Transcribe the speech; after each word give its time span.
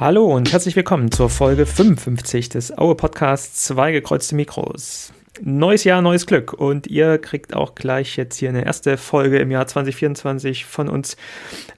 Hallo 0.00 0.24
und 0.34 0.50
herzlich 0.50 0.76
willkommen 0.76 1.12
zur 1.12 1.28
Folge 1.28 1.66
55 1.66 2.48
des 2.48 2.78
Aue 2.78 2.94
Podcasts 2.94 3.64
Zwei 3.66 3.92
gekreuzte 3.92 4.34
Mikros. 4.34 5.12
Neues 5.42 5.84
Jahr, 5.84 6.00
neues 6.00 6.24
Glück 6.24 6.54
und 6.54 6.86
ihr 6.86 7.18
kriegt 7.18 7.54
auch 7.54 7.74
gleich 7.74 8.16
jetzt 8.16 8.36
hier 8.36 8.48
eine 8.48 8.64
erste 8.64 8.96
Folge 8.96 9.38
im 9.38 9.50
Jahr 9.50 9.66
2024 9.66 10.64
von 10.64 10.88
uns 10.88 11.18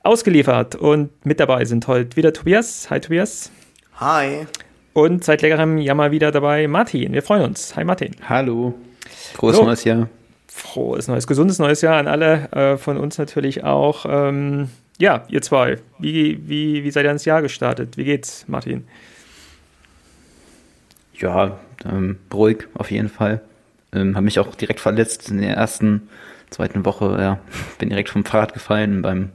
ausgeliefert 0.05 0.77
und 0.77 1.11
mit 1.27 1.41
dabei 1.41 1.65
sind 1.65 1.89
heute 1.89 2.17
wieder 2.17 2.33
Tobias. 2.33 2.89
Hi 2.91 3.01
Tobias. 3.01 3.51
Hi. 3.97 4.47
Und 4.93 5.25
seit 5.25 5.43
längerem 5.43 5.79
ja 5.79 5.95
mal 5.95 6.13
wieder 6.13 6.31
dabei 6.31 6.69
Martin. 6.69 7.15
Wir 7.15 7.23
freuen 7.23 7.43
uns. 7.43 7.75
Hi 7.75 7.83
Martin. 7.83 8.15
Hallo. 8.29 8.75
Frohes 9.35 9.57
so. 9.57 9.65
neues 9.65 9.83
Jahr. 9.83 10.09
Frohes 10.47 11.09
neues, 11.09 11.27
gesundes 11.27 11.59
neues 11.59 11.81
Jahr 11.81 11.97
an 11.97 12.07
alle, 12.07 12.49
äh, 12.53 12.77
von 12.77 12.99
uns 12.99 13.19
natürlich 13.19 13.65
auch. 13.65 14.07
Ähm, 14.09 14.69
ja, 15.03 15.25
ihr 15.29 15.43
zwei, 15.43 15.79
wie, 15.99 16.49
wie, 16.49 16.85
wie 16.85 16.91
seid 16.93 17.05
ihr 17.05 17.11
ins 17.11 17.25
Jahr 17.25 17.43
gestartet? 17.43 17.97
Wie 17.97 18.05
geht's, 18.05 18.45
Martin? 18.47 18.87
Ja, 21.19 21.59
ähm, 21.85 22.21
ruhig 22.33 22.69
auf 22.75 22.89
jeden 22.93 23.09
Fall. 23.09 23.41
Ähm, 23.93 24.15
habe 24.15 24.25
mich 24.25 24.39
auch 24.39 24.55
direkt 24.55 24.79
verletzt 24.79 25.29
in 25.29 25.41
der 25.41 25.57
ersten, 25.57 26.09
zweiten 26.51 26.85
Woche. 26.85 27.17
Ja, 27.19 27.41
bin 27.81 27.89
direkt 27.89 28.11
vom 28.11 28.25
Fahrrad 28.25 28.55
gefallen 28.55 29.03
beim, 29.03 29.31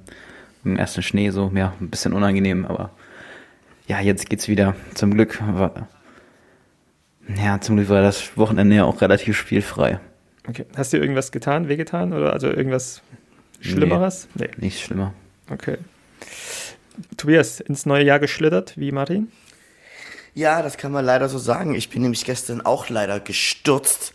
beim 0.64 0.78
ersten 0.78 1.02
Schnee, 1.02 1.32
so, 1.32 1.52
ja, 1.54 1.74
ein 1.82 1.90
bisschen 1.90 2.14
unangenehm, 2.14 2.66
aber 2.66 2.92
ja, 3.88 4.00
jetzt 4.00 4.30
geht's 4.30 4.48
wieder. 4.48 4.74
Zum 4.94 5.16
Glück 5.16 5.42
war, 5.46 5.90
ja, 7.44 7.60
zum 7.60 7.76
Glück 7.76 7.90
war 7.90 8.02
das 8.02 8.38
Wochenende 8.38 8.78
ja 8.78 8.86
auch 8.86 9.02
relativ 9.02 9.36
spielfrei. 9.38 10.00
Okay. 10.48 10.64
Hast 10.78 10.94
du 10.94 10.98
irgendwas 10.98 11.34
getan, 11.34 11.68
wehgetan 11.68 12.14
oder 12.14 12.32
also 12.32 12.48
irgendwas 12.48 13.02
Schlimmeres? 13.60 14.30
Nee, 14.34 14.46
nee. 14.46 14.66
nichts 14.66 14.80
schlimmer. 14.80 15.14
Okay. 15.50 15.78
Tobias, 17.16 17.60
ins 17.60 17.86
neue 17.86 18.04
Jahr 18.04 18.20
geschlittert, 18.20 18.74
wie 18.76 18.92
Martin? 18.92 19.32
Ja, 20.34 20.62
das 20.62 20.78
kann 20.78 20.92
man 20.92 21.06
leider 21.06 21.30
so 21.30 21.38
sagen. 21.38 21.74
Ich 21.76 21.90
bin 21.90 22.02
nämlich 22.02 22.26
gestern 22.26 22.62
auch 22.62 22.90
leider 22.90 23.20
gestürzt 23.20 24.14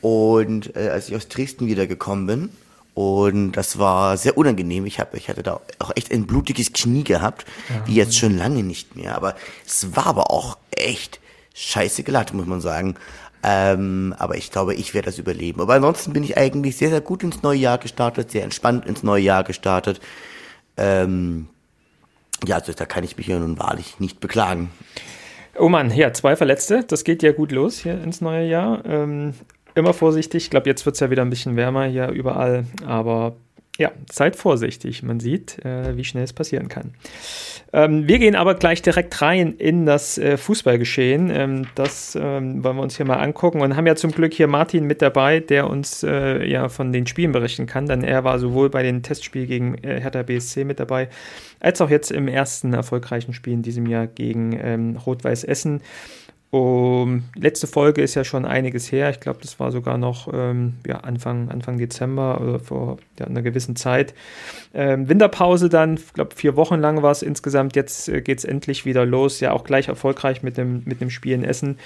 und 0.00 0.76
äh, 0.76 0.90
als 0.90 1.08
ich 1.08 1.16
aus 1.16 1.28
Dresden 1.28 1.66
wiedergekommen 1.66 2.26
bin 2.26 2.50
und 2.96 3.52
das 3.52 3.78
war 3.78 4.16
sehr 4.16 4.38
unangenehm. 4.38 4.86
Ich, 4.86 4.98
hab, 4.98 5.14
ich 5.14 5.28
hatte 5.28 5.42
da 5.42 5.60
auch 5.78 5.92
echt 5.96 6.10
ein 6.10 6.26
blutiges 6.26 6.72
Knie 6.72 7.04
gehabt, 7.04 7.44
ja. 7.68 7.86
wie 7.86 7.94
jetzt 7.94 8.16
schon 8.16 8.38
lange 8.38 8.62
nicht 8.62 8.96
mehr. 8.96 9.14
Aber 9.16 9.36
es 9.66 9.94
war 9.94 10.06
aber 10.06 10.30
auch 10.30 10.56
echt 10.70 11.20
scheiße 11.52 12.04
glatt, 12.04 12.32
muss 12.32 12.46
man 12.46 12.62
sagen. 12.62 12.94
Ähm, 13.42 14.14
aber 14.16 14.38
ich 14.38 14.50
glaube, 14.50 14.74
ich 14.74 14.94
werde 14.94 15.06
das 15.06 15.18
überleben. 15.18 15.60
Aber 15.60 15.74
ansonsten 15.74 16.14
bin 16.14 16.24
ich 16.24 16.38
eigentlich 16.38 16.78
sehr, 16.78 16.88
sehr 16.88 17.02
gut 17.02 17.22
ins 17.22 17.42
neue 17.42 17.58
Jahr 17.58 17.76
gestartet, 17.76 18.30
sehr 18.30 18.44
entspannt 18.44 18.86
ins 18.86 19.02
neue 19.02 19.22
Jahr 19.22 19.44
gestartet. 19.44 20.00
Ähm, 20.76 21.48
ja, 22.46 22.56
also 22.56 22.72
da 22.72 22.84
kann 22.84 23.04
ich 23.04 23.16
mich 23.16 23.26
ja 23.26 23.38
nun 23.38 23.58
wahrlich 23.58 23.98
nicht 23.98 24.20
beklagen. 24.20 24.70
Oh 25.58 25.68
Mann, 25.68 25.90
ja, 25.90 26.12
zwei 26.12 26.36
Verletzte. 26.36 26.84
Das 26.84 27.04
geht 27.04 27.22
ja 27.22 27.32
gut 27.32 27.50
los 27.50 27.78
hier 27.78 28.02
ins 28.02 28.20
neue 28.20 28.46
Jahr. 28.46 28.84
Ähm, 28.84 29.34
immer 29.74 29.94
vorsichtig. 29.94 30.44
Ich 30.44 30.50
glaube, 30.50 30.68
jetzt 30.68 30.84
wird 30.84 30.94
es 30.94 31.00
ja 31.00 31.10
wieder 31.10 31.22
ein 31.22 31.30
bisschen 31.30 31.56
wärmer 31.56 31.86
hier 31.86 32.08
überall. 32.08 32.66
Aber 32.86 33.36
ja, 33.78 33.92
seid 34.10 34.36
vorsichtig. 34.36 35.02
Man 35.02 35.20
sieht, 35.20 35.64
äh, 35.64 35.96
wie 35.96 36.04
schnell 36.04 36.24
es 36.24 36.32
passieren 36.32 36.68
kann. 36.68 36.94
Ähm, 37.72 38.08
wir 38.08 38.18
gehen 38.18 38.34
aber 38.34 38.54
gleich 38.54 38.80
direkt 38.80 39.20
rein 39.20 39.52
in 39.52 39.84
das 39.84 40.16
äh, 40.16 40.38
Fußballgeschehen. 40.38 41.30
Ähm, 41.30 41.66
das 41.74 42.16
ähm, 42.20 42.64
wollen 42.64 42.76
wir 42.76 42.82
uns 42.82 42.96
hier 42.96 43.04
mal 43.04 43.16
angucken 43.16 43.60
und 43.60 43.76
haben 43.76 43.86
ja 43.86 43.94
zum 43.94 44.12
Glück 44.12 44.32
hier 44.32 44.46
Martin 44.46 44.84
mit 44.84 45.02
dabei, 45.02 45.40
der 45.40 45.68
uns 45.68 46.02
äh, 46.02 46.46
ja 46.48 46.70
von 46.70 46.92
den 46.92 47.06
Spielen 47.06 47.32
berichten 47.32 47.66
kann. 47.66 47.86
Denn 47.86 48.02
er 48.02 48.24
war 48.24 48.38
sowohl 48.38 48.70
bei 48.70 48.82
den 48.82 49.02
Testspielen 49.02 49.48
gegen 49.48 49.74
äh, 49.84 50.00
Hertha 50.00 50.22
BSC 50.22 50.64
mit 50.64 50.80
dabei, 50.80 51.08
als 51.60 51.80
auch 51.82 51.90
jetzt 51.90 52.10
im 52.10 52.28
ersten 52.28 52.72
erfolgreichen 52.72 53.34
Spiel 53.34 53.52
in 53.52 53.62
diesem 53.62 53.86
Jahr 53.86 54.06
gegen 54.06 54.58
ähm, 54.58 54.96
Rot-Weiß 55.04 55.44
Essen. 55.44 55.82
Um, 56.50 57.24
letzte 57.34 57.66
Folge 57.66 58.02
ist 58.02 58.14
ja 58.14 58.22
schon 58.22 58.44
einiges 58.44 58.92
her. 58.92 59.10
Ich 59.10 59.18
glaube, 59.18 59.40
das 59.42 59.58
war 59.58 59.72
sogar 59.72 59.98
noch 59.98 60.32
ähm, 60.32 60.74
ja, 60.86 60.98
Anfang, 60.98 61.50
Anfang 61.50 61.76
Dezember 61.76 62.40
oder 62.40 62.60
vor 62.60 62.98
ja, 63.18 63.26
einer 63.26 63.42
gewissen 63.42 63.74
Zeit. 63.74 64.14
Ähm, 64.72 65.08
Winterpause 65.08 65.68
dann, 65.68 65.94
ich 65.94 66.12
glaube, 66.12 66.36
vier 66.36 66.54
Wochen 66.54 66.76
lang 66.76 67.02
war 67.02 67.10
es 67.10 67.22
insgesamt. 67.22 67.74
Jetzt 67.74 68.08
äh, 68.08 68.20
geht 68.20 68.38
es 68.38 68.44
endlich 68.44 68.84
wieder 68.84 69.04
los. 69.04 69.40
Ja, 69.40 69.52
auch 69.52 69.64
gleich 69.64 69.88
erfolgreich 69.88 70.44
mit 70.44 70.56
dem, 70.56 70.82
mit 70.84 71.00
dem 71.00 71.10
Spiel 71.10 71.34
in 71.34 71.42
Essen. 71.42 71.78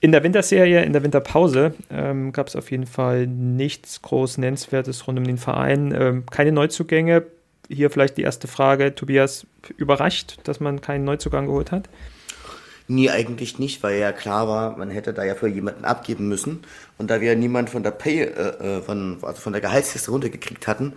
In 0.00 0.12
der 0.12 0.22
Winterserie, 0.22 0.82
in 0.84 0.92
der 0.92 1.02
Winterpause 1.02 1.74
ähm, 1.90 2.32
gab 2.32 2.48
es 2.48 2.56
auf 2.56 2.70
jeden 2.70 2.86
Fall 2.86 3.26
nichts 3.26 4.02
groß 4.02 4.36
Nennenswertes 4.36 5.06
rund 5.08 5.18
um 5.18 5.24
den 5.24 5.38
Verein. 5.38 5.94
Ähm, 5.98 6.24
keine 6.30 6.52
Neuzugänge. 6.52 7.24
Hier 7.68 7.88
vielleicht 7.88 8.18
die 8.18 8.22
erste 8.22 8.48
Frage. 8.48 8.94
Tobias, 8.94 9.46
überrascht, 9.78 10.36
dass 10.44 10.60
man 10.60 10.82
keinen 10.82 11.04
Neuzugang 11.04 11.46
geholt 11.46 11.72
hat? 11.72 11.88
Nie 12.86 13.10
eigentlich 13.10 13.58
nicht, 13.58 13.82
weil 13.82 13.98
ja 13.98 14.12
klar 14.12 14.46
war, 14.46 14.76
man 14.76 14.90
hätte 14.90 15.14
da 15.14 15.24
ja 15.24 15.34
für 15.34 15.48
jemanden 15.48 15.84
abgeben 15.84 16.28
müssen. 16.28 16.60
Und 16.98 17.10
da 17.10 17.20
wir 17.20 17.34
niemand 17.34 17.70
von 17.70 17.82
der 17.82 17.92
Pay, 17.92 18.22
äh, 18.22 18.78
äh, 18.78 18.82
von, 18.82 19.18
also 19.22 19.40
von 19.40 19.52
der 19.52 19.62
Gehaltsliste 19.62 20.10
runtergekriegt 20.10 20.66
hatten, 20.66 20.92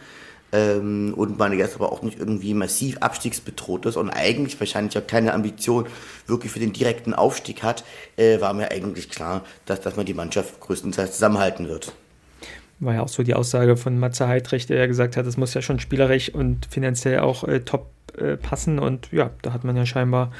ähm, 0.51 1.13
und 1.15 1.37
man 1.37 1.57
jetzt 1.57 1.75
aber 1.75 1.91
auch 1.91 2.01
nicht 2.01 2.19
irgendwie 2.19 2.53
massiv 2.53 2.97
abstiegsbedroht 2.99 3.85
ist 3.85 3.97
und 3.97 4.09
eigentlich 4.09 4.59
wahrscheinlich 4.59 4.97
auch 4.97 5.05
keine 5.05 5.33
Ambition 5.33 5.87
wirklich 6.25 6.51
für 6.51 6.59
den 6.59 6.73
direkten 6.73 7.13
Aufstieg 7.13 7.63
hat, 7.63 7.83
äh, 8.15 8.39
war 8.39 8.53
mir 8.53 8.71
eigentlich 8.71 9.09
klar, 9.09 9.43
dass, 9.65 9.81
dass 9.81 9.95
man 9.95 10.05
die 10.05 10.13
Mannschaft 10.13 10.59
größtenteils 10.59 11.13
zusammenhalten 11.13 11.67
wird. 11.67 11.93
War 12.79 12.93
ja 12.93 13.01
auch 13.01 13.07
so 13.07 13.23
die 13.23 13.33
Aussage 13.33 13.75
von 13.75 13.99
Matze 13.99 14.27
Heidrich, 14.27 14.67
der 14.67 14.77
ja 14.77 14.85
gesagt 14.85 15.17
hat, 15.17 15.25
es 15.25 15.35
muss 15.35 15.53
ja 15.53 15.61
schon 15.61 15.79
spielerisch 15.79 16.29
und 16.33 16.67
finanziell 16.69 17.19
auch 17.19 17.43
äh, 17.43 17.61
top 17.61 17.89
äh, 18.17 18.37
passen 18.37 18.79
und 18.79 19.11
ja, 19.11 19.31
da 19.41 19.51
hat 19.51 19.63
man 19.63 19.75
ja 19.75 19.85
scheinbar 19.85 20.31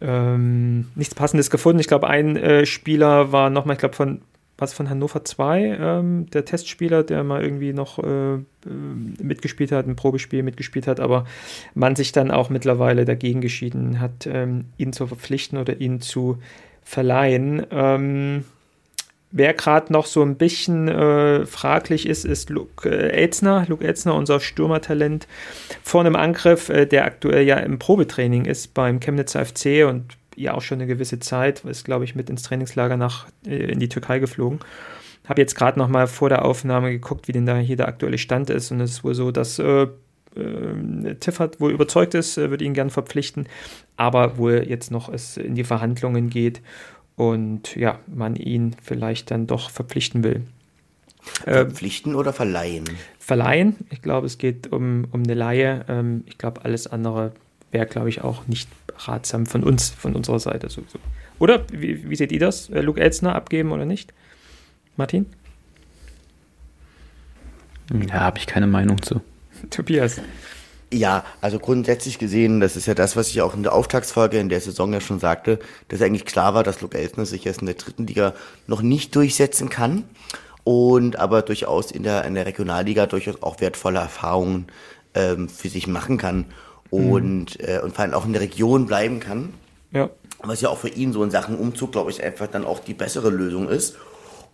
ähm, 0.00 0.88
nichts 0.94 1.14
Passendes 1.14 1.50
gefunden. 1.50 1.80
Ich 1.80 1.88
glaube, 1.88 2.08
ein 2.08 2.36
äh, 2.36 2.66
Spieler 2.66 3.32
war 3.32 3.50
nochmal, 3.50 3.74
ich 3.74 3.80
glaube, 3.80 3.96
von 3.96 4.22
was 4.58 4.74
von 4.74 4.90
Hannover 4.90 5.24
2, 5.24 5.78
ähm, 5.80 6.26
der 6.30 6.44
Testspieler, 6.44 7.04
der 7.04 7.22
mal 7.22 7.42
irgendwie 7.42 7.72
noch 7.72 8.00
äh, 8.00 8.34
äh, 8.34 8.40
mitgespielt 9.22 9.70
hat, 9.70 9.86
ein 9.86 9.94
Probespiel 9.94 10.42
mitgespielt 10.42 10.88
hat, 10.88 10.98
aber 10.98 11.26
man 11.74 11.94
sich 11.94 12.10
dann 12.10 12.32
auch 12.32 12.50
mittlerweile 12.50 13.04
dagegen 13.04 13.40
geschieden 13.40 14.00
hat, 14.00 14.26
ähm, 14.26 14.64
ihn 14.76 14.92
zu 14.92 15.06
verpflichten 15.06 15.58
oder 15.58 15.80
ihn 15.80 16.00
zu 16.00 16.38
verleihen. 16.82 17.64
Ähm, 17.70 18.44
Wer 19.30 19.52
gerade 19.52 19.92
noch 19.92 20.06
so 20.06 20.22
ein 20.22 20.36
bisschen 20.36 20.88
äh, 20.88 21.44
fraglich 21.44 22.08
ist, 22.08 22.24
ist 22.24 22.48
Luke 22.48 22.88
äh, 22.88 23.10
Elzner. 23.10 23.66
Luke 23.68 23.86
Elzner, 23.86 24.14
unser 24.14 24.40
Stürmertalent 24.40 25.28
vor 25.82 26.00
einem 26.00 26.16
Angriff, 26.16 26.70
äh, 26.70 26.86
der 26.86 27.04
aktuell 27.04 27.46
ja 27.46 27.56
im 27.56 27.78
Probetraining 27.78 28.46
ist 28.46 28.72
beim 28.72 29.00
Chemnitzer 29.00 29.44
FC 29.44 29.86
und 29.86 30.16
ja 30.34 30.54
auch 30.54 30.62
schon 30.62 30.78
eine 30.78 30.86
gewisse 30.86 31.18
Zeit, 31.18 31.64
ist 31.64 31.84
glaube 31.84 32.04
ich 32.04 32.14
mit 32.14 32.30
ins 32.30 32.42
Trainingslager 32.42 32.96
nach 32.96 33.26
äh, 33.46 33.70
in 33.70 33.80
die 33.80 33.90
Türkei 33.90 34.18
geflogen. 34.18 34.60
Habe 35.28 35.42
jetzt 35.42 35.56
gerade 35.56 35.78
noch 35.78 35.88
mal 35.88 36.06
vor 36.06 36.30
der 36.30 36.46
Aufnahme 36.46 36.90
geguckt, 36.90 37.28
wie 37.28 37.32
denn 37.32 37.44
da 37.44 37.58
hier 37.58 37.76
der 37.76 37.88
aktuelle 37.88 38.16
Stand 38.16 38.48
ist 38.48 38.70
und 38.70 38.80
es 38.80 38.92
ist 38.92 39.04
wohl 39.04 39.14
so, 39.14 39.30
dass 39.30 39.58
äh, 39.58 39.88
äh, 40.36 41.14
Tiffert 41.20 41.60
wohl 41.60 41.72
überzeugt 41.72 42.14
ist, 42.14 42.38
würde 42.38 42.64
ihn 42.64 42.72
gern 42.72 42.88
verpflichten, 42.88 43.46
aber 43.98 44.38
wohl 44.38 44.64
jetzt 44.66 44.90
noch 44.90 45.10
es 45.10 45.36
in 45.36 45.54
die 45.54 45.64
Verhandlungen 45.64 46.30
geht 46.30 46.62
und 47.18 47.74
ja, 47.74 47.98
man 48.06 48.36
ihn 48.36 48.76
vielleicht 48.80 49.32
dann 49.32 49.48
doch 49.48 49.70
verpflichten 49.70 50.22
will. 50.22 50.42
Äh, 51.44 51.64
verpflichten 51.64 52.12
äh, 52.12 52.16
oder 52.16 52.32
verleihen? 52.32 52.84
Verleihen. 53.18 53.76
Ich 53.90 54.02
glaube, 54.02 54.26
es 54.26 54.38
geht 54.38 54.72
um, 54.72 55.08
um 55.10 55.24
eine 55.24 55.34
Laie. 55.34 55.84
Ähm, 55.88 56.22
ich 56.26 56.38
glaube, 56.38 56.64
alles 56.64 56.86
andere 56.86 57.32
wäre, 57.72 57.86
glaube 57.86 58.08
ich, 58.08 58.22
auch 58.22 58.46
nicht 58.46 58.68
ratsam 58.98 59.46
von 59.46 59.64
uns, 59.64 59.90
von 59.90 60.14
unserer 60.14 60.38
Seite 60.38 60.70
sowieso. 60.70 61.00
Oder 61.40 61.64
wie, 61.72 62.08
wie 62.08 62.14
seht 62.14 62.30
ihr 62.30 62.38
das? 62.38 62.70
Äh, 62.70 62.82
Luke 62.82 63.00
Elzner 63.00 63.34
abgeben 63.34 63.72
oder 63.72 63.84
nicht? 63.84 64.14
Martin? 64.96 65.26
Ja, 67.92 68.20
habe 68.20 68.38
ich 68.38 68.46
keine 68.46 68.68
Meinung 68.68 69.02
zu. 69.02 69.20
Tobias. 69.70 70.20
Ja, 70.92 71.24
also 71.42 71.58
grundsätzlich 71.58 72.18
gesehen, 72.18 72.60
das 72.60 72.74
ist 72.74 72.86
ja 72.86 72.94
das, 72.94 73.14
was 73.14 73.28
ich 73.28 73.42
auch 73.42 73.54
in 73.54 73.62
der 73.62 73.74
Auftagsfolge 73.74 74.38
in 74.38 74.48
der 74.48 74.60
Saison 74.60 74.92
ja 74.92 75.02
schon 75.02 75.20
sagte, 75.20 75.58
dass 75.88 76.00
eigentlich 76.00 76.24
klar 76.24 76.54
war, 76.54 76.64
dass 76.64 76.80
Luke 76.80 76.96
Elsner 76.96 77.26
sich 77.26 77.44
jetzt 77.44 77.60
in 77.60 77.66
der 77.66 77.74
dritten 77.74 78.06
Liga 78.06 78.34
noch 78.66 78.80
nicht 78.80 79.14
durchsetzen 79.14 79.68
kann 79.68 80.04
und 80.64 81.18
aber 81.18 81.42
durchaus 81.42 81.90
in 81.90 82.04
der, 82.04 82.24
in 82.24 82.34
der 82.34 82.46
Regionalliga 82.46 83.04
durchaus 83.04 83.42
auch 83.42 83.60
wertvolle 83.60 83.98
Erfahrungen 83.98 84.66
ähm, 85.14 85.50
für 85.50 85.68
sich 85.68 85.86
machen 85.86 86.16
kann 86.16 86.46
und, 86.90 87.58
mhm. 87.58 87.66
äh, 87.66 87.80
und 87.80 87.94
vor 87.94 88.04
allem 88.04 88.14
auch 88.14 88.24
in 88.24 88.32
der 88.32 88.42
Region 88.42 88.86
bleiben 88.86 89.20
kann. 89.20 89.52
Ja. 89.92 90.08
Was 90.40 90.60
ja 90.60 90.68
auch 90.68 90.78
für 90.78 90.88
ihn 90.88 91.12
so 91.12 91.22
in 91.22 91.30
Sachen 91.30 91.58
Umzug, 91.58 91.92
glaube 91.92 92.10
ich, 92.10 92.22
einfach 92.22 92.46
dann 92.46 92.64
auch 92.64 92.78
die 92.80 92.94
bessere 92.94 93.28
Lösung 93.30 93.68
ist. 93.68 93.96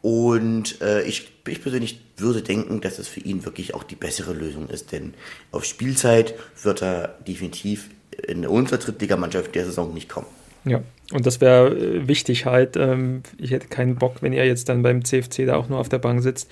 Und 0.05 0.83
äh, 0.83 1.01
ich, 1.05 1.31
ich 1.49 1.62
persönlich 1.62 1.99
würde 2.19 2.43
denken, 2.43 2.83
dass 2.83 2.99
es 2.99 3.09
für 3.09 3.21
ihn 3.21 3.47
wirklich 3.47 3.73
auch 3.73 3.83
die 3.83 3.95
bessere 3.95 4.35
Lösung 4.35 4.69
ist, 4.69 4.93
denn 4.93 5.15
auf 5.51 5.65
Spielzeit 5.65 6.35
wird 6.62 6.83
er 6.83 7.17
definitiv 7.27 7.89
in 8.29 8.47
unserer 8.47 8.77
Drittligamannschaft 8.77 9.55
der 9.55 9.65
Saison 9.65 9.95
nicht 9.95 10.11
kommen. 10.11 10.27
Ja, 10.67 10.83
und 11.11 11.25
das 11.25 11.41
wäre 11.41 11.75
äh, 11.75 12.06
wichtig 12.06 12.45
halt. 12.45 12.77
Ähm, 12.77 13.23
ich 13.39 13.51
hätte 13.51 13.69
keinen 13.69 13.97
Bock, 13.97 14.17
wenn 14.21 14.35
er 14.35 14.45
jetzt 14.45 14.69
dann 14.69 14.83
beim 14.83 15.06
CFC 15.06 15.47
da 15.47 15.56
auch 15.56 15.71
nur 15.71 15.79
auf 15.79 15.89
der 15.89 16.01
Bank 16.01 16.23
sitzt. 16.23 16.50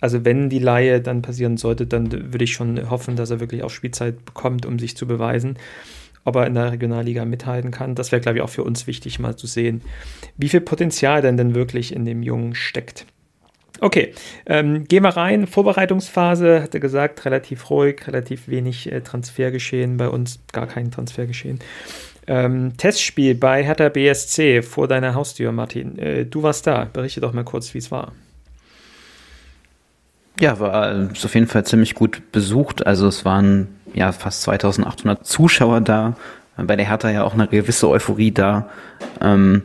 Also 0.00 0.24
wenn 0.24 0.50
die 0.50 0.58
Laie 0.58 1.00
dann 1.00 1.22
passieren 1.22 1.56
sollte, 1.56 1.86
dann 1.86 2.32
würde 2.32 2.42
ich 2.42 2.52
schon 2.52 2.90
hoffen, 2.90 3.14
dass 3.14 3.30
er 3.30 3.38
wirklich 3.38 3.62
auch 3.62 3.70
Spielzeit 3.70 4.24
bekommt, 4.24 4.66
um 4.66 4.80
sich 4.80 4.96
zu 4.96 5.06
beweisen. 5.06 5.56
Ob 6.28 6.36
er 6.36 6.46
in 6.46 6.54
der 6.54 6.72
Regionalliga 6.72 7.24
mithalten 7.24 7.70
kann. 7.70 7.94
Das 7.94 8.12
wäre, 8.12 8.20
glaube 8.20 8.38
ich, 8.38 8.44
auch 8.44 8.50
für 8.50 8.64
uns 8.64 8.86
wichtig, 8.86 9.18
mal 9.18 9.36
zu 9.36 9.46
sehen, 9.46 9.82
wie 10.36 10.48
viel 10.48 10.60
Potenzial 10.60 11.22
denn 11.22 11.36
denn 11.36 11.54
wirklich 11.54 11.94
in 11.94 12.04
dem 12.04 12.22
Jungen 12.22 12.54
steckt. 12.54 13.06
Okay, 13.80 14.12
ähm, 14.46 14.84
gehen 14.84 15.04
wir 15.04 15.10
rein. 15.10 15.46
Vorbereitungsphase, 15.46 16.62
hatte 16.62 16.80
gesagt, 16.80 17.24
relativ 17.24 17.70
ruhig, 17.70 18.08
relativ 18.08 18.48
wenig 18.48 18.90
äh, 18.90 19.00
Transfer 19.02 19.50
geschehen. 19.50 19.96
Bei 19.98 20.08
uns 20.08 20.40
gar 20.52 20.66
kein 20.66 20.90
Transfer 20.90 21.26
geschehen. 21.26 21.60
Ähm, 22.26 22.76
Testspiel 22.76 23.36
bei 23.36 23.64
Hertha 23.64 23.88
BSC 23.88 24.62
vor 24.62 24.88
deiner 24.88 25.14
Haustür, 25.14 25.52
Martin. 25.52 25.98
Äh, 25.98 26.26
du 26.26 26.42
warst 26.42 26.66
da. 26.66 26.84
Berichte 26.92 27.20
doch 27.20 27.32
mal 27.32 27.44
kurz, 27.44 27.72
wie 27.72 27.78
es 27.78 27.90
war. 27.90 28.12
Ja, 30.40 30.58
war 30.60 30.92
äh, 30.92 31.08
auf 31.10 31.34
jeden 31.34 31.46
Fall 31.46 31.64
ziemlich 31.64 31.94
gut 31.94 32.32
besucht. 32.32 32.86
Also 32.86 33.06
es 33.06 33.24
waren 33.24 33.68
ja 33.94 34.12
fast 34.12 34.42
2800 34.42 35.26
Zuschauer 35.26 35.80
da. 35.80 36.16
Bei 36.56 36.76
der 36.76 36.86
Hertha 36.86 37.10
ja 37.10 37.24
auch 37.24 37.34
eine 37.34 37.46
gewisse 37.46 37.88
Euphorie 37.88 38.32
da. 38.32 38.68
Ähm, 39.20 39.62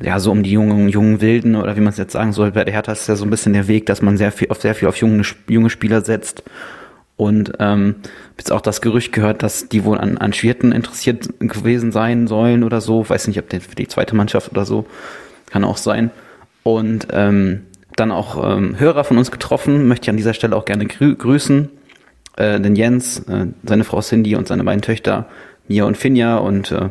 ja, 0.00 0.20
so 0.20 0.30
um 0.30 0.44
die 0.44 0.52
jungen, 0.52 0.88
jungen 0.88 1.20
Wilden 1.20 1.56
oder 1.56 1.76
wie 1.76 1.80
man 1.80 1.92
es 1.92 1.98
jetzt 1.98 2.12
sagen 2.12 2.32
soll. 2.32 2.52
Bei 2.52 2.64
der 2.64 2.74
Hertha 2.74 2.92
ist 2.92 3.08
ja 3.08 3.16
so 3.16 3.24
ein 3.24 3.30
bisschen 3.30 3.52
der 3.52 3.66
Weg, 3.66 3.86
dass 3.86 4.02
man 4.02 4.16
sehr 4.16 4.30
viel 4.30 4.48
auf 4.50 4.60
sehr 4.60 4.74
viel 4.74 4.88
auf 4.88 4.96
junge, 4.96 5.22
junge 5.48 5.70
Spieler 5.70 6.02
setzt. 6.02 6.44
Und 7.16 7.54
ähm, 7.58 7.96
jetzt 8.36 8.52
auch 8.52 8.60
das 8.60 8.80
Gerücht 8.80 9.12
gehört, 9.12 9.42
dass 9.42 9.68
die 9.68 9.84
wohl 9.84 9.98
an, 9.98 10.18
an 10.18 10.32
Schwierten 10.32 10.70
interessiert 10.70 11.28
gewesen 11.40 11.90
sein 11.90 12.28
sollen 12.28 12.62
oder 12.62 12.80
so. 12.80 13.08
Weiß 13.08 13.26
nicht, 13.26 13.40
ob 13.40 13.48
der 13.48 13.60
für 13.60 13.74
die 13.74 13.88
zweite 13.88 14.14
Mannschaft 14.14 14.52
oder 14.52 14.64
so. 14.64 14.86
Kann 15.50 15.64
auch 15.64 15.78
sein. 15.78 16.12
Und 16.62 17.08
ähm, 17.10 17.62
dann 17.96 18.12
auch 18.12 18.56
ähm, 18.56 18.78
Hörer 18.78 19.02
von 19.02 19.18
uns 19.18 19.32
getroffen, 19.32 19.88
möchte 19.88 20.04
ich 20.04 20.10
an 20.10 20.16
dieser 20.16 20.34
Stelle 20.34 20.54
auch 20.54 20.64
gerne 20.64 20.86
grü 20.86 21.16
grüßen. 21.16 21.70
Äh, 22.38 22.60
den 22.60 22.76
Jens, 22.76 23.18
äh, 23.28 23.46
seine 23.64 23.82
Frau 23.82 24.00
Cindy 24.00 24.36
und 24.36 24.46
seine 24.46 24.62
beiden 24.62 24.80
Töchter, 24.80 25.26
Mia 25.66 25.84
und 25.84 25.96
Finja 25.96 26.36
und 26.36 26.70
äh, 26.70 26.90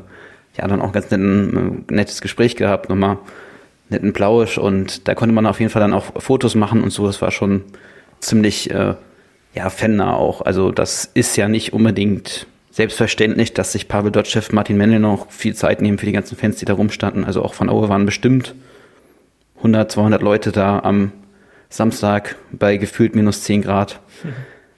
ja, 0.57 0.67
dann 0.67 0.81
auch 0.81 0.91
ganz 0.91 1.09
netten, 1.09 1.85
äh, 1.87 1.93
nettes 1.93 2.19
Gespräch 2.19 2.57
gehabt, 2.57 2.89
nochmal 2.89 3.17
netten 3.87 4.11
Plausch 4.11 4.57
und 4.57 5.07
da 5.07 5.15
konnte 5.15 5.33
man 5.33 5.45
auf 5.45 5.61
jeden 5.61 5.71
Fall 5.71 5.81
dann 5.81 5.93
auch 5.93 6.21
Fotos 6.21 6.55
machen 6.55 6.83
und 6.83 6.89
so. 6.89 7.07
Das 7.07 7.21
war 7.21 7.31
schon 7.31 7.63
ziemlich, 8.19 8.71
äh, 8.71 8.95
ja, 9.55 9.69
fannah 9.69 10.15
auch. 10.17 10.41
Also 10.41 10.71
das 10.71 11.09
ist 11.13 11.37
ja 11.37 11.47
nicht 11.47 11.71
unbedingt 11.71 12.45
selbstverständlich, 12.71 13.53
dass 13.53 13.71
sich 13.71 13.87
Pavel 13.87 14.11
Dotschew, 14.11 14.41
Martin 14.51 14.75
Mendel 14.75 14.99
noch 14.99 15.31
viel 15.31 15.55
Zeit 15.55 15.81
nehmen 15.81 15.97
für 15.97 16.07
die 16.07 16.11
ganzen 16.11 16.35
Fans, 16.35 16.57
die 16.57 16.65
da 16.65 16.73
rumstanden. 16.73 17.23
Also 17.23 17.41
auch 17.41 17.53
von 17.53 17.69
Aue 17.69 17.87
waren 17.87 18.05
bestimmt 18.05 18.53
100, 19.59 19.89
200 19.93 20.21
Leute 20.21 20.51
da 20.51 20.79
am 20.79 21.13
Samstag 21.69 22.35
bei 22.51 22.75
gefühlt 22.75 23.15
minus 23.15 23.43
10 23.43 23.61
Grad. 23.61 24.01
Mhm. 24.25 24.33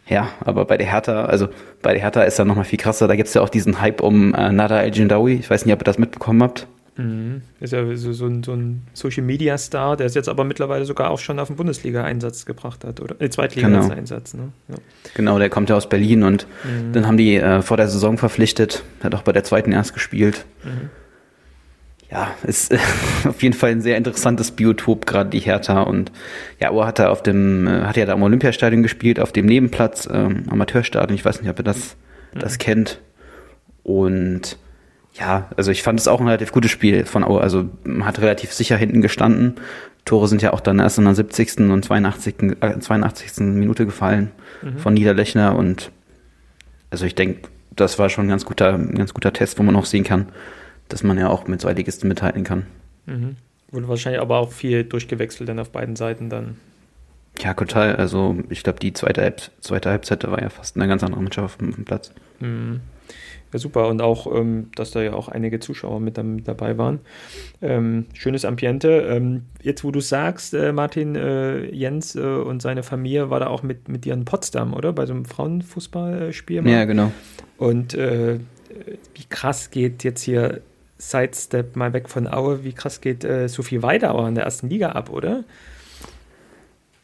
Ja, 0.10 0.30
aber 0.44 0.66
bei 0.66 0.78
der 0.78 0.88
Hertha, 0.88 1.26
also 1.26 1.48
bei 1.82 1.94
der 1.94 2.02
Hertha 2.02 2.24
ist 2.24 2.40
ja 2.40 2.46
nochmal 2.46 2.66
viel 2.66 2.80
krasser. 2.80 3.08
Da 3.08 3.16
gibt 3.16 3.28
es 3.28 3.36
ja 3.36 3.42
auch 3.42 3.50
diesen 3.50 3.80
Hype 3.80 4.02
um 4.02 4.34
äh, 4.34 4.52
Nada 4.52 4.82
El 4.82 4.94
Jindawi. 4.94 5.36
Ich 5.36 5.50
weiß 5.50 5.66
nicht, 5.66 5.74
ob 5.74 5.82
ihr 5.82 5.86
das 5.86 6.00
mitbekommen 6.00 6.42
habt. 6.42 6.68
Mhm. 6.98 7.44
Ist 7.60 7.72
ja 7.72 7.96
so, 7.96 8.12
so, 8.12 8.26
ein, 8.26 8.44
so 8.44 8.54
ein 8.54 8.82
Social 8.94 9.24
Media 9.24 9.58
Star, 9.58 9.96
der 9.96 10.08
es 10.08 10.16
jetzt 10.16 10.28
aber 10.28 10.44
mittlerweile 10.44 10.84
sogar 10.86 11.12
auch 11.12 11.20
schon 11.20 11.40
auf 11.40 11.48
den 11.48 11.56
Bundesliga-Einsatz 11.56 12.46
gebracht 12.46 12.84
hat, 12.84 13.00
oder? 13.00 13.22
Äh, 13.22 13.30
Zweitliga-Einsatz, 13.30 14.32
genau. 14.32 14.46
Ne? 14.46 14.52
Ja. 14.70 14.76
Genau, 15.14 15.40
der 15.40 15.50
kommt 15.50 15.70
ja 15.70 15.78
aus 15.78 15.88
Berlin 15.88 16.24
und 16.24 16.48
mhm. 16.64 16.92
dann 16.92 17.08
haben 17.08 17.18
die 17.18 17.38
äh, 17.38 17.62
vor 17.62 17.78
der 17.78 17.88
Saison 17.88 18.18
verpflichtet, 18.18 18.84
hat 19.02 19.16
auch 19.16 19.22
bei 19.22 19.32
der 19.32 19.44
zweiten 19.44 19.72
erst 19.72 19.94
gespielt. 19.94 20.46
Mhm 20.64 20.90
ja, 22.12 22.32
ist 22.44 22.72
äh, 22.72 22.78
auf 23.28 23.42
jeden 23.44 23.56
Fall 23.56 23.72
ein 23.72 23.82
sehr 23.82 23.98
interessantes 23.98 24.52
Biotop, 24.52 25.06
gerade 25.06 25.30
die 25.30 25.40
Hertha. 25.40 25.82
Und 25.82 26.12
ja, 26.60 26.72
Ohr 26.72 26.88
hat 26.88 27.00
er 27.00 27.12
auf 27.12 27.24
dem, 27.24 27.68
äh, 27.68 27.82
hat 27.82 27.98
ja 27.98 28.06
da 28.06 28.14
am 28.14 28.24
Olympiastadion 28.24 28.84
gespielt, 28.84 29.20
auf 29.20 29.32
dem 29.32 29.46
Nebenplatz, 29.46 30.08
ähm, 30.12 30.44
Amateurstadion. 30.50 31.16
Ich 31.16 31.26
weiß 31.26 31.42
nicht, 31.42 31.50
ob 31.50 31.60
ihr 31.60 31.64
das, 31.64 31.96
mhm. 32.34 32.40
das 32.40 32.58
kennt. 32.58 33.00
Und 33.84 34.58
ja, 35.14 35.50
also 35.58 35.72
ich 35.72 35.84
fand 35.84 36.00
es 36.00 36.08
auch 36.08 36.20
ein 36.20 36.28
relativ 36.28 36.52
gutes 36.52 36.72
Spiel 36.72 37.06
von 37.06 37.24
Aue. 37.24 37.42
Also 37.42 37.70
man 37.84 38.06
hat 38.06 38.20
relativ 38.20 38.54
sicher 38.54 38.78
hinten 38.78 39.02
gestanden. 39.02 39.56
Tore 40.06 40.28
sind 40.28 40.42
ja 40.42 40.54
auch 40.54 40.62
dann 40.62 40.80
erst 40.80 40.98
in 40.98 41.06
der 41.06 41.14
70. 41.14 41.60
und 41.70 41.86
82. 41.86 42.36
Äh, 42.62 42.80
82. 42.80 43.40
Minute 43.40 43.86
gefallen 43.86 44.32
mhm. 44.64 44.78
von 44.78 44.94
Niederlechner. 44.94 45.56
Und 45.56 45.92
also 46.90 47.06
ich 47.06 47.14
denke, 47.14 47.50
das 47.76 48.00
war 48.00 48.10
schon 48.10 48.26
ein 48.26 48.30
ganz 48.30 48.46
guter, 48.46 48.74
ein 48.74 48.96
ganz 48.96 49.14
guter 49.14 49.32
Test, 49.32 49.60
wo 49.60 49.64
man 49.64 49.76
auch 49.76 49.86
sehen 49.86 50.04
kann, 50.04 50.28
dass 50.90 51.04
man 51.04 51.18
ja 51.18 51.30
auch 51.30 51.48
mit 51.48 51.62
zwei 51.62 51.74
Ligisten 51.74 52.08
mithalten 52.08 52.44
kann. 52.44 52.66
Mhm. 53.06 53.38
Wurde 53.72 53.88
wahrscheinlich 53.88 54.22
aber 54.22 54.40
auch 54.40 54.52
viel 54.52 54.84
durchgewechselt 54.84 55.48
dann 55.48 55.60
auf 55.60 55.70
beiden 55.70 55.96
Seiten 55.96 56.30
dann. 56.30 56.58
Ja, 57.40 57.54
total. 57.54 57.96
Also 57.96 58.36
ich 58.50 58.64
glaube, 58.64 58.80
die 58.80 58.94
zweite, 58.94 59.22
Halb 59.22 59.42
zweite 59.62 59.90
Halbzeit 59.90 60.30
war 60.30 60.42
ja 60.42 60.50
fast 60.50 60.76
eine 60.76 60.88
ganz 60.88 61.04
andere 61.04 61.22
Mannschaft 61.22 61.46
auf 61.46 61.58
dem 61.58 61.86
Platz. 61.86 62.12
Mhm. 62.40 62.82
Ja, 63.52 63.60
super. 63.60 63.88
Und 63.88 64.02
auch, 64.02 64.28
ähm, 64.36 64.70
dass 64.76 64.92
da 64.92 65.02
ja 65.02 65.14
auch 65.14 65.28
einige 65.28 65.60
Zuschauer 65.60 66.00
mit, 66.00 66.22
mit 66.22 66.48
dabei 66.48 66.78
waren. 66.78 67.00
Ähm, 67.62 68.06
schönes 68.14 68.46
Ambiente. 68.46 69.08
Ähm, 69.10 69.44
jetzt, 69.62 69.84
wo 69.84 69.92
du 69.92 70.02
sagst, 70.02 70.54
äh, 70.54 70.72
Martin, 70.72 71.16
äh, 71.16 71.66
Jens 71.74 72.16
äh, 72.16 72.20
und 72.20 72.62
seine 72.62 72.84
Familie 72.84 73.30
war 73.30 73.40
da 73.40 73.48
auch 73.48 73.64
mit, 73.64 73.88
mit 73.88 74.06
dir 74.06 74.14
in 74.14 74.26
Potsdam, 74.26 74.74
oder? 74.74 74.94
Bei 74.94 75.06
so 75.06 75.14
einem 75.14 75.26
Frauenfußballspiel. 75.26 76.68
Ja, 76.68 76.86
genau. 76.86 77.12
Und 77.58 77.94
äh, 77.96 78.40
wie 79.16 79.26
krass 79.30 79.72
geht 79.72 80.04
jetzt 80.04 80.22
hier 80.22 80.62
Sidestep 81.00 81.76
mal 81.76 81.94
weg 81.94 82.10
von 82.10 82.28
Aue, 82.28 82.64
wie 82.64 82.74
krass 82.74 83.02
geht 83.02 83.24
äh, 83.24 83.48
Sophie 83.48 83.82
Weidauer 83.82 84.28
in 84.28 84.36
der 84.36 84.44
ersten 84.44 84.70
Liga 84.70 84.90
ab, 84.90 85.10
oder? 85.10 85.44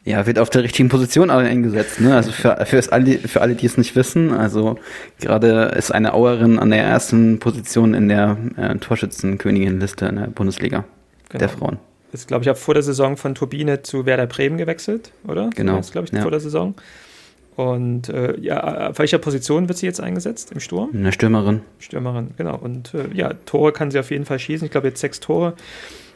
Ja, 0.04 0.24
wird 0.24 0.38
auf 0.38 0.50
der 0.50 0.62
richtigen 0.62 0.88
Position 0.88 1.30
eingesetzt. 1.30 2.00
Ne? 2.00 2.14
Also 2.14 2.30
für, 2.30 2.64
für, 2.64 2.92
alle, 2.92 3.18
für 3.18 3.40
alle, 3.40 3.56
die 3.56 3.66
es 3.66 3.76
nicht 3.76 3.96
wissen, 3.96 4.32
also 4.32 4.78
gerade 5.18 5.72
ist 5.76 5.90
eine 5.90 6.14
Auerin 6.14 6.60
an 6.60 6.70
der 6.70 6.84
ersten 6.84 7.40
Position 7.40 7.92
in 7.92 8.08
der 8.08 8.36
äh, 8.56 8.76
Torschützenkönigin-Liste 8.76 10.06
in 10.06 10.16
der 10.16 10.26
Bundesliga 10.28 10.84
genau. 11.28 11.38
der 11.38 11.48
Frauen. 11.48 11.78
Ist, 12.12 12.28
glaube 12.28 12.44
ich, 12.44 12.50
auch 12.50 12.56
vor 12.56 12.74
der 12.74 12.84
Saison 12.84 13.16
von 13.16 13.34
Turbine 13.34 13.82
zu 13.82 14.06
Werder 14.06 14.26
Bremen 14.26 14.58
gewechselt, 14.58 15.10
oder? 15.26 15.50
Genau. 15.56 15.78
Das 15.78 15.90
glaube 15.90 16.06
ich, 16.06 16.12
ja. 16.12 16.22
vor 16.22 16.30
der 16.30 16.40
Saison. 16.40 16.76
Und 17.56 18.10
äh, 18.10 18.38
ja, 18.38 18.90
auf 18.90 18.98
welcher 18.98 19.16
Position 19.16 19.66
wird 19.68 19.78
sie 19.78 19.86
jetzt 19.86 20.00
eingesetzt 20.00 20.52
im 20.52 20.60
Sturm? 20.60 20.90
Eine 20.92 21.10
Stürmerin. 21.10 21.62
Stürmerin, 21.78 22.32
genau. 22.36 22.56
Und 22.58 22.92
äh, 22.92 23.08
ja, 23.14 23.32
Tore 23.46 23.72
kann 23.72 23.90
sie 23.90 23.98
auf 23.98 24.10
jeden 24.10 24.26
Fall 24.26 24.38
schießen. 24.38 24.66
Ich 24.66 24.70
glaube 24.70 24.88
jetzt 24.88 25.00
sechs 25.00 25.20
Tore. 25.20 25.54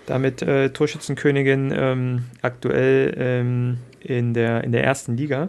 Damit 0.05 0.43
äh, 0.43 0.71
Torschützenkönigin 0.71 1.73
ähm, 1.75 2.25
aktuell 2.43 3.15
ähm, 3.17 3.79
in, 4.01 4.35
der, 4.35 4.65
in 4.65 4.73
der 4.73 4.85
ersten 4.85 5.17
Liga. 5.17 5.49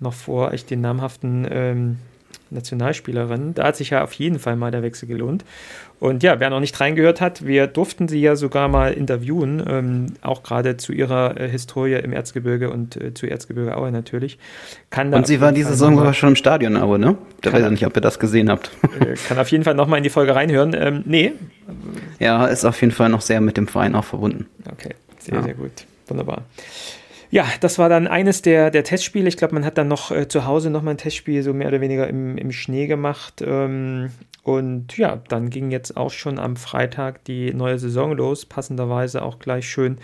Noch 0.00 0.12
vor 0.12 0.52
echt 0.52 0.70
den 0.70 0.82
namhaften 0.82 1.46
ähm, 1.50 1.96
Nationalspielerinnen. 2.52 3.54
Da 3.54 3.64
hat 3.64 3.76
sich 3.76 3.90
ja 3.90 4.02
auf 4.02 4.12
jeden 4.12 4.38
Fall 4.38 4.56
mal 4.56 4.70
der 4.70 4.82
Wechsel 4.82 5.06
gelohnt. 5.08 5.44
Und 5.98 6.24
ja, 6.24 6.40
wer 6.40 6.50
noch 6.50 6.58
nicht 6.58 6.80
reingehört 6.80 7.20
hat, 7.20 7.46
wir 7.46 7.68
durften 7.68 8.08
sie 8.08 8.20
ja 8.20 8.34
sogar 8.34 8.68
mal 8.68 8.92
interviewen, 8.92 9.62
ähm, 9.68 10.06
auch 10.20 10.42
gerade 10.42 10.76
zu 10.76 10.92
ihrer 10.92 11.40
äh, 11.40 11.48
Historie 11.48 11.94
im 11.94 12.12
Erzgebirge 12.12 12.70
und 12.70 12.96
äh, 12.96 13.14
zu 13.14 13.26
Erzgebirge 13.26 13.76
Aue 13.76 13.92
natürlich. 13.92 14.38
Kann 14.90 15.14
und 15.14 15.28
sie 15.28 15.40
war 15.40 15.52
diese 15.52 15.70
Saison 15.70 15.96
sogar 15.96 16.12
schon 16.12 16.30
im 16.30 16.36
Stadion 16.36 16.76
Aue, 16.76 16.98
ne? 16.98 17.16
Da 17.40 17.52
weiß 17.52 17.64
ich 17.66 17.70
nicht, 17.70 17.86
ob 17.86 17.96
ihr 17.96 18.00
das 18.00 18.18
gesehen 18.18 18.50
habt. 18.50 18.72
Äh, 18.98 19.14
kann 19.28 19.38
auf 19.38 19.48
jeden 19.48 19.62
Fall 19.62 19.74
nochmal 19.74 19.98
in 19.98 20.02
die 20.02 20.10
Folge 20.10 20.34
reinhören. 20.34 20.74
Ähm, 20.76 21.02
nee. 21.06 21.32
Ja, 22.18 22.46
ist 22.46 22.64
auf 22.64 22.80
jeden 22.80 22.92
Fall 22.92 23.08
noch 23.08 23.20
sehr 23.20 23.40
mit 23.40 23.56
dem 23.56 23.68
Verein 23.68 23.94
auch 23.94 24.04
verbunden. 24.04 24.46
Okay, 24.72 24.94
sehr, 25.20 25.36
ja. 25.36 25.42
sehr 25.42 25.54
gut. 25.54 25.86
Wunderbar. 26.08 26.42
Ja, 27.32 27.46
das 27.60 27.78
war 27.78 27.88
dann 27.88 28.08
eines 28.08 28.42
der, 28.42 28.70
der 28.70 28.84
Testspiele. 28.84 29.26
Ich 29.26 29.38
glaube, 29.38 29.54
man 29.54 29.64
hat 29.64 29.78
dann 29.78 29.88
noch 29.88 30.10
äh, 30.10 30.28
zu 30.28 30.44
Hause 30.44 30.68
nochmal 30.68 30.92
ein 30.94 30.98
Testspiel 30.98 31.42
so 31.42 31.54
mehr 31.54 31.68
oder 31.68 31.80
weniger 31.80 32.06
im, 32.06 32.36
im 32.36 32.52
Schnee 32.52 32.86
gemacht. 32.86 33.42
Ähm, 33.42 34.10
und 34.44 34.98
ja, 34.98 35.22
dann 35.28 35.50
ging 35.50 35.70
jetzt 35.70 35.96
auch 35.96 36.10
schon 36.10 36.40
am 36.40 36.56
Freitag 36.56 37.24
die 37.24 37.54
neue 37.54 37.78
Saison 37.78 38.16
los, 38.16 38.44
passenderweise 38.44 39.22
auch 39.22 39.38
gleich 39.38 39.68
schön 39.68 39.98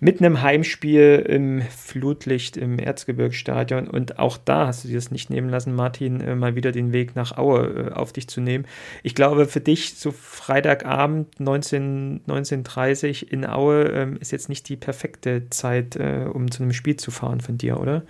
mit 0.00 0.20
einem 0.20 0.42
Heimspiel 0.42 1.24
im 1.28 1.60
Flutlicht 1.62 2.56
im 2.56 2.78
Erzgebirgsstadion. 2.78 3.88
Und 3.88 4.20
auch 4.20 4.36
da 4.36 4.68
hast 4.68 4.84
du 4.84 4.88
dir 4.88 4.94
das 4.94 5.10
nicht 5.10 5.28
nehmen 5.28 5.48
lassen, 5.48 5.74
Martin, 5.74 6.20
äh, 6.20 6.36
mal 6.36 6.54
wieder 6.54 6.70
den 6.70 6.92
Weg 6.92 7.16
nach 7.16 7.36
Aue 7.36 7.90
äh, 7.90 7.92
auf 7.92 8.12
dich 8.12 8.28
zu 8.28 8.40
nehmen. 8.40 8.64
Ich 9.02 9.16
glaube, 9.16 9.46
für 9.46 9.60
dich 9.60 9.96
so 9.96 10.12
Freitagabend 10.12 11.40
19, 11.40 12.20
19.30 12.28 13.28
in 13.28 13.44
Aue 13.44 13.86
ähm, 13.86 14.16
ist 14.20 14.30
jetzt 14.30 14.48
nicht 14.48 14.68
die 14.68 14.76
perfekte 14.76 15.50
Zeit, 15.50 15.96
äh, 15.96 16.26
um 16.32 16.48
zu 16.48 16.62
einem 16.62 16.72
Spiel 16.72 16.96
zu 16.96 17.10
fahren 17.10 17.40
von 17.40 17.58
dir, 17.58 17.80
oder? 17.80 18.04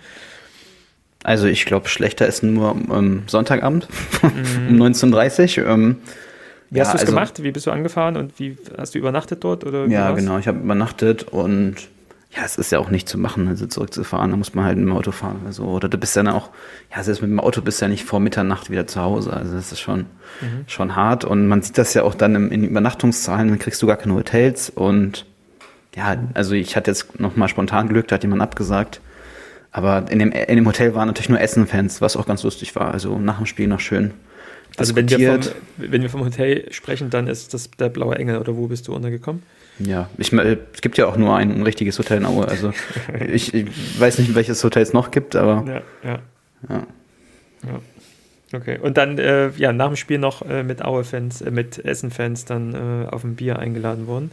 Also 1.25 1.47
ich 1.47 1.65
glaube, 1.65 1.89
schlechter 1.89 2.27
ist 2.27 2.43
nur 2.43 2.75
ähm, 2.93 3.23
Sonntagabend 3.25 3.87
mhm. 4.21 4.79
um 4.79 4.87
19.30 4.87 5.63
Uhr. 5.63 5.67
Ähm, 5.67 5.97
wie 6.69 6.79
hast 6.79 6.93
du 6.93 6.97
es 6.97 7.01
also, 7.01 7.13
gemacht? 7.13 7.41
Wie 7.41 7.51
bist 7.51 7.65
du 7.65 7.71
angefahren 7.71 8.15
und 8.15 8.39
wie 8.39 8.55
hast 8.77 8.93
du 8.93 8.99
übernachtet 8.99 9.43
dort? 9.43 9.63
Oder 9.63 9.87
ja, 9.87 10.09
war's? 10.09 10.19
genau, 10.19 10.37
ich 10.37 10.47
habe 10.47 10.59
übernachtet 10.59 11.23
und 11.23 11.77
ja, 12.29 12.43
es 12.45 12.57
ist 12.57 12.71
ja 12.71 12.77
auch 12.77 12.91
nicht 12.91 13.09
zu 13.09 13.17
machen, 13.17 13.47
also 13.47 13.65
zurückzufahren, 13.65 14.29
da 14.29 14.37
muss 14.37 14.53
man 14.53 14.65
halt 14.65 14.77
mit 14.77 14.85
dem 14.85 14.95
Auto 14.95 15.11
fahren. 15.11 15.41
Also, 15.47 15.63
oder 15.63 15.89
du 15.89 15.97
bist 15.97 16.15
dann 16.15 16.27
auch, 16.27 16.49
ja, 16.95 17.01
selbst 17.01 17.21
mit 17.21 17.31
dem 17.31 17.39
Auto 17.39 17.61
bist 17.61 17.81
du 17.81 17.85
ja 17.85 17.89
nicht 17.89 18.03
vor 18.03 18.19
Mitternacht 18.19 18.69
wieder 18.69 18.85
zu 18.85 19.01
Hause. 19.01 19.33
Also 19.33 19.55
das 19.55 19.71
ist 19.71 19.79
schon, 19.79 20.01
mhm. 20.41 20.65
schon 20.67 20.95
hart. 20.95 21.25
Und 21.25 21.47
man 21.47 21.63
sieht 21.63 21.79
das 21.79 21.95
ja 21.95 22.03
auch 22.03 22.13
dann 22.13 22.35
im, 22.35 22.51
in 22.51 22.63
Übernachtungszahlen, 22.65 23.47
dann 23.47 23.57
kriegst 23.57 23.81
du 23.81 23.87
gar 23.87 23.97
keine 23.97 24.13
Hotels 24.13 24.69
und 24.69 25.25
ja, 25.95 26.17
also 26.35 26.53
ich 26.53 26.75
hatte 26.75 26.91
jetzt 26.91 27.19
nochmal 27.19 27.47
spontan 27.47 27.89
Glück, 27.89 28.09
da 28.09 28.15
hat 28.15 28.23
jemand 28.23 28.43
abgesagt. 28.43 29.01
Aber 29.75 30.05
in 30.09 30.19
dem, 30.19 30.31
in 30.31 30.55
dem 30.55 30.65
Hotel 30.65 30.95
waren 30.95 31.07
natürlich 31.07 31.27
nur 31.27 31.41
Essen-Fans, 31.41 31.99
was 31.99 32.15
auch 32.15 32.25
ganz 32.25 32.43
lustig 32.43 32.73
war. 32.77 32.93
Also 32.93 33.19
nach 33.19 33.39
dem 33.39 33.45
Spiel 33.45 33.67
noch 33.67 33.81
schön 33.81 34.13
Also 34.77 34.95
wenn 34.95 35.09
wir, 35.09 35.41
vom, 35.43 35.51
wenn 35.75 36.01
wir 36.01 36.09
vom 36.09 36.23
Hotel 36.23 36.71
sprechen, 36.71 37.09
dann 37.09 37.27
ist 37.27 37.53
das 37.53 37.69
der 37.71 37.89
Blaue 37.89 38.15
Engel 38.15 38.37
oder 38.37 38.55
wo 38.55 38.67
bist 38.67 38.87
du 38.87 38.95
untergekommen? 38.95 39.43
Ja, 39.79 40.09
ich 40.17 40.31
es 40.31 40.79
gibt 40.79 40.97
ja 40.97 41.07
auch 41.07 41.17
nur 41.17 41.35
ein, 41.35 41.51
ein 41.51 41.61
richtiges 41.63 41.99
Hotel 41.99 42.19
in 42.19 42.25
Aue. 42.25 42.47
Also 42.47 42.71
ich, 43.27 43.53
ich, 43.53 43.99
weiß 43.99 44.19
nicht, 44.19 44.33
welches 44.33 44.63
Hotel 44.63 44.81
es 44.81 44.93
noch 44.93 45.11
gibt, 45.11 45.35
aber. 45.35 45.65
Ja, 45.67 46.09
ja. 46.09 46.19
ja. 46.69 46.87
ja. 47.63 47.79
Okay, 48.53 48.79
und 48.81 48.95
dann 48.95 49.17
äh, 49.17 49.49
ja, 49.57 49.73
nach 49.73 49.87
dem 49.87 49.97
Spiel 49.97 50.19
noch 50.19 50.41
äh, 50.43 50.63
mit 50.63 50.85
Aue-Fans, 50.85 51.41
äh, 51.41 51.51
mit 51.51 51.83
Essen-Fans 51.83 52.45
dann 52.45 52.73
äh, 52.73 53.07
auf 53.09 53.25
ein 53.25 53.35
Bier 53.35 53.59
eingeladen 53.59 54.07
worden. 54.07 54.31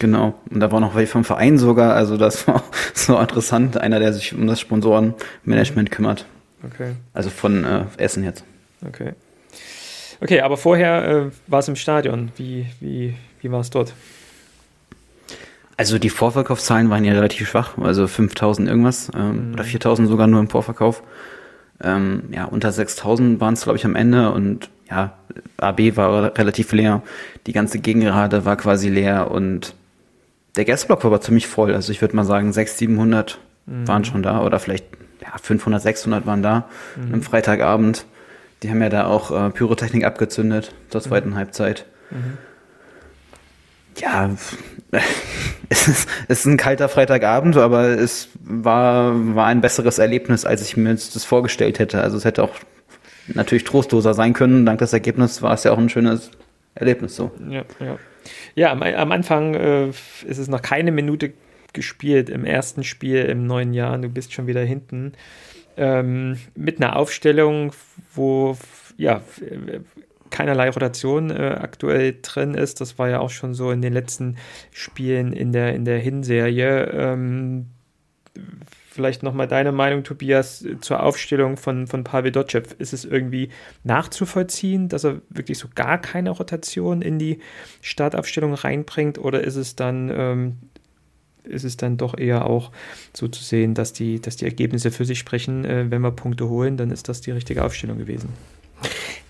Genau, 0.00 0.34
und 0.50 0.60
da 0.60 0.72
war 0.72 0.80
noch 0.80 0.94
welche 0.94 1.12
vom 1.12 1.24
Verein 1.24 1.58
sogar, 1.58 1.94
also 1.94 2.16
das 2.16 2.46
war 2.48 2.64
so 2.94 3.18
interessant, 3.18 3.76
einer, 3.76 4.00
der 4.00 4.14
sich 4.14 4.34
um 4.34 4.46
das 4.46 4.58
Sponsorenmanagement 4.58 5.90
kümmert. 5.90 6.26
Okay. 6.64 6.92
Also 7.12 7.28
von 7.28 7.64
äh, 7.64 7.84
Essen 7.98 8.24
jetzt. 8.24 8.42
Okay. 8.86 9.12
Okay, 10.22 10.40
aber 10.40 10.56
vorher 10.56 11.06
äh, 11.06 11.30
war 11.46 11.60
es 11.60 11.68
im 11.68 11.76
Stadion. 11.76 12.32
Wie, 12.36 12.66
wie, 12.80 13.14
wie 13.42 13.52
war 13.52 13.60
es 13.60 13.68
dort? 13.68 13.92
Also 15.76 15.98
die 15.98 16.10
Vorverkaufszahlen 16.10 16.88
waren 16.88 17.04
ja 17.04 17.12
relativ 17.12 17.50
schwach, 17.50 17.76
also 17.78 18.06
5000 18.06 18.68
irgendwas 18.68 19.10
ähm, 19.14 19.48
mhm. 19.48 19.52
oder 19.54 19.64
4000 19.64 20.08
sogar 20.08 20.26
nur 20.26 20.40
im 20.40 20.48
Vorverkauf. 20.48 21.02
Ähm, 21.82 22.24
ja, 22.32 22.46
unter 22.46 22.72
6000 22.72 23.38
waren 23.40 23.52
es, 23.52 23.64
glaube 23.64 23.76
ich, 23.78 23.84
am 23.84 23.96
Ende 23.96 24.32
und 24.32 24.70
ja, 24.90 25.12
AB 25.58 25.96
war 25.96 26.36
relativ 26.38 26.72
leer. 26.72 27.02
Die 27.46 27.52
ganze 27.52 27.78
Gegengerade 27.80 28.46
war 28.46 28.56
quasi 28.56 28.88
leer 28.88 29.30
und 29.30 29.74
der 30.56 30.64
Gästeblock 30.64 31.04
war 31.04 31.12
aber 31.12 31.20
ziemlich 31.20 31.46
voll. 31.46 31.74
Also 31.74 31.92
ich 31.92 32.00
würde 32.00 32.16
mal 32.16 32.24
sagen, 32.24 32.52
600, 32.52 32.78
700 32.78 33.38
mhm. 33.66 33.88
waren 33.88 34.04
schon 34.04 34.22
da 34.22 34.42
oder 34.42 34.58
vielleicht 34.58 34.86
ja, 35.22 35.36
500, 35.40 35.82
600 35.82 36.26
waren 36.26 36.42
da 36.42 36.68
mhm. 36.96 37.14
am 37.14 37.22
Freitagabend. 37.22 38.06
Die 38.62 38.70
haben 38.70 38.82
ja 38.82 38.88
da 38.88 39.06
auch 39.06 39.30
äh, 39.30 39.50
Pyrotechnik 39.50 40.04
abgezündet 40.04 40.72
zur 40.88 41.00
zweiten 41.00 41.30
mhm. 41.30 41.36
Halbzeit. 41.36 41.86
Mhm 42.10 42.38
ja, 44.00 44.30
es 45.68 45.88
ist, 45.88 46.08
es 46.28 46.40
ist 46.40 46.46
ein 46.46 46.56
kalter 46.56 46.88
Freitagabend, 46.88 47.56
aber 47.56 47.88
es 47.88 48.28
war, 48.42 49.12
war 49.34 49.46
ein 49.46 49.60
besseres 49.60 49.98
Erlebnis, 49.98 50.44
als 50.44 50.62
ich 50.62 50.76
mir 50.76 50.94
das 50.94 51.24
vorgestellt 51.24 51.78
hätte. 51.78 52.00
Also 52.00 52.16
es 52.16 52.24
hätte 52.24 52.42
auch 52.42 52.54
natürlich 53.28 53.64
trostloser 53.64 54.14
sein 54.14 54.32
können. 54.32 54.66
Dank 54.66 54.78
des 54.78 54.92
Ergebnisses 54.92 55.42
war 55.42 55.54
es 55.54 55.64
ja 55.64 55.72
auch 55.72 55.78
ein 55.78 55.88
schönes 55.88 56.30
Erlebnis 56.74 57.16
so. 57.16 57.30
Ja, 57.48 57.62
ja. 57.78 57.96
Ja 58.54 58.72
am, 58.72 58.82
am 58.82 59.12
Anfang 59.12 59.54
äh, 59.54 59.88
ist 59.88 60.38
es 60.38 60.48
noch 60.48 60.62
keine 60.62 60.92
Minute 60.92 61.32
gespielt 61.72 62.28
im 62.28 62.44
ersten 62.44 62.84
Spiel 62.84 63.24
im 63.24 63.46
neuen 63.46 63.74
Jahr. 63.74 63.96
Du 63.98 64.08
bist 64.08 64.32
schon 64.32 64.46
wieder 64.46 64.62
hinten. 64.62 65.12
Ähm, 65.76 66.36
mit 66.56 66.78
einer 66.80 66.96
Aufstellung, 66.96 67.72
wo 68.14 68.56
ja 68.96 69.22
keinerlei 70.30 70.70
Rotation 70.70 71.30
äh, 71.30 71.56
aktuell 71.60 72.16
drin 72.22 72.54
ist. 72.54 72.80
Das 72.80 72.98
war 72.98 73.08
ja 73.08 73.20
auch 73.20 73.30
schon 73.30 73.54
so 73.54 73.70
in 73.70 73.82
den 73.82 73.92
letzten 73.92 74.36
Spielen 74.72 75.32
in 75.32 75.52
der, 75.52 75.74
in 75.74 75.84
der 75.84 75.98
Hinserie. 75.98 76.90
Ähm, 76.92 77.66
vielleicht 79.00 79.22
nochmal 79.22 79.48
deine 79.48 79.72
Meinung, 79.72 80.04
Tobias, 80.04 80.62
zur 80.82 81.02
Aufstellung 81.02 81.56
von, 81.56 81.86
von 81.86 82.04
Pavel 82.04 82.32
Dotschew. 82.32 82.60
Ist 82.78 82.92
es 82.92 83.06
irgendwie 83.06 83.48
nachzuvollziehen, 83.82 84.90
dass 84.90 85.04
er 85.04 85.22
wirklich 85.30 85.56
so 85.56 85.68
gar 85.74 85.98
keine 85.98 86.28
Rotation 86.28 87.00
in 87.00 87.18
die 87.18 87.38
Startaufstellung 87.80 88.52
reinbringt 88.52 89.16
oder 89.16 89.42
ist 89.42 89.56
es 89.56 89.74
dann, 89.74 90.12
ähm, 90.14 90.56
ist 91.44 91.64
es 91.64 91.78
dann 91.78 91.96
doch 91.96 92.18
eher 92.18 92.44
auch 92.44 92.72
so 93.14 93.26
zu 93.26 93.42
sehen, 93.42 93.72
dass 93.72 93.94
die, 93.94 94.20
dass 94.20 94.36
die 94.36 94.44
Ergebnisse 94.44 94.90
für 94.90 95.06
sich 95.06 95.18
sprechen, 95.18 95.64
äh, 95.64 95.90
wenn 95.90 96.02
wir 96.02 96.10
Punkte 96.10 96.50
holen, 96.50 96.76
dann 96.76 96.90
ist 96.90 97.08
das 97.08 97.22
die 97.22 97.30
richtige 97.30 97.64
Aufstellung 97.64 97.96
gewesen? 97.96 98.28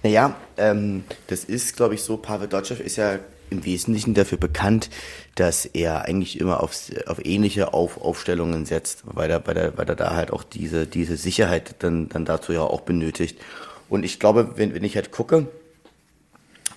Naja, 0.03 0.35
ähm, 0.57 1.05
das 1.29 1.45
ist, 1.45 1.77
glaube 1.77 1.95
ich, 1.95 2.03
so, 2.03 2.17
Pavel 2.17 2.49
Dotschew 2.49 2.75
ist 2.75 2.97
ja 2.97 3.21
im 3.51 3.65
Wesentlichen 3.65 4.15
dafür 4.15 4.39
bekannt, 4.39 4.91
dass 5.41 5.65
er 5.65 6.05
eigentlich 6.05 6.39
immer 6.39 6.63
auf, 6.63 6.77
auf 7.07 7.25
ähnliche 7.25 7.73
auf, 7.73 7.99
Aufstellungen 7.99 8.67
setzt, 8.67 9.05
weil 9.05 9.31
er, 9.31 9.47
weil, 9.47 9.57
er, 9.57 9.79
weil 9.79 9.89
er 9.89 9.97
da 9.97 10.15
halt 10.15 10.33
auch 10.33 10.45
diese, 10.45 10.87
diese 10.87 11.17
Sicherheit 11.17 11.77
dann, 11.79 12.11
dann 12.11 12.27
dazu 12.27 12.53
ja 12.53 12.61
auch 12.61 12.83
benötigt. 12.83 13.41
Und 13.89 14.05
ich 14.05 14.21
glaube, 14.21 14.53
wenn, 14.57 14.75
wenn 14.75 14.85
ich 14.85 14.97
halt 14.97 15.13
gucke, 15.13 15.49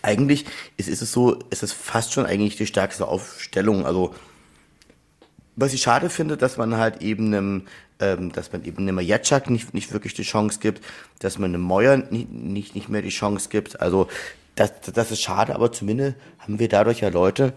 eigentlich 0.01 0.45
ist, 0.77 0.87
ist 0.87 1.01
es 1.01 1.11
so, 1.11 1.39
ist 1.49 1.61
es 1.61 1.73
fast 1.73 2.13
schon 2.13 2.25
eigentlich 2.25 2.55
die 2.55 2.65
stärkste 2.65 3.05
Aufstellung. 3.05 3.85
Also, 3.85 4.15
was 5.57 5.73
ich 5.73 5.81
schade 5.81 6.09
finde, 6.09 6.37
dass 6.37 6.55
man 6.55 6.77
halt 6.77 7.01
eben 7.01 7.27
einem, 7.27 7.67
ähm, 7.99 8.31
dass 8.31 8.53
man 8.53 8.63
eben 8.63 8.87
einem 8.87 8.99
Jetschak 9.01 9.49
nicht, 9.49 9.73
nicht 9.73 9.91
wirklich 9.91 10.13
die 10.13 10.23
Chance 10.23 10.59
gibt, 10.61 10.81
dass 11.19 11.37
man 11.37 11.53
einem 11.53 11.61
Meuer 11.61 11.97
nicht, 11.97 12.31
nicht, 12.31 12.75
nicht 12.75 12.87
mehr 12.87 13.01
die 13.01 13.09
Chance 13.09 13.49
gibt. 13.49 13.81
Also 13.81 14.07
das, 14.55 14.71
das 14.93 15.11
ist 15.11 15.21
schade, 15.21 15.53
aber 15.53 15.73
zumindest 15.73 16.15
haben 16.39 16.59
wir 16.59 16.69
dadurch 16.69 17.01
ja 17.01 17.09
Leute, 17.09 17.51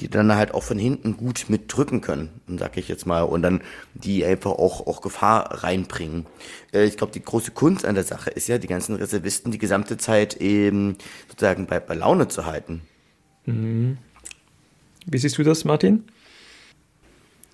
die 0.00 0.08
dann 0.08 0.34
halt 0.34 0.54
auch 0.54 0.62
von 0.62 0.78
hinten 0.78 1.16
gut 1.16 1.46
mitdrücken 1.48 2.00
können, 2.00 2.40
sag 2.58 2.76
ich 2.76 2.88
jetzt 2.88 3.06
mal, 3.06 3.22
und 3.22 3.42
dann 3.42 3.60
die 3.94 4.24
einfach 4.24 4.52
auch, 4.52 4.86
auch 4.86 5.00
Gefahr 5.00 5.64
reinbringen. 5.64 6.26
Äh, 6.72 6.84
ich 6.84 6.96
glaube, 6.96 7.12
die 7.12 7.22
große 7.22 7.50
Kunst 7.50 7.84
an 7.84 7.94
der 7.94 8.04
Sache 8.04 8.30
ist 8.30 8.48
ja, 8.48 8.58
die 8.58 8.68
ganzen 8.68 8.96
Reservisten 8.96 9.52
die 9.52 9.58
gesamte 9.58 9.96
Zeit 9.96 10.36
eben 10.36 10.96
sozusagen 11.28 11.66
bei, 11.66 11.80
bei 11.80 11.94
Laune 11.94 12.28
zu 12.28 12.46
halten. 12.46 12.82
Mhm. 13.46 13.98
Wie 15.06 15.18
siehst 15.18 15.38
du 15.38 15.42
das, 15.42 15.64
Martin? 15.64 16.04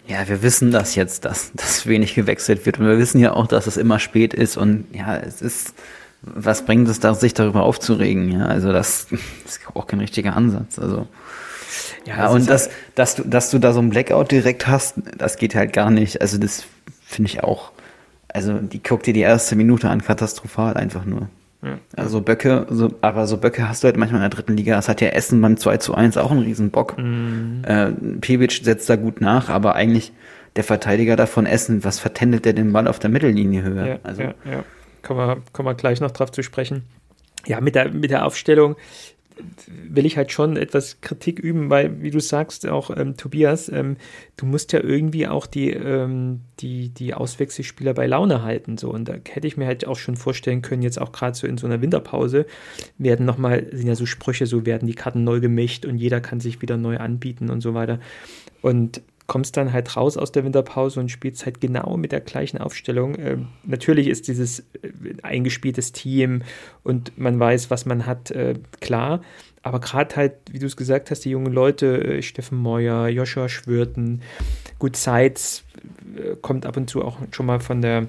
Ja, 0.06 0.28
wir 0.28 0.42
wissen 0.42 0.70
das 0.70 0.94
jetzt, 0.96 1.24
dass, 1.24 1.52
dass 1.54 1.86
wenig 1.86 2.14
gewechselt 2.14 2.66
wird. 2.66 2.78
Und 2.78 2.86
wir 2.86 2.98
wissen 2.98 3.20
ja 3.20 3.32
auch, 3.32 3.46
dass 3.46 3.66
es 3.66 3.76
immer 3.76 3.98
spät 3.98 4.34
ist. 4.34 4.56
Und 4.56 4.86
ja, 4.92 5.16
es 5.16 5.40
ist, 5.40 5.74
was 6.20 6.64
bringt 6.66 6.88
es 6.88 7.00
da, 7.00 7.14
sich 7.14 7.32
darüber 7.32 7.62
aufzuregen? 7.62 8.30
Ja, 8.30 8.46
also 8.46 8.72
das, 8.72 9.06
das 9.44 9.56
ist 9.56 9.60
auch 9.72 9.86
kein 9.86 10.00
richtiger 10.00 10.36
Ansatz. 10.36 10.78
Also. 10.78 11.06
Ja, 12.06 12.16
ja 12.16 12.28
und 12.28 12.48
das, 12.48 12.66
halt 12.66 12.76
dass 12.94 13.14
du, 13.16 13.22
dass 13.24 13.50
du 13.50 13.58
da 13.58 13.72
so 13.72 13.80
ein 13.80 13.90
Blackout 13.90 14.30
direkt 14.30 14.66
hast, 14.66 14.96
das 15.16 15.36
geht 15.36 15.54
halt 15.54 15.72
gar 15.72 15.90
nicht. 15.90 16.20
Also 16.20 16.38
das 16.38 16.64
finde 17.04 17.30
ich 17.30 17.42
auch. 17.42 17.72
Also 18.28 18.54
die 18.54 18.82
guckt 18.82 19.06
dir 19.06 19.12
die 19.12 19.20
erste 19.20 19.56
Minute 19.56 19.88
an, 19.88 20.02
katastrophal 20.02 20.76
einfach 20.76 21.04
nur. 21.04 21.28
Ja. 21.62 21.78
Also 21.96 22.20
Böcke, 22.20 22.66
so, 22.68 22.90
aber 23.00 23.26
so 23.26 23.38
Böcke 23.38 23.68
hast 23.68 23.82
du 23.82 23.86
halt 23.86 23.96
manchmal 23.96 24.22
in 24.22 24.30
der 24.30 24.36
dritten 24.36 24.56
Liga. 24.56 24.74
Das 24.74 24.88
hat 24.88 25.00
ja 25.00 25.08
Essen 25.08 25.40
beim 25.40 25.56
2 25.56 25.78
zu 25.78 25.94
1 25.94 26.16
auch 26.18 26.30
einen 26.30 26.42
riesen 26.42 26.70
Bock. 26.70 26.98
Mhm. 26.98 27.62
Äh, 27.66 27.92
Pevic 28.20 28.52
setzt 28.62 28.90
da 28.90 28.96
gut 28.96 29.20
nach, 29.20 29.48
aber 29.48 29.74
eigentlich 29.74 30.12
der 30.56 30.64
Verteidiger 30.64 31.16
davon 31.16 31.46
Essen, 31.46 31.82
was 31.82 31.98
vertändelt 31.98 32.44
der 32.44 32.52
den 32.52 32.72
Ball 32.72 32.86
auf 32.86 32.98
der 32.98 33.10
Mittellinie 33.10 33.62
höher? 33.62 33.86
Ja, 33.86 33.98
also. 34.02 34.22
ja, 34.22 34.34
ja. 34.44 34.64
Kommen 35.02 35.20
wir, 35.20 35.36
kommen 35.52 35.68
wir 35.68 35.74
gleich 35.74 36.00
noch 36.00 36.10
drauf 36.10 36.32
zu 36.32 36.42
sprechen. 36.42 36.82
Ja, 37.46 37.60
mit 37.60 37.74
der, 37.74 37.90
mit 37.90 38.10
der 38.10 38.24
Aufstellung 38.24 38.76
will 39.66 40.06
ich 40.06 40.16
halt 40.16 40.32
schon 40.32 40.56
etwas 40.56 41.00
Kritik 41.00 41.38
üben, 41.38 41.70
weil, 41.70 42.02
wie 42.02 42.10
du 42.10 42.20
sagst, 42.20 42.66
auch 42.68 42.96
ähm, 42.96 43.16
Tobias, 43.16 43.68
ähm, 43.68 43.96
du 44.36 44.46
musst 44.46 44.72
ja 44.72 44.80
irgendwie 44.80 45.26
auch 45.26 45.46
die, 45.46 45.70
ähm, 45.70 46.40
die, 46.60 46.90
die 46.90 47.14
Auswechselspieler 47.14 47.94
bei 47.94 48.06
Laune 48.06 48.42
halten. 48.42 48.78
So. 48.78 48.90
Und 48.90 49.08
da 49.08 49.14
hätte 49.28 49.46
ich 49.46 49.56
mir 49.56 49.66
halt 49.66 49.86
auch 49.86 49.96
schon 49.96 50.16
vorstellen 50.16 50.62
können, 50.62 50.82
jetzt 50.82 51.00
auch 51.00 51.12
gerade 51.12 51.36
so 51.36 51.46
in 51.46 51.58
so 51.58 51.66
einer 51.66 51.80
Winterpause, 51.80 52.46
werden 52.98 53.26
nochmal, 53.26 53.66
sind 53.72 53.88
ja 53.88 53.94
so 53.94 54.06
Sprüche, 54.06 54.46
so 54.46 54.66
werden 54.66 54.86
die 54.86 54.94
Karten 54.94 55.24
neu 55.24 55.40
gemischt 55.40 55.84
und 55.84 55.98
jeder 55.98 56.20
kann 56.20 56.40
sich 56.40 56.62
wieder 56.62 56.76
neu 56.76 56.98
anbieten 56.98 57.50
und 57.50 57.60
so 57.60 57.74
weiter. 57.74 57.98
Und 58.62 59.02
kommst 59.26 59.56
dann 59.56 59.72
halt 59.72 59.96
raus 59.96 60.16
aus 60.16 60.32
der 60.32 60.44
Winterpause 60.44 61.00
und 61.00 61.10
spielst 61.10 61.46
halt 61.46 61.60
genau 61.60 61.96
mit 61.96 62.12
der 62.12 62.20
gleichen 62.20 62.58
Aufstellung. 62.58 63.16
Ähm, 63.18 63.48
natürlich 63.64 64.08
ist 64.08 64.28
dieses 64.28 64.60
äh, 64.60 64.64
eingespieltes 65.22 65.92
Team 65.92 66.42
und 66.82 67.16
man 67.16 67.38
weiß, 67.38 67.70
was 67.70 67.86
man 67.86 68.06
hat, 68.06 68.30
äh, 68.30 68.54
klar. 68.80 69.22
Aber 69.62 69.80
gerade 69.80 70.16
halt, 70.16 70.34
wie 70.50 70.58
du 70.58 70.66
es 70.66 70.76
gesagt 70.76 71.10
hast, 71.10 71.24
die 71.24 71.30
jungen 71.30 71.52
Leute, 71.52 72.18
äh, 72.18 72.22
Steffen 72.22 72.58
Meuer, 72.58 73.08
Joshua 73.08 73.48
Schwürten, 73.48 74.20
gut 74.78 74.96
Seitz 74.96 75.64
äh, 76.16 76.36
kommt 76.42 76.66
ab 76.66 76.76
und 76.76 76.90
zu 76.90 77.02
auch 77.02 77.16
schon 77.30 77.46
mal 77.46 77.60
von 77.60 77.80
der 77.80 78.06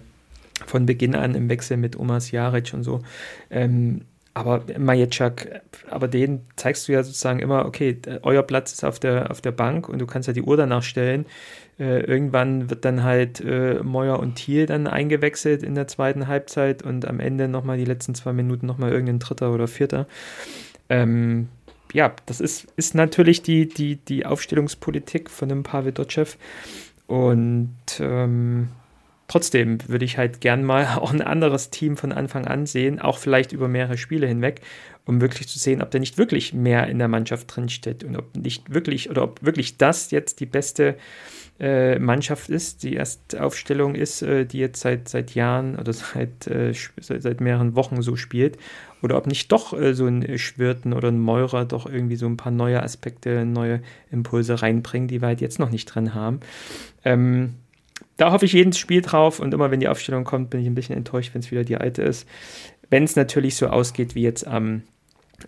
von 0.66 0.86
Beginn 0.86 1.16
an 1.16 1.36
im 1.36 1.50
Wechsel 1.50 1.76
mit 1.76 1.98
Omas 1.98 2.32
Jaric 2.32 2.74
und 2.74 2.84
so. 2.84 3.02
Ähm, 3.50 4.02
aber 4.36 4.66
Majetschak, 4.78 5.62
aber 5.90 6.10
den 6.10 6.42
zeigst 6.58 6.88
du 6.88 6.92
ja 6.92 7.04
sozusagen 7.04 7.40
immer, 7.40 7.66
okay, 7.66 7.98
euer 8.22 8.44
Platz 8.44 8.74
ist 8.74 8.84
auf 8.84 9.00
der, 9.00 9.32
auf 9.32 9.40
der 9.40 9.54
Bank 9.54 9.88
und 9.88 10.00
du 10.00 10.06
kannst 10.06 10.28
ja 10.28 10.34
die 10.34 10.42
Uhr 10.42 10.58
danach 10.58 10.84
stellen. 10.84 11.26
Äh, 11.80 12.02
irgendwann 12.02 12.70
wird 12.70 12.84
dann 12.84 13.04
halt 13.04 13.40
äh, 13.40 13.82
Meuer 13.82 14.20
und 14.20 14.36
Thiel 14.36 14.66
dann 14.66 14.88
eingewechselt 14.88 15.64
in 15.64 15.74
der 15.74 15.88
zweiten 15.88 16.28
Halbzeit 16.28 16.84
und 16.84 17.08
am 17.08 17.22
Ende 17.22 17.48
nochmal 17.48 17.78
die 17.78 17.86
letzten 17.86 18.14
zwei 18.14 18.34
Minuten 18.34 18.66
nochmal 18.66 18.92
irgendein 18.92 19.20
Dritter 19.20 19.54
oder 19.54 19.70
Vierter. 19.70 20.06
Ähm, 20.90 21.48
ja, 21.94 22.14
das 22.26 22.42
ist, 22.42 22.68
ist 22.76 22.94
natürlich 22.94 23.42
die, 23.42 23.70
die, 23.70 23.96
die 23.96 24.26
Aufstellungspolitik 24.26 25.30
von 25.30 25.48
dem 25.48 25.64
Pavel 25.64 25.94
Dotschew 25.94 26.28
und 27.08 27.78
ähm, 28.02 28.68
trotzdem 29.28 29.78
würde 29.88 30.06
ich 30.06 30.18
halt 30.18 30.42
gern 30.42 30.64
mal 30.64 30.86
auch 30.98 31.14
ein 31.14 31.22
anderes 31.22 31.70
Team 31.70 31.98
von 31.98 32.12
Anfang 32.12 32.46
an 32.46 32.66
sehen, 32.66 33.00
auch 33.00 33.18
vielleicht 33.18 33.52
über 33.52 33.68
mehrere 33.68 33.98
Spiele 33.98 34.28
hinweg, 34.28 34.62
um 35.06 35.22
wirklich 35.22 35.48
zu 35.48 35.60
sehen, 35.60 35.82
ob 35.82 35.92
da 35.92 36.00
nicht 36.00 36.18
wirklich 36.18 36.54
mehr 36.54 36.88
in 36.88 36.98
der 37.00 37.08
Mannschaft 37.08 37.56
drinsteht 37.56 38.04
und 38.04 38.16
ob 38.16 38.36
nicht 38.36 38.74
wirklich 38.74 39.10
oder 39.10 39.24
ob 39.24 39.44
wirklich 39.44 39.78
das 39.78 40.12
jetzt 40.12 40.40
die 40.40 40.48
beste 40.48 40.96
äh, 41.60 42.00
Mannschaft 42.00 42.50
ist, 42.50 42.84
die 42.84 42.98
Erstaufstellung 42.98 43.96
ist, 43.96 44.22
äh, 44.22 44.46
die 44.46 44.60
jetzt 44.60 44.82
seit, 44.82 45.08
seit 45.08 45.36
Jahren 45.36 45.78
oder 45.80 45.94
seit, 45.94 46.48
äh, 46.48 46.74
seit, 47.00 47.24
seit, 47.24 47.40
mehreren 47.40 47.76
Wochen 47.76 48.02
so 48.02 48.16
spielt, 48.16 48.58
oder 49.02 49.18
ob 49.18 49.28
nicht 49.28 49.52
doch 49.52 49.72
äh, 49.72 49.94
so 49.94 50.06
ein 50.06 50.38
Schwirten 50.38 50.92
oder 50.92 51.10
ein 51.10 51.20
Meurer 51.20 51.66
doch 51.66 51.86
irgendwie 51.86 52.18
so 52.18 52.26
ein 52.26 52.38
paar 52.38 52.52
neue 52.52 52.84
Aspekte, 52.84 53.46
neue 53.46 53.82
Impulse 54.12 54.62
reinbringen, 54.62 55.08
die 55.08 55.22
wir 55.22 55.28
halt 55.28 55.42
jetzt 55.42 55.60
noch 55.60 55.70
nicht 55.70 55.86
drin 55.86 56.14
haben. 56.14 56.40
Ähm, 57.06 57.54
da 58.18 58.32
hoffe 58.32 58.46
ich 58.46 58.54
jedes 58.54 58.78
Spiel 58.78 59.02
drauf 59.02 59.40
und 59.40 59.54
immer 59.54 59.72
wenn 59.72 59.80
die 59.80 59.88
Aufstellung 59.88 60.24
kommt, 60.24 60.50
bin 60.50 60.62
ich 60.62 60.68
ein 60.68 60.76
bisschen 60.76 60.96
enttäuscht, 60.96 61.34
wenn 61.34 61.42
es 61.42 61.52
wieder 61.52 61.64
die 61.64 61.78
alte 61.78 62.02
ist. 62.02 62.28
Wenn 62.90 63.04
es 63.04 63.16
natürlich 63.16 63.56
so 63.56 63.68
ausgeht 63.68 64.16
wie 64.16 64.22
jetzt 64.22 64.48
am 64.48 64.84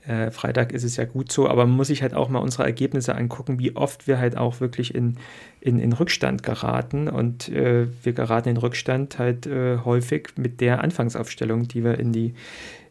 äh, 0.06 0.32
Freitag 0.32 0.74
ist 0.74 0.84
es 0.84 0.98
ja 0.98 1.06
gut 1.06 1.32
so, 1.32 1.48
aber 1.48 1.66
man 1.66 1.76
muss 1.76 1.88
sich 1.88 2.02
halt 2.02 2.14
auch 2.14 2.30
mal 2.30 2.40
unsere 2.40 2.64
Ergebnisse 2.64 3.16
angucken, 3.16 3.60
wie 3.60 3.76
oft 3.76 4.08
wir 4.08 4.20
halt 4.20 4.38
auch 4.38 4.60
wirklich 4.60 4.94
in, 4.94 5.18
in, 5.62 5.80
in 5.80 5.94
Rückstand 5.94 6.44
geraten. 6.44 7.08
Und 7.08 7.50
äh, 7.50 7.88
wir 8.04 8.14
geraten 8.14 8.50
in 8.50 8.58
Rückstand 8.58 9.18
halt 9.18 9.46
äh, 9.46 9.78
häufig 9.86 10.30
mit 10.36 10.62
der 10.62 10.84
Anfangsaufstellung, 10.84 11.68
die 11.68 11.84
wir 11.84 12.00
in 12.00 12.12
die, 12.12 12.34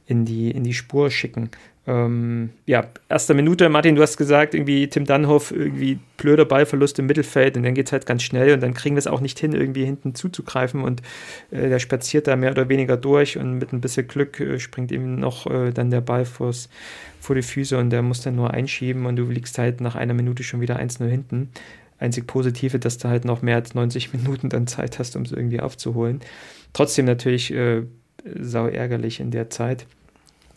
in 0.07 0.25
die, 0.25 0.51
in 0.51 0.65
die 0.65 0.75
Spur 0.75 1.11
schicken. 1.11 1.51
Ähm, 1.89 2.51
ja, 2.67 2.89
erste 3.09 3.33
Minute, 3.33 3.69
Martin, 3.69 3.95
du 3.95 4.03
hast 4.03 4.17
gesagt, 4.17 4.55
irgendwie 4.55 4.89
Tim 4.89 5.05
Dannhoff, 5.05 5.53
irgendwie 5.53 6.01
blöder 6.17 6.45
Ballverlust 6.45 6.99
im 6.99 7.07
Mittelfeld 7.07 7.57
und 7.57 7.63
dann 7.63 7.75
geht 7.75 7.87
es 7.87 7.93
halt 7.93 8.07
ganz 8.07 8.25
schnell 8.25 8.53
und 8.55 8.61
dann 8.61 8.75
kriegen 8.75 8.97
wir 8.97 8.99
es 8.99 9.07
auch 9.07 9.21
nicht 9.21 9.39
hin, 9.39 9.53
irgendwie 9.53 9.85
hinten 9.85 10.17
zuzugreifen 10.17 10.83
und 10.83 11.03
äh, 11.53 11.69
der 11.69 11.79
spaziert 11.79 12.27
da 12.27 12.35
mehr 12.35 12.51
oder 12.51 12.69
weniger 12.69 12.97
durch 12.97 13.39
und 13.39 13.59
mit 13.59 13.73
ein 13.73 13.81
bisschen 13.81 14.09
Glück 14.09 14.41
äh, 14.41 14.59
springt 14.59 14.91
ihm 14.91 15.21
noch 15.21 15.47
äh, 15.47 15.71
dann 15.71 15.91
der 15.91 16.01
Ball 16.01 16.25
vors, 16.25 16.69
vor 17.21 17.37
die 17.37 17.43
Füße 17.43 17.79
und 17.79 17.91
der 17.91 18.03
muss 18.03 18.21
dann 18.21 18.35
nur 18.35 18.51
einschieben 18.51 19.07
und 19.07 19.15
du 19.15 19.25
liegst 19.27 19.57
halt 19.57 19.81
nach 19.81 19.95
einer 19.95 20.15
Minute 20.15 20.43
schon 20.43 20.61
wieder 20.61 20.81
1-0 20.81 21.07
hinten. 21.07 21.51
Einzig 21.99 22.27
Positive, 22.27 22.79
dass 22.81 22.99
du 22.99 23.09
halt 23.09 23.25
noch 23.25 23.43
mehr 23.43 23.55
als 23.57 23.75
90 23.75 24.13
Minuten 24.13 24.49
dann 24.49 24.67
Zeit 24.67 24.99
hast, 24.99 25.15
um 25.15 25.23
es 25.23 25.33
irgendwie 25.33 25.61
aufzuholen. 25.61 26.21
Trotzdem 26.73 27.07
natürlich 27.07 27.55
äh, 27.55 27.85
sau 28.39 28.67
ärgerlich 28.67 29.21
in 29.21 29.31
der 29.31 29.51
Zeit. 29.51 29.87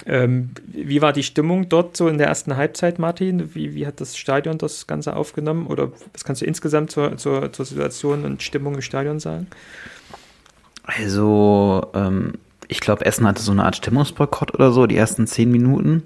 Ähm, 0.05 0.51
wie 0.67 1.01
war 1.01 1.13
die 1.13 1.23
Stimmung 1.23 1.69
dort 1.69 1.97
so 1.97 2.07
in 2.07 2.17
der 2.17 2.27
ersten 2.27 2.55
Halbzeit, 2.55 2.99
Martin? 2.99 3.53
Wie, 3.53 3.75
wie 3.75 3.85
hat 3.85 3.99
das 4.01 4.17
Stadion 4.17 4.57
das 4.57 4.87
Ganze 4.87 5.15
aufgenommen? 5.15 5.67
Oder 5.67 5.91
was 6.13 6.23
kannst 6.23 6.41
du 6.41 6.45
insgesamt 6.45 6.91
zur, 6.91 7.17
zur, 7.17 7.51
zur 7.51 7.65
Situation 7.65 8.25
und 8.25 8.41
Stimmung 8.41 8.75
im 8.75 8.81
Stadion 8.81 9.19
sagen? 9.19 9.47
Also, 10.83 11.87
ähm, 11.93 12.33
ich 12.67 12.79
glaube, 12.79 13.05
Essen 13.05 13.27
hatte 13.27 13.41
so 13.41 13.51
eine 13.51 13.63
Art 13.63 13.75
Stimmungsboykott 13.75 14.53
oder 14.53 14.71
so, 14.71 14.87
die 14.87 14.95
ersten 14.95 15.27
zehn 15.27 15.51
Minuten. 15.51 16.03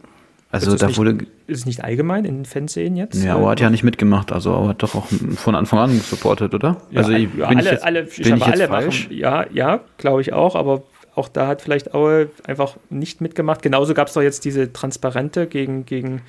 Also 0.54 0.76
da 0.76 0.86
nicht, 0.86 1.00
wurde. 1.00 1.18
Ist 1.48 1.62
es 1.62 1.66
nicht 1.66 1.84
allgemein 1.84 2.26
in 2.26 2.36
den 2.36 2.46
Fanszenen 2.46 2.96
jetzt? 2.96 3.24
Ja, 3.24 3.38
Auer 3.38 3.52
hat 3.52 3.60
ja 3.60 3.72
nicht 3.72 3.84
mitgemacht, 3.84 4.32
also 4.32 4.54
Auer 4.54 4.70
hat 4.70 4.84
doch 4.84 4.94
auch 4.94 5.08
von 5.36 5.56
Anfang 5.56 5.80
an 5.80 6.00
supportet, 6.00 6.54
oder? 6.54 6.78
Ja, 6.92 7.00
also 7.00 7.12
ich, 7.12 7.28
alle, 7.44 7.60
ich 7.60 7.66
jetzt, 7.66 7.84
alle, 7.84 8.04
bin 8.04 8.36
ich 8.36 8.44
alle 8.44 8.60
jetzt 8.60 8.70
falsch? 8.70 9.04
Machen, 9.06 9.18
ja, 9.18 9.46
ja, 9.52 9.80
glaube 9.98 10.22
ich 10.22 10.32
auch, 10.32 10.56
aber 10.56 10.84
auch 11.16 11.28
da 11.30 11.48
hat 11.48 11.62
vielleicht 11.62 11.94
Aue 11.94 12.30
einfach 12.46 12.78
nicht 12.90 13.22
mitgemacht. 13.22 13.62
Genauso 13.62 13.94
gab 13.94 14.08
es 14.08 14.14
doch 14.14 14.22
jetzt 14.22 14.46
diese 14.46 14.74
Transparente 14.74 15.48
gegen, 15.48 15.86
gegen, 15.86 16.22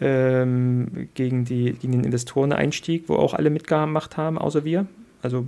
ähm, 0.00 1.08
gegen, 1.14 1.44
die, 1.44 1.72
gegen 1.72 1.92
den 1.92 2.04
Investoreneinstieg, 2.04 3.04
wo 3.08 3.16
auch 3.16 3.34
alle 3.34 3.50
mitgemacht 3.50 4.16
haben, 4.16 4.38
außer 4.38 4.64
wir. 4.64 4.86
Also 5.22 5.46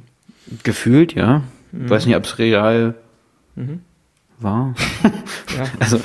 Gefühlt, 0.62 1.14
ja. 1.14 1.42
Mhm. 1.72 1.90
Weiß 1.90 2.06
nicht, 2.06 2.16
ob 2.16 2.24
es 2.24 2.38
real 2.38 2.94
Mhm. 3.56 3.80
war. 4.38 4.74
Ja. 5.56 5.64
Also, 5.80 6.00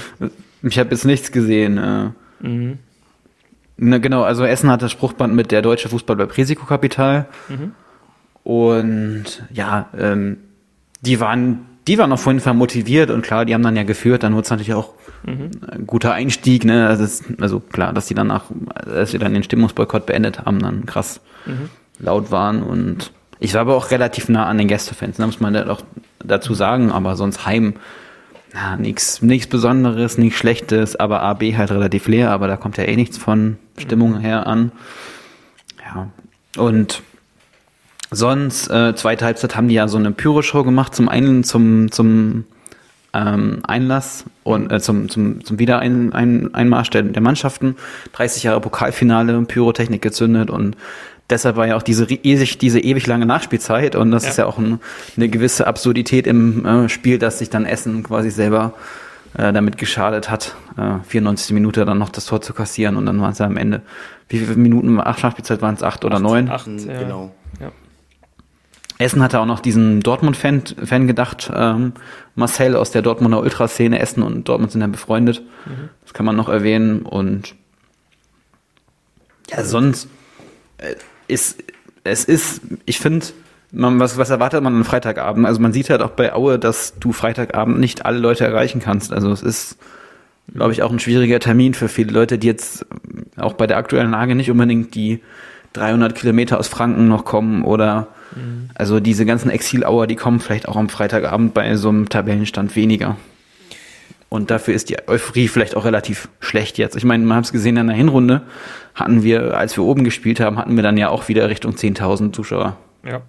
ich 0.63 0.79
habe 0.79 0.89
jetzt 0.89 1.05
nichts 1.05 1.31
gesehen. 1.31 1.77
Äh. 1.77 2.09
Mhm. 2.39 2.79
Na, 3.77 3.99
genau, 3.99 4.23
also 4.23 4.43
Essen 4.43 4.71
hat 4.71 4.81
das 4.81 4.91
Spruchband 4.91 5.35
mit 5.35 5.51
der 5.51 5.61
deutsche 5.61 5.87
Fußball 5.87 6.15
bleibt 6.15 6.35
Risikokapital. 6.35 7.27
Mhm. 7.47 7.73
Und 8.43 9.43
ja, 9.53 9.89
ähm, 9.97 10.37
die 11.01 11.19
waren, 11.19 11.65
die 11.87 11.97
waren 11.97 12.11
auf 12.11 12.25
jeden 12.25 12.39
Fall 12.39 12.53
motiviert 12.53 13.09
und 13.11 13.21
klar, 13.21 13.45
die 13.45 13.53
haben 13.53 13.63
dann 13.63 13.75
ja 13.75 13.83
geführt, 13.83 14.23
dann 14.23 14.33
wurde 14.33 14.43
es 14.45 14.49
natürlich 14.49 14.73
auch 14.73 14.93
Mhm. 15.23 15.49
ein 15.71 15.87
guter 15.87 16.13
Einstieg, 16.13 16.65
ne? 16.65 16.87
Also, 16.87 17.03
es, 17.03 17.23
also 17.41 17.59
klar, 17.59 17.93
dass 17.93 18.05
die 18.05 18.13
danach, 18.13 18.43
als 18.85 19.11
wir 19.13 19.19
dann 19.19 19.33
den 19.33 19.41
Stimmungsboykott 19.43 20.05
beendet 20.05 20.45
haben, 20.45 20.59
dann 20.59 20.85
krass 20.85 21.19
Mhm. 21.47 21.69
laut 21.99 22.29
waren 22.31 22.61
und 22.61 23.11
ich 23.39 23.53
war 23.55 23.61
aber 23.61 23.75
auch 23.75 23.89
relativ 23.91 24.29
nah 24.29 24.45
an 24.45 24.57
den 24.59 24.67
Gästefans, 24.67 25.17
ne, 25.19 25.25
muss 25.25 25.39
man 25.39 25.53
da 25.53 25.67
auch 25.69 25.81
dazu 26.23 26.53
sagen, 26.53 26.91
aber 26.91 27.15
sonst 27.15 27.45
Heim, 27.45 27.73
na, 28.53 28.77
nichts 28.77 29.21
nichts 29.21 29.47
Besonderes, 29.47 30.17
nichts 30.17 30.37
Schlechtes, 30.39 30.95
aber 30.95 31.21
AB 31.21 31.57
halt 31.57 31.71
relativ 31.71 32.07
leer, 32.07 32.31
aber 32.31 32.47
da 32.47 32.55
kommt 32.55 32.77
ja 32.77 32.83
eh 32.85 32.95
nichts 32.95 33.17
von 33.17 33.57
Stimmung 33.77 34.19
her 34.19 34.47
an. 34.47 34.71
Ja, 35.83 36.09
und 36.61 37.01
sonst, 38.15 38.69
äh, 38.69 38.95
zweite 38.95 39.25
Halbzeit 39.25 39.55
haben 39.55 39.67
die 39.67 39.75
ja 39.75 39.87
so 39.87 39.97
eine 39.97 40.11
Pyro-Show 40.11 40.63
gemacht 40.63 40.95
zum 40.95 41.09
einen 41.09 41.43
zum, 41.43 41.91
zum 41.91 42.45
ähm, 43.13 43.59
Einlass 43.63 44.25
und 44.43 44.71
äh, 44.71 44.79
zum, 44.79 45.09
zum, 45.09 45.43
zum 45.43 45.59
Wiedereinmarsch 45.59 46.13
ein, 46.15 46.53
Einmarsch 46.53 46.89
der, 46.89 47.03
der 47.03 47.21
Mannschaften. 47.21 47.75
30 48.13 48.43
Jahre 48.43 48.59
Pokalfinale, 48.61 49.41
Pyrotechnik 49.43 50.01
gezündet 50.01 50.49
und 50.49 50.75
deshalb 51.29 51.55
war 51.55 51.67
ja 51.67 51.75
auch 51.77 51.83
diese 51.83 52.05
ewig, 52.05 52.57
diese 52.57 52.79
ewig 52.79 53.07
lange 53.07 53.25
Nachspielzeit 53.25 53.95
und 53.95 54.11
das 54.11 54.23
Ja. 54.23 54.29
ist 54.29 54.37
ja 54.37 54.45
auch 54.45 54.57
ein, 54.57 54.79
eine 55.15 55.29
gewisse 55.29 55.65
Absurdität 55.67 56.27
im 56.27 56.65
äh, 56.65 56.89
Spiel, 56.89 57.17
dass 57.17 57.39
sich 57.39 57.49
dann 57.49 57.65
Essen 57.65 58.03
quasi 58.03 58.29
selber 58.31 58.73
äh, 59.37 59.51
damit 59.53 59.77
geschadet 59.77 60.29
hat, 60.29 60.55
äh, 60.77 60.99
94 61.07 61.53
Minute 61.53 61.85
dann 61.85 61.97
noch 61.97 62.09
das 62.09 62.25
Tor 62.25 62.41
zu 62.41 62.53
kassieren 62.53 62.95
und 62.97 63.05
dann 63.05 63.19
waren 63.21 63.31
es 63.31 63.39
ja 63.39 63.45
am 63.45 63.57
Ende, 63.57 63.81
wie 64.29 64.39
viele 64.39 64.55
Minuten, 64.55 64.99
acht 64.99 65.23
Nachspielzeit 65.23 65.61
waren 65.61 65.75
es, 65.75 65.83
acht 65.83 66.03
oder 66.05 66.19
neun? 66.19 66.49
Acht, 66.49 66.67
Mhm, 66.67 66.79
ja. 66.79 66.99
Genau. 66.99 67.31
Ja. 67.61 67.71
Essen 68.97 69.21
hatte 69.21 69.39
auch 69.39 69.45
noch 69.45 69.59
diesen 69.59 70.01
Dortmund-Fan 70.01 70.63
Fan 70.83 71.07
gedacht. 71.07 71.51
Ähm, 71.53 71.93
Marcel 72.35 72.75
aus 72.75 72.91
der 72.91 73.01
Dortmunder 73.01 73.41
Ultraszene. 73.41 73.99
Essen 73.99 74.23
und 74.23 74.47
Dortmund 74.47 74.71
sind 74.71 74.81
ja 74.81 74.87
befreundet. 74.87 75.41
Das 76.03 76.13
kann 76.13 76.25
man 76.25 76.35
noch 76.35 76.47
erwähnen. 76.47 77.01
Und 77.01 77.55
ja, 79.49 79.63
sonst 79.63 80.07
äh, 80.77 80.95
ist 81.27 81.61
es 82.05 82.23
ist, 82.23 82.61
ich 82.85 82.99
finde, 82.99 83.25
was, 83.71 84.17
was 84.17 84.29
erwartet 84.29 84.63
man 84.63 84.75
am 84.75 84.85
Freitagabend? 84.85 85.45
Also 85.45 85.59
man 85.59 85.73
sieht 85.73 85.89
halt 85.89 86.01
auch 86.01 86.11
bei 86.11 86.33
Aue, 86.33 86.57
dass 86.57 86.97
du 86.99 87.11
Freitagabend 87.11 87.79
nicht 87.79 88.05
alle 88.05 88.19
Leute 88.19 88.45
erreichen 88.45 88.79
kannst. 88.79 89.11
Also 89.11 89.31
es 89.31 89.41
ist, 89.41 89.77
glaube 90.53 90.71
ich, 90.71 90.83
auch 90.83 90.91
ein 90.91 90.99
schwieriger 90.99 91.39
Termin 91.39 91.73
für 91.73 91.89
viele 91.89 92.11
Leute, 92.11 92.37
die 92.37 92.47
jetzt 92.47 92.85
auch 93.37 93.53
bei 93.53 93.67
der 93.67 93.77
aktuellen 93.77 94.11
Lage 94.11 94.35
nicht 94.35 94.51
unbedingt 94.51 94.93
die 94.95 95.19
300 95.73 96.15
Kilometer 96.15 96.59
aus 96.59 96.67
Franken 96.67 97.07
noch 97.07 97.25
kommen 97.25 97.63
oder 97.63 98.07
also 98.75 98.99
diese 98.99 99.25
ganzen 99.25 99.49
Exilauer, 99.49 100.07
die 100.07 100.15
kommen 100.15 100.39
vielleicht 100.39 100.67
auch 100.67 100.75
am 100.75 100.89
Freitagabend 100.89 101.53
bei 101.53 101.75
so 101.75 101.89
einem 101.89 102.09
Tabellenstand 102.09 102.75
weniger. 102.75 103.17
Und 104.29 104.51
dafür 104.51 104.73
ist 104.73 104.89
die 104.89 104.97
Euphorie 105.07 105.47
vielleicht 105.47 105.75
auch 105.77 105.85
relativ 105.85 106.27
schlecht 106.39 106.77
jetzt. 106.77 106.95
Ich 106.95 107.05
meine, 107.05 107.23
man 107.23 107.37
hat 107.37 107.45
es 107.45 107.51
gesehen 107.51 107.77
in 107.77 107.87
der 107.87 107.95
Hinrunde, 107.95 108.41
hatten 108.93 109.23
wir, 109.23 109.57
als 109.57 109.77
wir 109.77 109.83
oben 109.83 110.03
gespielt 110.03 110.39
haben, 110.39 110.57
hatten 110.57 110.75
wir 110.75 110.83
dann 110.83 110.97
ja 110.97 111.09
auch 111.09 111.27
wieder 111.27 111.49
Richtung 111.49 111.75
10.000 111.75 112.33
Zuschauer. 112.33 112.77
Ja, 113.05 113.21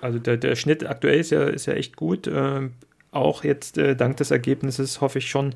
also 0.00 0.18
der, 0.18 0.36
der 0.36 0.54
Schnitt 0.54 0.88
aktuell 0.88 1.20
ist 1.20 1.30
ja, 1.30 1.44
ist 1.44 1.66
ja 1.66 1.74
echt 1.74 1.96
gut. 1.96 2.30
Ähm, 2.32 2.72
auch 3.10 3.44
jetzt 3.44 3.78
äh, 3.78 3.94
dank 3.94 4.16
des 4.16 4.30
Ergebnisses 4.30 5.00
hoffe 5.00 5.18
ich 5.18 5.28
schon, 5.28 5.54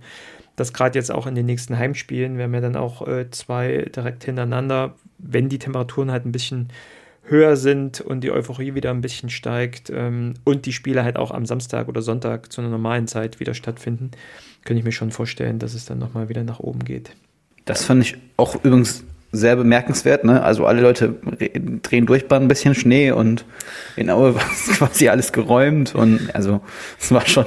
dass 0.56 0.72
gerade 0.72 0.98
jetzt 0.98 1.12
auch 1.12 1.26
in 1.26 1.34
den 1.34 1.46
nächsten 1.46 1.78
Heimspielen, 1.78 2.36
wir 2.36 2.44
haben 2.44 2.54
ja 2.54 2.60
dann 2.60 2.76
auch 2.76 3.06
äh, 3.06 3.30
zwei 3.30 3.88
direkt 3.94 4.24
hintereinander, 4.24 4.94
wenn 5.18 5.48
die 5.48 5.58
Temperaturen 5.58 6.10
halt 6.10 6.26
ein 6.26 6.32
bisschen 6.32 6.68
höher 7.28 7.56
sind 7.56 8.00
und 8.00 8.20
die 8.22 8.30
Euphorie 8.30 8.74
wieder 8.74 8.90
ein 8.90 9.00
bisschen 9.00 9.30
steigt 9.30 9.90
ähm, 9.90 10.34
und 10.44 10.66
die 10.66 10.72
Spiele 10.72 11.04
halt 11.04 11.16
auch 11.16 11.30
am 11.30 11.46
Samstag 11.46 11.88
oder 11.88 12.02
Sonntag 12.02 12.52
zu 12.52 12.60
einer 12.60 12.70
normalen 12.70 13.06
Zeit 13.06 13.40
wieder 13.40 13.54
stattfinden, 13.54 14.10
könnte 14.64 14.78
ich 14.78 14.84
mir 14.84 14.92
schon 14.92 15.10
vorstellen, 15.10 15.58
dass 15.58 15.74
es 15.74 15.84
dann 15.84 15.98
nochmal 15.98 16.28
wieder 16.28 16.44
nach 16.44 16.60
oben 16.60 16.84
geht. 16.84 17.10
Das 17.64 17.84
fand 17.84 18.02
ich 18.02 18.16
auch 18.36 18.54
übrigens 18.64 19.04
sehr 19.30 19.56
bemerkenswert. 19.56 20.24
Ne? 20.24 20.42
Also 20.42 20.64
alle 20.64 20.80
Leute 20.80 21.16
re- 21.38 21.50
drehen 21.82 22.06
durch 22.06 22.28
bei 22.28 22.36
ein 22.36 22.48
bisschen 22.48 22.74
Schnee 22.74 23.10
und 23.10 23.44
in 23.96 24.08
Aue 24.08 24.34
war 24.36 24.42
quasi 24.42 25.08
alles 25.08 25.32
geräumt 25.32 25.94
und 25.94 26.34
also 26.34 26.62
es 26.98 27.12
war 27.12 27.26
schon, 27.26 27.44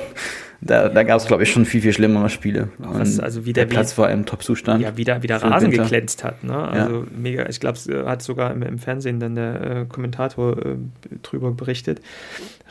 da, 0.61 0.89
da 0.89 1.03
gab 1.03 1.17
es 1.17 1.25
glaube 1.25 1.43
ich 1.43 1.51
schon 1.51 1.65
viel, 1.65 1.81
viel 1.81 1.93
schlimmere 1.93 2.29
Spiele. 2.29 2.69
was 2.77 3.19
also 3.19 3.45
wieder 3.45 3.65
der 3.65 3.73
Platz 3.73 3.97
war 3.97 4.11
im 4.11 4.25
Top-Zustand. 4.25 4.81
ja, 4.81 4.95
wieder, 4.95 5.23
wieder 5.23 5.37
Rasen 5.37 5.71
Winter. 5.71 5.83
geglänzt 5.83 6.23
hat. 6.23 6.43
Ne? 6.43 6.55
Also 6.55 7.05
mega, 7.15 7.49
ich 7.49 7.59
glaube, 7.59 7.77
es 7.77 7.87
äh, 7.87 8.05
hat 8.05 8.21
sogar 8.21 8.51
im, 8.51 8.61
im 8.61 8.77
Fernsehen 8.77 9.19
dann 9.19 9.35
der 9.35 9.61
äh, 9.61 9.85
Kommentator 9.85 10.57
äh, 10.57 10.75
drüber 11.23 11.51
berichtet. 11.51 12.01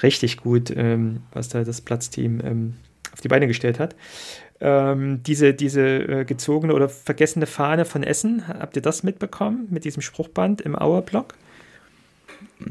Richtig 0.03 0.37
gut, 0.39 0.73
ähm, 0.75 1.23
was 1.33 1.49
da 1.49 1.65
das 1.65 1.81
Platzteam 1.81 2.41
ähm, 2.45 2.75
auf 3.13 3.21
die 3.21 3.29
Beine 3.29 3.49
gestellt 3.49 3.81
hat. 3.81 3.97
Ähm, 4.61 5.23
diese 5.25 5.55
diese 5.55 5.81
äh, 5.81 6.25
gezogene 6.25 6.75
oder 6.75 6.89
vergessene 6.89 7.47
Fahne 7.47 7.85
von 7.85 8.03
Essen, 8.03 8.47
habt 8.47 8.77
ihr 8.77 8.83
das 8.83 9.03
mitbekommen 9.03 9.67
mit 9.71 9.85
diesem 9.85 10.03
Spruchband 10.03 10.61
im 10.61 10.77
Auerblock? 10.77 11.35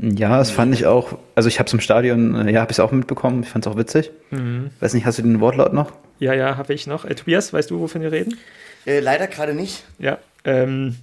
Ja, 0.02 0.38
das 0.38 0.52
fand 0.52 0.74
ich 0.74 0.86
auch. 0.86 1.18
Also 1.36 1.50
ich 1.50 1.60
habe 1.60 1.68
es 1.68 1.74
im 1.74 1.80
Stadion, 1.80 2.36
äh, 2.36 2.52
ja, 2.52 2.62
habe 2.62 2.72
ich 2.72 2.76
es 2.76 2.80
auch 2.80 2.92
mitbekommen. 2.92 3.44
Ich 3.44 3.50
fand 3.50 3.66
es 3.66 3.72
auch 3.72 3.78
witzig. 3.78 4.12
Mhm. 4.30 4.70
Weiß 4.80 4.94
nicht, 4.94 5.06
hast 5.06 5.18
du 5.18 5.24
den 5.24 5.40
Wortlaut 5.40 5.74
noch? 5.74 5.92
Ja, 6.20 6.34
ja, 6.34 6.58
habe 6.58 6.74
ich 6.74 6.88
noch. 6.88 7.06
Äh, 7.06 7.16
Tobias, 7.16 7.54
weißt 7.54 7.72
du, 7.72 7.80
wovon 7.80 8.02
wir 8.02 8.12
reden? 8.12 8.38
Äh, 8.86 9.00
leider 9.00 9.28
gerade 9.28 9.54
nicht. 9.54 9.84
Ja, 9.98 10.20
ähm, 10.44 10.96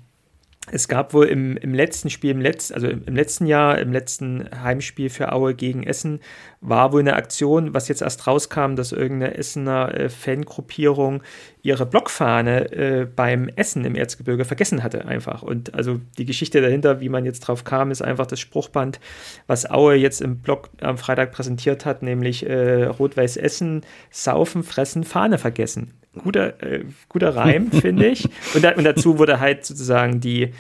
es 0.71 0.89
gab 0.89 1.15
wohl 1.15 1.27
im, 1.27 1.57
im 1.57 1.75
letzten 1.75 2.11
Spiel, 2.11 2.33
im 2.33 2.41
Letz-, 2.41 2.73
also 2.73 2.89
im 2.89 3.15
letzten 3.15 3.47
Jahr, 3.47 3.79
im 3.79 3.93
letzten 3.93 4.49
Heimspiel 4.63 5.11
für 5.11 5.33
Aue 5.33 5.55
gegen 5.55 5.85
Essen, 5.85 6.21
war 6.61 6.93
wohl 6.93 7.01
eine 7.01 7.15
Aktion, 7.15 7.73
was 7.73 7.87
jetzt 7.89 8.03
erst 8.03 8.27
rauskam, 8.27 8.75
dass 8.75 8.91
irgendeine 8.91 9.37
Essener 9.37 9.95
äh, 9.95 10.09
Fangruppierung 10.09 11.23
ihre 11.67 11.85
Blockfahne 11.85 12.73
äh, 12.73 13.07
beim 13.07 13.49
Essen 13.57 13.85
im 13.85 13.97
Erzgebirge 13.97 14.45
vergessen 14.45 14.83
hatte, 14.83 15.07
einfach. 15.07 15.43
Und 15.43 15.75
also 15.75 16.01
die 16.17 16.25
Geschichte 16.25 16.61
dahinter, 16.61 17.01
wie 17.01 17.09
man 17.09 17.25
jetzt 17.25 17.41
drauf 17.41 17.65
kam, 17.65 17.91
ist 17.91 18.03
einfach 18.03 18.27
das 18.27 18.39
Spruchband, 18.41 19.01
was 19.47 19.69
Aue 19.69 19.97
jetzt 19.97 20.23
im 20.23 20.39
Blog 20.39 20.71
am 20.81 20.97
Freitag 20.97 21.33
präsentiert 21.33 21.85
hat, 21.85 22.03
nämlich 22.03 22.49
äh, 22.49 22.85
Rot-Weiß 22.85 23.37
Essen, 23.37 23.83
Saufen, 24.11 24.63
Fressen, 24.63 25.05
Fahne 25.05 25.39
vergessen 25.39 25.93
guter, 26.23 26.63
äh, 26.63 26.85
guter 27.09 27.37
Reim, 27.37 27.71
finde 27.73 28.07
ich. 28.07 28.29
Und, 28.55 28.65
da, 28.65 28.73
und, 28.73 28.85
dazu 28.85 29.19
wurde 29.19 29.41
halt 29.41 29.67
sozusagen 29.67 30.21
die 30.21 30.53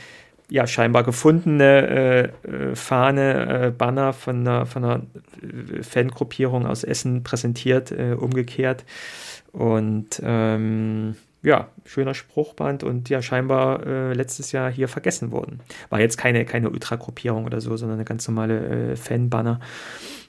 ja 0.48 0.66
scheinbar 0.66 1.02
gefundene 1.02 2.32
äh, 2.44 2.48
äh, 2.48 2.74
Fahne, 2.74 3.66
äh, 3.66 3.70
Banner 3.70 4.12
von 4.12 4.40
einer, 4.40 4.66
von 4.66 4.84
einer 4.84 5.02
äh, 5.42 5.82
Fangruppierung 5.82 6.66
aus 6.66 6.84
Essen 6.84 7.24
präsentiert, 7.24 7.90
äh, 7.90 8.12
umgekehrt. 8.12 8.84
Und 9.56 10.20
ähm, 10.22 11.16
ja, 11.42 11.68
schöner 11.86 12.12
Spruchband 12.12 12.84
und 12.84 13.08
ja, 13.08 13.22
scheinbar 13.22 13.86
äh, 13.86 14.12
letztes 14.12 14.52
Jahr 14.52 14.70
hier 14.70 14.86
vergessen 14.86 15.30
worden. 15.30 15.60
War 15.88 15.98
jetzt 15.98 16.18
keine, 16.18 16.44
keine 16.44 16.68
Ultragruppierung 16.68 17.46
oder 17.46 17.62
so, 17.62 17.74
sondern 17.78 17.96
eine 17.96 18.04
ganz 18.04 18.28
normale 18.28 18.90
äh, 18.92 18.96
Fanbanner. 18.96 19.60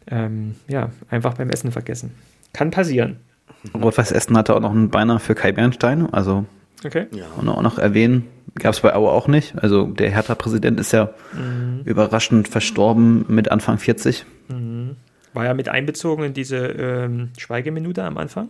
Ähm, 0.09 0.55
ja, 0.69 0.91
einfach 1.09 1.33
beim 1.33 1.49
Essen 1.49 1.73
vergessen. 1.73 2.15
Kann 2.53 2.71
passieren. 2.71 3.17
Rot-Weiß 3.75 4.13
Essen 4.13 4.37
hatte 4.37 4.55
auch 4.55 4.61
noch 4.61 4.71
einen 4.71 4.91
Beinahe 4.91 5.19
für 5.19 5.35
Kai 5.35 5.51
Bernstein, 5.51 6.07
also 6.13 6.45
okay. 6.85 7.07
ja. 7.11 7.25
und 7.35 7.49
auch 7.49 7.61
noch 7.61 7.79
erwähnen. 7.79 8.27
Gab 8.55 8.73
es 8.75 8.79
bei 8.79 8.95
Aue 8.95 9.11
auch 9.11 9.27
nicht. 9.27 9.61
Also 9.61 9.87
der 9.87 10.09
Hertha-Präsident 10.09 10.79
ist 10.79 10.93
ja 10.93 11.09
mhm. 11.33 11.81
überraschend 11.83 12.47
verstorben 12.47 13.25
mit 13.27 13.51
Anfang 13.51 13.77
40. 13.77 14.25
Mhm. 14.47 14.95
War 15.33 15.43
ja 15.43 15.53
mit 15.53 15.67
einbezogen 15.67 16.23
in 16.23 16.33
diese 16.33 16.57
ähm, 16.67 17.31
Schweigeminute 17.37 18.05
am 18.05 18.17
Anfang? 18.17 18.47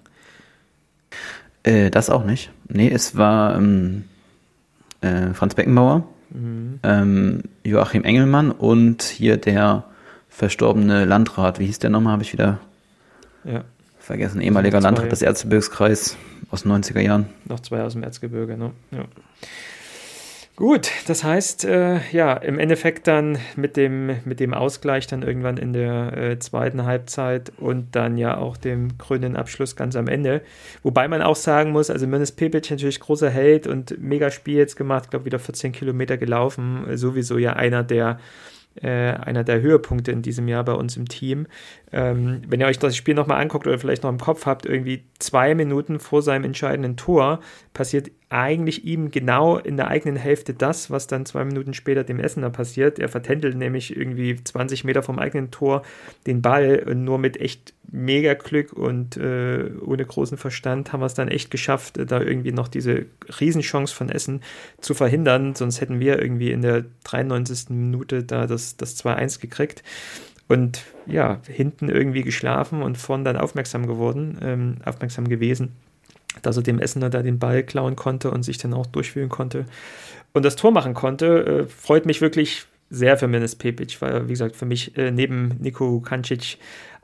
Äh, 1.68 1.90
das 1.90 2.10
auch 2.10 2.24
nicht. 2.24 2.52
Nee, 2.68 2.90
es 2.90 3.18
war 3.18 3.56
ähm, 3.56 4.06
äh, 5.02 5.34
Franz 5.34 5.56
Beckenbauer, 5.56 6.08
mhm. 6.30 6.80
ähm, 6.84 7.44
Joachim 7.64 8.04
Engelmann 8.04 8.52
und 8.52 9.04
hier 9.04 9.38
der 9.38 9.84
verstorbene 10.30 11.06
Landrat. 11.06 11.60
Wie 11.60 11.66
hieß 11.66 11.80
der 11.80 11.90
nochmal? 11.90 12.14
Habe 12.14 12.24
ich 12.24 12.34
wieder. 12.34 12.60
Ja 13.44 13.64
vergessen, 14.08 14.40
ehemaliger 14.40 14.80
Landrat 14.80 15.12
des 15.12 15.22
Erzgebirgskreis 15.22 16.16
aus 16.50 16.64
den 16.64 16.72
90er 16.72 17.02
Jahren. 17.02 17.28
Noch 17.46 17.60
zwei 17.60 17.84
aus 17.84 17.92
dem 17.92 18.04
Erzgebirge, 18.04 18.58
ne? 18.58 18.72
Ja. 18.92 19.04
Gut, 20.58 20.90
das 21.06 21.24
heißt, 21.24 21.66
äh, 21.66 22.00
ja, 22.12 22.34
im 22.34 22.58
Endeffekt 22.58 23.06
dann 23.06 23.38
mit 23.56 23.78
dem, 23.78 24.08
mit 24.26 24.40
dem 24.40 24.56
Ausgleich 24.56 25.06
dann 25.06 25.22
irgendwann 25.22 25.58
in 25.58 25.72
der 25.72 26.18
äh, 26.18 26.40
zweiten 26.40 26.84
Halbzeit 26.84 27.52
und 27.60 27.96
dann 27.96 28.18
ja 28.18 28.38
auch 28.38 28.58
dem 28.58 28.98
krönenden 28.98 29.36
Abschluss 29.36 29.76
ganz 29.76 29.96
am 29.96 30.08
Ende. 30.08 30.42
Wobei 30.82 31.08
man 31.08 31.22
auch 31.22 31.36
sagen 31.36 31.74
muss, 31.74 31.92
also 31.92 32.08
Menes 32.08 32.32
Pepic 32.32 32.72
natürlich 32.72 33.00
großer 33.00 33.30
Held 33.30 33.68
und 33.68 34.02
mega 34.02 34.32
Spiel 34.32 34.58
jetzt 34.58 34.76
gemacht, 34.76 35.12
glaube 35.12 35.26
wieder 35.26 35.38
14 35.38 35.74
Kilometer 35.74 36.18
gelaufen, 36.18 36.86
sowieso 36.98 37.38
ja 37.38 37.54
einer 37.54 37.84
der 37.84 38.18
äh, 38.82 38.90
einer 38.90 39.44
der 39.44 39.62
Höhepunkte 39.62 40.12
in 40.12 40.22
diesem 40.22 40.48
Jahr 40.48 40.64
bei 40.64 40.74
uns 40.74 40.98
im 40.98 41.08
Team. 41.08 41.48
Ähm, 41.92 42.42
wenn 42.48 42.60
ihr 42.60 42.68
euch 42.68 42.80
das 42.80 42.96
Spiel 42.96 43.14
nochmal 43.14 43.42
anguckt 43.42 43.68
oder 43.68 43.78
vielleicht 43.78 44.04
noch 44.04 44.10
im 44.10 44.20
Kopf 44.20 44.46
habt, 44.46 44.66
irgendwie 44.66 45.04
zwei 45.20 45.56
Minuten 45.56 46.00
vor 46.00 46.22
seinem 46.22 46.44
entscheidenden 46.44 46.96
Tor 46.96 47.42
passiert 47.74 48.10
eigentlich 48.30 48.84
ihm 48.84 49.10
genau 49.10 49.58
in 49.58 49.78
der 49.78 49.88
eigenen 49.88 50.18
Hälfte 50.18 50.54
das, 50.54 50.92
was 50.92 51.08
dann 51.08 51.26
zwei 51.26 51.46
Minuten 51.46 51.74
später 51.74 52.04
dem 52.04 52.20
Essener 52.20 52.50
passiert. 52.50 53.00
Er 53.00 53.08
vertändelt 53.08 53.56
nämlich 53.56 53.96
irgendwie 53.96 54.36
20 54.44 54.84
Meter 54.84 55.02
vom 55.02 55.18
eigenen 55.18 55.50
Tor 55.50 55.84
den 56.26 56.42
Ball 56.42 56.84
und 56.86 57.06
nur 57.06 57.20
mit 57.20 57.40
echt 57.40 57.74
mega 57.90 58.34
Glück 58.34 58.74
und 58.74 59.16
äh, 59.16 59.72
ohne 59.80 60.06
großen 60.06 60.38
Verstand 60.38 60.92
haben 60.92 61.00
wir 61.00 61.06
es 61.06 61.14
dann 61.14 61.30
echt 61.30 61.52
geschafft, 61.52 62.00
da 62.06 62.20
irgendwie 62.20 62.52
noch 62.52 62.68
diese 62.68 63.06
Riesenchance 63.40 63.96
von 63.96 64.10
Essen 64.10 64.42
zu 64.82 64.94
verhindern. 64.94 65.56
Sonst 65.56 65.80
hätten 65.80 66.02
wir 66.02 66.22
irgendwie 66.22 66.52
in 66.52 66.62
der 66.62 66.84
93. 67.06 67.70
Minute 67.70 68.24
da 68.24 68.46
das, 68.46 68.76
das 68.76 68.98
2-1 68.98 69.40
gekriegt 69.40 69.84
und 70.50 70.84
ja, 71.06 71.40
hinten 71.48 71.88
irgendwie 71.88 72.24
geschlafen 72.24 72.82
und 72.82 72.98
vorn 72.98 73.24
dann 73.24 73.38
aufmerksam 73.38 73.88
geworden, 73.88 74.38
ähm, 74.42 74.76
aufmerksam 74.84 75.30
gewesen 75.30 75.72
dass 76.42 76.58
er 76.58 76.64
dem 76.64 76.80
Essener 76.80 77.10
da 77.10 77.22
den 77.22 77.40
Ball 77.40 77.64
klauen 77.64 77.96
konnte 77.96 78.32
und 78.32 78.44
sich 78.44 78.58
dann 78.58 78.74
auch 78.74 78.86
durchführen 78.86 79.30
konnte 79.30 79.66
und 80.34 80.46
das 80.46 80.56
Tor 80.56 80.72
machen 80.72 80.94
konnte. 80.94 81.46
Äh, 81.46 81.66
freut 81.66 82.06
mich 82.06 82.22
wirklich 82.22 82.66
sehr 82.90 83.18
für 83.18 83.28
Menes 83.28 83.56
Pepic, 83.56 83.98
weil, 84.00 84.28
wie 84.28 84.34
gesagt, 84.34 84.56
für 84.56 84.66
mich 84.66 84.98
äh, 84.98 85.12
neben 85.12 85.50
Nico 85.60 86.00
Kancic 86.00 86.58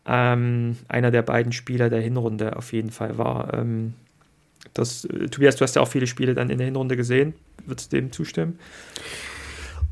ähm, 0.05 0.77
einer 0.87 1.11
der 1.11 1.21
beiden 1.21 1.51
Spieler 1.51 1.89
der 1.89 2.01
Hinrunde 2.01 2.55
auf 2.55 2.73
jeden 2.73 2.91
Fall 2.91 3.17
war. 3.17 3.53
Ähm, 3.53 3.93
das, 4.73 5.05
äh, 5.05 5.27
Tobias, 5.27 5.55
du 5.55 5.63
hast 5.63 5.75
ja 5.75 5.81
auch 5.81 5.87
viele 5.87 6.07
Spiele 6.07 6.33
dann 6.33 6.49
in 6.49 6.57
der 6.57 6.65
Hinrunde 6.65 6.95
gesehen. 6.95 7.33
Würdest 7.65 7.91
du 7.91 7.97
dem 7.97 8.11
zustimmen? 8.11 8.59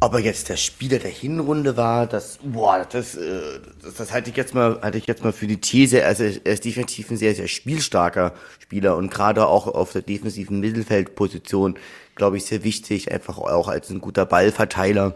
Ob 0.04 0.16
er 0.16 0.20
jetzt 0.20 0.50
der 0.50 0.58
Spieler 0.58 0.98
der 0.98 1.12
Hinrunde 1.12 1.78
war, 1.78 2.08
das, 2.08 2.40
boah, 2.42 2.88
das, 2.90 3.16
äh, 3.16 3.60
das, 3.84 3.94
das 3.94 4.12
halte 4.12 4.32
ich 4.32 4.36
jetzt 4.36 4.56
mal, 4.56 4.80
halte 4.82 4.98
ich 4.98 5.06
jetzt 5.06 5.24
mal 5.24 5.32
für 5.32 5.46
die 5.46 5.62
These. 5.62 6.04
Also 6.04 6.24
er 6.24 6.54
ist 6.54 6.66
definitiv 6.66 7.12
ein 7.12 7.18
sehr, 7.18 7.36
sehr 7.36 7.48
spielstarker 7.48 8.34
Spieler 8.60 8.98
und 8.98 9.12
gerade 9.12 9.46
auch 9.46 9.68
auf 9.68 9.92
der 9.92 10.02
defensiven 10.02 10.60
Mittelfeldposition, 10.60 11.78
glaube 12.16 12.38
ich, 12.38 12.46
sehr 12.46 12.64
wichtig, 12.64 13.12
einfach 13.12 13.38
auch 13.38 13.68
als 13.68 13.92
ein 13.92 14.02
guter 14.02 14.26
Ballverteiler. 14.26 15.16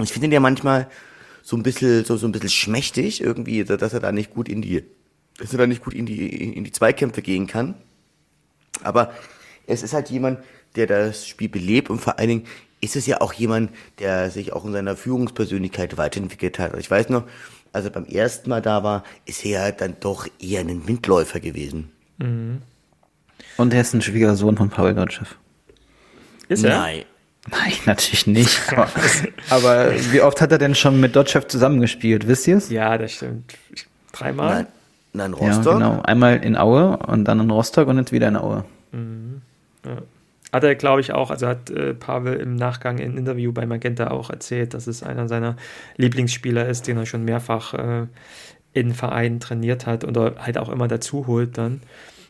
Ich 0.00 0.10
finde 0.10 0.28
ihn 0.28 0.32
ja 0.32 0.40
manchmal 0.40 0.88
so 1.42 1.58
ein 1.58 1.62
bisschen, 1.62 2.06
so, 2.06 2.16
so 2.16 2.26
ein 2.26 2.32
bisschen 2.32 2.48
schmächtig 2.48 3.20
irgendwie, 3.20 3.62
dass 3.62 3.92
er 3.92 4.00
da 4.00 4.10
nicht 4.10 4.30
gut 4.30 4.48
in 4.48 4.62
die, 4.62 4.84
dass 5.36 5.52
er 5.52 5.58
da 5.58 5.66
nicht 5.66 5.84
gut 5.84 5.92
in 5.92 6.06
die, 6.06 6.54
in 6.54 6.64
die 6.64 6.72
Zweikämpfe 6.72 7.20
gehen 7.20 7.46
kann. 7.46 7.74
Aber 8.82 9.12
es 9.66 9.82
ist 9.82 9.92
halt 9.92 10.08
jemand, 10.08 10.38
der 10.76 10.86
das 10.86 11.26
Spiel 11.26 11.50
belebt 11.50 11.90
und 11.90 12.00
vor 12.00 12.18
allen 12.18 12.28
Dingen 12.28 12.46
ist 12.82 12.96
es 12.96 13.06
ja 13.06 13.20
auch 13.20 13.32
jemand, 13.32 13.70
der 14.00 14.30
sich 14.30 14.52
auch 14.52 14.64
in 14.64 14.72
seiner 14.72 14.96
Führungspersönlichkeit 14.96 15.96
weiterentwickelt 15.96 16.58
hat. 16.58 16.76
Ich 16.78 16.90
weiß 16.90 17.08
noch, 17.08 17.22
als 17.72 17.86
er 17.86 17.90
beim 17.90 18.04
ersten 18.04 18.50
Mal 18.50 18.60
da 18.60 18.82
war, 18.82 19.04
ist 19.24 19.44
er 19.46 19.72
dann 19.72 19.96
doch 20.00 20.26
eher 20.38 20.60
ein 20.60 20.86
Windläufer 20.86 21.40
gewesen. 21.40 21.90
Mhm. 22.18 22.60
Und 23.56 23.72
er 23.72 23.80
ist 23.80 23.94
ein 23.94 24.02
Schwiegersohn 24.02 24.56
von 24.56 24.68
Paul 24.68 24.94
Notschew. 24.94 25.24
Ist 26.48 26.64
er? 26.64 26.78
Nein. 26.78 27.04
Nein, 27.50 27.72
natürlich 27.86 28.26
nicht. 28.26 28.60
Aber, 28.72 28.88
aber, 29.50 29.92
wie 30.12 30.20
oft 30.20 30.40
hat 30.40 30.52
er 30.52 30.58
denn 30.58 30.76
schon 30.76 31.00
mit 31.00 31.16
Dotchev 31.16 31.48
zusammengespielt? 31.48 32.28
Wisst 32.28 32.46
ihr 32.46 32.58
es? 32.58 32.70
Ja, 32.70 32.96
das 32.96 33.14
stimmt. 33.14 33.54
Dreimal? 34.12 34.54
Nein, 34.54 34.66
nein 35.12 35.32
Rostock. 35.32 35.80
Ja, 35.80 35.88
genau. 35.90 36.02
Einmal 36.02 36.36
in 36.44 36.56
Aue 36.56 36.98
und 36.98 37.24
dann 37.24 37.40
in 37.40 37.50
Rostock 37.50 37.88
und 37.88 37.98
jetzt 37.98 38.12
wieder 38.12 38.28
in 38.28 38.36
Aue. 38.36 38.64
Mhm. 38.92 39.42
Ja. 39.84 39.96
Hat 40.52 40.64
er, 40.64 40.74
glaube 40.74 41.00
ich, 41.00 41.12
auch, 41.12 41.30
also 41.30 41.46
hat 41.46 41.70
äh, 41.70 41.94
Pavel 41.94 42.34
im 42.34 42.56
Nachgang 42.56 42.98
im 42.98 43.16
Interview 43.16 43.52
bei 43.52 43.64
Magenta 43.66 44.10
auch 44.10 44.28
erzählt, 44.30 44.74
dass 44.74 44.86
es 44.86 45.02
einer 45.02 45.26
seiner 45.26 45.56
Lieblingsspieler 45.96 46.68
ist, 46.68 46.86
den 46.86 46.98
er 46.98 47.06
schon 47.06 47.24
mehrfach 47.24 47.74
äh, 47.74 48.06
in 48.74 48.92
Vereinen 48.92 49.40
trainiert 49.40 49.86
hat 49.86 50.04
oder 50.04 50.34
halt 50.38 50.58
auch 50.58 50.68
immer 50.68 50.88
dazu 50.88 51.26
holt 51.26 51.56
dann. 51.58 51.80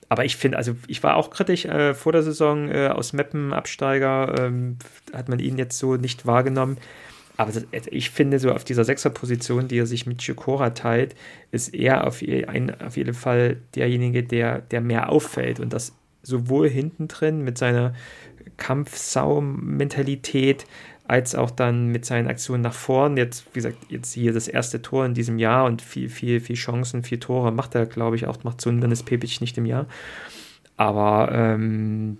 Aber 0.08 0.24
ich 0.24 0.36
finde, 0.36 0.58
also 0.58 0.76
ich 0.88 1.02
war 1.02 1.16
auch 1.16 1.30
kritisch 1.30 1.64
äh, 1.64 1.94
vor 1.94 2.12
der 2.12 2.22
Saison 2.22 2.68
äh, 2.68 2.88
aus 2.88 3.12
Meppen 3.12 3.52
Absteiger, 3.52 4.34
ähm, 4.38 4.76
hat 5.12 5.28
man 5.28 5.38
ihn 5.38 5.56
jetzt 5.56 5.78
so 5.78 5.96
nicht 5.96 6.26
wahrgenommen. 6.26 6.76
Aber 7.38 7.50
das, 7.50 7.64
ich 7.90 8.10
finde, 8.10 8.38
so 8.38 8.52
auf 8.52 8.62
dieser 8.62 8.84
Sechserposition, 8.84 9.68
die 9.68 9.78
er 9.78 9.86
sich 9.86 10.06
mit 10.06 10.18
Chikora 10.18 10.70
teilt, 10.70 11.14
ist 11.50 11.74
er 11.74 12.06
auf, 12.06 12.22
ein, 12.22 12.78
auf 12.82 12.96
jeden 12.96 13.14
Fall 13.14 13.56
derjenige, 13.74 14.22
der, 14.22 14.60
der 14.60 14.82
mehr 14.82 15.08
auffällt. 15.08 15.58
Und 15.58 15.72
das 15.72 15.94
sowohl 16.22 16.68
hinten 16.68 17.08
drin 17.08 17.42
mit 17.42 17.58
seiner 17.58 17.94
Kampfsau-Mentalität 18.56 20.66
als 21.06 21.34
auch 21.34 21.50
dann 21.50 21.88
mit 21.88 22.04
seinen 22.04 22.28
Aktionen 22.28 22.62
nach 22.62 22.74
vorn. 22.74 23.16
Jetzt, 23.16 23.46
wie 23.52 23.58
gesagt, 23.58 23.76
jetzt 23.88 24.12
hier 24.12 24.32
das 24.32 24.48
erste 24.48 24.82
Tor 24.82 25.04
in 25.04 25.14
diesem 25.14 25.38
Jahr 25.38 25.66
und 25.66 25.82
viel, 25.82 26.08
viel, 26.08 26.40
viel 26.40 26.56
Chancen, 26.56 27.02
viel 27.02 27.18
Tore 27.18 27.52
macht 27.52 27.74
er, 27.74 27.86
glaube 27.86 28.16
ich, 28.16 28.26
auch, 28.26 28.42
macht 28.44 28.60
so 28.60 28.70
ein 28.70 28.80
Dennis 28.80 29.02
Pepic 29.02 29.40
nicht 29.40 29.58
im 29.58 29.66
Jahr. 29.66 29.86
Aber 30.76 31.30
ähm, 31.32 32.18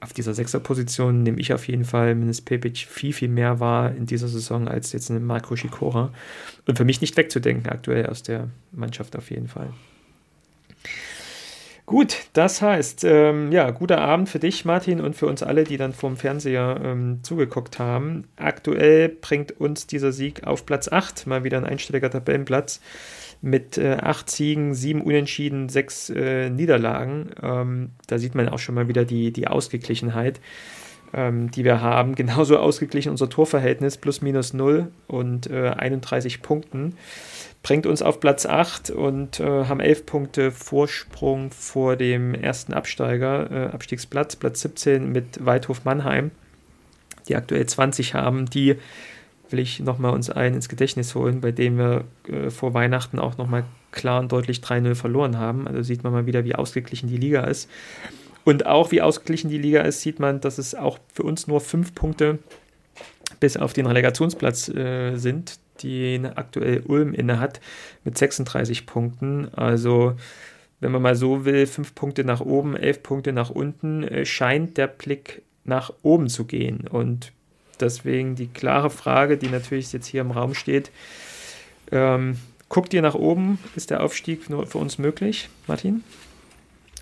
auf 0.00 0.12
dieser 0.12 0.32
Sechserposition 0.32 1.22
nehme 1.22 1.40
ich 1.40 1.52
auf 1.52 1.68
jeden 1.68 1.84
Fall 1.84 2.14
Menes 2.14 2.40
Pepic 2.40 2.86
viel, 2.86 3.12
viel 3.12 3.28
mehr 3.28 3.60
wahr 3.60 3.94
in 3.94 4.06
dieser 4.06 4.28
Saison 4.28 4.68
als 4.68 4.92
jetzt 4.92 5.10
in 5.10 5.24
Marco 5.24 5.56
Schikora. 5.56 6.12
Und 6.66 6.78
für 6.78 6.84
mich 6.84 7.00
nicht 7.00 7.16
wegzudenken 7.16 7.70
aktuell 7.70 8.06
aus 8.06 8.22
der 8.22 8.48
Mannschaft 8.72 9.16
auf 9.16 9.30
jeden 9.30 9.48
Fall. 9.48 9.70
Gut, 11.90 12.28
das 12.34 12.62
heißt, 12.62 13.02
ähm, 13.02 13.50
ja, 13.50 13.68
guter 13.72 14.00
Abend 14.00 14.28
für 14.28 14.38
dich, 14.38 14.64
Martin, 14.64 15.00
und 15.00 15.16
für 15.16 15.26
uns 15.26 15.42
alle, 15.42 15.64
die 15.64 15.76
dann 15.76 15.92
vorm 15.92 16.16
Fernseher 16.16 16.80
ähm, 16.84 17.18
zugeguckt 17.24 17.80
haben. 17.80 18.28
Aktuell 18.36 19.08
bringt 19.08 19.60
uns 19.60 19.88
dieser 19.88 20.12
Sieg 20.12 20.46
auf 20.46 20.66
Platz 20.66 20.86
8, 20.86 21.26
mal 21.26 21.42
wieder 21.42 21.58
ein 21.58 21.64
einstelliger 21.64 22.08
Tabellenplatz, 22.08 22.80
mit 23.42 23.76
äh, 23.76 23.96
acht 24.00 24.30
Siegen, 24.30 24.72
sieben 24.72 25.02
Unentschieden, 25.02 25.68
sechs 25.68 26.10
äh, 26.10 26.48
Niederlagen. 26.48 27.30
Ähm, 27.42 27.90
da 28.06 28.18
sieht 28.18 28.36
man 28.36 28.48
auch 28.48 28.60
schon 28.60 28.76
mal 28.76 28.86
wieder 28.86 29.04
die, 29.04 29.32
die 29.32 29.48
Ausgeglichenheit, 29.48 30.40
ähm, 31.12 31.50
die 31.50 31.64
wir 31.64 31.80
haben. 31.80 32.14
Genauso 32.14 32.58
ausgeglichen 32.58 33.10
unser 33.10 33.28
Torverhältnis, 33.28 33.96
plus 33.96 34.22
minus 34.22 34.52
null 34.52 34.92
und 35.08 35.50
äh, 35.50 35.70
31 35.70 36.40
Punkten 36.40 36.94
bringt 37.62 37.86
uns 37.86 38.02
auf 38.02 38.20
Platz 38.20 38.46
8 38.46 38.90
und 38.90 39.40
äh, 39.40 39.44
haben 39.44 39.80
11 39.80 40.06
Punkte 40.06 40.50
Vorsprung 40.50 41.50
vor 41.50 41.96
dem 41.96 42.34
ersten 42.34 42.72
Absteiger, 42.72 43.50
äh, 43.50 43.66
Abstiegsplatz, 43.72 44.36
Platz 44.36 44.62
17 44.62 45.10
mit 45.10 45.44
Waldhof 45.44 45.84
Mannheim, 45.84 46.30
die 47.28 47.36
aktuell 47.36 47.66
20 47.66 48.14
haben. 48.14 48.46
Die 48.46 48.76
will 49.50 49.58
ich 49.58 49.80
nochmal 49.80 50.12
uns 50.12 50.30
allen 50.30 50.54
ins 50.54 50.68
Gedächtnis 50.68 51.14
holen, 51.14 51.40
bei 51.40 51.52
dem 51.52 51.76
wir 51.76 52.04
äh, 52.28 52.50
vor 52.50 52.72
Weihnachten 52.72 53.18
auch 53.18 53.36
nochmal 53.36 53.64
klar 53.92 54.20
und 54.20 54.32
deutlich 54.32 54.60
3-0 54.60 54.94
verloren 54.94 55.36
haben. 55.36 55.68
Also 55.68 55.82
sieht 55.82 56.02
man 56.02 56.12
mal 56.12 56.26
wieder, 56.26 56.44
wie 56.44 56.54
ausgeglichen 56.54 57.08
die 57.08 57.18
Liga 57.18 57.44
ist. 57.44 57.68
Und 58.44 58.64
auch 58.64 58.90
wie 58.90 59.02
ausgeglichen 59.02 59.50
die 59.50 59.58
Liga 59.58 59.82
ist, 59.82 60.00
sieht 60.00 60.18
man, 60.18 60.40
dass 60.40 60.56
es 60.56 60.74
auch 60.74 60.98
für 61.12 61.24
uns 61.24 61.46
nur 61.46 61.60
fünf 61.60 61.94
Punkte 61.94 62.38
bis 63.38 63.56
auf 63.56 63.74
den 63.74 63.86
Relegationsplatz 63.86 64.68
äh, 64.70 65.16
sind 65.16 65.58
die 65.82 66.20
aktuell 66.34 66.82
Ulm 66.86 67.14
inne 67.14 67.40
hat, 67.40 67.60
mit 68.04 68.16
36 68.18 68.86
Punkten. 68.86 69.48
Also, 69.54 70.14
wenn 70.80 70.92
man 70.92 71.02
mal 71.02 71.14
so 71.14 71.44
will, 71.44 71.66
fünf 71.66 71.94
Punkte 71.94 72.24
nach 72.24 72.40
oben, 72.40 72.76
elf 72.76 73.02
Punkte 73.02 73.32
nach 73.32 73.50
unten, 73.50 74.02
äh, 74.02 74.24
scheint 74.24 74.76
der 74.76 74.86
Blick 74.86 75.42
nach 75.64 75.92
oben 76.02 76.28
zu 76.28 76.44
gehen. 76.44 76.86
Und 76.88 77.32
deswegen 77.80 78.34
die 78.34 78.48
klare 78.48 78.90
Frage, 78.90 79.36
die 79.36 79.48
natürlich 79.48 79.92
jetzt 79.92 80.06
hier 80.06 80.22
im 80.22 80.30
Raum 80.30 80.54
steht: 80.54 80.90
ähm, 81.92 82.36
Guckt 82.70 82.94
ihr 82.94 83.02
nach 83.02 83.16
oben? 83.16 83.58
Ist 83.74 83.90
der 83.90 84.00
Aufstieg 84.00 84.48
nur 84.48 84.64
für 84.64 84.78
uns 84.78 84.96
möglich, 84.96 85.48
Martin? 85.66 86.04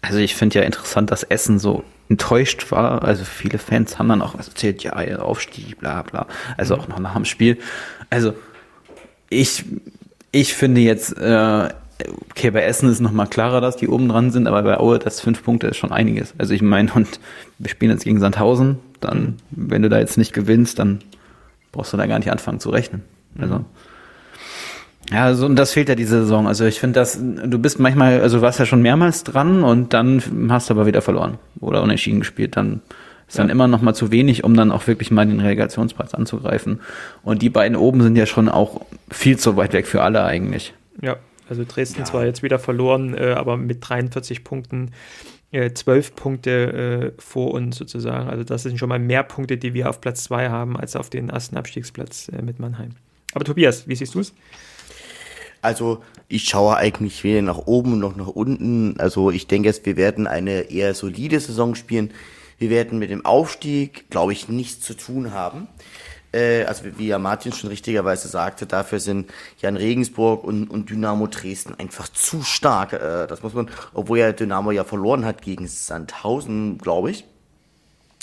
Also 0.01 0.19
ich 0.19 0.35
finde 0.35 0.61
ja 0.61 0.65
interessant, 0.65 1.11
dass 1.11 1.25
Essen 1.25 1.59
so 1.59 1.85
enttäuscht 2.09 2.71
war. 2.71 3.05
Also 3.05 3.25
viele 3.25 3.59
Fans 3.59 3.99
haben 3.99 4.09
dann 4.09 4.23
auch 4.23 4.35
erzählt, 4.35 4.83
ja, 4.83 4.95
Aufstieg, 5.19 5.79
bla 5.79 6.01
bla. 6.03 6.27
Also 6.57 6.75
mhm. 6.75 6.81
auch 6.81 6.89
noch 6.89 6.99
nach 7.01 7.15
dem 7.15 7.27
Spiel. 7.27 7.59
Also 8.09 8.33
ich, 9.31 9.65
ich 10.33 10.55
finde 10.55 10.81
jetzt, 10.81 11.17
äh, 11.19 11.69
okay, 12.31 12.51
bei 12.51 12.63
Essen 12.63 12.89
ist 12.89 13.01
nochmal 13.01 13.27
klarer, 13.27 13.61
dass 13.61 13.77
die 13.77 13.89
oben 13.89 14.09
dran 14.09 14.31
sind, 14.31 14.47
aber 14.47 14.63
bei 14.63 14.79
Aue, 14.79 14.99
das 14.99 15.21
fünf 15.21 15.43
Punkte 15.43 15.69
ist 15.69 15.77
schon 15.77 15.93
einiges. 15.93 16.35
Also 16.39 16.55
ich 16.55 16.63
meine, 16.63 16.93
und 16.93 17.21
wir 17.59 17.71
spielen 17.71 17.93
jetzt 17.93 18.05
gegen 18.05 18.21
Sandhausen, 18.21 18.79
dann, 19.01 19.37
wenn 19.51 19.83
du 19.83 19.89
da 19.89 19.99
jetzt 19.99 20.19
nicht 20.19 20.33
gewinnst, 20.33 20.79
dann 20.79 21.01
brauchst 21.73 21.93
du 21.93 21.97
da 21.97 22.07
gar 22.07 22.19
nicht 22.19 22.31
anfangen 22.31 22.61
zu 22.61 22.71
rechnen. 22.71 23.03
Also. 23.39 23.65
Ja, 25.11 25.25
also, 25.25 25.47
und 25.47 25.57
das 25.57 25.73
fehlt 25.73 25.89
ja 25.89 25.95
diese 25.95 26.21
Saison. 26.21 26.47
Also 26.47 26.67
ich 26.67 26.81
finde, 26.81 27.01
dass 27.01 27.19
du 27.19 27.59
bist 27.59 27.79
manchmal, 27.79 28.21
also 28.21 28.43
warst 28.43 28.59
ja 28.59 28.67
schon 28.67 28.83
mehrmals 28.83 29.25
dran 29.25 29.63
und 29.65 29.95
dann 29.95 30.23
hast 30.51 30.69
du 30.69 30.75
aber 30.75 30.87
wieder 30.87 31.01
verloren 31.01 31.39
oder 31.61 31.83
unentschieden 31.83 32.21
gespielt. 32.21 32.57
Dann 32.57 32.83
ist 33.29 33.37
ja. 33.37 33.45
dann 33.45 33.51
immer 33.51 33.69
noch 33.69 33.83
mal 33.83 33.95
zu 33.95 34.11
wenig, 34.11 34.43
um 34.43 34.55
dann 34.55 34.73
auch 34.73 34.87
wirklich 34.87 35.11
mal 35.11 35.27
den 35.27 35.41
Relegationspreis 35.41 36.15
anzugreifen. 36.15 36.81
Und 37.23 37.43
die 37.43 37.51
beiden 37.51 37.77
oben 37.77 38.03
sind 38.03 38.17
ja 38.17 38.27
schon 38.27 38.49
auch 38.49 38.81
viel 39.11 39.39
zu 39.39 39.57
weit 39.57 39.75
weg 39.75 39.87
für 39.87 40.03
alle 40.03 40.25
eigentlich. 40.25 40.73
Ja, 41.01 41.17
also 41.49 41.65
Dresden 41.67 42.01
ja. 42.01 42.05
zwar 42.05 42.25
jetzt 42.25 42.43
wieder 42.43 42.59
verloren, 42.59 43.15
äh, 43.15 43.33
aber 43.33 43.57
mit 43.57 43.79
43 43.87 44.45
Punkten 44.45 44.91
äh, 45.51 45.73
12 45.73 46.15
Punkte 46.17 47.15
äh, 47.17 47.21
vor 47.21 47.53
uns 47.53 47.77
sozusagen. 47.77 48.29
Also 48.29 48.45
das 48.45 48.63
sind 48.63 48.79
schon 48.79 48.89
mal 48.89 48.99
mehr 48.99 49.23
Punkte, 49.23 49.57
die 49.57 49.75
wir 49.75 49.89
auf 49.89 50.01
Platz 50.01 50.25
2 50.25 50.49
haben, 50.49 50.77
als 50.77 50.97
auf 50.97 51.11
den 51.11 51.31
ersten 51.31 51.57
Abstiegsplatz 51.57 52.29
äh, 52.29 52.43
mit 52.43 52.59
Mannheim. 52.59 52.91
Aber 53.35 53.45
Tobias, 53.45 53.87
wie 53.87 53.95
siehst 53.95 54.15
du 54.15 54.21
es? 54.21 54.35
Also 55.61 56.03
ich 56.29 56.45
schaue 56.45 56.77
eigentlich 56.77 57.25
weder 57.25 57.43
nach 57.43 57.59
oben 57.59 57.99
noch 57.99 58.17
nach 58.17 58.29
unten. 58.29 58.99
Also 58.99 59.31
ich 59.31 59.47
denke, 59.47 59.75
wir 59.83 59.97
werden 59.97 60.27
eine 60.27 60.71
eher 60.71 60.95
solide 60.95 61.41
Saison 61.41 61.75
spielen. 61.75 62.11
Wir 62.59 62.71
werden 62.71 62.99
mit 62.99 63.11
dem 63.11 63.25
Aufstieg, 63.25 64.11
glaube 64.11 64.33
ich, 64.33 64.49
nichts 64.49 64.85
zu 64.85 64.95
tun 64.95 65.33
haben. 65.33 65.69
Äh, 66.33 66.65
also 66.65 66.85
wie 66.97 67.07
ja 67.07 67.19
Martin 67.19 67.53
schon 67.53 67.71
richtigerweise 67.71 68.29
sagte, 68.29 68.67
dafür 68.67 69.01
sind 69.01 69.31
Jan 69.61 69.77
Regensburg 69.77 70.45
und, 70.45 70.69
und 70.69 70.91
Dynamo 70.91 71.27
Dresden 71.27 71.75
einfach 71.79 72.09
zu 72.09 72.43
stark. 72.43 72.93
Äh, 72.93 73.27
das 73.27 73.43
muss 73.43 73.55
man, 73.55 73.71
obwohl 73.95 74.19
ja 74.19 74.33
Dynamo 74.33 74.71
ja 74.73 74.85
verloren 74.85 75.25
hat 75.25 75.43
gegen 75.43 75.67
Sandhausen, 75.67 76.79
glaube 76.79 77.11
ich. 77.11 77.25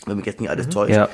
Wenn 0.06 0.18
mich 0.18 0.26
jetzt 0.26 0.40
nicht 0.40 0.50
alles 0.50 0.68
mhm. 0.68 0.72
täuscht. 0.72 0.96
Ja. 0.96 1.10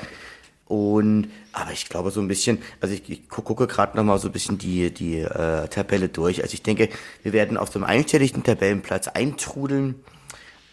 Und 0.66 1.28
aber 1.52 1.72
ich 1.72 1.88
glaube 1.88 2.10
so 2.10 2.20
ein 2.20 2.28
bisschen, 2.28 2.58
also 2.80 2.94
ich, 2.94 3.08
ich 3.10 3.28
gucke 3.28 3.66
gerade 3.66 3.96
noch 3.96 4.04
mal 4.04 4.18
so 4.18 4.28
ein 4.28 4.32
bisschen 4.32 4.56
die 4.58 4.92
die 4.92 5.18
äh, 5.18 5.68
Tabelle 5.68 6.08
durch. 6.08 6.42
Also 6.42 6.54
ich 6.54 6.62
denke, 6.62 6.88
wir 7.22 7.32
werden 7.32 7.56
auf 7.56 7.70
dem 7.70 7.84
einstelligen 7.84 8.42
Tabellenplatz 8.42 9.08
eintrudeln. 9.08 9.96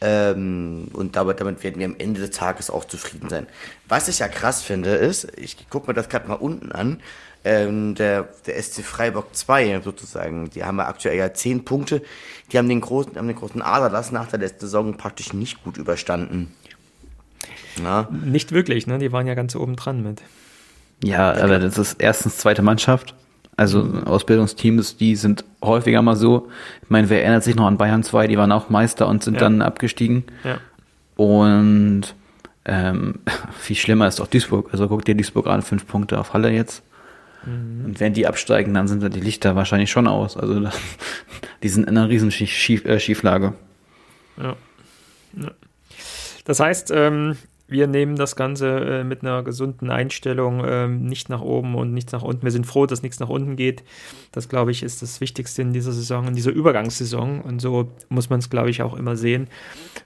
Ähm, 0.02 0.88
und 0.94 1.16
damit, 1.16 1.42
damit 1.42 1.62
werden 1.64 1.80
wir 1.80 1.86
am 1.86 1.96
Ende 1.98 2.22
des 2.22 2.32
Tages 2.32 2.70
auch 2.70 2.86
zufrieden 2.86 3.30
sein. 3.30 3.48
Was 3.88 4.08
ich 4.08 4.20
ja 4.20 4.30
krass 4.30 4.62
finde, 4.62 4.92
ist, 4.92 5.28
ich 5.38 5.70
gucke 5.70 5.88
mir 5.88 5.94
das 5.94 6.08
gerade 6.08 6.28
mal 6.28 6.36
unten 6.36 6.72
an, 6.72 7.02
ähm, 7.44 7.96
der, 7.96 8.30
der 8.46 8.62
SC 8.62 8.84
Freiburg 8.84 9.36
2 9.36 9.82
sozusagen, 9.82 10.50
die 10.50 10.64
haben 10.64 10.78
ja 10.78 10.88
aktuell 10.88 11.18
ja 11.18 11.34
10 11.34 11.66
Punkte, 11.66 12.02
die 12.52 12.58
haben 12.58 12.70
den 12.70 12.82
großen, 12.82 13.16
haben 13.18 13.28
den 13.28 13.36
großen 13.36 13.62
Aderlass 13.62 14.12
nach 14.12 14.28
der 14.28 14.40
letzten 14.40 14.62
Saison 14.62 14.98
praktisch 14.98 15.34
nicht 15.34 15.64
gut 15.64 15.78
überstanden. 15.78 16.54
Na? 17.82 18.08
Nicht 18.12 18.52
wirklich, 18.52 18.88
ne? 18.88 19.00
Die 19.00 19.12
waren 19.12 19.28
ja 19.28 19.36
ganz 19.36 19.56
oben 19.56 19.76
dran 19.76 20.04
mit. 20.04 20.22
Ja, 21.04 21.32
aber 21.34 21.60
das 21.60 21.78
ist 21.78 21.96
erstens 22.00 22.38
zweite 22.38 22.62
Mannschaft 22.62 23.16
also 23.60 23.84
Ausbildungsteams, 24.06 24.96
die 24.96 25.18
sind 25.18 25.44
häufiger 25.62 26.02
mal 26.02 26.16
so. 26.16 26.48
Ich 26.82 26.90
meine, 26.90 27.10
wer 27.10 27.22
erinnert 27.22 27.44
sich 27.44 27.56
noch 27.56 27.66
an 27.66 27.78
Bayern 27.78 28.04
2, 28.04 28.28
die 28.28 28.38
waren 28.38 28.54
auch 28.54 28.70
Meister 28.70 29.06
und 29.06 29.22
sind 29.22 29.34
ja. 29.34 29.42
dann 29.42 29.62
abgestiegen. 29.62 30.24
Ja. 30.46 30.60
Und 31.18 32.16
ähm, 32.64 33.16
viel 33.60 33.76
schlimmer 33.76 34.08
ist 34.08 34.22
auch 34.22 34.28
Duisburg. 34.28 34.70
Also 34.72 34.88
guck 34.88 35.04
dir 35.04 35.14
Duisburg 35.14 35.48
an, 35.48 35.62
fünf 35.62 35.86
Punkte 35.88 36.22
auf 36.22 36.34
Halle 36.34 36.52
jetzt. 36.52 36.84
Mhm. 37.46 37.84
Und 37.84 38.00
wenn 38.00 38.14
die 38.14 38.28
absteigen, 38.28 38.74
dann 38.74 38.88
sind 38.88 39.04
da 39.04 39.10
die 39.10 39.20
Lichter 39.20 39.58
wahrscheinlich 39.58 39.92
schon 39.92 40.08
aus. 40.08 40.38
Also 40.38 40.70
die 41.64 41.70
sind 41.70 41.84
in 41.84 41.98
einer 41.98 42.08
riesen 42.08 42.32
Schief, 42.32 42.86
äh, 42.86 42.98
Schieflage. 42.98 43.56
Ja. 44.42 44.56
ja. 45.34 45.52
Das 46.46 46.62
heißt, 46.62 46.94
ähm, 46.96 47.36
wir 47.70 47.88
nehmen 47.88 48.16
das 48.16 48.36
Ganze 48.36 48.80
äh, 48.80 49.04
mit 49.04 49.22
einer 49.22 49.44
gesunden 49.44 49.92
Einstellung 49.92 50.64
äh, 50.64 50.88
nicht 50.88 51.30
nach 51.30 51.42
oben 51.42 51.76
und 51.76 51.94
nichts 51.94 52.12
nach 52.12 52.24
unten. 52.24 52.44
Wir 52.44 52.52
sind 52.52 52.66
froh, 52.66 52.88
dass 52.88 53.04
nichts 53.04 53.20
nach 53.20 53.30
unten 53.30 53.56
geht. 53.56 53.84
Das, 54.32 54.50
glaube 54.50 54.72
ich, 54.72 54.82
ist 54.82 55.02
das 55.02 55.22
Wichtigste 55.22 55.62
in 55.62 55.72
dieser 55.72 55.92
Saison, 55.92 56.28
in 56.28 56.36
dieser 56.36 56.52
Übergangssaison. 56.52 57.42
Und 57.42 57.60
so 57.62 57.92
muss 58.10 58.30
man 58.30 58.40
es, 58.40 58.50
glaube 58.50 58.72
ich, 58.72 58.82
auch 58.82 58.96
immer 58.96 59.16
sehen. 59.16 59.48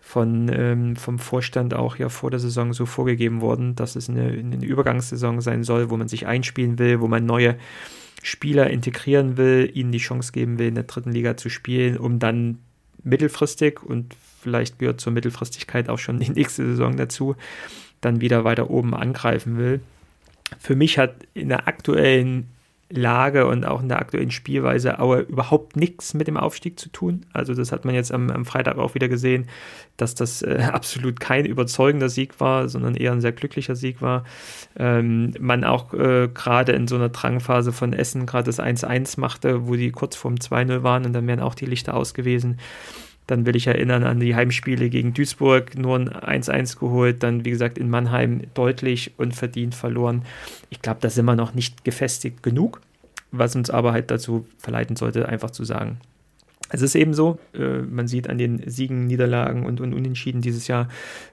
Von, 0.01 0.51
ähm, 0.53 0.95
vom 0.97 1.19
Vorstand 1.19 1.73
auch 1.73 1.95
ja 1.95 2.09
vor 2.09 2.29
der 2.29 2.39
Saison 2.39 2.73
so 2.73 2.85
vorgegeben 2.85 3.41
worden, 3.41 3.75
dass 3.75 3.95
es 3.95 4.09
eine, 4.09 4.27
eine 4.27 4.65
Übergangssaison 4.65 5.39
sein 5.39 5.63
soll, 5.63 5.89
wo 5.89 5.97
man 5.97 6.09
sich 6.09 6.27
einspielen 6.27 6.77
will, 6.79 6.99
wo 6.99 7.07
man 7.07 7.25
neue 7.25 7.57
Spieler 8.21 8.69
integrieren 8.69 9.37
will, 9.37 9.71
ihnen 9.73 9.91
die 9.91 9.97
Chance 9.97 10.31
geben 10.33 10.59
will, 10.59 10.67
in 10.67 10.75
der 10.75 10.83
dritten 10.83 11.11
Liga 11.11 11.37
zu 11.37 11.49
spielen, 11.49 11.97
um 11.97 12.19
dann 12.19 12.59
mittelfristig 13.03 13.83
und 13.83 14.15
vielleicht 14.43 14.79
gehört 14.79 15.01
zur 15.01 15.13
Mittelfristigkeit 15.13 15.89
auch 15.89 15.99
schon 15.99 16.19
die 16.19 16.31
nächste 16.31 16.65
Saison 16.65 16.97
dazu, 16.97 17.35
dann 18.01 18.21
wieder 18.21 18.43
weiter 18.43 18.69
oben 18.69 18.93
angreifen 18.93 19.57
will. 19.57 19.81
Für 20.59 20.75
mich 20.75 20.99
hat 20.99 21.15
in 21.33 21.49
der 21.49 21.67
aktuellen 21.67 22.49
Lage 22.95 23.47
und 23.47 23.65
auch 23.65 23.81
in 23.81 23.89
der 23.89 23.99
aktuellen 23.99 24.29
Spielweise 24.29 24.99
Aue 24.99 25.21
überhaupt 25.21 25.75
nichts 25.75 26.13
mit 26.13 26.27
dem 26.27 26.37
Aufstieg 26.37 26.79
zu 26.79 26.89
tun. 26.89 27.25
Also 27.33 27.55
das 27.55 27.71
hat 27.71 27.85
man 27.85 27.95
jetzt 27.95 28.11
am, 28.11 28.29
am 28.29 28.45
Freitag 28.45 28.77
auch 28.77 28.93
wieder 28.93 29.07
gesehen, 29.07 29.47
dass 29.97 30.13
das 30.13 30.43
äh, 30.43 30.69
absolut 30.71 31.19
kein 31.19 31.45
überzeugender 31.45 32.09
Sieg 32.09 32.39
war, 32.39 32.69
sondern 32.69 32.95
eher 32.95 33.11
ein 33.11 33.21
sehr 33.21 33.31
glücklicher 33.31 33.75
Sieg 33.75 34.01
war. 34.01 34.25
Ähm, 34.77 35.33
man 35.39 35.63
auch 35.63 35.93
äh, 35.93 36.29
gerade 36.31 36.73
in 36.73 36.87
so 36.87 36.95
einer 36.95 37.09
Drangphase 37.09 37.71
von 37.71 37.93
Essen 37.93 38.27
gerade 38.27 38.45
das 38.45 38.59
1-1 38.59 39.19
machte, 39.19 39.67
wo 39.67 39.75
die 39.75 39.91
kurz 39.91 40.15
vorm 40.15 40.35
2-0 40.35 40.83
waren 40.83 41.05
und 41.05 41.13
dann 41.13 41.25
wären 41.25 41.39
auch 41.39 41.55
die 41.55 41.65
Lichter 41.65 41.95
aus 41.95 42.13
gewesen. 42.13 42.59
Dann 43.33 43.47
will 43.47 43.55
ich 43.55 43.65
erinnern 43.65 44.03
an 44.03 44.19
die 44.19 44.35
Heimspiele 44.35 44.91
gegen 44.91 45.15
Duisburg, 45.15 45.75
nur 45.75 45.97
ein 45.97 46.43
1-1 46.43 46.77
geholt, 46.77 47.23
dann 47.23 47.43
wie 47.43 47.49
gesagt 47.49 47.79
in 47.79 47.89
Mannheim 47.89 48.43
deutlich 48.53 49.15
und 49.17 49.33
verdient 49.33 49.73
verloren. 49.73 50.21
Ich 50.69 50.83
glaube, 50.83 50.99
da 51.01 51.09
sind 51.09 51.25
wir 51.25 51.35
noch 51.35 51.55
nicht 51.55 51.83
gefestigt 51.83 52.43
genug, 52.43 52.79
was 53.31 53.55
uns 53.55 53.71
aber 53.71 53.91
halt 53.91 54.11
dazu 54.11 54.45
verleiten 54.59 54.95
sollte, 54.95 55.27
einfach 55.27 55.49
zu 55.49 55.63
sagen, 55.63 55.97
es 56.69 56.83
ist 56.83 56.93
eben 56.93 57.15
so, 57.15 57.39
äh, 57.55 57.79
man 57.79 58.07
sieht 58.07 58.29
an 58.29 58.37
den 58.37 58.69
Siegen, 58.69 59.07
Niederlagen 59.07 59.65
und, 59.65 59.81
und 59.81 59.95
Unentschieden 59.95 60.41
dieses 60.41 60.67
Jahr, 60.67 60.87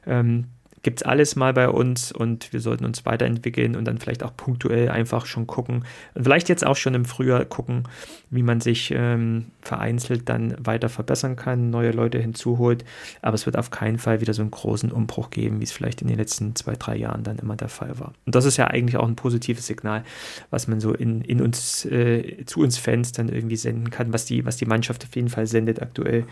ähm, 0.06 0.46
gibt 0.82 1.00
es 1.00 1.06
alles 1.06 1.36
mal 1.36 1.52
bei 1.52 1.68
uns 1.68 2.10
und 2.10 2.52
wir 2.52 2.60
sollten 2.60 2.84
uns 2.84 3.04
weiterentwickeln 3.04 3.76
und 3.76 3.84
dann 3.84 3.98
vielleicht 3.98 4.22
auch 4.22 4.34
punktuell 4.36 4.88
einfach 4.88 5.26
schon 5.26 5.46
gucken 5.46 5.84
und 6.14 6.24
vielleicht 6.24 6.48
jetzt 6.48 6.64
auch 6.66 6.76
schon 6.76 6.94
im 6.94 7.04
Frühjahr 7.04 7.44
gucken, 7.44 7.84
wie 8.30 8.42
man 8.42 8.60
sich 8.60 8.92
ähm, 8.96 9.46
vereinzelt 9.60 10.28
dann 10.28 10.54
weiter 10.58 10.88
verbessern 10.88 11.36
kann, 11.36 11.70
neue 11.70 11.90
Leute 11.90 12.18
hinzuholt. 12.18 12.84
Aber 13.20 13.34
es 13.34 13.44
wird 13.44 13.58
auf 13.58 13.70
keinen 13.70 13.98
Fall 13.98 14.20
wieder 14.20 14.32
so 14.32 14.42
einen 14.42 14.50
großen 14.50 14.90
Umbruch 14.90 15.30
geben, 15.30 15.60
wie 15.60 15.64
es 15.64 15.72
vielleicht 15.72 16.00
in 16.00 16.08
den 16.08 16.16
letzten 16.16 16.56
zwei, 16.56 16.74
drei 16.74 16.96
Jahren 16.96 17.24
dann 17.24 17.38
immer 17.38 17.56
der 17.56 17.68
Fall 17.68 17.98
war. 17.98 18.14
Und 18.24 18.34
das 18.34 18.44
ist 18.44 18.56
ja 18.56 18.68
eigentlich 18.68 18.96
auch 18.96 19.08
ein 19.08 19.16
positives 19.16 19.66
Signal, 19.66 20.04
was 20.50 20.68
man 20.68 20.80
so 20.80 20.94
in, 20.94 21.20
in 21.22 21.42
uns, 21.42 21.84
äh, 21.84 22.44
zu 22.46 22.60
uns 22.60 22.78
Fans 22.78 23.12
dann 23.12 23.28
irgendwie 23.28 23.56
senden 23.56 23.90
kann, 23.90 24.12
was 24.12 24.24
die, 24.24 24.44
was 24.46 24.56
die 24.56 24.66
Mannschaft 24.66 25.04
auf 25.04 25.14
jeden 25.14 25.28
Fall 25.28 25.46
sendet 25.46 25.82
aktuell 25.82 26.24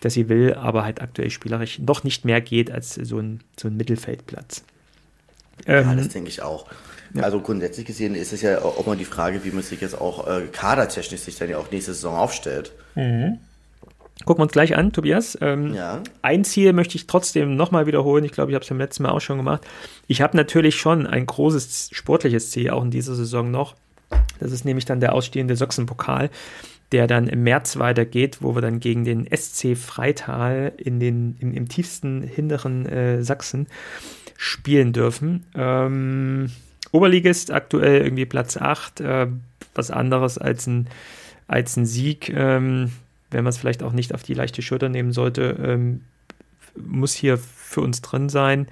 dass 0.00 0.14
sie 0.14 0.28
will, 0.28 0.54
aber 0.54 0.84
halt 0.84 1.00
aktuell 1.00 1.30
spielerisch 1.30 1.78
noch 1.78 2.04
nicht 2.04 2.24
mehr 2.24 2.40
geht 2.40 2.70
als 2.70 2.94
so 2.94 3.18
ein, 3.18 3.40
so 3.58 3.68
ein 3.68 3.76
Mittelfeldplatz. 3.76 4.64
ja, 5.66 5.80
ähm, 5.80 5.96
das 5.96 6.08
denke 6.08 6.28
ich 6.28 6.42
auch. 6.42 6.66
Ja. 7.14 7.22
Also 7.22 7.40
grundsätzlich 7.40 7.86
gesehen 7.86 8.14
ist 8.14 8.32
es 8.32 8.42
ja 8.42 8.60
auch 8.62 8.84
mal 8.86 8.96
die 8.96 9.04
Frage, 9.04 9.44
wie 9.44 9.50
man 9.50 9.62
sich 9.62 9.80
jetzt 9.80 9.98
auch 9.98 10.26
äh, 10.26 10.46
kadertechnisch 10.52 11.20
sich 11.20 11.36
dann 11.36 11.48
ja 11.48 11.58
auch 11.58 11.70
nächste 11.70 11.94
Saison 11.94 12.16
aufstellt. 12.16 12.72
Mhm. 12.94 13.38
Gucken 14.24 14.40
wir 14.40 14.44
uns 14.44 14.52
gleich 14.52 14.74
an, 14.76 14.92
Tobias. 14.92 15.36
Ähm, 15.42 15.74
ja. 15.74 16.02
Ein 16.22 16.44
Ziel 16.44 16.72
möchte 16.72 16.96
ich 16.96 17.06
trotzdem 17.06 17.54
nochmal 17.54 17.86
wiederholen. 17.86 18.24
Ich 18.24 18.32
glaube, 18.32 18.50
ich 18.50 18.54
habe 18.54 18.62
es 18.62 18.68
beim 18.68 18.78
letzten 18.78 19.02
Mal 19.02 19.10
auch 19.10 19.20
schon 19.20 19.36
gemacht. 19.36 19.62
Ich 20.06 20.22
habe 20.22 20.36
natürlich 20.36 20.76
schon 20.76 21.06
ein 21.06 21.26
großes 21.26 21.90
sportliches 21.92 22.50
Ziel, 22.50 22.70
auch 22.70 22.82
in 22.82 22.90
dieser 22.90 23.14
Saison 23.14 23.50
noch. 23.50 23.76
Das 24.40 24.52
ist 24.52 24.64
nämlich 24.64 24.86
dann 24.86 25.00
der 25.00 25.12
ausstehende 25.12 25.56
Sachsen-Pokal 25.56 26.30
der 26.92 27.06
dann 27.06 27.26
im 27.26 27.42
März 27.42 27.78
weitergeht, 27.78 28.38
wo 28.40 28.54
wir 28.54 28.62
dann 28.62 28.80
gegen 28.80 29.04
den 29.04 29.26
SC 29.34 29.76
Freital 29.76 30.72
in 30.76 31.00
den, 31.00 31.36
im, 31.40 31.52
im 31.52 31.68
tiefsten 31.68 32.22
hinteren 32.22 32.86
äh, 32.86 33.22
Sachsen 33.22 33.66
spielen 34.36 34.92
dürfen. 34.92 35.44
Ähm, 35.54 36.50
Oberligist 36.92 37.50
aktuell 37.50 38.02
irgendwie 38.02 38.26
Platz 38.26 38.56
8, 38.56 39.00
äh, 39.00 39.26
was 39.74 39.90
anderes 39.90 40.38
als 40.38 40.66
ein, 40.66 40.88
als 41.48 41.76
ein 41.76 41.86
Sieg, 41.86 42.28
ähm, 42.30 42.92
wenn 43.30 43.44
man 43.44 43.50
es 43.50 43.58
vielleicht 43.58 43.82
auch 43.82 43.92
nicht 43.92 44.14
auf 44.14 44.22
die 44.22 44.34
leichte 44.34 44.62
Schulter 44.62 44.88
nehmen 44.88 45.12
sollte, 45.12 45.56
ähm, 45.60 46.02
muss 46.76 47.12
hier 47.14 47.38
für 47.38 47.80
uns 47.80 48.02
drin 48.02 48.28
sein. 48.28 48.68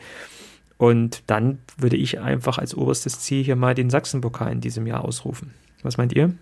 Und 0.76 1.22
dann 1.26 1.58
würde 1.76 1.96
ich 1.96 2.20
einfach 2.20 2.58
als 2.58 2.74
oberstes 2.74 3.20
Ziel 3.20 3.42
hier 3.42 3.56
mal 3.56 3.74
den 3.74 3.90
Sachsenpokal 3.90 4.52
in 4.52 4.60
diesem 4.60 4.86
Jahr 4.86 5.04
ausrufen. 5.04 5.52
Was 5.82 5.96
meint 5.96 6.12
ihr? 6.12 6.34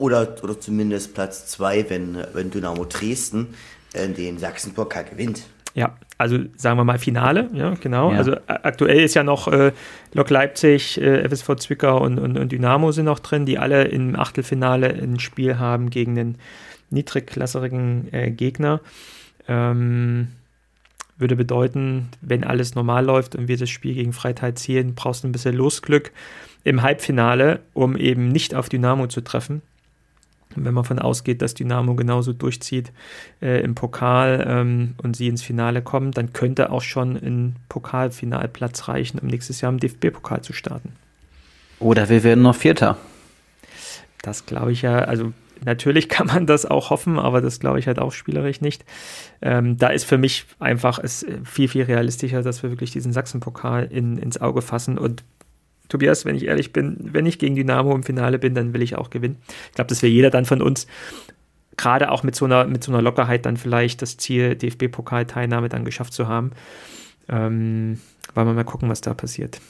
Oder, 0.00 0.34
oder 0.42 0.58
zumindest 0.58 1.12
Platz 1.12 1.46
2, 1.48 1.90
wenn, 1.90 2.24
wenn 2.32 2.50
Dynamo 2.50 2.86
Dresden 2.86 3.48
äh, 3.92 4.08
den 4.08 4.38
Sachsen-Pokal 4.38 5.04
gewinnt. 5.04 5.42
Ja, 5.74 5.94
also 6.16 6.38
sagen 6.56 6.78
wir 6.78 6.84
mal 6.84 6.98
Finale, 6.98 7.50
ja, 7.52 7.74
genau. 7.74 8.10
Ja. 8.10 8.16
Also 8.16 8.34
aktuell 8.46 9.00
ist 9.00 9.14
ja 9.14 9.22
noch 9.22 9.46
äh, 9.48 9.72
Lok 10.14 10.30
Leipzig, 10.30 10.98
äh, 10.98 11.28
FSV 11.28 11.56
Zwickau 11.56 12.02
und, 12.02 12.18
und, 12.18 12.38
und, 12.38 12.50
Dynamo 12.50 12.92
sind 12.92 13.04
noch 13.04 13.18
drin, 13.18 13.44
die 13.44 13.58
alle 13.58 13.84
im 13.84 14.18
Achtelfinale 14.18 14.88
ein 14.88 15.20
Spiel 15.20 15.58
haben 15.58 15.90
gegen 15.90 16.14
den 16.14 16.38
niedrigklassigen 16.88 18.08
äh, 18.10 18.30
Gegner. 18.30 18.80
Ähm, 19.48 20.28
würde 21.18 21.36
bedeuten, 21.36 22.08
wenn 22.22 22.42
alles 22.42 22.74
normal 22.74 23.04
läuft 23.04 23.36
und 23.36 23.48
wir 23.48 23.58
das 23.58 23.68
Spiel 23.68 23.92
gegen 23.92 24.14
Freital 24.14 24.54
zielen, 24.54 24.94
brauchst 24.94 25.24
du 25.24 25.28
ein 25.28 25.32
bisschen 25.32 25.54
Losglück 25.54 26.10
im 26.64 26.80
Halbfinale, 26.80 27.60
um 27.74 27.98
eben 27.98 28.28
nicht 28.28 28.54
auf 28.54 28.70
Dynamo 28.70 29.06
zu 29.06 29.20
treffen 29.20 29.60
wenn 30.56 30.74
man 30.74 30.82
davon 30.82 30.98
ausgeht, 30.98 31.42
dass 31.42 31.54
Dynamo 31.54 31.94
genauso 31.94 32.32
durchzieht 32.32 32.92
äh, 33.40 33.62
im 33.62 33.74
Pokal 33.74 34.44
ähm, 34.48 34.94
und 35.02 35.16
sie 35.16 35.28
ins 35.28 35.42
Finale 35.42 35.82
kommen, 35.82 36.12
dann 36.12 36.32
könnte 36.32 36.70
auch 36.70 36.82
schon 36.82 37.16
ein 37.16 37.56
Pokalfinalplatz 37.68 38.88
reichen, 38.88 39.18
um 39.18 39.28
nächstes 39.28 39.60
Jahr 39.60 39.72
im 39.72 39.78
DFB-Pokal 39.78 40.42
zu 40.42 40.52
starten. 40.52 40.92
Oder 41.78 42.08
wir 42.08 42.24
werden 42.24 42.42
noch 42.42 42.56
Vierter. 42.56 42.98
Das 44.22 44.44
glaube 44.44 44.72
ich 44.72 44.82
ja, 44.82 44.98
also 44.98 45.32
natürlich 45.64 46.08
kann 46.08 46.26
man 46.26 46.46
das 46.46 46.66
auch 46.66 46.90
hoffen, 46.90 47.18
aber 47.18 47.40
das 47.40 47.60
glaube 47.60 47.78
ich 47.78 47.86
halt 47.86 47.98
auch 47.98 48.12
spielerisch 48.12 48.60
nicht. 48.60 48.84
Ähm, 49.40 49.76
da 49.78 49.88
ist 49.88 50.04
für 50.04 50.18
mich 50.18 50.46
einfach 50.58 50.98
es 50.98 51.24
viel, 51.44 51.68
viel 51.68 51.84
realistischer, 51.84 52.42
dass 52.42 52.62
wir 52.62 52.70
wirklich 52.70 52.90
diesen 52.90 53.12
Sachsen-Pokal 53.12 53.84
in, 53.90 54.18
ins 54.18 54.40
Auge 54.40 54.62
fassen 54.62 54.98
und 54.98 55.22
Tobias, 55.90 56.24
wenn 56.24 56.36
ich 56.36 56.46
ehrlich 56.46 56.72
bin, 56.72 56.96
wenn 57.12 57.26
ich 57.26 57.38
gegen 57.38 57.54
Dynamo 57.54 57.94
im 57.94 58.02
Finale 58.02 58.38
bin, 58.38 58.54
dann 58.54 58.72
will 58.72 58.80
ich 58.80 58.96
auch 58.96 59.10
gewinnen. 59.10 59.36
Ich 59.68 59.74
glaube, 59.74 59.88
das 59.88 60.02
wäre 60.02 60.12
jeder 60.12 60.30
dann 60.30 60.46
von 60.46 60.62
uns, 60.62 60.86
gerade 61.76 62.10
auch 62.10 62.22
mit 62.22 62.34
so 62.34 62.46
einer, 62.46 62.64
mit 62.64 62.82
so 62.82 62.92
einer 62.92 63.02
Lockerheit 63.02 63.44
dann 63.46 63.56
vielleicht 63.56 64.02
das 64.02 64.16
Ziel 64.16 64.54
DFB-Pokalteilnahme 64.54 65.68
dann 65.68 65.84
geschafft 65.84 66.12
zu 66.12 66.28
haben. 66.28 66.52
Ähm, 67.28 68.00
wollen 68.34 68.46
wir 68.46 68.54
mal 68.54 68.64
gucken, 68.64 68.88
was 68.88 69.00
da 69.00 69.14
passiert. 69.14 69.60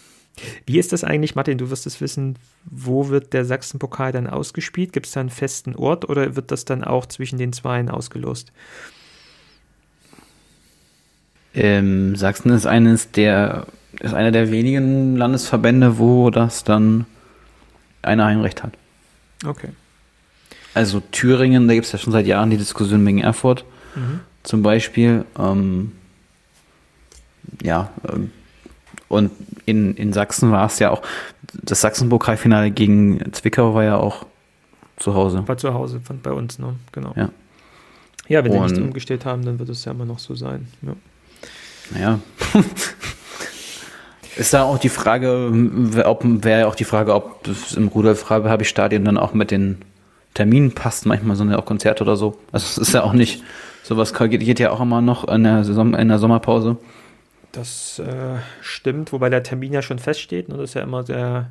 Wie 0.66 0.78
ist 0.78 0.92
das 0.92 1.04
eigentlich, 1.04 1.34
Martin? 1.34 1.58
Du 1.58 1.70
wirst 1.70 1.86
es 1.86 2.00
wissen. 2.00 2.36
Wo 2.64 3.08
wird 3.08 3.32
der 3.32 3.44
Sachsen-Pokal 3.44 4.12
dann 4.12 4.26
ausgespielt? 4.26 4.92
Gibt 4.92 5.06
es 5.06 5.12
da 5.12 5.20
einen 5.20 5.30
festen 5.30 5.74
Ort 5.74 6.08
oder 6.08 6.36
wird 6.36 6.50
das 6.50 6.64
dann 6.64 6.84
auch 6.84 7.06
zwischen 7.06 7.38
den 7.38 7.52
Zweien 7.52 7.88
ausgelost? 7.88 8.52
Ähm, 11.54 12.14
Sachsen 12.16 12.50
ist 12.52 12.66
eines 12.66 13.10
der 13.10 13.66
ist 13.98 14.14
einer 14.14 14.30
der 14.30 14.50
wenigen 14.50 15.16
Landesverbände, 15.16 15.98
wo 15.98 16.30
das 16.30 16.64
dann 16.64 17.06
ein 18.02 18.22
Heimrecht 18.22 18.62
hat. 18.62 18.72
Okay. 19.44 19.70
Also 20.74 21.00
Thüringen, 21.00 21.66
da 21.66 21.74
gibt 21.74 21.86
es 21.86 21.92
ja 21.92 21.98
schon 21.98 22.12
seit 22.12 22.26
Jahren 22.26 22.50
die 22.50 22.56
Diskussion 22.56 23.04
wegen 23.04 23.20
Erfurt 23.20 23.64
mhm. 23.96 24.20
zum 24.42 24.62
Beispiel. 24.62 25.24
Ähm, 25.38 25.92
ja, 27.62 27.90
ähm, 28.08 28.30
und 29.08 29.32
in, 29.66 29.94
in 29.96 30.12
Sachsen 30.12 30.52
war 30.52 30.66
es 30.66 30.78
ja 30.78 30.90
auch, 30.90 31.02
das 31.52 31.80
Sachsen-Pokalfinale 31.80 32.70
gegen 32.70 33.32
Zwickau 33.32 33.74
war 33.74 33.82
ja 33.82 33.96
auch 33.96 34.24
zu 34.96 35.14
Hause. 35.14 35.46
War 35.48 35.56
zu 35.56 35.74
Hause, 35.74 36.00
von, 36.00 36.20
bei 36.20 36.30
uns, 36.30 36.60
ne? 36.60 36.76
Genau. 36.92 37.12
Ja, 37.16 37.30
ja 38.28 38.44
wenn 38.44 38.52
sie 38.52 38.74
nicht 38.74 38.82
umgestellt 38.82 39.24
haben, 39.24 39.44
dann 39.44 39.58
wird 39.58 39.68
es 39.68 39.84
ja 39.84 39.92
immer 39.92 40.04
noch 40.04 40.20
so 40.20 40.36
sein. 40.36 40.68
Ja. 40.82 40.94
Naja. 41.90 42.20
Ist 44.40 44.54
da 44.54 44.62
auch 44.62 44.78
die 44.78 44.88
Frage, 44.88 45.52
ob 46.06 46.22
wäre 46.24 46.66
auch 46.66 46.74
die 46.74 46.84
Frage, 46.84 47.14
ob 47.14 47.44
das 47.44 47.74
im 47.74 47.88
Rudolf-Habe-Stadion 47.88 49.04
dann 49.04 49.18
auch 49.18 49.34
mit 49.34 49.50
den 49.50 49.82
Terminen 50.32 50.72
passt, 50.72 51.04
manchmal 51.04 51.36
sind 51.36 51.50
ja 51.50 51.58
auch 51.58 51.66
Konzerte 51.66 52.02
oder 52.04 52.16
so. 52.16 52.38
Also 52.50 52.64
es 52.64 52.88
ist 52.88 52.94
ja 52.94 53.02
auch 53.02 53.12
nicht, 53.12 53.42
sowas 53.82 54.14
geht, 54.14 54.40
geht 54.40 54.58
ja 54.58 54.70
auch 54.70 54.80
immer 54.80 55.02
noch 55.02 55.28
in 55.28 55.44
der, 55.44 55.62
Saison, 55.64 55.92
in 55.92 56.08
der 56.08 56.18
Sommerpause. 56.18 56.78
Das 57.52 57.98
äh, 57.98 58.38
stimmt, 58.62 59.12
wobei 59.12 59.28
der 59.28 59.42
Termin 59.42 59.74
ja 59.74 59.82
schon 59.82 59.98
feststeht. 59.98 60.48
Ne? 60.48 60.56
Das 60.56 60.70
ist 60.70 60.74
ja 60.74 60.84
immer 60.84 61.04
der, 61.04 61.50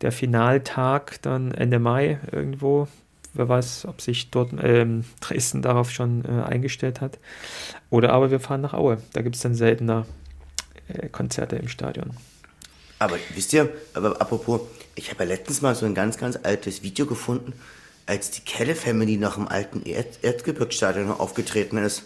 der 0.00 0.10
Finaltag 0.10 1.22
dann 1.22 1.52
Ende 1.52 1.78
Mai 1.78 2.18
irgendwo. 2.32 2.88
Wer 3.32 3.48
weiß, 3.48 3.86
ob 3.86 4.00
sich 4.00 4.32
dort 4.32 4.50
ähm, 4.60 5.04
Dresden 5.20 5.62
darauf 5.62 5.92
schon 5.92 6.24
äh, 6.24 6.42
eingestellt 6.42 7.00
hat. 7.00 7.20
Oder 7.90 8.12
aber 8.12 8.32
wir 8.32 8.40
fahren 8.40 8.62
nach 8.62 8.74
Aue. 8.74 8.98
Da 9.12 9.22
gibt 9.22 9.36
es 9.36 9.42
dann 9.42 9.54
seltener 9.54 10.04
Konzerte 11.12 11.56
im 11.56 11.68
Stadion. 11.68 12.10
Aber 12.98 13.16
wisst 13.34 13.52
ihr, 13.52 13.72
aber 13.94 14.20
apropos, 14.20 14.62
ich 14.94 15.10
habe 15.10 15.24
ja 15.24 15.30
letztens 15.30 15.62
mal 15.62 15.74
so 15.74 15.86
ein 15.86 15.94
ganz, 15.94 16.18
ganz 16.18 16.38
altes 16.42 16.82
Video 16.82 17.06
gefunden, 17.06 17.52
als 18.06 18.30
die 18.30 18.40
Kelle 18.40 18.74
Family 18.74 19.16
nach 19.16 19.34
dem 19.34 19.46
alten 19.46 19.82
Erd 19.84 20.18
Erzgebirgsstadion 20.22 21.10
aufgetreten 21.10 21.78
ist. 21.78 22.04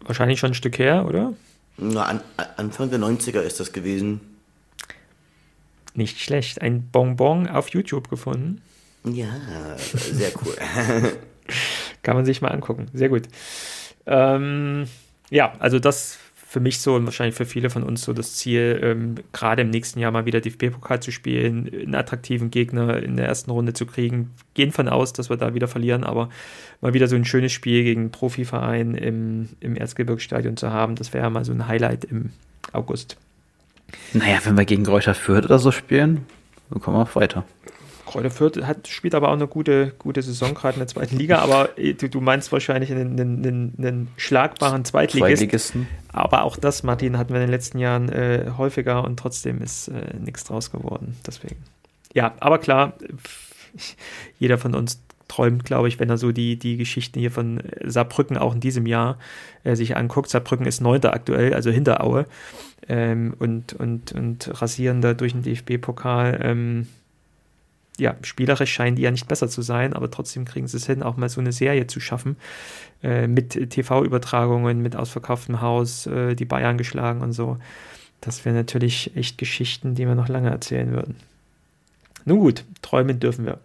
Wahrscheinlich 0.00 0.38
schon 0.38 0.52
ein 0.52 0.54
Stück 0.54 0.78
her, 0.78 1.06
oder? 1.06 1.34
Na, 1.76 2.04
an, 2.04 2.20
Anfang 2.56 2.90
der 2.90 3.00
90er 3.00 3.40
ist 3.40 3.58
das 3.58 3.72
gewesen. 3.72 4.20
Nicht 5.94 6.20
schlecht. 6.20 6.60
Ein 6.62 6.90
Bonbon 6.90 7.48
auf 7.48 7.68
YouTube 7.70 8.08
gefunden. 8.08 8.62
Ja, 9.04 9.28
sehr 9.94 10.30
cool. 10.44 10.54
Kann 12.02 12.16
man 12.16 12.24
sich 12.24 12.42
mal 12.42 12.48
angucken. 12.48 12.88
Sehr 12.92 13.08
gut. 13.08 13.22
Ähm, 14.06 14.86
ja, 15.30 15.54
also 15.58 15.78
das 15.78 16.18
für 16.50 16.58
mich 16.58 16.80
so 16.80 16.96
und 16.96 17.04
wahrscheinlich 17.04 17.36
für 17.36 17.46
viele 17.46 17.70
von 17.70 17.84
uns 17.84 18.02
so 18.02 18.12
das 18.12 18.34
Ziel, 18.34 18.80
ähm, 18.82 19.14
gerade 19.32 19.62
im 19.62 19.70
nächsten 19.70 20.00
Jahr 20.00 20.10
mal 20.10 20.26
wieder 20.26 20.40
DFB-Pokal 20.40 20.98
zu 20.98 21.12
spielen, 21.12 21.70
einen 21.72 21.94
attraktiven 21.94 22.50
Gegner 22.50 23.00
in 23.00 23.16
der 23.16 23.26
ersten 23.26 23.52
Runde 23.52 23.72
zu 23.72 23.86
kriegen. 23.86 24.32
Gehen 24.54 24.72
von 24.72 24.88
aus, 24.88 25.12
dass 25.12 25.30
wir 25.30 25.36
da 25.36 25.54
wieder 25.54 25.68
verlieren, 25.68 26.02
aber 26.02 26.28
mal 26.80 26.92
wieder 26.92 27.06
so 27.06 27.14
ein 27.14 27.24
schönes 27.24 27.52
Spiel 27.52 27.84
gegen 27.84 28.00
einen 28.00 28.10
Profiverein 28.10 28.96
im, 28.96 29.50
im 29.60 29.76
Erzgebirgsstadion 29.76 30.56
zu 30.56 30.72
haben, 30.72 30.96
das 30.96 31.14
wäre 31.14 31.30
mal 31.30 31.44
so 31.44 31.52
ein 31.52 31.68
Highlight 31.68 32.04
im 32.06 32.30
August. 32.72 33.16
Naja, 34.12 34.40
wenn 34.42 34.58
wir 34.58 34.64
gegen 34.64 34.82
Gräuter 34.82 35.14
Fürth 35.14 35.44
oder 35.44 35.60
so 35.60 35.70
spielen, 35.70 36.26
dann 36.68 36.80
kommen 36.80 36.96
wir 36.96 37.02
auch 37.02 37.14
weiter. 37.14 37.44
Kräuter 38.10 38.30
Fürth 38.30 38.66
hat, 38.66 38.88
spielt 38.88 39.14
aber 39.14 39.28
auch 39.28 39.34
eine 39.34 39.46
gute, 39.46 39.92
gute 39.98 40.20
Saison 40.22 40.54
gerade 40.54 40.74
in 40.74 40.80
der 40.80 40.88
zweiten 40.88 41.16
Liga, 41.16 41.38
aber 41.38 41.78
äh, 41.78 41.94
du, 41.94 42.08
du 42.08 42.20
meinst 42.20 42.50
wahrscheinlich 42.50 42.90
einen, 42.90 43.18
einen, 43.20 43.74
einen 43.78 44.08
schlagbaren 44.16 44.84
Zweitligisten. 44.84 45.36
Zweitligisten. 45.36 45.86
Aber 46.12 46.42
auch 46.42 46.56
das, 46.56 46.82
Martin, 46.82 47.16
hatten 47.16 47.30
wir 47.30 47.36
in 47.36 47.46
den 47.46 47.50
letzten 47.50 47.78
Jahren 47.78 48.08
äh, 48.08 48.52
häufiger 48.58 49.04
und 49.04 49.18
trotzdem 49.18 49.62
ist 49.62 49.88
äh, 49.88 50.16
nichts 50.18 50.44
draus 50.44 50.72
geworden. 50.72 51.16
Deswegen. 51.26 51.56
Ja, 52.12 52.34
aber 52.40 52.58
klar, 52.58 52.94
jeder 54.38 54.58
von 54.58 54.74
uns 54.74 55.00
träumt, 55.28 55.64
glaube 55.64 55.86
ich, 55.86 56.00
wenn 56.00 56.10
er 56.10 56.18
so 56.18 56.32
die, 56.32 56.58
die 56.58 56.76
Geschichten 56.76 57.20
hier 57.20 57.30
von 57.30 57.62
Saarbrücken 57.84 58.36
auch 58.36 58.52
in 58.52 58.60
diesem 58.60 58.86
Jahr 58.86 59.18
äh, 59.62 59.76
sich 59.76 59.96
anguckt. 59.96 60.28
Saarbrücken 60.28 60.66
ist 60.66 60.80
Neunter 60.80 61.14
aktuell, 61.14 61.54
also 61.54 61.70
hinter 61.70 62.02
Aue 62.02 62.26
ähm, 62.88 63.34
und, 63.38 63.72
und, 63.74 64.10
und 64.12 64.60
rasieren 64.60 65.00
da 65.00 65.14
durch 65.14 65.32
den 65.32 65.42
DFB-Pokal. 65.42 66.40
Ähm, 66.42 66.88
ja, 67.98 68.16
spielerisch 68.22 68.72
scheinen 68.72 68.96
die 68.96 69.02
ja 69.02 69.10
nicht 69.10 69.28
besser 69.28 69.48
zu 69.48 69.62
sein, 69.62 69.92
aber 69.92 70.10
trotzdem 70.10 70.44
kriegen 70.44 70.68
sie 70.68 70.78
es 70.78 70.86
hin, 70.86 71.02
auch 71.02 71.16
mal 71.16 71.28
so 71.28 71.40
eine 71.40 71.52
Serie 71.52 71.86
zu 71.86 72.00
schaffen. 72.00 72.36
Äh, 73.02 73.26
mit 73.26 73.70
TV-Übertragungen, 73.70 74.82
mit 74.82 74.94
ausverkauftem 74.94 75.60
Haus, 75.60 76.06
äh, 76.06 76.34
die 76.34 76.44
Bayern 76.44 76.76
geschlagen 76.76 77.22
und 77.22 77.32
so. 77.32 77.56
Das 78.20 78.44
wären 78.44 78.56
natürlich 78.56 79.16
echt 79.16 79.38
Geschichten, 79.38 79.94
die 79.94 80.06
wir 80.06 80.14
noch 80.14 80.28
lange 80.28 80.50
erzählen 80.50 80.92
würden. 80.92 81.16
Nun 82.26 82.40
gut, 82.40 82.64
träumen 82.82 83.18
dürfen 83.18 83.46
wir. 83.46 83.58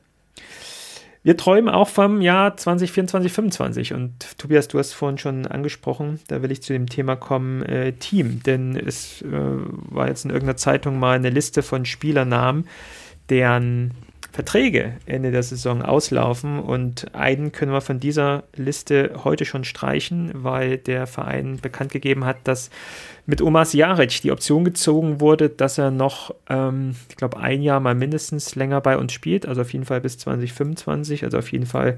Wir 1.23 1.35
träumen 1.35 1.69
auch 1.69 1.89
vom 1.89 2.21
Jahr 2.21 2.55
2024, 2.55 3.33
2025 3.33 3.93
und 3.93 4.37
Tobias, 4.37 4.67
du 4.67 4.77
hast 4.77 4.93
vorhin 4.93 5.17
schon 5.17 5.47
angesprochen, 5.47 6.19
da 6.27 6.41
will 6.43 6.51
ich 6.51 6.61
zu 6.61 6.71
dem 6.71 6.87
Thema 6.87 7.15
kommen, 7.15 7.63
äh, 7.63 7.93
Team, 7.93 8.43
denn 8.43 8.77
es 8.77 9.23
äh, 9.23 9.27
war 9.31 10.07
jetzt 10.07 10.23
in 10.23 10.29
irgendeiner 10.29 10.57
Zeitung 10.57 10.99
mal 10.99 11.15
eine 11.15 11.31
Liste 11.31 11.63
von 11.63 11.85
Spielernamen, 11.85 12.67
deren 13.29 13.91
Verträge 14.35 14.97
Ende 15.05 15.31
der 15.31 15.43
Saison 15.43 15.81
auslaufen. 15.81 16.59
Und 16.59 17.15
einen 17.15 17.53
können 17.53 17.71
wir 17.71 17.79
von 17.79 18.01
dieser 18.01 18.43
Liste 18.53 19.21
heute 19.23 19.45
schon 19.45 19.63
streichen, 19.63 20.29
weil 20.33 20.77
der 20.77 21.07
Verein 21.07 21.57
bekannt 21.61 21.93
gegeben 21.93 22.25
hat, 22.25 22.39
dass 22.43 22.69
mit 23.25 23.41
Omas 23.41 23.71
Jaric 23.71 24.21
die 24.23 24.33
Option 24.33 24.65
gezogen 24.65 25.21
wurde, 25.21 25.47
dass 25.47 25.77
er 25.77 25.89
noch, 25.89 26.35
ähm, 26.49 26.97
ich 27.07 27.15
glaube, 27.15 27.37
ein 27.37 27.61
Jahr 27.61 27.79
mal 27.79 27.95
mindestens 27.95 28.55
länger 28.55 28.81
bei 28.81 28.97
uns 28.97 29.13
spielt, 29.13 29.45
also 29.45 29.61
auf 29.61 29.71
jeden 29.71 29.85
Fall 29.85 30.01
bis 30.01 30.17
2025, 30.17 31.23
also 31.23 31.37
auf 31.37 31.53
jeden 31.53 31.65
Fall 31.65 31.97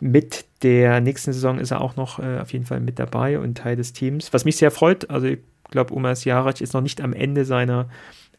mit 0.00 0.46
der 0.64 1.00
nächsten 1.00 1.32
Saison 1.32 1.60
ist 1.60 1.70
er 1.70 1.80
auch 1.80 1.94
noch 1.94 2.18
äh, 2.18 2.40
auf 2.40 2.52
jeden 2.52 2.66
Fall 2.66 2.80
mit 2.80 2.98
dabei 2.98 3.38
und 3.38 3.56
Teil 3.56 3.76
des 3.76 3.92
Teams, 3.92 4.32
was 4.32 4.44
mich 4.44 4.56
sehr 4.56 4.72
freut. 4.72 5.08
Also 5.10 5.28
ich 5.28 5.38
glaube, 5.70 5.94
Omas 5.94 6.24
Jaric 6.24 6.60
ist 6.60 6.74
noch 6.74 6.80
nicht 6.80 7.00
am 7.00 7.12
Ende 7.12 7.44
seiner 7.44 7.88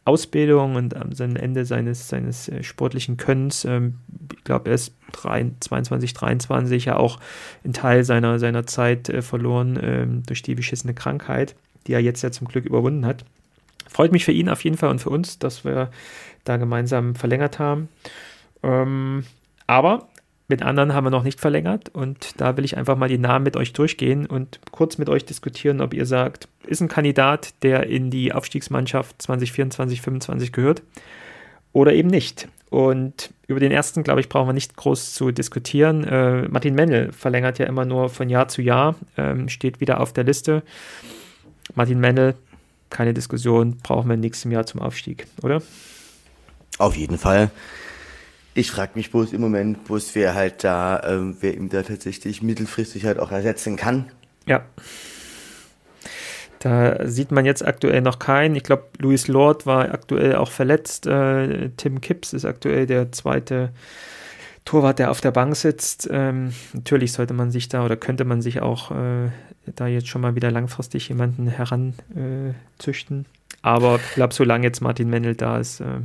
Ausbildung 0.06 0.76
und 0.76 0.96
am 0.96 1.12
Ende 1.36 1.66
seines, 1.66 2.08
seines 2.08 2.48
äh, 2.48 2.62
sportlichen 2.64 3.18
Könnens. 3.18 3.66
Ähm, 3.66 3.96
ich 4.36 4.44
glaube, 4.44 4.70
er 4.70 4.76
ist 4.76 4.94
22, 5.14 6.14
23 6.14 6.86
ja 6.86 6.98
auch 6.98 7.20
einen 7.64 7.74
Teil 7.74 8.04
seiner, 8.04 8.38
seiner 8.38 8.68
Zeit 8.68 9.10
äh, 9.10 9.24
verloren 9.24 9.80
ähm, 9.82 10.24
durch 10.28 10.44
die 10.44 10.54
beschissene 10.54 10.94
Krankheit, 10.94 11.56
die 11.88 11.94
er 11.94 12.02
jetzt 12.02 12.22
ja 12.22 12.32
zum 12.32 12.48
Glück 12.48 12.66
überwunden 12.66 13.06
hat. 13.06 13.26
Freut 13.88 14.12
mich 14.12 14.26
für 14.26 14.32
ihn 14.32 14.48
auf 14.48 14.64
jeden 14.64 14.78
Fall 14.78 14.90
und 14.90 15.00
für 15.00 15.10
uns, 15.10 15.40
dass 15.40 15.66
wir 15.66 15.90
da 16.44 16.58
gemeinsam 16.58 17.16
verlängert 17.16 17.58
haben. 17.58 17.90
Ähm, 18.62 19.24
aber 19.66 20.08
mit 20.48 20.62
anderen 20.62 20.94
haben 20.94 21.06
wir 21.06 21.12
noch 21.12 21.24
nicht 21.24 21.40
verlängert 21.40 21.90
und 21.90 22.40
da 22.40 22.56
will 22.56 22.66
ich 22.66 22.78
einfach 22.78 22.98
mal 22.98 23.10
die 23.10 23.18
Namen 23.18 23.44
mit 23.44 23.58
euch 23.58 23.74
durchgehen 23.74 24.28
und 24.28 24.60
kurz 24.72 24.98
mit 24.98 25.10
euch 25.10 25.26
diskutieren, 25.26 25.82
ob 25.82 25.94
ihr 25.94 26.06
sagt, 26.06 26.48
ist 26.68 26.82
ein 26.82 26.88
Kandidat, 26.88 27.54
der 27.64 27.88
in 27.88 28.12
die 28.12 28.32
Aufstiegsmannschaft 28.32 29.22
2024, 29.22 30.02
2025 30.02 30.52
gehört 30.52 30.84
oder 31.74 31.94
eben 31.94 32.10
nicht. 32.10 32.48
Und 32.70 33.32
über 33.48 33.60
den 33.60 33.72
ersten, 33.72 34.04
glaube 34.04 34.22
ich, 34.22 34.30
brauchen 34.30 34.50
wir 34.50 34.54
nicht 34.54 34.76
groß 34.76 35.14
zu 35.14 35.32
diskutieren. 35.32 36.04
Äh, 36.04 36.48
Martin 36.48 36.76
Mennel 36.76 37.12
verlängert 37.12 37.58
ja 37.58 37.66
immer 37.66 37.86
nur 37.86 38.10
von 38.10 38.30
Jahr 38.30 38.48
zu 38.48 38.62
Jahr, 38.62 38.96
ähm, 39.18 39.50
steht 39.50 39.80
wieder 39.80 40.00
auf 40.00 40.14
der 40.14 40.26
Liste. 40.26 40.64
Martin 41.74 42.00
Mennel, 42.00 42.36
keine 42.90 43.14
Diskussion, 43.14 43.78
brauchen 43.82 44.10
wir 44.10 44.18
nächstes 44.18 44.52
Jahr 44.52 44.66
zum 44.66 44.82
Aufstieg, 44.82 45.28
oder? 45.42 45.62
Auf 46.78 46.96
jeden 46.96 47.18
Fall. 47.18 47.50
Ich 48.58 48.72
frage 48.72 48.94
mich 48.96 49.12
bloß 49.12 49.34
im 49.34 49.42
Moment, 49.42 49.84
bloß 49.84 50.16
wer 50.16 50.34
halt 50.34 50.64
da, 50.64 51.04
ähm, 51.06 51.36
wer 51.42 51.56
ihm 51.56 51.68
da 51.68 51.84
tatsächlich 51.84 52.42
mittelfristig 52.42 53.06
halt 53.06 53.20
auch 53.20 53.32
ersetzen 53.32 53.76
kann. 53.76 54.06
Ja. 54.46 54.64
Da 56.60 57.06
sieht 57.06 57.32
man 57.32 57.46
jetzt 57.46 57.66
aktuell 57.66 58.00
noch 58.02 58.18
keinen. 58.18 58.56
Ich 58.56 58.64
glaube, 58.64 58.86
Louis 58.98 59.28
Lord 59.28 59.66
war 59.66 59.94
aktuell 59.94 60.36
auch 60.36 60.50
verletzt. 60.50 61.06
Äh, 61.06 61.72
Tim 61.76 62.00
Kipps 62.00 62.32
ist 62.32 62.46
aktuell 62.46 62.86
der 62.88 63.12
zweite 63.12 63.72
Torwart, 64.64 65.00
der 65.00 65.12
auf 65.12 65.20
der 65.20 65.32
Bank 65.32 65.58
sitzt. 65.58 66.08
Ähm, 66.10 66.54
natürlich 66.72 67.12
sollte 67.12 67.34
man 67.34 67.52
sich 67.52 67.68
da 67.68 67.84
oder 67.84 67.98
könnte 67.98 68.24
man 68.24 68.42
sich 68.42 68.62
auch 68.62 68.90
äh, 68.92 69.32
da 69.76 69.88
jetzt 69.88 70.08
schon 70.08 70.22
mal 70.22 70.36
wieder 70.36 70.50
langfristig 70.50 71.10
jemanden 71.10 71.48
heranzüchten. 71.48 73.26
Äh, 73.26 73.58
Aber 73.62 73.98
ich 73.98 74.14
glaube, 74.16 74.34
solange 74.34 74.66
jetzt 74.66 74.80
Martin 74.82 75.10
Mendel 75.10 75.36
da 75.36 75.60
ist, 75.60 75.82
äh, 75.82 76.00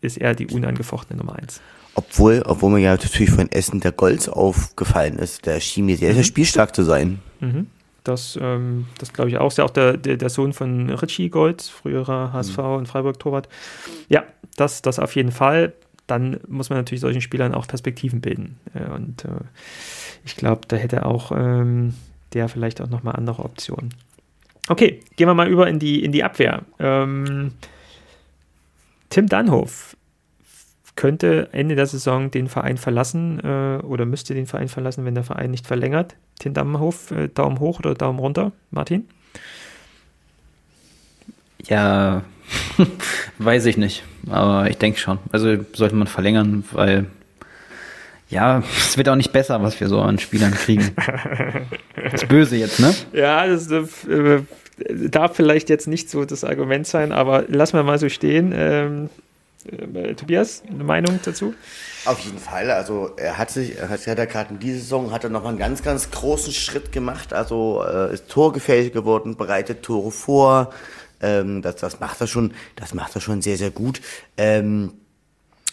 ist 0.00 0.18
er 0.18 0.34
die 0.34 0.48
unangefochtene 0.48 1.18
Nummer 1.18 1.36
eins. 1.36 1.62
Obwohl, 1.94 2.42
obwohl 2.46 2.72
mir 2.72 2.80
ja 2.80 2.92
natürlich 2.92 3.30
von 3.30 3.50
Essen 3.52 3.80
der 3.80 3.92
Golds 3.92 4.28
aufgefallen 4.28 5.18
ist, 5.18 5.46
der 5.46 5.60
schien 5.60 5.86
mir 5.86 5.96
sehr, 5.96 6.12
sehr 6.12 6.22
mhm. 6.22 6.26
spielstark 6.26 6.74
zu 6.74 6.82
sein. 6.82 7.20
Mhm. 7.40 7.68
Das, 8.02 8.38
ähm, 8.40 8.86
das 8.98 9.12
glaube 9.12 9.30
ich 9.30 9.38
auch. 9.38 9.48
Ist 9.48 9.58
ja 9.58 9.64
auch 9.64 9.70
der, 9.70 9.96
der, 9.96 10.16
der, 10.16 10.28
Sohn 10.28 10.52
von 10.52 10.90
Richie 10.90 11.30
Golds, 11.30 11.68
früherer 11.68 12.32
HSV 12.32 12.58
mhm. 12.58 12.64
und 12.64 12.88
Freiburg-Torwart. 12.88 13.48
Ja, 14.08 14.24
das, 14.56 14.82
das 14.82 14.98
auf 14.98 15.14
jeden 15.14 15.32
Fall. 15.32 15.72
Dann 16.06 16.38
muss 16.46 16.68
man 16.68 16.78
natürlich 16.78 17.00
solchen 17.00 17.22
Spielern 17.22 17.54
auch 17.54 17.66
Perspektiven 17.66 18.20
bilden. 18.20 18.58
Und 18.94 19.24
äh, 19.24 19.44
ich 20.24 20.36
glaube, 20.36 20.62
da 20.68 20.76
hätte 20.76 21.06
auch 21.06 21.32
ähm, 21.32 21.94
der 22.34 22.48
vielleicht 22.48 22.82
auch 22.82 22.90
nochmal 22.90 23.16
andere 23.16 23.42
Optionen. 23.42 23.94
Okay, 24.68 25.00
gehen 25.16 25.28
wir 25.28 25.34
mal 25.34 25.48
über 25.48 25.68
in 25.68 25.78
die, 25.78 26.04
in 26.04 26.12
die 26.12 26.24
Abwehr. 26.24 26.62
Ähm, 26.78 27.52
Tim 29.08 29.28
Danhof 29.28 29.93
könnte 30.96 31.48
Ende 31.52 31.74
der 31.74 31.86
Saison 31.86 32.30
den 32.30 32.48
Verein 32.48 32.76
verlassen 32.76 33.40
äh, 33.40 33.82
oder 33.84 34.06
müsste 34.06 34.34
den 34.34 34.46
Verein 34.46 34.68
verlassen, 34.68 35.04
wenn 35.04 35.14
der 35.14 35.24
Verein 35.24 35.50
nicht 35.50 35.66
verlängert. 35.66 36.14
Tim 36.38 36.54
Dammenhof, 36.54 37.10
äh, 37.10 37.28
Daumen 37.28 37.58
hoch 37.60 37.80
oder 37.80 37.94
Daumen 37.94 38.18
runter, 38.18 38.52
Martin? 38.70 39.08
Ja, 41.66 42.22
weiß 43.38 43.66
ich 43.66 43.76
nicht, 43.76 44.04
aber 44.30 44.68
ich 44.68 44.78
denke 44.78 44.98
schon. 44.98 45.18
Also 45.32 45.56
sollte 45.72 45.96
man 45.96 46.06
verlängern, 46.06 46.64
weil 46.72 47.06
ja, 48.28 48.62
es 48.76 48.96
wird 48.96 49.08
auch 49.08 49.16
nicht 49.16 49.32
besser, 49.32 49.62
was 49.62 49.78
wir 49.80 49.88
so 49.88 50.00
an 50.00 50.18
Spielern 50.18 50.52
kriegen. 50.52 50.92
das 51.94 52.14
ist 52.22 52.28
böse 52.28 52.56
jetzt, 52.56 52.80
ne? 52.80 52.94
Ja, 53.12 53.46
das 53.46 53.70
äh, 53.70 54.42
darf 55.10 55.36
vielleicht 55.36 55.70
jetzt 55.70 55.86
nicht 55.86 56.10
so 56.10 56.24
das 56.24 56.44
Argument 56.44 56.86
sein, 56.86 57.12
aber 57.12 57.44
lassen 57.48 57.76
wir 57.76 57.82
mal 57.82 57.98
so 57.98 58.08
stehen. 58.08 58.52
Ähm, 58.54 59.04
äh, 59.06 59.08
Tobias, 60.16 60.62
eine 60.68 60.84
Meinung 60.84 61.18
dazu? 61.24 61.54
Auf 62.04 62.20
jeden 62.20 62.38
Fall. 62.38 62.70
Also 62.70 63.12
er 63.16 63.38
hat 63.38 63.50
sich, 63.50 63.78
er 63.78 63.88
hat 63.88 64.04
ja 64.04 64.14
gerade 64.26 64.52
in 64.52 64.60
dieser 64.60 64.78
Saison 64.78 65.10
hat 65.10 65.24
er 65.24 65.30
noch 65.30 65.42
mal 65.42 65.50
einen 65.50 65.58
ganz, 65.58 65.82
ganz 65.82 66.10
großen 66.10 66.52
Schritt 66.52 66.92
gemacht. 66.92 67.32
Also 67.32 67.82
äh, 67.86 68.12
ist 68.12 68.28
torgefähig 68.28 68.92
geworden, 68.92 69.36
bereitet 69.36 69.82
Tore 69.82 70.10
vor. 70.10 70.70
Ähm, 71.22 71.62
das, 71.62 71.76
das 71.76 72.00
macht 72.00 72.20
er 72.20 72.26
schon, 72.26 72.52
das 72.76 72.92
macht 72.92 73.14
er 73.14 73.22
schon 73.22 73.40
sehr, 73.40 73.56
sehr 73.56 73.70
gut. 73.70 74.02
Ähm, 74.36 74.92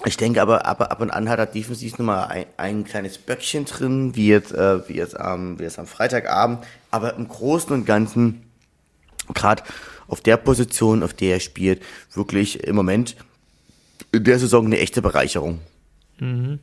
ich 0.06 0.18
denke 0.18 0.42
aber, 0.42 0.66
ab, 0.66 0.82
ab 0.82 1.02
und 1.02 1.12
an 1.12 1.30
hat 1.30 1.40
er 1.40 1.46
defensiv 1.46 1.98
nochmal 1.98 2.28
ein, 2.28 2.46
ein 2.58 2.84
kleines 2.86 3.18
Böckchen 3.18 3.66
drin, 3.66 4.16
wie 4.16 4.30
jetzt, 4.30 4.54
äh, 4.54 4.88
wie 4.88 4.96
jetzt 4.96 5.20
am, 5.20 5.60
wie 5.60 5.64
jetzt 5.64 5.78
am 5.78 5.86
Freitagabend. 5.86 6.60
Aber 6.90 7.16
im 7.16 7.28
Großen 7.28 7.72
und 7.72 7.86
Ganzen, 7.86 8.44
gerade 9.34 9.64
auf 10.08 10.22
der 10.22 10.38
Position, 10.38 11.04
auf 11.04 11.14
der 11.14 11.36
er 11.36 11.40
spielt, 11.40 11.84
wirklich 12.14 12.64
im 12.64 12.76
Moment 12.76 13.16
in 14.12 14.24
der 14.24 14.40
Saison 14.40 14.66
eine 14.66 14.80
echte 14.80 15.02
Bereicherung. 15.02 15.60
Mhm. 16.20 16.60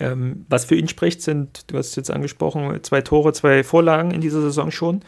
Ähm, 0.00 0.46
was 0.48 0.64
für 0.64 0.74
ihn 0.74 0.88
spricht, 0.88 1.22
sind, 1.22 1.70
du 1.70 1.78
hast 1.78 1.90
es 1.90 1.96
jetzt 1.96 2.10
angesprochen, 2.10 2.82
zwei 2.82 3.02
Tore, 3.02 3.32
zwei 3.32 3.62
Vorlagen 3.62 4.10
in 4.10 4.20
dieser 4.20 4.40
Saison 4.40 4.70
schon. 4.70 4.96
Mhm. 4.96 5.02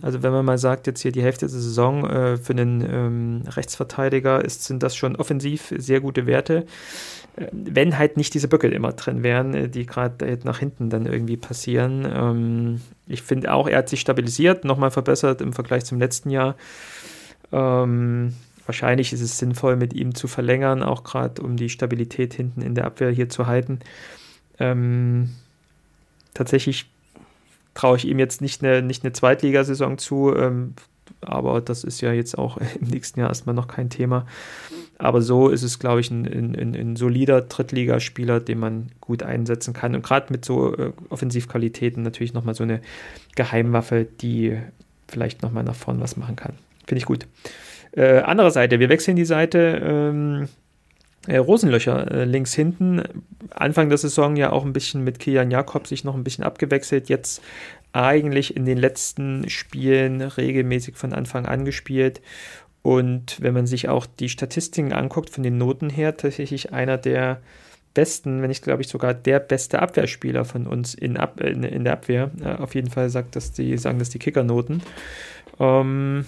Also 0.00 0.22
wenn 0.22 0.32
man 0.32 0.44
mal 0.44 0.58
sagt, 0.58 0.86
jetzt 0.86 1.00
hier 1.00 1.12
die 1.12 1.22
Hälfte 1.22 1.46
der 1.46 1.48
Saison 1.48 2.08
äh, 2.08 2.36
für 2.36 2.52
einen 2.52 2.80
ähm, 2.88 3.42
Rechtsverteidiger 3.48 4.44
ist, 4.44 4.64
sind 4.64 4.82
das 4.82 4.94
schon 4.94 5.16
offensiv 5.16 5.74
sehr 5.76 6.00
gute 6.00 6.26
Werte. 6.26 6.66
Äh, 7.36 7.46
wenn 7.52 7.98
halt 7.98 8.16
nicht 8.16 8.32
diese 8.34 8.48
Böckel 8.48 8.72
immer 8.72 8.92
drin 8.92 9.24
wären, 9.24 9.54
äh, 9.54 9.68
die 9.68 9.86
gerade 9.86 10.38
nach 10.44 10.58
hinten 10.60 10.88
dann 10.88 11.06
irgendwie 11.06 11.36
passieren. 11.36 12.06
Ähm, 12.08 12.80
ich 13.08 13.22
finde 13.22 13.52
auch, 13.52 13.66
er 13.66 13.78
hat 13.78 13.88
sich 13.88 14.00
stabilisiert, 14.00 14.64
nochmal 14.64 14.92
verbessert 14.92 15.40
im 15.40 15.52
Vergleich 15.52 15.84
zum 15.84 15.98
letzten 15.98 16.30
Jahr. 16.30 16.54
Ähm, 17.50 18.34
wahrscheinlich 18.66 19.12
ist 19.12 19.20
es 19.20 19.38
sinnvoll, 19.38 19.76
mit 19.76 19.92
ihm 19.92 20.14
zu 20.14 20.28
verlängern, 20.28 20.82
auch 20.82 21.04
gerade 21.04 21.42
um 21.42 21.56
die 21.56 21.68
Stabilität 21.68 22.34
hinten 22.34 22.62
in 22.62 22.74
der 22.74 22.86
Abwehr 22.86 23.10
hier 23.10 23.28
zu 23.28 23.46
halten. 23.46 23.80
Ähm, 24.58 25.30
tatsächlich 26.34 26.90
traue 27.74 27.96
ich 27.96 28.06
ihm 28.06 28.18
jetzt 28.18 28.40
nicht 28.40 28.62
eine, 28.62 28.82
nicht 28.82 29.04
eine 29.04 29.12
Zweitligasaison 29.12 29.98
zu, 29.98 30.34
ähm, 30.36 30.74
aber 31.20 31.60
das 31.60 31.84
ist 31.84 32.00
ja 32.00 32.12
jetzt 32.12 32.36
auch 32.38 32.58
im 32.80 32.88
nächsten 32.88 33.20
Jahr 33.20 33.28
erstmal 33.28 33.54
noch 33.54 33.68
kein 33.68 33.90
Thema. 33.90 34.26
Aber 34.98 35.20
so 35.20 35.48
ist 35.48 35.64
es, 35.64 35.80
glaube 35.80 36.00
ich, 36.00 36.10
ein, 36.10 36.26
ein, 36.26 36.76
ein 36.76 36.96
solider 36.96 37.40
Drittligaspieler, 37.40 38.38
den 38.38 38.60
man 38.60 38.92
gut 39.00 39.24
einsetzen 39.24 39.74
kann. 39.74 39.96
Und 39.96 40.02
gerade 40.04 40.32
mit 40.32 40.44
so 40.44 40.76
äh, 40.76 40.92
Offensivqualitäten 41.08 42.04
natürlich 42.04 42.34
nochmal 42.34 42.54
so 42.54 42.62
eine 42.62 42.80
Geheimwaffe, 43.34 44.04
die 44.04 44.58
vielleicht 45.08 45.42
nochmal 45.42 45.64
nach 45.64 45.74
vorn 45.74 46.00
was 46.00 46.16
machen 46.16 46.36
kann. 46.36 46.54
Finde 46.86 46.98
ich 46.98 47.06
gut. 47.06 47.26
Äh, 47.92 48.20
andere 48.20 48.50
Seite, 48.50 48.80
wir 48.80 48.88
wechseln 48.88 49.16
die 49.16 49.24
Seite. 49.24 49.80
Ähm, 49.84 50.48
äh, 51.28 51.36
Rosenlöcher 51.36 52.10
äh, 52.10 52.24
links 52.24 52.52
hinten. 52.52 53.02
Anfang 53.50 53.88
der 53.88 53.98
Saison 53.98 54.34
ja 54.34 54.50
auch 54.50 54.64
ein 54.64 54.72
bisschen 54.72 55.04
mit 55.04 55.18
Kilian 55.18 55.50
Jakob 55.50 55.86
sich 55.86 56.04
noch 56.04 56.16
ein 56.16 56.24
bisschen 56.24 56.44
abgewechselt. 56.44 57.08
Jetzt 57.08 57.42
eigentlich 57.92 58.56
in 58.56 58.64
den 58.64 58.78
letzten 58.78 59.48
Spielen 59.48 60.20
regelmäßig 60.20 60.96
von 60.96 61.12
Anfang 61.12 61.46
an 61.46 61.64
gespielt. 61.64 62.20
Und 62.82 63.40
wenn 63.40 63.54
man 63.54 63.66
sich 63.66 63.88
auch 63.88 64.06
die 64.06 64.28
Statistiken 64.28 64.92
anguckt, 64.92 65.30
von 65.30 65.44
den 65.44 65.58
Noten 65.58 65.88
her, 65.88 66.16
tatsächlich 66.16 66.72
einer 66.72 66.98
der 66.98 67.40
besten, 67.94 68.42
wenn 68.42 68.48
nicht, 68.48 68.64
glaube 68.64 68.82
ich, 68.82 68.88
sogar 68.88 69.14
der 69.14 69.38
beste 69.38 69.80
Abwehrspieler 69.80 70.44
von 70.44 70.66
uns 70.66 70.94
in, 70.94 71.16
Ab 71.16 71.40
in, 71.40 71.62
in 71.62 71.84
der 71.84 71.92
Abwehr. 71.92 72.30
Äh, 72.42 72.54
auf 72.54 72.74
jeden 72.74 72.90
Fall 72.90 73.10
sagt 73.10 73.36
das 73.36 73.52
die, 73.52 73.76
sagen 73.78 74.00
das 74.00 74.10
die 74.10 74.18
Kickernoten. 74.18 74.82
Ähm, 75.60 76.24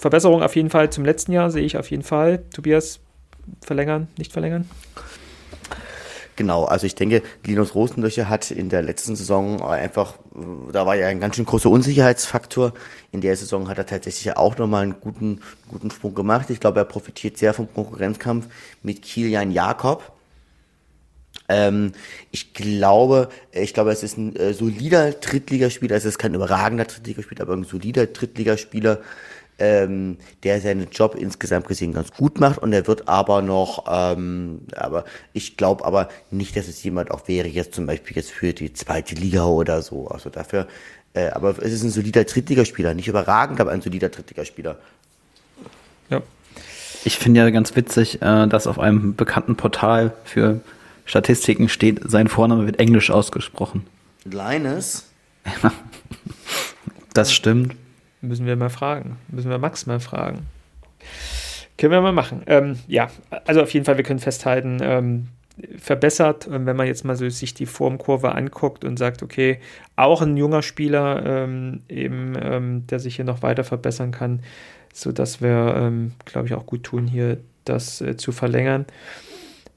Verbesserung 0.00 0.42
auf 0.42 0.56
jeden 0.56 0.70
Fall 0.70 0.90
zum 0.90 1.04
letzten 1.04 1.32
Jahr 1.32 1.50
sehe 1.50 1.62
ich 1.62 1.76
auf 1.76 1.90
jeden 1.90 2.02
Fall. 2.02 2.42
Tobias, 2.54 3.00
verlängern, 3.60 4.08
nicht 4.16 4.32
verlängern? 4.32 4.68
Genau, 6.36 6.64
also 6.64 6.86
ich 6.86 6.94
denke, 6.94 7.22
Linus 7.44 7.74
Rosenlöcher 7.74 8.30
hat 8.30 8.50
in 8.50 8.70
der 8.70 8.80
letzten 8.80 9.14
Saison 9.14 9.62
einfach, 9.62 10.14
da 10.72 10.86
war 10.86 10.96
ja 10.96 11.08
ein 11.08 11.20
ganz 11.20 11.36
schön 11.36 11.44
großer 11.44 11.68
Unsicherheitsfaktor. 11.68 12.72
In 13.12 13.20
der 13.20 13.36
Saison 13.36 13.68
hat 13.68 13.76
er 13.76 13.84
tatsächlich 13.84 14.34
auch 14.38 14.56
nochmal 14.56 14.84
einen 14.84 15.00
guten, 15.02 15.40
guten 15.68 15.90
Sprung 15.90 16.14
gemacht. 16.14 16.48
Ich 16.48 16.60
glaube, 16.60 16.80
er 16.80 16.86
profitiert 16.86 17.36
sehr 17.36 17.52
vom 17.52 17.70
Konkurrenzkampf 17.70 18.46
mit 18.82 19.02
Kilian 19.02 19.50
Jakob. 19.50 20.12
Ähm, 21.50 21.92
ich 22.30 22.54
glaube, 22.54 23.28
ich 23.52 23.74
glaube, 23.74 23.90
es 23.90 24.02
ist 24.02 24.16
ein 24.16 24.34
äh, 24.36 24.54
solider 24.54 25.10
Drittligaspieler. 25.10 25.94
Es 25.94 26.06
ist 26.06 26.18
kein 26.18 26.32
überragender 26.32 26.86
Drittligaspieler, 26.86 27.42
aber 27.42 27.54
ein 27.54 27.64
solider 27.64 28.06
Drittligaspieler, 28.06 29.00
ähm, 29.60 30.16
der 30.42 30.60
seinen 30.60 30.88
Job 30.90 31.14
insgesamt 31.14 31.68
gesehen 31.68 31.92
ganz 31.92 32.10
gut 32.12 32.40
macht 32.40 32.58
und 32.58 32.72
er 32.72 32.86
wird 32.86 33.08
aber 33.08 33.42
noch, 33.42 33.84
ähm, 33.88 34.62
aber 34.74 35.04
ich 35.32 35.56
glaube 35.56 35.84
aber 35.84 36.08
nicht, 36.30 36.56
dass 36.56 36.66
es 36.66 36.82
jemand 36.82 37.10
auch 37.10 37.28
wäre, 37.28 37.46
jetzt 37.46 37.74
zum 37.74 37.86
Beispiel 37.86 38.16
jetzt 38.16 38.30
für 38.30 38.52
die 38.52 38.72
zweite 38.72 39.14
Liga 39.14 39.44
oder 39.44 39.82
so. 39.82 40.08
Also 40.08 40.30
dafür, 40.30 40.66
äh, 41.12 41.28
aber 41.28 41.50
es 41.60 41.72
ist 41.72 41.82
ein 41.82 41.90
solider 41.90 42.24
Drittligaspieler, 42.24 42.94
nicht 42.94 43.08
überragend, 43.08 43.60
aber 43.60 43.70
ein 43.70 43.82
solider 43.82 44.08
Drittligaspieler. 44.08 44.78
Ja. 46.08 46.22
Ich 47.04 47.18
finde 47.18 47.40
ja 47.40 47.50
ganz 47.50 47.76
witzig, 47.76 48.20
äh, 48.22 48.46
dass 48.46 48.66
auf 48.66 48.78
einem 48.78 49.14
bekannten 49.14 49.56
Portal 49.56 50.12
für 50.24 50.60
Statistiken 51.04 51.68
steht, 51.68 52.00
sein 52.08 52.28
Vorname 52.28 52.66
wird 52.66 52.78
englisch 52.78 53.10
ausgesprochen. 53.10 53.86
Linus? 54.24 55.06
das 57.14 57.32
stimmt. 57.32 57.74
Müssen 58.20 58.46
wir 58.46 58.56
mal 58.56 58.70
fragen. 58.70 59.16
Müssen 59.28 59.50
wir 59.50 59.58
Max 59.58 59.86
mal 59.86 60.00
fragen. 60.00 60.46
Können 61.78 61.92
wir 61.92 62.00
mal 62.02 62.12
machen. 62.12 62.42
Ähm, 62.46 62.78
ja, 62.86 63.10
also 63.46 63.62
auf 63.62 63.72
jeden 63.72 63.86
Fall, 63.86 63.96
wir 63.96 64.04
können 64.04 64.18
festhalten, 64.18 64.78
ähm, 64.82 65.28
verbessert. 65.78 66.46
Wenn 66.50 66.76
man 66.76 66.86
jetzt 66.86 67.04
mal 67.04 67.16
so 67.16 67.28
sich 67.28 67.54
die 67.54 67.66
Formkurve 67.66 68.34
anguckt 68.34 68.84
und 68.84 68.98
sagt, 68.98 69.22
okay, 69.22 69.60
auch 69.96 70.20
ein 70.20 70.36
junger 70.36 70.62
Spieler, 70.62 71.24
ähm, 71.24 71.80
eben, 71.88 72.34
ähm, 72.40 72.86
der 72.86 72.98
sich 73.00 73.16
hier 73.16 73.24
noch 73.24 73.42
weiter 73.42 73.64
verbessern 73.64 74.10
kann, 74.10 74.42
sodass 74.92 75.40
wir, 75.40 75.74
ähm, 75.76 76.12
glaube 76.26 76.48
ich, 76.48 76.54
auch 76.54 76.66
gut 76.66 76.84
tun, 76.84 77.06
hier 77.06 77.38
das 77.64 78.00
äh, 78.00 78.16
zu 78.16 78.32
verlängern. 78.32 78.86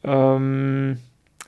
Ähm, 0.03 0.97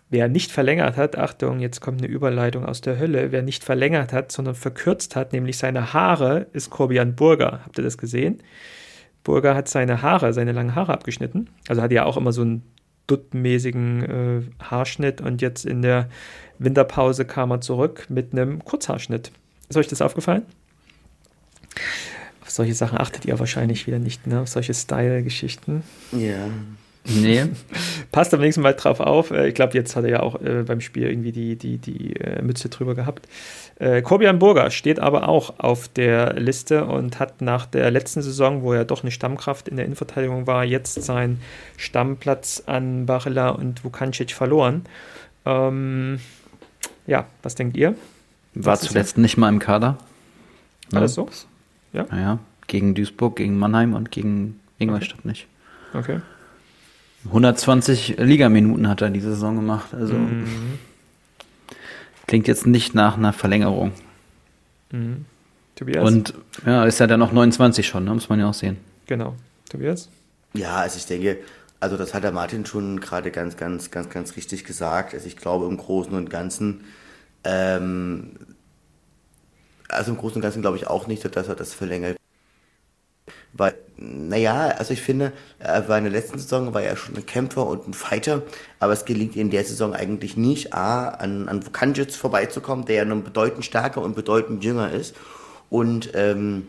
Wer 0.09 0.27
nicht 0.27 0.51
verlängert 0.51 0.97
hat, 0.97 1.17
Achtung, 1.17 1.59
jetzt 1.59 1.81
kommt 1.81 2.01
eine 2.01 2.11
Überleitung 2.11 2.65
aus 2.65 2.81
der 2.81 2.99
Hölle, 2.99 3.31
wer 3.31 3.41
nicht 3.41 3.63
verlängert 3.63 4.13
hat, 4.13 4.31
sondern 4.31 4.53
verkürzt 4.53 5.15
hat, 5.15 5.33
nämlich 5.33 5.57
seine 5.57 5.93
Haare, 5.93 6.47
ist 6.53 6.69
Corbian 6.69 7.15
Burger. 7.15 7.61
Habt 7.65 7.77
ihr 7.79 7.83
das 7.83 7.97
gesehen? 7.97 8.41
Burger 9.23 9.55
hat 9.55 9.67
seine 9.67 10.03
Haare, 10.03 10.31
seine 10.33 10.51
langen 10.51 10.75
Haare 10.75 10.93
abgeschnitten. 10.93 11.49
Also 11.67 11.81
hat 11.81 11.91
ja 11.91 12.05
auch 12.05 12.17
immer 12.17 12.31
so 12.31 12.41
einen 12.43 12.63
duttmäßigen 13.07 14.03
äh, 14.03 14.63
Haarschnitt 14.63 15.21
und 15.21 15.41
jetzt 15.41 15.65
in 15.65 15.81
der 15.81 16.09
Winterpause 16.59 17.25
kam 17.25 17.51
er 17.51 17.61
zurück 17.61 18.05
mit 18.09 18.31
einem 18.31 18.63
Kurzhaarschnitt. 18.63 19.31
Ist 19.69 19.77
euch 19.77 19.87
das 19.87 20.01
aufgefallen? 20.01 20.43
Auf 22.41 22.51
solche 22.51 22.73
Sachen 22.73 22.99
achtet 22.99 23.25
ihr 23.25 23.37
wahrscheinlich 23.39 23.87
wieder 23.87 23.99
nicht, 23.99 24.27
ne? 24.27 24.41
Auf 24.41 24.49
solche 24.49 24.73
Style-Geschichten. 24.73 25.83
Ja. 26.11 26.47
Nee. 27.05 27.45
Passt 28.11 28.33
am 28.33 28.39
nächsten 28.39 28.61
Mal 28.61 28.73
drauf 28.73 28.99
auf. 28.99 29.31
Äh, 29.31 29.49
ich 29.49 29.55
glaube, 29.55 29.73
jetzt 29.73 29.95
hat 29.95 30.03
er 30.03 30.09
ja 30.09 30.19
auch 30.21 30.41
äh, 30.41 30.63
beim 30.63 30.81
Spiel 30.81 31.03
irgendwie 31.03 31.31
die, 31.31 31.55
die, 31.55 31.77
die 31.77 32.15
äh, 32.15 32.41
Mütze 32.41 32.69
drüber 32.69 32.95
gehabt. 32.95 33.27
Äh, 33.77 34.01
Burger 34.01 34.71
steht 34.71 34.99
aber 34.99 35.27
auch 35.27 35.59
auf 35.59 35.87
der 35.87 36.33
Liste 36.39 36.85
und 36.85 37.19
hat 37.19 37.41
nach 37.41 37.65
der 37.65 37.91
letzten 37.91 38.21
Saison, 38.21 38.63
wo 38.63 38.73
er 38.73 38.85
doch 38.85 39.03
eine 39.03 39.11
Stammkraft 39.11 39.67
in 39.67 39.75
der 39.75 39.85
Innenverteidigung 39.85 40.47
war, 40.47 40.63
jetzt 40.63 41.03
seinen 41.03 41.41
Stammplatz 41.77 42.63
an 42.65 43.05
Barilla 43.05 43.49
und 43.49 43.83
Vukancic 43.83 44.31
verloren. 44.31 44.83
Ähm, 45.45 46.19
ja, 47.05 47.25
was 47.43 47.55
denkt 47.55 47.77
ihr? 47.77 47.95
War 48.53 48.73
was 48.73 48.81
zuletzt 48.81 49.17
nicht 49.17 49.37
mal 49.37 49.49
im 49.49 49.59
Kader. 49.59 49.97
War 50.91 51.01
das 51.01 51.15
so? 51.15 51.27
Ja. 51.91 52.05
Naja, 52.09 52.39
gegen 52.67 52.95
Duisburg, 52.95 53.35
gegen 53.35 53.57
Mannheim 53.57 53.93
und 53.93 54.11
gegen 54.11 54.59
Ingolstadt 54.79 55.19
okay. 55.19 55.27
nicht. 55.27 55.47
Okay. 55.93 56.19
120 57.25 58.17
Ligaminuten 58.17 58.87
hat 58.87 59.01
er 59.01 59.09
diese 59.09 59.31
Saison 59.31 59.55
gemacht. 59.55 59.93
Also 59.93 60.13
mhm. 60.13 60.77
klingt 62.27 62.47
jetzt 62.47 62.67
nicht 62.67 62.93
nach 62.93 63.17
einer 63.17 63.33
Verlängerung. 63.33 63.91
Mhm. 64.91 65.25
Tobias? 65.75 66.07
Und 66.07 66.33
ja, 66.65 66.85
ist 66.85 66.99
ja 66.99 67.07
dann 67.07 67.19
noch 67.19 67.31
29 67.31 67.85
schon, 67.85 68.05
ne? 68.05 68.13
muss 68.13 68.29
man 68.29 68.39
ja 68.39 68.49
auch 68.49 68.53
sehen. 68.53 68.77
Genau. 69.07 69.35
Tobias? 69.69 70.09
Ja, 70.53 70.77
also 70.77 70.97
ich 70.97 71.05
denke, 71.05 71.39
also 71.79 71.97
das 71.97 72.13
hat 72.13 72.23
der 72.23 72.31
Martin 72.31 72.65
schon 72.65 72.99
gerade 73.01 73.31
ganz, 73.31 73.57
ganz, 73.57 73.91
ganz, 73.91 74.09
ganz 74.09 74.35
richtig 74.37 74.63
gesagt. 74.63 75.13
Also 75.13 75.27
ich 75.27 75.35
glaube 75.35 75.65
im 75.65 75.77
Großen 75.77 76.13
und 76.13 76.29
Ganzen, 76.29 76.85
ähm, 77.43 78.31
also 79.89 80.11
im 80.11 80.17
Großen 80.17 80.37
und 80.37 80.41
Ganzen 80.41 80.61
glaube 80.61 80.77
ich 80.77 80.87
auch 80.87 81.07
nicht, 81.07 81.23
dass 81.35 81.47
er 81.47 81.55
das 81.55 81.73
verlängert. 81.73 82.17
Weil, 83.57 83.75
naja, 83.97 84.67
also 84.77 84.91
ich 84.91 85.01
finde, 85.01 85.31
er 85.59 85.87
war 85.87 85.97
in 85.97 86.03
der 86.03 86.11
letzten 86.11 86.37
Saison 86.37 86.73
war 86.73 86.81
er 86.81 86.97
schon 86.97 87.15
ein 87.15 87.25
Kämpfer 87.25 87.65
und 87.65 87.87
ein 87.87 87.93
Fighter, 87.93 88.41
aber 88.79 88.91
es 88.91 89.05
gelingt 89.05 89.37
in 89.37 89.49
der 89.49 89.63
Saison 89.63 89.93
eigentlich 89.93 90.35
nicht, 90.35 90.73
A, 90.73 91.07
an, 91.07 91.47
an 91.47 91.65
Vukancic 91.65 92.11
vorbeizukommen, 92.11 92.85
der 92.85 92.95
ja 92.97 93.05
nun 93.05 93.23
bedeutend 93.23 93.63
stärker 93.63 94.01
und 94.01 94.15
bedeutend 94.15 94.63
jünger 94.63 94.91
ist. 94.91 95.15
Und 95.69 96.11
ähm, 96.15 96.67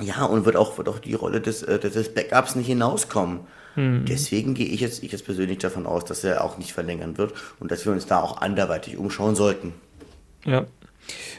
ja, 0.00 0.24
und 0.24 0.44
wird 0.44 0.56
auch, 0.56 0.78
wird 0.78 0.88
auch 0.88 1.00
die 1.00 1.14
Rolle 1.14 1.40
des, 1.40 1.64
äh, 1.64 1.80
des 1.80 2.14
Backups 2.14 2.54
nicht 2.54 2.68
hinauskommen. 2.68 3.40
Hm. 3.74 4.04
Deswegen 4.06 4.54
gehe 4.54 4.66
ich 4.66 4.80
jetzt, 4.80 5.02
ich 5.02 5.10
jetzt 5.10 5.24
persönlich 5.24 5.58
davon 5.58 5.86
aus, 5.86 6.04
dass 6.04 6.22
er 6.22 6.44
auch 6.44 6.58
nicht 6.58 6.72
verlängern 6.72 7.18
wird 7.18 7.32
und 7.58 7.72
dass 7.72 7.84
wir 7.84 7.92
uns 7.92 8.06
da 8.06 8.20
auch 8.20 8.40
anderweitig 8.40 8.96
umschauen 8.96 9.34
sollten. 9.34 9.74
Ja, 10.44 10.66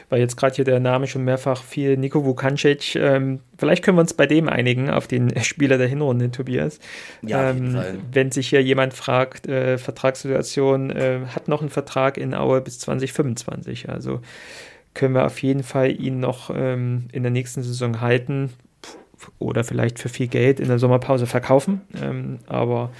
weil 0.08 0.20
jetzt 0.20 0.36
gerade 0.36 0.54
hier 0.54 0.64
der 0.64 0.80
Name 0.80 1.06
schon 1.06 1.24
mehrfach 1.24 1.62
fiel, 1.62 1.96
Nico 1.96 2.24
Vukancic. 2.24 2.96
Ähm, 2.96 3.40
vielleicht 3.58 3.84
können 3.84 3.96
wir 3.96 4.02
uns 4.02 4.14
bei 4.14 4.26
dem 4.26 4.48
einigen, 4.48 4.90
auf 4.90 5.06
den 5.06 5.32
Spieler 5.42 5.78
der 5.78 5.88
Hinrunde, 5.88 6.30
Tobias. 6.30 6.78
Ja, 7.22 7.50
ähm, 7.50 7.78
wenn 8.12 8.30
sich 8.30 8.48
hier 8.48 8.62
jemand 8.62 8.94
fragt, 8.94 9.46
äh, 9.46 9.78
Vertragssituation, 9.78 10.90
äh, 10.90 11.20
hat 11.34 11.48
noch 11.48 11.60
einen 11.60 11.70
Vertrag 11.70 12.18
in 12.18 12.34
Aue 12.34 12.60
bis 12.60 12.78
2025. 12.80 13.88
Also 13.88 14.20
können 14.94 15.14
wir 15.14 15.26
auf 15.26 15.42
jeden 15.42 15.62
Fall 15.62 16.00
ihn 16.00 16.20
noch 16.20 16.50
ähm, 16.54 17.08
in 17.12 17.22
der 17.22 17.32
nächsten 17.32 17.62
Saison 17.62 18.00
halten 18.00 18.50
oder 19.38 19.64
vielleicht 19.64 19.98
für 19.98 20.08
viel 20.08 20.28
Geld 20.28 20.60
in 20.60 20.68
der 20.68 20.78
Sommerpause 20.78 21.26
verkaufen. 21.26 21.80
Ähm, 22.00 22.38
aber 22.46 22.90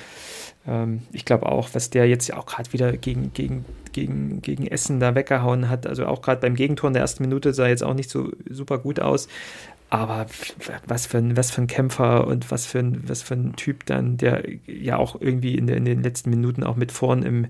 ähm, 0.66 1.02
ich 1.12 1.24
glaube 1.24 1.46
auch, 1.46 1.70
was 1.72 1.90
der 1.90 2.08
jetzt 2.08 2.28
ja 2.28 2.36
auch 2.36 2.46
gerade 2.46 2.72
wieder 2.72 2.96
gegen, 2.96 3.32
gegen, 3.32 3.64
gegen, 3.92 4.42
gegen 4.42 4.66
Essen 4.66 5.00
da 5.00 5.14
weggehauen 5.14 5.68
hat, 5.68 5.86
also 5.86 6.06
auch 6.06 6.22
gerade 6.22 6.40
beim 6.40 6.54
Gegentor 6.54 6.88
in 6.88 6.94
der 6.94 7.02
ersten 7.02 7.22
Minute 7.22 7.52
sah 7.52 7.68
jetzt 7.68 7.84
auch 7.84 7.94
nicht 7.94 8.10
so 8.10 8.32
super 8.48 8.78
gut 8.78 9.00
aus. 9.00 9.28
Aber 9.90 10.26
was 10.86 11.06
für 11.06 11.18
ein, 11.18 11.36
was 11.36 11.50
für 11.52 11.62
ein 11.62 11.66
Kämpfer 11.66 12.26
und 12.26 12.50
was 12.50 12.66
für 12.66 12.80
ein, 12.80 13.04
was 13.06 13.22
für 13.22 13.34
ein 13.34 13.54
Typ 13.54 13.86
dann, 13.86 14.16
der 14.16 14.42
ja 14.66 14.96
auch 14.96 15.20
irgendwie 15.20 15.56
in, 15.56 15.66
der, 15.66 15.76
in 15.76 15.84
den 15.84 16.02
letzten 16.02 16.30
Minuten 16.30 16.64
auch 16.64 16.74
mit 16.74 16.90
vorn 16.90 17.22
im, 17.22 17.46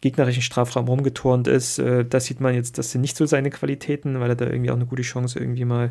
gegnerischen 0.00 0.42
Strafraum 0.42 0.86
rumgeturnt 0.88 1.48
ist. 1.48 1.78
Äh, 1.78 2.04
da 2.04 2.20
sieht 2.20 2.40
man 2.40 2.54
jetzt, 2.54 2.78
das 2.78 2.92
sind 2.92 3.00
nicht 3.00 3.16
so 3.16 3.26
seine 3.26 3.50
Qualitäten, 3.50 4.20
weil 4.20 4.30
er 4.30 4.36
da 4.36 4.46
irgendwie 4.46 4.70
auch 4.70 4.76
eine 4.76 4.86
gute 4.86 5.02
Chance 5.02 5.38
irgendwie 5.38 5.64
mal 5.64 5.90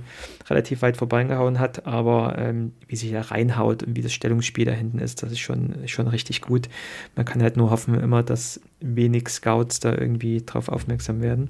relativ 0.50 0.82
weit 0.82 0.98
vorbeigehauen 0.98 1.60
hat. 1.60 1.86
Aber 1.86 2.38
ähm, 2.38 2.74
wie 2.88 2.96
sich 2.96 3.12
er 3.12 3.32
reinhaut 3.32 3.84
und 3.84 3.96
wie 3.96 4.02
das 4.02 4.14
Stellungsspiel 4.14 4.66
da 4.66 4.72
hinten 4.72 5.00
ist, 5.00 5.24
das 5.24 5.32
ist 5.32 5.40
schon, 5.40 5.76
schon 5.88 6.08
richtig 6.08 6.42
gut. 6.42 6.70
Man 7.16 7.26
kann 7.26 7.42
halt 7.42 7.58
nur 7.58 7.70
hoffen 7.70 8.00
immer, 8.00 8.24
dass 8.24 8.62
wenig 8.80 9.30
Scouts 9.30 9.80
da 9.80 9.92
irgendwie 9.92 10.44
drauf 10.46 10.70
aufmerksam 10.70 11.22
werden 11.22 11.50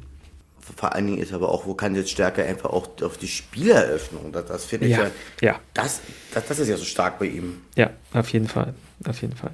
vor 0.76 0.94
allen 0.94 1.08
Dingen 1.08 1.20
ist 1.20 1.34
aber 1.34 1.50
auch, 1.50 1.66
wo 1.66 1.74
kann 1.74 1.96
jetzt 1.96 2.12
stärker 2.12 2.44
einfach 2.44 2.70
auch 2.70 2.90
auf 3.02 3.18
die 3.18 3.28
Spieleröffnung. 3.28 4.32
Das, 4.32 4.46
das 4.48 4.66
finde 4.66 4.88
ich 4.88 4.92
ja, 4.94 5.04
ja, 5.04 5.12
ja. 5.42 5.60
Das, 5.74 6.02
das, 6.34 6.46
das 6.48 6.60
ist 6.60 6.68
ja 6.68 6.78
so 6.78 6.84
stark 6.84 7.20
bei 7.20 7.26
ihm. 7.26 7.62
Ja, 7.76 7.92
auf 8.14 8.30
jeden 8.34 8.48
Fall. 8.48 8.74
Auf 9.08 9.22
jeden 9.22 9.36
Fall. 9.36 9.52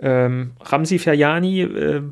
Ähm, 0.00 0.52
Ramsi 0.60 0.98
Ferjani 0.98 1.62
äh, 1.62 2.02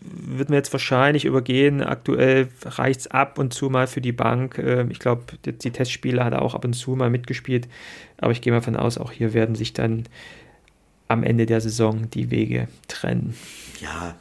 wird 0.00 0.50
mir 0.50 0.56
jetzt 0.56 0.72
wahrscheinlich 0.72 1.24
übergehen. 1.24 1.82
Aktuell 1.82 2.48
reicht 2.64 3.00
es 3.00 3.06
ab 3.08 3.38
und 3.38 3.52
zu 3.52 3.70
mal 3.70 3.86
für 3.86 4.00
die 4.00 4.12
Bank. 4.12 4.58
Äh, 4.58 4.86
ich 4.90 4.98
glaube, 4.98 5.24
die, 5.44 5.52
die, 5.52 5.70
Testspiele 5.70 6.24
hat 6.24 6.32
er 6.32 6.42
auch 6.42 6.54
ab 6.54 6.64
und 6.64 6.74
zu 6.74 6.92
mal 6.92 7.10
mitgespielt. 7.10 7.68
Aber 8.18 8.32
ich 8.32 8.40
gehe 8.40 8.52
mal 8.52 8.60
von 8.60 8.76
aus, 8.76 8.98
auch 8.98 9.12
hier 9.12 9.32
werden 9.32 9.54
sich 9.54 9.72
dann 9.72 10.04
am 11.08 11.22
Ende 11.22 11.46
der 11.46 11.60
Saison 11.60 12.10
die 12.10 12.30
Wege 12.30 12.68
trennen. 12.86 13.34
Ja, 13.80 14.14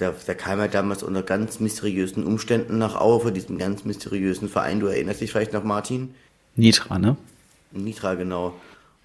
der, 0.00 0.14
der 0.26 0.34
kam 0.34 0.58
ja 0.58 0.68
damals 0.68 1.02
unter 1.02 1.22
ganz 1.22 1.60
mysteriösen 1.60 2.24
Umständen 2.24 2.78
nach 2.78 2.96
Aue 2.96 3.20
für 3.20 3.32
diesen 3.32 3.58
ganz 3.58 3.84
mysteriösen 3.84 4.48
Verein. 4.48 4.80
Du 4.80 4.86
erinnerst 4.86 5.20
dich 5.20 5.30
vielleicht 5.30 5.52
noch, 5.52 5.64
Martin? 5.64 6.14
Nitra, 6.56 6.98
ne? 6.98 7.16
Nitra, 7.72 8.14
genau. 8.14 8.54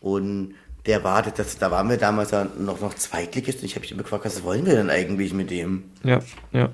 Und 0.01 0.55
der 0.86 1.03
war, 1.03 1.21
das, 1.21 1.57
da 1.57 1.71
waren 1.71 1.89
wir 1.89 1.97
damals 1.97 2.31
ja 2.31 2.45
noch, 2.57 2.81
noch 2.81 2.93
Zweitligist 2.93 3.59
und 3.59 3.65
ich 3.65 3.75
habe 3.75 3.81
mich 3.81 3.91
immer 3.91 4.03
gefragt, 4.03 4.25
was 4.25 4.43
wollen 4.43 4.65
wir 4.65 4.73
denn 4.73 4.89
eigentlich 4.89 5.34
mit 5.34 5.49
dem? 5.49 5.84
Ja, 6.03 6.19
ja. 6.51 6.69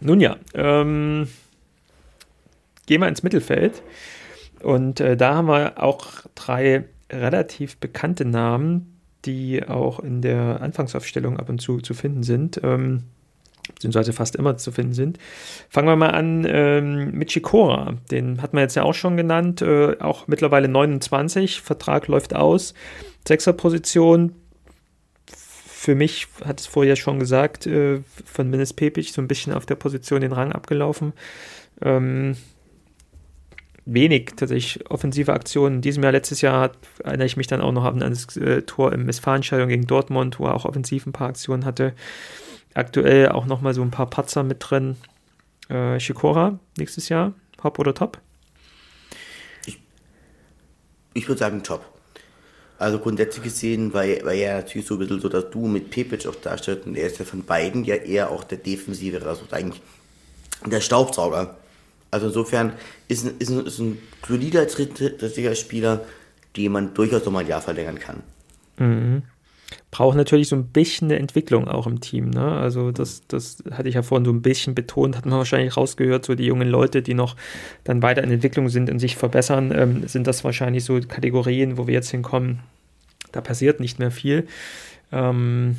Nun 0.00 0.20
ja, 0.20 0.36
ähm, 0.54 1.28
gehen 2.86 3.00
wir 3.00 3.08
ins 3.08 3.22
Mittelfeld. 3.22 3.82
Und 4.62 5.00
äh, 5.00 5.16
da 5.16 5.34
haben 5.34 5.48
wir 5.48 5.82
auch 5.82 6.06
drei 6.34 6.84
relativ 7.10 7.76
bekannte 7.76 8.24
Namen, 8.24 8.98
die 9.24 9.66
auch 9.66 10.00
in 10.00 10.22
der 10.22 10.60
Anfangsaufstellung 10.60 11.38
ab 11.38 11.48
und 11.48 11.60
zu 11.60 11.80
zu 11.80 11.94
finden 11.94 12.22
sind, 12.22 12.60
ähm, 12.62 13.04
beziehungsweise 13.74 14.12
fast 14.12 14.36
immer 14.36 14.56
zu 14.56 14.72
finden 14.72 14.94
sind. 14.94 15.18
Fangen 15.68 15.88
wir 15.88 15.96
mal 15.96 16.10
an 16.10 16.46
ähm, 16.48 17.12
mit 17.12 17.28
Chikora. 17.28 17.94
Den 18.10 18.42
hat 18.42 18.52
man 18.52 18.62
jetzt 18.62 18.76
ja 18.76 18.82
auch 18.82 18.94
schon 18.94 19.16
genannt, 19.16 19.62
äh, 19.62 19.98
auch 20.00 20.26
mittlerweile 20.28 20.68
29, 20.68 21.60
Vertrag 21.60 22.08
läuft 22.08 22.34
aus. 22.34 22.74
Sechserposition, 23.26 24.34
für 25.34 25.94
mich, 25.94 26.26
hat 26.44 26.60
es 26.60 26.66
vorher 26.66 26.96
schon 26.96 27.18
gesagt, 27.18 27.66
äh, 27.66 28.00
von 28.24 28.50
Minis 28.50 28.72
Pepic 28.72 29.12
so 29.12 29.20
ein 29.20 29.28
bisschen 29.28 29.52
auf 29.52 29.66
der 29.66 29.76
Position 29.76 30.20
den 30.20 30.32
Rang 30.32 30.52
abgelaufen. 30.52 31.12
Ähm, 31.82 32.36
wenig 33.86 34.32
tatsächlich 34.36 34.90
offensive 34.90 35.32
Aktionen. 35.32 35.76
In 35.76 35.82
diesem 35.82 36.02
Jahr, 36.02 36.12
letztes 36.12 36.40
Jahr 36.40 36.60
hat, 36.60 36.76
erinnere 37.04 37.26
ich 37.26 37.36
mich 37.36 37.46
dann 37.46 37.60
auch 37.60 37.72
noch 37.72 37.84
an 37.84 38.00
das 38.00 38.36
äh, 38.36 38.62
Tor 38.62 38.92
im 38.92 39.06
Westfalenstadion 39.06 39.68
gegen 39.68 39.86
Dortmund, 39.86 40.40
wo 40.40 40.46
er 40.46 40.54
auch 40.54 40.64
offensiv 40.64 41.06
ein 41.06 41.12
paar 41.12 41.28
Aktionen 41.28 41.64
hatte. 41.64 41.94
Aktuell 42.76 43.30
auch 43.30 43.46
nochmal 43.46 43.72
so 43.72 43.80
ein 43.80 43.90
paar 43.90 44.04
Patzer 44.04 44.42
mit 44.42 44.58
drin. 44.60 44.96
Äh, 45.70 45.98
Shikora 45.98 46.58
nächstes 46.76 47.08
Jahr, 47.08 47.32
Hop 47.64 47.78
oder 47.78 47.94
Top? 47.94 48.20
Ich, 49.64 49.80
ich 51.14 51.26
würde 51.26 51.38
sagen 51.38 51.62
Top. 51.62 51.86
Also 52.78 52.98
grundsätzlich 52.98 53.44
gesehen, 53.44 53.94
weil, 53.94 54.20
weil 54.24 54.38
er 54.38 54.56
natürlich 54.58 54.86
so 54.86 54.96
ein 54.96 54.98
bisschen 54.98 55.20
so, 55.20 55.30
dass 55.30 55.48
du 55.48 55.66
mit 55.66 55.88
Pepic 55.88 56.28
auch 56.28 56.34
darstellst 56.34 56.86
und 56.86 56.96
er 56.96 57.06
ist 57.06 57.18
ja 57.18 57.24
von 57.24 57.44
beiden 57.44 57.82
ja 57.84 57.94
eher 57.94 58.30
auch 58.30 58.44
der 58.44 58.58
Defensive, 58.58 59.26
also 59.26 59.46
eigentlich 59.52 59.80
der 60.66 60.82
Staubsauger. 60.82 61.56
Also 62.10 62.26
insofern 62.26 62.74
ist 63.08 63.24
ein, 63.24 63.38
ist 63.38 63.48
ein, 63.48 63.64
ist 63.64 63.78
ein 63.78 63.98
solider 64.28 64.66
dritter 64.66 65.54
Spieler, 65.54 66.04
den 66.58 66.72
man 66.72 66.92
durchaus 66.92 67.24
nochmal 67.24 67.44
ein 67.44 67.48
Jahr 67.48 67.62
verlängern 67.62 67.98
kann. 67.98 68.22
Mhm. 68.76 69.22
Braucht 69.96 70.18
natürlich 70.18 70.48
so 70.48 70.56
ein 70.56 70.66
bisschen 70.66 71.10
eine 71.10 71.18
Entwicklung 71.18 71.68
auch 71.68 71.86
im 71.86 72.02
Team. 72.02 72.28
Ne? 72.28 72.52
Also 72.52 72.92
das, 72.92 73.22
das 73.28 73.64
hatte 73.70 73.88
ich 73.88 73.94
ja 73.94 74.02
vorhin 74.02 74.26
so 74.26 74.30
ein 74.30 74.42
bisschen 74.42 74.74
betont, 74.74 75.16
hat 75.16 75.24
man 75.24 75.38
wahrscheinlich 75.38 75.74
rausgehört, 75.74 76.26
so 76.26 76.34
die 76.34 76.44
jungen 76.44 76.68
Leute, 76.68 77.00
die 77.00 77.14
noch 77.14 77.34
dann 77.82 78.02
weiter 78.02 78.22
in 78.22 78.30
Entwicklung 78.30 78.68
sind 78.68 78.90
und 78.90 78.98
sich 78.98 79.16
verbessern, 79.16 79.72
ähm, 79.74 80.06
sind 80.06 80.26
das 80.26 80.44
wahrscheinlich 80.44 80.84
so 80.84 81.00
Kategorien, 81.00 81.78
wo 81.78 81.86
wir 81.86 81.94
jetzt 81.94 82.10
hinkommen. 82.10 82.58
Da 83.32 83.40
passiert 83.40 83.80
nicht 83.80 83.98
mehr 83.98 84.10
viel. 84.10 84.46
Ähm, 85.12 85.76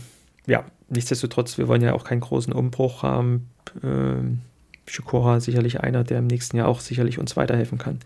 ja, 0.48 0.66
nichtsdestotrotz, 0.90 1.60
wir 1.60 1.68
wollen 1.68 1.84
ja 1.84 1.94
auch 1.94 2.04
keinen 2.04 2.22
großen 2.22 2.54
Umbruch 2.54 3.04
haben. 3.04 3.52
Ähm, 3.84 4.40
Shikora 4.88 5.42
sicherlich 5.42 5.82
einer, 5.82 6.04
der 6.04 6.18
im 6.18 6.26
nächsten 6.26 6.58
Jahr 6.58 6.70
auch 6.70 6.80
sicherlich 6.80 7.20
uns 7.20 7.38
weiterhelfen 7.38 7.78
kann. 7.78 8.00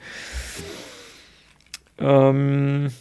Ähm, 1.99 2.91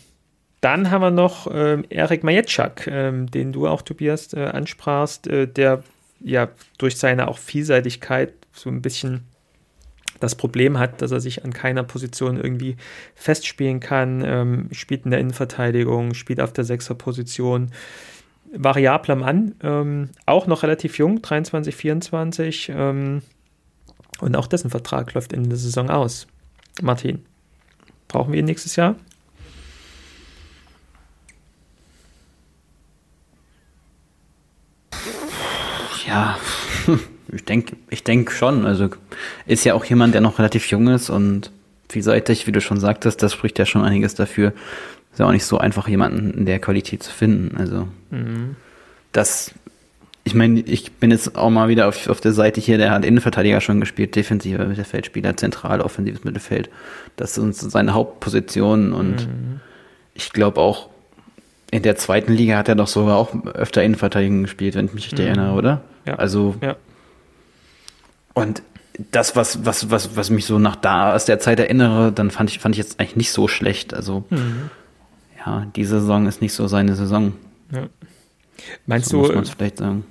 dann 0.61 0.91
haben 0.91 1.03
wir 1.03 1.11
noch 1.11 1.49
ähm, 1.53 1.85
Erik 1.89 2.23
Majetschak, 2.23 2.87
ähm, 2.87 3.31
den 3.31 3.53
du 3.53 3.67
auch, 3.67 3.83
Tobias, 3.83 4.33
äh, 4.35 4.45
ansprachst, 4.45 5.27
äh, 5.27 5.47
der 5.47 5.83
ja 6.21 6.49
durch 6.79 6.97
seine 6.99 7.29
auch 7.29 7.39
Vielseitigkeit 7.39 8.35
so 8.53 8.69
ein 8.69 8.83
bisschen 8.83 9.25
das 10.21 10.35
Problem 10.35 10.79
hat, 10.79 11.01
dass 11.01 11.11
er 11.13 11.21
sich 11.21 11.45
an 11.45 11.53
keiner 11.53 11.83
Position 11.83 12.37
irgendwie 12.37 12.77
festspielen 13.15 13.81
kann, 13.81 14.23
ähm, 14.25 14.69
spielt 14.71 15.07
in 15.07 15.11
der 15.11 15.21
Innenverteidigung, 15.21 16.15
spielt 16.15 16.41
auf 16.41 16.53
der 16.53 16.65
Sechserposition, 16.65 17.73
variabler 18.53 19.17
Mann, 19.17 19.55
ähm, 19.63 20.11
auch 20.27 20.47
noch 20.47 20.63
relativ 20.63 20.99
jung, 20.99 21.23
23, 21.23 21.75
24, 21.75 22.73
ähm, 22.75 23.23
und 24.21 24.37
auch 24.37 24.47
dessen 24.47 24.71
Vertrag 24.71 25.15
läuft 25.15 25.33
in 25.33 25.49
der 25.49 25.57
Saison 25.57 25.89
aus. 25.89 26.27
Martin, 26.83 27.25
brauchen 28.09 28.33
wir 28.33 28.41
ihn 28.41 28.45
nächstes 28.45 28.77
Jahr? 28.77 28.97
Ja, 36.07 36.39
ich 37.41 37.45
denke 37.47 37.77
ich 37.89 38.05
denk 38.05 38.31
schon. 38.31 38.67
Also 38.67 38.89
ist 39.47 39.65
ja 39.65 39.75
auch 39.75 39.85
jemand, 39.85 40.15
der 40.15 40.21
noch 40.21 40.39
relativ 40.39 40.67
jung 40.67 40.89
ist 40.89 41.11
und 41.11 41.51
vielseitig, 41.89 42.47
wie 42.47 42.53
du 42.53 42.61
schon 42.61 42.79
sagtest, 42.79 43.23
das 43.23 43.33
spricht 43.33 43.59
ja 43.59 43.67
schon 43.67 43.83
einiges 43.83 44.15
dafür. 44.15 44.53
Ist 45.13 45.19
ja 45.19 45.27
auch 45.27 45.33
nicht 45.33 45.45
so 45.45 45.59
einfach, 45.59 45.89
jemanden 45.89 46.33
in 46.33 46.47
der 46.47 46.61
Qualität 46.61 47.03
zu 47.03 47.13
finden. 47.13 47.57
Also 47.57 47.89
mhm. 48.11 48.57
das 49.13 49.55
ich 50.23 50.35
meine, 50.35 50.61
ich 50.61 50.93
bin 50.93 51.11
jetzt 51.11 51.35
auch 51.35 51.49
mal 51.49 51.69
wieder 51.69 51.89
auf, 51.89 52.09
auf 52.09 52.21
der 52.21 52.33
Seite 52.33 52.61
hier, 52.61 52.77
der 52.77 52.91
hat 52.91 53.07
Innenverteidiger 53.07 53.61
schon 53.63 53.81
gespielt, 53.81 54.15
defensiver 54.15 54.67
Mittelfeldspieler, 54.67 55.37
zentral 55.37 55.81
offensives 55.81 56.25
Mittelfeld. 56.25 56.69
Das 57.17 57.35
sind 57.35 57.57
seine 57.57 57.95
Hauptpositionen 57.95 58.93
und 58.93 59.27
mhm. 59.27 59.61
ich 60.15 60.33
glaube 60.33 60.61
auch, 60.61 60.91
in 61.71 61.83
der 61.83 61.97
zweiten 61.97 62.33
Liga 62.35 62.59
hat 62.59 62.69
er 62.69 62.75
doch 62.75 62.87
sogar 62.87 63.17
auch 63.17 63.35
öfter 63.55 63.83
Innenverteidigung 63.83 64.43
gespielt, 64.43 64.75
wenn 64.75 64.87
ich 64.87 64.93
mich 64.93 65.05
richtig 65.07 65.21
mhm. 65.25 65.27
erinnere, 65.27 65.55
oder? 65.55 65.81
Ja. 66.07 66.17
Also. 66.17 66.55
Ja. 66.61 66.77
Und 68.35 68.63
das, 69.11 69.37
was, 69.37 69.65
was, 69.65 69.91
was, 69.91 70.17
was 70.17 70.31
mich 70.31 70.45
so 70.45 70.59
nach 70.59 70.77
da 70.77 71.15
aus 71.15 71.25
der 71.25 71.39
Zeit 71.39 71.59
erinnere, 71.61 72.13
dann 72.13 72.31
fand 72.31 72.51
ich, 72.51 72.59
fand 72.59 72.75
ich 72.75 72.79
jetzt 72.79 73.01
eigentlich 73.01 73.17
nicht 73.17 73.33
so 73.33 73.49
schlecht. 73.49 73.95
Also, 73.95 74.25
mhm. 74.31 74.71
ja, 75.39 75.67
diese 75.77 76.01
Saison 76.01 76.27
ist 76.27 76.41
nicht 76.43 76.53
so 76.53 76.67
seine 76.67 76.95
Saison. 76.95 77.35
Ja. 77.73 77.89
Meinst 78.87 79.09
so 79.09 79.27
du, 79.27 79.33
muss 79.33 79.51
vielleicht 79.51 79.79
sagen. 79.79 80.05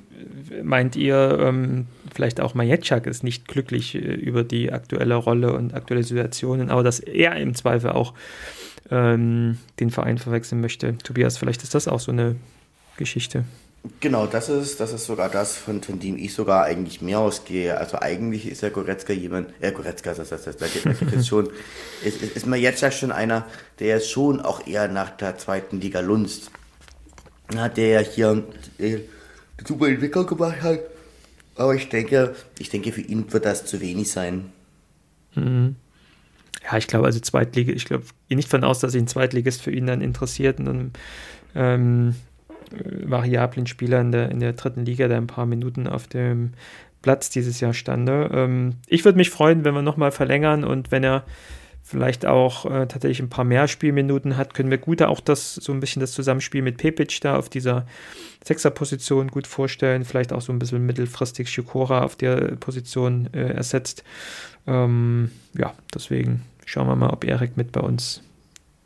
meint 0.63 0.95
ihr, 0.95 1.37
ähm, 1.39 1.85
vielleicht 2.13 2.41
auch 2.41 2.55
Majetschak 2.55 3.05
ist 3.05 3.23
nicht 3.23 3.47
glücklich 3.47 3.95
äh, 3.95 3.99
über 3.99 4.43
die 4.43 4.71
aktuelle 4.71 5.15
Rolle 5.15 5.53
und 5.53 5.73
aktuelle 5.73 6.03
Situationen, 6.03 6.71
aber 6.71 6.83
dass 6.83 6.99
er 6.99 7.35
im 7.35 7.53
Zweifel 7.53 7.91
auch 7.91 8.13
ähm, 8.89 9.57
den 9.79 9.91
Verein 9.91 10.17
verwechseln 10.17 10.61
möchte? 10.61 10.97
Tobias, 10.97 11.37
vielleicht 11.37 11.63
ist 11.63 11.75
das 11.75 11.87
auch 11.87 11.99
so 11.99 12.11
eine 12.11 12.35
Geschichte. 12.97 13.43
Genau, 14.01 14.27
das 14.27 14.49
ist, 14.49 14.79
das 14.79 14.91
ist 14.91 15.05
sogar 15.05 15.29
das, 15.29 15.55
von, 15.55 15.81
von 15.81 15.99
dem 15.99 16.17
ich 16.17 16.33
sogar 16.33 16.65
eigentlich 16.65 17.01
mehr 17.01 17.19
ausgehe. 17.19 17.77
Also 17.77 17.99
eigentlich 17.99 18.45
ist 18.47 18.61
der 18.61 18.71
Goretzka 18.71 19.13
jemand, 19.13 19.49
äh, 19.61 19.71
Goretzka, 19.71 20.13
das 20.13 20.31
heißt, 20.31 20.47
das, 20.47 20.57
das, 20.57 20.69
das, 20.83 20.97
das 21.13 21.27
schon, 21.27 21.49
ist, 22.03 22.21
ist, 22.21 22.35
ist 22.35 22.45
Majetschak 22.45 22.93
schon 22.93 23.11
einer, 23.11 23.45
der 23.79 23.97
ist 23.97 24.09
schon 24.09 24.41
auch 24.41 24.67
eher 24.67 24.89
nach 24.89 25.11
der 25.11 25.37
zweiten 25.37 25.79
Liga 25.79 26.01
lunzt 26.01 26.51
hat 27.57 27.77
der 27.77 27.87
ja 27.87 27.99
hier 27.99 28.43
äh, 28.77 28.99
super 29.65 29.87
Entwicklung 29.87 30.27
gemacht 30.27 30.61
hat. 30.61 30.79
Aber 31.55 31.75
ich 31.75 31.89
denke, 31.89 32.35
ich 32.57 32.69
denke, 32.69 32.91
für 32.91 33.01
ihn 33.01 33.31
wird 33.31 33.45
das 33.45 33.65
zu 33.65 33.81
wenig 33.81 34.11
sein. 34.11 34.51
Mhm. 35.35 35.75
Ja, 36.63 36.77
ich 36.77 36.87
glaube, 36.87 37.05
also 37.05 37.19
Zweitliga, 37.19 37.73
ich 37.73 37.85
glaube 37.85 38.05
nicht 38.29 38.49
von 38.49 38.63
aus, 38.63 38.79
dass 38.79 38.91
sich 38.91 39.01
ein 39.01 39.07
Zweitligist 39.07 39.61
für 39.61 39.71
ihn 39.71 39.87
dann 39.87 40.01
interessiert, 40.01 40.59
einen 40.59 40.93
ähm, 41.55 42.15
variablen 42.71 43.67
Spieler 43.67 44.01
in 44.01 44.11
der, 44.11 44.31
in 44.31 44.39
der 44.39 44.53
dritten 44.53 44.85
Liga, 44.85 45.07
der 45.07 45.17
ein 45.17 45.27
paar 45.27 45.45
Minuten 45.45 45.87
auf 45.87 46.07
dem 46.07 46.51
Platz 47.01 47.29
dieses 47.29 47.59
Jahr 47.59 47.73
stande. 47.73 48.29
Ähm, 48.33 48.75
ich 48.87 49.05
würde 49.05 49.17
mich 49.17 49.29
freuen, 49.29 49.63
wenn 49.63 49.73
wir 49.73 49.81
nochmal 49.81 50.11
verlängern 50.11 50.63
und 50.63 50.91
wenn 50.91 51.03
er 51.03 51.23
vielleicht 51.89 52.25
auch 52.25 52.65
äh, 52.65 52.85
tatsächlich 52.85 53.19
ein 53.19 53.29
paar 53.29 53.45
mehr 53.45 53.67
Spielminuten 53.67 54.37
hat, 54.37 54.53
können 54.53 54.69
wir 54.69 54.77
gut 54.77 55.01
auch 55.01 55.19
das 55.19 55.55
so 55.55 55.71
ein 55.71 55.79
bisschen 55.79 56.01
das 56.01 56.11
Zusammenspiel 56.11 56.61
mit 56.61 56.77
Pepic 56.77 57.19
da 57.21 57.35
auf 57.35 57.49
dieser 57.49 57.87
Sechserposition 58.43 59.29
gut 59.29 59.47
vorstellen. 59.47 60.05
Vielleicht 60.05 60.31
auch 60.31 60.41
so 60.41 60.53
ein 60.53 60.59
bisschen 60.59 60.85
mittelfristig 60.85 61.49
Shikora 61.49 62.03
auf 62.03 62.15
der 62.15 62.55
Position 62.57 63.29
äh, 63.33 63.53
ersetzt. 63.53 64.03
Ähm, 64.67 65.31
ja, 65.57 65.73
deswegen 65.93 66.43
schauen 66.65 66.87
wir 66.87 66.95
mal, 66.95 67.09
ob 67.09 67.23
Erik 67.23 67.57
mit 67.57 67.71
bei 67.71 67.81
uns 67.81 68.21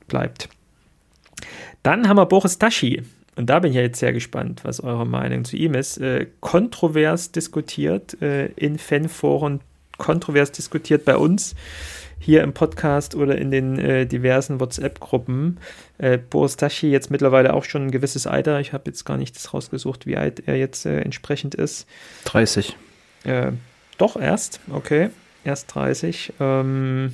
bleibt. 0.07 0.47
Dann 1.81 2.07
haben 2.07 2.17
wir 2.17 2.25
Boris 2.25 2.57
Taschi. 2.57 3.03
Und 3.35 3.49
da 3.49 3.59
bin 3.59 3.71
ich 3.71 3.75
ja 3.75 3.81
jetzt 3.81 3.99
sehr 3.99 4.13
gespannt, 4.13 4.61
was 4.63 4.79
eure 4.79 5.05
Meinung 5.05 5.43
zu 5.43 5.55
ihm 5.57 5.73
ist. 5.73 5.97
Äh, 5.97 6.27
kontrovers 6.39 7.31
diskutiert 7.31 8.21
äh, 8.21 8.47
in 8.55 8.77
Fanforen, 8.77 9.61
kontrovers 9.97 10.51
diskutiert 10.51 11.05
bei 11.05 11.17
uns 11.17 11.55
hier 12.19 12.41
im 12.41 12.53
Podcast 12.53 13.15
oder 13.15 13.37
in 13.37 13.51
den 13.51 13.77
äh, 13.79 14.05
diversen 14.05 14.59
WhatsApp-Gruppen. 14.59 15.59
Äh, 15.97 16.17
Boris 16.17 16.55
Taschi 16.55 16.89
jetzt 16.89 17.11
mittlerweile 17.11 17.53
auch 17.53 17.65
schon 17.65 17.87
ein 17.87 17.91
gewisses 17.91 18.27
Alter. 18.27 18.59
Ich 18.59 18.71
habe 18.71 18.83
jetzt 18.87 19.03
gar 19.03 19.17
nichts 19.17 19.53
rausgesucht, 19.53 20.05
wie 20.05 20.15
alt 20.15 20.47
er 20.47 20.55
jetzt 20.55 20.85
äh, 20.85 21.01
entsprechend 21.01 21.53
ist. 21.53 21.85
30. 22.25 22.77
Äh, 23.25 23.51
doch, 23.97 24.15
erst. 24.15 24.61
Okay, 24.71 25.09
erst 25.43 25.75
30. 25.75 26.33
Ähm, 26.39 27.13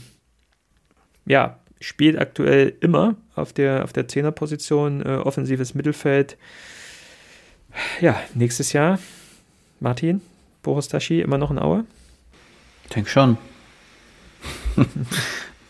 ja, 1.25 1.59
spielt 1.79 2.19
aktuell 2.19 2.73
immer 2.81 3.15
auf 3.35 3.53
der, 3.53 3.83
auf 3.83 3.93
der 3.93 4.07
Zehnerposition, 4.07 5.01
äh, 5.05 5.17
offensives 5.17 5.75
Mittelfeld. 5.75 6.37
Ja, 8.01 8.19
nächstes 8.33 8.73
Jahr, 8.73 8.99
Martin, 9.79 10.21
Boris 10.63 10.87
Taschi, 10.87 11.21
immer 11.21 11.37
noch 11.37 11.51
in 11.51 11.59
Aue? 11.59 11.85
Denk 12.93 13.07
schon. 13.07 13.37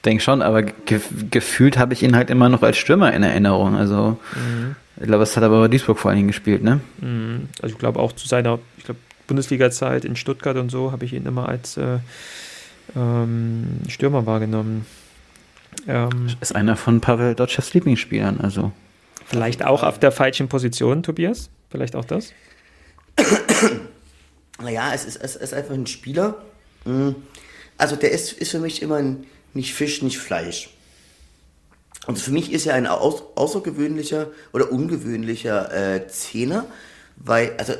Denk 0.05 0.21
schon, 0.21 0.41
aber 0.41 0.63
ge 0.63 1.01
gefühlt 1.29 1.77
habe 1.77 1.93
ich 1.93 2.03
ihn 2.03 2.15
halt 2.15 2.29
immer 2.29 2.47
noch 2.47 2.63
als 2.63 2.77
Stürmer 2.77 3.13
in 3.13 3.21
Erinnerung. 3.21 3.75
Also, 3.75 4.17
mhm. 4.33 4.75
ich 4.97 5.07
glaube, 5.07 5.23
es 5.23 5.35
hat 5.35 5.43
aber 5.43 5.59
bei 5.59 5.67
Duisburg 5.67 5.99
vor 5.99 6.09
allen 6.09 6.17
Dingen 6.17 6.29
gespielt, 6.29 6.63
ne? 6.63 6.79
Mhm. 7.01 7.49
Also, 7.61 7.73
ich 7.73 7.79
glaube 7.79 7.99
auch 7.99 8.13
zu 8.13 8.25
seiner 8.27 8.59
ich 8.77 8.85
glaube, 8.85 8.99
Bundesliga-Zeit 9.27 10.05
in 10.05 10.15
Stuttgart 10.15 10.55
und 10.55 10.71
so 10.71 10.93
habe 10.93 11.03
ich 11.03 11.13
ihn 11.13 11.25
immer 11.25 11.49
als 11.49 11.75
äh, 11.75 11.99
ähm, 12.95 13.81
Stürmer 13.89 14.25
wahrgenommen. 14.25 14.85
Ähm, 15.89 16.27
ist 16.39 16.55
einer 16.55 16.75
von 16.75 17.01
Pavel 17.01 17.33
Dotschers 17.33 17.73
Lieblingsspielern, 17.73 18.39
also. 18.41 18.71
Vielleicht 19.25 19.65
auch 19.65 19.81
auf 19.81 19.99
der 19.99 20.11
falschen 20.11 20.47
Position, 20.47 21.01
Tobias? 21.01 21.49
Vielleicht 21.69 21.95
auch 21.95 22.05
das? 22.05 22.31
Naja, 24.61 24.91
es 24.93 25.05
ist, 25.05 25.17
es 25.17 25.35
ist 25.35 25.53
einfach 25.53 25.73
ein 25.73 25.87
Spieler. 25.87 26.35
Hm. 26.83 27.15
Also 27.77 27.95
der 27.95 28.11
ist, 28.11 28.33
ist 28.33 28.51
für 28.51 28.59
mich 28.59 28.81
immer 28.81 28.97
ein, 28.97 29.25
nicht 29.53 29.73
Fisch, 29.73 30.01
nicht 30.01 30.17
Fleisch. 30.17 30.69
Und 32.07 32.19
für 32.19 32.31
mich 32.31 32.51
ist 32.51 32.65
er 32.65 32.75
ein 32.75 32.87
aus, 32.87 33.23
außergewöhnlicher 33.35 34.27
oder 34.51 34.71
ungewöhnlicher 34.71 35.95
äh, 35.95 36.07
Zehner, 36.07 36.65
weil, 37.17 37.53
also, 37.57 37.73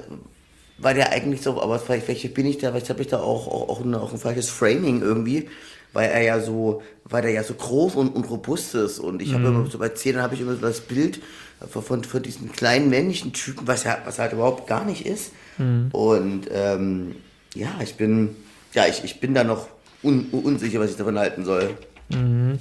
weil 0.78 0.96
der 0.96 1.12
eigentlich 1.12 1.42
so, 1.42 1.62
aber 1.62 1.80
vielleicht, 1.80 2.06
vielleicht 2.06 2.34
bin 2.34 2.46
ich 2.46 2.58
da, 2.58 2.72
vielleicht 2.72 2.90
habe 2.90 3.02
ich 3.02 3.08
da 3.08 3.20
auch, 3.20 3.48
auch, 3.48 3.70
auch, 3.70 3.82
ein, 3.82 3.94
auch 3.96 4.14
ein 4.14 4.20
falsches 4.20 4.50
Framing 4.50 5.02
irgendwie, 5.02 5.50
weil 5.94 6.10
er 6.10 6.22
ja 6.22 6.40
so, 6.40 6.82
weil 7.04 7.24
er 7.26 7.32
ja 7.32 7.44
so 7.44 7.54
groß 7.54 7.96
und, 7.96 8.10
und 8.10 8.30
robust 8.30 8.76
ist. 8.76 9.00
Und 9.00 9.22
ich 9.22 9.30
mhm. 9.30 9.34
habe 9.36 9.48
immer 9.48 9.66
so 9.68 9.78
bei 9.80 9.90
Zehnern 9.90 10.22
habe 10.22 10.36
ich 10.36 10.42
immer 10.42 10.56
so 10.56 10.62
das 10.62 10.82
Bild 10.82 11.22
von, 11.68 12.04
von, 12.04 12.24
diesen 12.24 12.52
kleinen 12.52 12.90
männlichen 12.90 13.34
Typen, 13.34 13.68
was 13.68 13.86
er, 13.86 14.02
was 14.06 14.20
halt 14.20 14.34
überhaupt 14.34 14.68
gar 14.68 14.86
nicht 14.86 15.06
ist. 15.06 15.32
Mhm. 15.58 15.90
Und 15.92 16.48
ähm, 16.52 17.16
ja, 17.56 17.72
ich 17.82 17.96
bin, 17.96 18.36
ja, 18.74 18.86
ich, 18.88 19.04
ich 19.04 19.20
bin 19.20 19.34
da 19.34 19.44
noch 19.44 19.68
un, 20.04 20.28
unsicher, 20.32 20.80
was 20.80 20.92
ich 20.92 20.98
davon 20.98 21.18
halten 21.18 21.44
soll. 21.46 21.76
Mhm. 22.10 22.60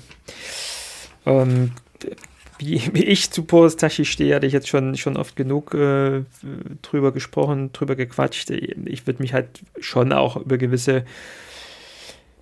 Ähm, 1.27 1.73
wie, 2.59 2.83
wie, 2.93 3.05
ich 3.05 3.31
zu 3.31 3.45
Boris 3.45 3.77
Tashi 3.77 4.05
stehe, 4.05 4.35
hatte 4.35 4.47
ich 4.47 4.53
jetzt 4.53 4.69
schon, 4.69 4.97
schon 4.97 5.17
oft 5.17 5.37
genug 5.37 5.75
äh, 5.75 6.25
drüber 6.83 7.13
gesprochen, 7.13 7.73
drüber 7.73 7.95
gequatscht. 7.95 8.51
Ich 8.51 9.07
würde 9.07 9.23
mich 9.23 9.33
halt 9.33 9.61
schon 9.79 10.13
auch 10.13 10.37
über 10.37 10.59
gewisse 10.59 11.05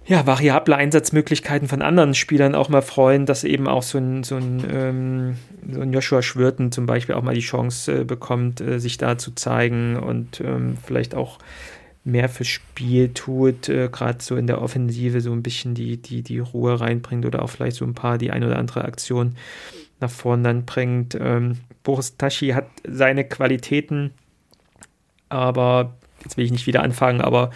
ja, 0.07 0.27
variable 0.27 0.77
Einsatzmöglichkeiten 0.77 1.69
von 1.69 1.83
anderen 1.83 2.15
Spielern 2.15 2.55
auch 2.55 2.69
mal 2.69 2.83
freuen, 2.83 3.27
dass 3.27 3.43
eben 3.43 3.67
auch 3.67 3.83
so 3.83 3.99
ein, 3.99 4.23
so 4.23 4.37
ein, 4.37 4.65
ähm, 4.71 5.37
so 5.69 5.81
ein 5.81 5.93
Joshua 5.93 6.23
Schwirten 6.23 6.71
zum 6.71 6.87
Beispiel 6.87 7.17
auch 7.17 7.23
mal 7.23 7.35
die 7.35 7.41
Chance 7.41 8.01
äh, 8.01 8.05
bekommt, 8.05 8.61
äh, 8.61 8.79
sich 8.79 8.99
da 8.99 9.19
zu 9.19 9.33
zeigen 9.35 9.97
und 9.97 10.41
ähm, 10.41 10.77
vielleicht 10.85 11.17
auch 11.17 11.39
mehr 12.05 12.29
fürs 12.29 12.49
Spiel 12.49 13.13
tut, 13.15 13.69
äh, 13.69 13.89
gerade 13.91 14.23
so 14.23 14.37
in 14.37 14.47
der 14.47 14.63
Offensive 14.63 15.21
so 15.21 15.33
ein 15.33 15.43
bisschen 15.43 15.75
die, 15.75 15.97
die, 15.97 16.23
die 16.23 16.39
Ruhe 16.39 16.81
reinbringt 16.81 17.27
oder 17.27 17.43
auch 17.43 17.51
vielleicht 17.51 17.77
so 17.77 17.85
ein 17.85 17.95
paar 17.95 18.17
die 18.17 18.31
ein 18.31 18.45
oder 18.45 18.59
andere 18.59 18.85
Aktion 18.85 19.35
nach 19.99 20.11
vorn 20.11 20.45
dann 20.45 20.65
bringt. 20.65 21.17
Ähm, 21.21 21.59
Boris 21.83 22.17
Taschi 22.17 22.51
hat 22.51 22.69
seine 22.87 23.25
Qualitäten, 23.25 24.13
aber 25.29 25.97
jetzt 26.27 26.37
will 26.37 26.45
ich 26.45 26.53
nicht 26.53 26.67
wieder 26.67 26.83
anfangen, 26.83 27.21
aber 27.21 27.51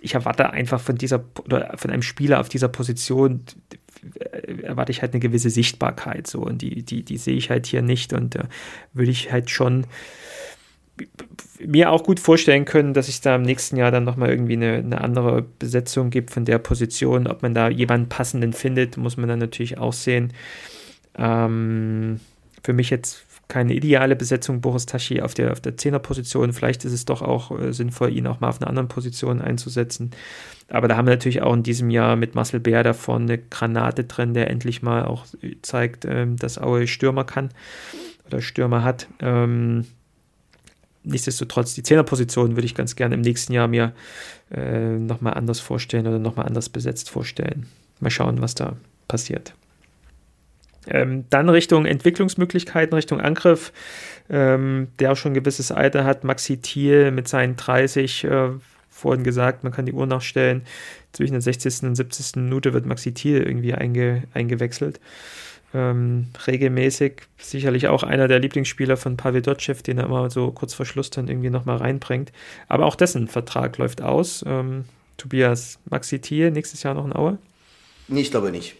ich 0.00 0.14
erwarte 0.14 0.50
einfach 0.50 0.80
von 0.80 0.96
dieser 0.96 1.24
oder 1.44 1.74
von 1.76 1.90
einem 1.90 2.02
Spieler 2.02 2.40
auf 2.40 2.48
dieser 2.48 2.68
Position 2.68 3.42
äh, 4.18 4.62
erwarte 4.62 4.92
ich 4.92 5.02
halt 5.02 5.12
eine 5.12 5.20
gewisse 5.20 5.50
Sichtbarkeit 5.50 6.26
so 6.26 6.40
und 6.40 6.62
die 6.62 6.82
die 6.82 7.04
die 7.04 7.16
sehe 7.16 7.36
ich 7.36 7.50
halt 7.50 7.66
hier 7.66 7.82
nicht 7.82 8.12
und 8.12 8.36
äh, 8.36 8.44
würde 8.92 9.10
ich 9.10 9.30
halt 9.32 9.50
schon 9.50 9.86
mir 11.64 11.90
auch 11.90 12.04
gut 12.04 12.20
vorstellen 12.20 12.64
können, 12.64 12.94
dass 12.94 13.08
es 13.08 13.20
da 13.20 13.34
im 13.36 13.42
nächsten 13.42 13.76
Jahr 13.76 13.90
dann 13.90 14.04
nochmal 14.04 14.30
irgendwie 14.30 14.54
eine, 14.54 14.74
eine 14.74 15.00
andere 15.00 15.42
Besetzung 15.42 16.10
gibt 16.10 16.30
von 16.30 16.44
der 16.44 16.58
Position. 16.58 17.26
Ob 17.26 17.42
man 17.42 17.54
da 17.54 17.70
jemanden 17.70 18.08
passenden 18.08 18.52
findet, 18.52 18.98
muss 18.98 19.16
man 19.16 19.28
dann 19.28 19.38
natürlich 19.38 19.78
auch 19.78 19.94
sehen. 19.94 20.32
Ähm, 21.16 22.20
für 22.62 22.72
mich 22.72 22.90
jetzt 22.90 23.24
keine 23.52 23.74
ideale 23.74 24.16
Besetzung 24.16 24.62
Boris 24.62 24.86
Taschi 24.86 25.20
auf 25.20 25.34
der, 25.34 25.52
auf 25.52 25.60
der 25.60 25.76
Zehnerposition. 25.76 26.54
Vielleicht 26.54 26.86
ist 26.86 26.92
es 26.94 27.04
doch 27.04 27.20
auch 27.20 27.50
äh, 27.60 27.74
sinnvoll, 27.74 28.10
ihn 28.10 28.26
auch 28.26 28.40
mal 28.40 28.48
auf 28.48 28.62
einer 28.62 28.68
anderen 28.70 28.88
Position 28.88 29.42
einzusetzen. 29.42 30.10
Aber 30.68 30.88
da 30.88 30.96
haben 30.96 31.06
wir 31.06 31.12
natürlich 31.12 31.42
auch 31.42 31.52
in 31.52 31.62
diesem 31.62 31.90
Jahr 31.90 32.16
mit 32.16 32.34
Marcel 32.34 32.60
Bär 32.60 32.82
da 32.82 32.94
vorne 32.94 33.24
eine 33.24 33.38
Granate 33.38 34.04
drin, 34.04 34.32
der 34.32 34.48
endlich 34.48 34.80
mal 34.80 35.04
auch 35.04 35.26
zeigt, 35.60 36.06
ähm, 36.06 36.38
dass 36.38 36.56
Aue 36.56 36.86
Stürmer 36.86 37.24
kann 37.24 37.50
oder 38.26 38.40
Stürmer 38.40 38.84
hat. 38.84 39.06
Ähm, 39.20 39.84
nichtsdestotrotz, 41.04 41.74
die 41.74 41.82
Zehnerposition 41.82 42.56
würde 42.56 42.64
ich 42.64 42.74
ganz 42.74 42.96
gerne 42.96 43.16
im 43.16 43.20
nächsten 43.20 43.52
Jahr 43.52 43.68
mir 43.68 43.92
äh, 44.50 44.96
nochmal 44.96 45.34
anders 45.34 45.60
vorstellen 45.60 46.06
oder 46.06 46.18
nochmal 46.18 46.46
anders 46.46 46.70
besetzt 46.70 47.10
vorstellen. 47.10 47.66
Mal 48.00 48.08
schauen, 48.08 48.40
was 48.40 48.54
da 48.54 48.76
passiert. 49.08 49.52
Ähm, 50.88 51.24
dann 51.30 51.48
Richtung 51.48 51.86
Entwicklungsmöglichkeiten, 51.86 52.94
Richtung 52.94 53.20
Angriff, 53.20 53.72
ähm, 54.28 54.88
der 54.98 55.12
auch 55.12 55.16
schon 55.16 55.32
ein 55.32 55.34
gewisses 55.34 55.70
Alter 55.70 56.04
hat. 56.04 56.24
Maxi 56.24 56.56
Thiel 56.56 57.10
mit 57.10 57.28
seinen 57.28 57.56
30, 57.56 58.24
äh, 58.24 58.48
vorhin 58.90 59.24
gesagt, 59.24 59.64
man 59.64 59.72
kann 59.72 59.86
die 59.86 59.92
Uhr 59.92 60.06
nachstellen. 60.06 60.62
Zwischen 61.12 61.32
der 61.32 61.42
60. 61.42 61.82
und 61.84 61.94
70. 61.94 62.36
Minute 62.36 62.72
wird 62.72 62.86
Maxi 62.86 63.12
Thiel 63.12 63.42
irgendwie 63.42 63.74
einge, 63.74 64.24
eingewechselt. 64.34 65.00
Ähm, 65.74 66.28
regelmäßig, 66.46 67.22
sicherlich 67.38 67.88
auch 67.88 68.02
einer 68.02 68.28
der 68.28 68.40
Lieblingsspieler 68.40 68.96
von 68.96 69.16
Pavel 69.16 69.40
Dotschew, 69.40 69.74
den 69.86 69.98
er 69.98 70.04
immer 70.04 70.28
so 70.30 70.50
kurz 70.50 70.74
vor 70.74 70.84
Schluss 70.84 71.10
dann 71.10 71.28
irgendwie 71.28 71.50
nochmal 71.50 71.78
reinbringt. 71.78 72.32
Aber 72.68 72.86
auch 72.86 72.94
dessen 72.94 73.28
Vertrag 73.28 73.78
läuft 73.78 74.02
aus. 74.02 74.44
Ähm, 74.46 74.84
Tobias, 75.16 75.78
Maxi 75.88 76.18
Thiel, 76.18 76.50
nächstes 76.50 76.82
Jahr 76.82 76.94
noch 76.94 77.06
in 77.06 77.14
Aue? 77.14 77.38
Nee, 78.08 78.20
ich 78.20 78.30
glaube 78.30 78.50
nicht. 78.50 78.76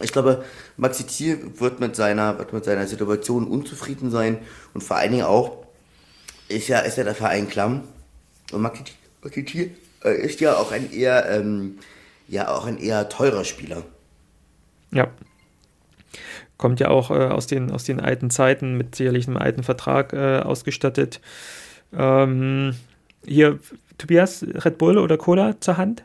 Ich 0.00 0.12
glaube, 0.12 0.44
Maxi 0.76 1.04
Thiel 1.04 1.52
wird 1.58 1.80
mit 1.80 1.96
seiner, 1.96 2.38
wird 2.38 2.52
mit 2.52 2.64
seiner 2.64 2.86
Situation 2.86 3.46
unzufrieden 3.46 4.10
sein 4.10 4.38
und 4.74 4.82
vor 4.82 4.96
allen 4.96 5.12
Dingen 5.12 5.24
auch 5.24 5.64
ist 6.48 6.68
ja, 6.68 6.80
ist 6.80 6.98
ja 6.98 7.04
der 7.04 7.14
Verein 7.14 7.48
klamm. 7.48 7.82
Und 8.52 8.62
Maxi, 8.62 8.84
Maxi 9.22 9.44
Thiel 9.44 9.76
äh, 10.04 10.20
ist 10.20 10.40
ja 10.40 10.56
auch 10.56 10.70
ein 10.70 10.92
eher, 10.92 11.28
ähm, 11.30 11.78
ja, 12.28 12.48
auch 12.48 12.66
ein 12.66 12.78
eher 12.78 13.08
teurer 13.08 13.44
Spieler. 13.44 13.82
Ja. 14.90 15.08
Kommt 16.58 16.80
ja 16.80 16.88
auch 16.88 17.10
äh, 17.10 17.14
aus, 17.14 17.46
den, 17.46 17.70
aus 17.70 17.84
den 17.84 18.00
alten 18.00 18.30
Zeiten 18.30 18.76
mit 18.76 18.94
sicherlich 18.94 19.26
einem 19.26 19.36
alten 19.36 19.62
Vertrag 19.62 20.12
äh, 20.12 20.40
ausgestattet. 20.40 21.20
Ähm, 21.92 22.74
hier, 23.24 23.58
Tobias, 23.98 24.42
Red 24.42 24.78
Bull 24.78 24.98
oder 24.98 25.16
Cola 25.18 25.60
zur 25.60 25.76
Hand? 25.76 26.04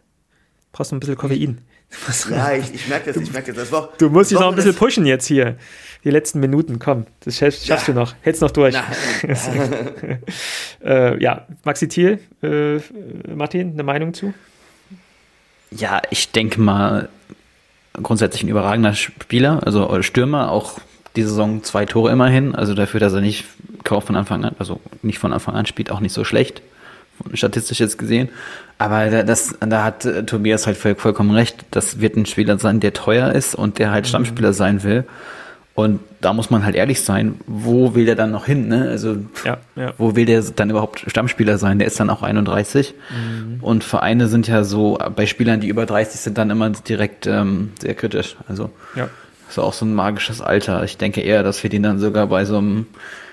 Brauchst 0.71 0.91
du 0.91 0.95
ein 0.95 0.99
bisschen 0.99 1.17
Koffein? 1.17 1.61
Ja, 2.29 2.53
ich, 2.53 2.73
ich 2.73 2.87
merke 2.87 3.11
das, 3.11 3.21
ich 3.21 3.31
merke 3.31 3.53
das. 3.53 3.63
das 3.63 3.71
war, 3.71 3.89
du 3.97 4.09
musst 4.09 4.31
dich 4.31 4.39
noch 4.39 4.49
ein 4.49 4.55
bisschen 4.55 4.75
pushen 4.75 5.05
jetzt 5.05 5.27
hier. 5.27 5.55
Die 6.03 6.09
letzten 6.09 6.39
Minuten, 6.39 6.79
komm, 6.79 7.05
das 7.19 7.37
schaffst, 7.37 7.67
schaffst 7.67 7.87
ja. 7.87 7.93
du 7.93 7.99
noch. 7.99 8.15
Hältst 8.21 8.41
noch 8.41 8.51
durch. 8.51 8.75
äh, 10.83 11.21
ja, 11.21 11.45
Maxi 11.63 11.87
Thiel, 11.87 12.19
äh, 12.41 12.79
Martin, 13.33 13.73
eine 13.73 13.83
Meinung 13.83 14.13
zu? 14.13 14.33
Ja, 15.69 16.01
ich 16.09 16.31
denke 16.31 16.59
mal, 16.59 17.09
grundsätzlich 18.01 18.43
ein 18.43 18.49
überragender 18.49 18.95
Spieler, 18.95 19.61
also 19.63 20.01
Stürmer, 20.01 20.51
auch 20.51 20.79
die 21.15 21.23
Saison 21.23 21.63
zwei 21.63 21.85
Tore 21.85 22.11
immerhin, 22.11 22.55
also 22.55 22.73
dafür, 22.73 22.99
dass 22.99 23.13
er 23.13 23.21
nicht 23.21 23.45
kaum 23.83 24.01
von 24.01 24.15
Anfang 24.15 24.43
an, 24.43 24.55
also 24.57 24.79
nicht 25.03 25.19
von 25.19 25.33
Anfang 25.33 25.55
an 25.55 25.67
spielt, 25.67 25.91
auch 25.91 25.99
nicht 25.99 26.13
so 26.13 26.23
schlecht 26.23 26.63
statistisch 27.33 27.79
jetzt 27.79 27.97
gesehen. 27.97 28.29
Aber 28.77 29.23
das, 29.23 29.55
da 29.59 29.83
hat 29.83 30.05
äh, 30.05 30.23
Tobias 30.23 30.65
halt 30.65 30.77
voll, 30.77 30.95
vollkommen 30.95 31.31
recht. 31.31 31.65
Das 31.71 31.99
wird 32.01 32.15
ein 32.15 32.25
Spieler 32.25 32.57
sein, 32.57 32.79
der 32.79 32.93
teuer 32.93 33.31
ist 33.31 33.53
und 33.53 33.77
der 33.77 33.91
halt 33.91 34.05
mhm. 34.05 34.09
Stammspieler 34.09 34.53
sein 34.53 34.83
will. 34.83 35.05
Und 35.73 35.99
da 36.19 36.33
muss 36.33 36.49
man 36.49 36.65
halt 36.65 36.75
ehrlich 36.75 37.01
sein, 37.01 37.35
wo 37.47 37.95
will 37.95 38.05
der 38.05 38.15
dann 38.15 38.31
noch 38.31 38.45
hin? 38.45 38.67
Ne? 38.67 38.89
Also 38.89 39.17
ja, 39.45 39.57
ja. 39.75 39.93
wo 39.97 40.15
will 40.15 40.25
der 40.25 40.41
dann 40.41 40.69
überhaupt 40.69 41.03
Stammspieler 41.07 41.57
sein? 41.57 41.79
Der 41.79 41.87
ist 41.87 41.99
dann 41.99 42.09
auch 42.09 42.23
31. 42.23 42.93
Mhm. 43.09 43.63
Und 43.63 43.83
Vereine 43.83 44.27
sind 44.27 44.47
ja 44.47 44.63
so, 44.63 44.97
bei 45.15 45.25
Spielern, 45.27 45.61
die 45.61 45.69
über 45.69 45.85
30 45.85 46.19
sind, 46.19 46.37
dann 46.37 46.49
immer 46.49 46.69
direkt 46.71 47.25
ähm, 47.25 47.71
sehr 47.79 47.93
kritisch. 47.95 48.35
Also 48.47 48.69
ja. 48.95 49.09
ist 49.49 49.59
auch 49.59 49.73
so 49.73 49.85
ein 49.85 49.93
magisches 49.93 50.41
Alter. 50.41 50.83
Ich 50.83 50.97
denke 50.97 51.21
eher, 51.21 51.41
dass 51.41 51.63
wir 51.63 51.69
den 51.69 51.83
dann 51.83 51.99
sogar 51.99 52.27
bei 52.27 52.45
so 52.45 52.57
einem 52.57 52.87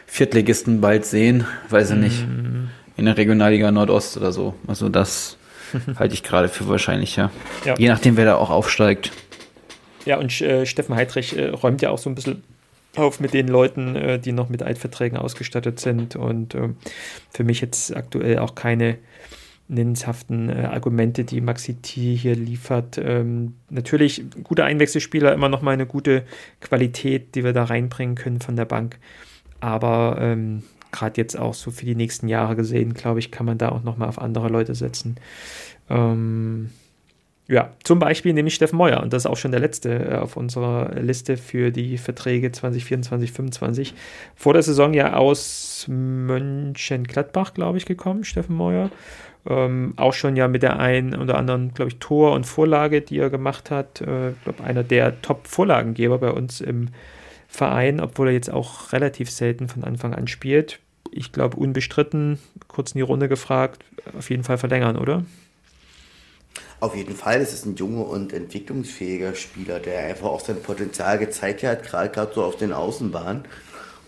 Viertligisten 0.07 0.81
bald 0.81 1.07
sehen. 1.07 1.45
Weiß 1.71 1.91
ich 1.91 1.97
mhm. 1.97 2.03
nicht 2.03 2.25
in 2.99 3.07
der 3.07 3.17
Regionalliga 3.17 3.71
Nordost 3.71 4.17
oder 4.17 4.33
so. 4.33 4.55
Also 4.67 4.89
das 4.89 5.39
halte 5.99 6.15
ich 6.15 6.23
gerade 6.23 6.49
für 6.49 6.69
wahrscheinlicher. 6.69 7.31
Ja. 7.65 7.77
Je 7.79 7.89
nachdem, 7.89 8.17
wer 8.17 8.27
da 8.27 8.37
auch 8.37 8.51
aufsteigt. 8.51 9.13
Ja, 10.05 10.19
und 10.19 10.41
äh, 10.41 10.67
Steffen 10.67 10.95
Heidrich 10.95 11.37
äh, 11.37 11.49
räumt 11.49 11.81
ja 11.81 11.91
auch 11.91 11.99
so 11.99 12.11
ein 12.11 12.15
bisschen 12.15 12.43
auf 12.97 13.21
mit 13.21 13.35
den 13.35 13.49
Leuten, 13.49 13.95
äh, 13.95 14.19
die 14.19 14.33
noch 14.33 14.49
mit 14.49 14.63
Altverträgen 14.63 15.17
ausgestattet 15.17 15.79
sind. 15.79 16.17
Und 16.17 16.55
ähm, 16.55 16.77
für 17.31 17.45
mich 17.45 17.61
jetzt 17.61 17.97
aktuell 17.97 18.39
auch 18.39 18.55
keine 18.55 18.99
nennenshaften 19.69 20.49
äh, 20.49 20.65
Argumente, 20.65 21.25
die 21.25 21.41
Maxi 21.41 21.75
T 21.75 22.17
hier 22.17 22.35
liefert. 22.35 22.99
Ähm, 22.99 23.55
natürlich 23.71 24.25
guter 24.43 24.65
Einwechselspieler, 24.65 25.33
immer 25.35 25.49
noch 25.49 25.63
mal 25.63 25.73
eine 25.73 25.87
gute 25.87 26.25
Qualität, 26.61 27.35
die 27.35 27.45
wir 27.45 27.53
da 27.53 27.65
reinbringen 27.65 28.17
können 28.17 28.41
von 28.41 28.57
der 28.57 28.65
Bank. 28.65 28.99
Aber 29.61 30.17
ähm, 30.21 30.63
gerade 30.93 31.21
jetzt 31.21 31.39
auch 31.39 31.55
so 31.55 31.71
für 31.71 31.85
die 31.85 31.95
nächsten 31.95 32.29
Jahre 32.29 32.57
gesehen, 32.57 32.95
glaube 32.95 33.19
ich, 33.19 33.31
kann 33.31 33.47
man 33.47 33.59
da 33.59 33.71
auch 33.71 33.83
noch 33.83 33.97
mal 33.97 34.09
auf 34.09 34.21
andere 34.21 34.49
Leute 34.49 34.75
setzen. 34.75 35.17
Ähm, 35.91 36.71
ja, 37.51 37.73
zum 37.83 37.99
Beispiel 37.99 38.35
nehme 38.35 38.49
ich 38.49 38.55
Steffen 38.55 38.77
Meuer 38.77 39.01
und 39.01 39.13
das 39.15 39.23
ist 39.23 39.27
auch 39.31 39.39
schon 39.39 39.53
der 39.53 39.61
letzte 39.61 40.11
äh, 40.11 40.15
auf 40.17 40.37
unserer 40.37 40.95
Liste 41.01 41.39
für 41.39 41.71
die 41.71 41.97
Verträge 41.97 42.53
2024, 42.53 43.33
2025. 43.33 43.95
Vor 44.37 44.53
der 44.53 44.63
Saison 44.63 44.93
ja 44.93 45.15
aus 45.15 45.87
Mönchengladbach, 45.89 47.55
glaube 47.55 47.79
ich, 47.79 47.87
gekommen, 47.87 48.25
Steffen 48.25 48.55
Meuer. 48.55 48.91
Ähm, 49.49 49.95
auch 49.97 50.13
schon 50.13 50.37
ja 50.37 50.47
mit 50.47 50.63
der 50.63 50.79
einen 50.79 51.17
oder 51.17 51.39
anderen, 51.39 51.73
glaube 51.73 51.91
ich, 51.91 51.99
Tor 51.99 52.33
und 52.33 52.45
Vorlage, 52.45 53.01
die 53.01 53.19
er 53.19 53.31
gemacht 53.31 53.71
hat. 53.71 54.03
Äh, 54.03 54.31
ich 54.31 54.43
glaube, 54.45 54.65
einer 54.65 54.85
der 54.85 55.23
Top-Vorlagengeber 55.23 56.19
bei 56.19 56.31
uns 56.31 56.61
im 56.61 56.89
Verein, 57.49 57.99
obwohl 57.99 58.29
er 58.29 58.35
jetzt 58.35 58.53
auch 58.53 58.93
relativ 58.93 59.31
selten 59.31 59.69
von 59.69 59.83
Anfang 59.83 60.15
an 60.15 60.29
spielt. 60.29 60.79
Ich 61.11 61.33
glaube, 61.33 61.57
unbestritten, 61.57 62.39
kurz 62.69 62.93
in 62.93 62.99
die 62.99 63.03
Runde 63.03 63.29
gefragt, 63.29 63.85
auf 64.17 64.29
jeden 64.31 64.45
Fall 64.45 64.59
verlängern, 64.59 64.97
oder? 64.97 65.25
Auf 66.81 66.95
jeden 66.95 67.17
Fall, 67.17 67.41
es 67.41 67.53
ist 67.53 67.67
ein 67.67 67.75
junger 67.75 68.07
und 68.07 68.33
entwicklungsfähiger 68.33 69.35
Spieler, 69.35 69.81
der 69.81 70.05
einfach 70.05 70.29
auch 70.29 70.41
sein 70.41 70.63
Potenzial 70.63 71.19
gezeigt 71.19 71.65
hat, 71.65 71.83
gerade 71.83 72.31
so 72.33 72.45
auf 72.45 72.57
den 72.57 72.73
Außenbahnen 72.73 73.45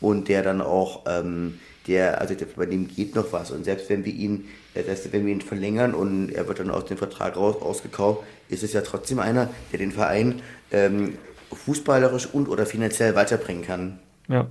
und 0.01 0.29
der 0.29 0.43
dann 0.43 0.61
auch, 0.61 1.05
ähm, 1.07 1.59
der, 1.89 2.21
also 2.21 2.35
der, 2.35 2.47
bei 2.55 2.67
dem 2.67 2.87
geht 2.87 3.17
noch 3.17 3.33
was 3.33 3.51
und 3.51 3.65
selbst 3.65 3.89
wenn 3.89 4.05
wir 4.05 4.13
ihn, 4.13 4.49
äh, 4.75 4.85
das 4.85 5.13
wenn 5.13 5.27
wir 5.27 5.33
ihn 5.33 5.41
verlängern 5.41 5.95
und 5.95 6.31
er 6.31 6.47
wird 6.47 6.61
dann 6.61 6.71
aus 6.71 6.85
dem 6.85 6.99
Vertrag 6.99 7.37
raus, 7.37 7.57
ausgekauft, 7.61 8.23
ist 8.49 8.63
es 8.63 8.73
ja 8.73 8.83
trotzdem 8.83 9.19
einer, 9.19 9.51
der 9.73 9.79
den 9.79 9.91
Verein 9.91 10.41
ähm, 10.71 11.19
fußballerisch 11.53 12.29
und 12.33 12.49
oder 12.49 12.67
finanziell 12.67 13.15
weiterbringen 13.15 13.65
kann. 13.65 13.99
Ja. 14.29 14.47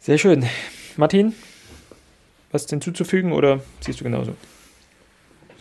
Sehr 0.00 0.18
schön. 0.18 0.46
Martin, 0.96 1.34
was 2.50 2.66
hinzuzufügen 2.68 3.32
oder 3.32 3.60
siehst 3.80 4.00
du 4.00 4.04
genauso? 4.04 4.34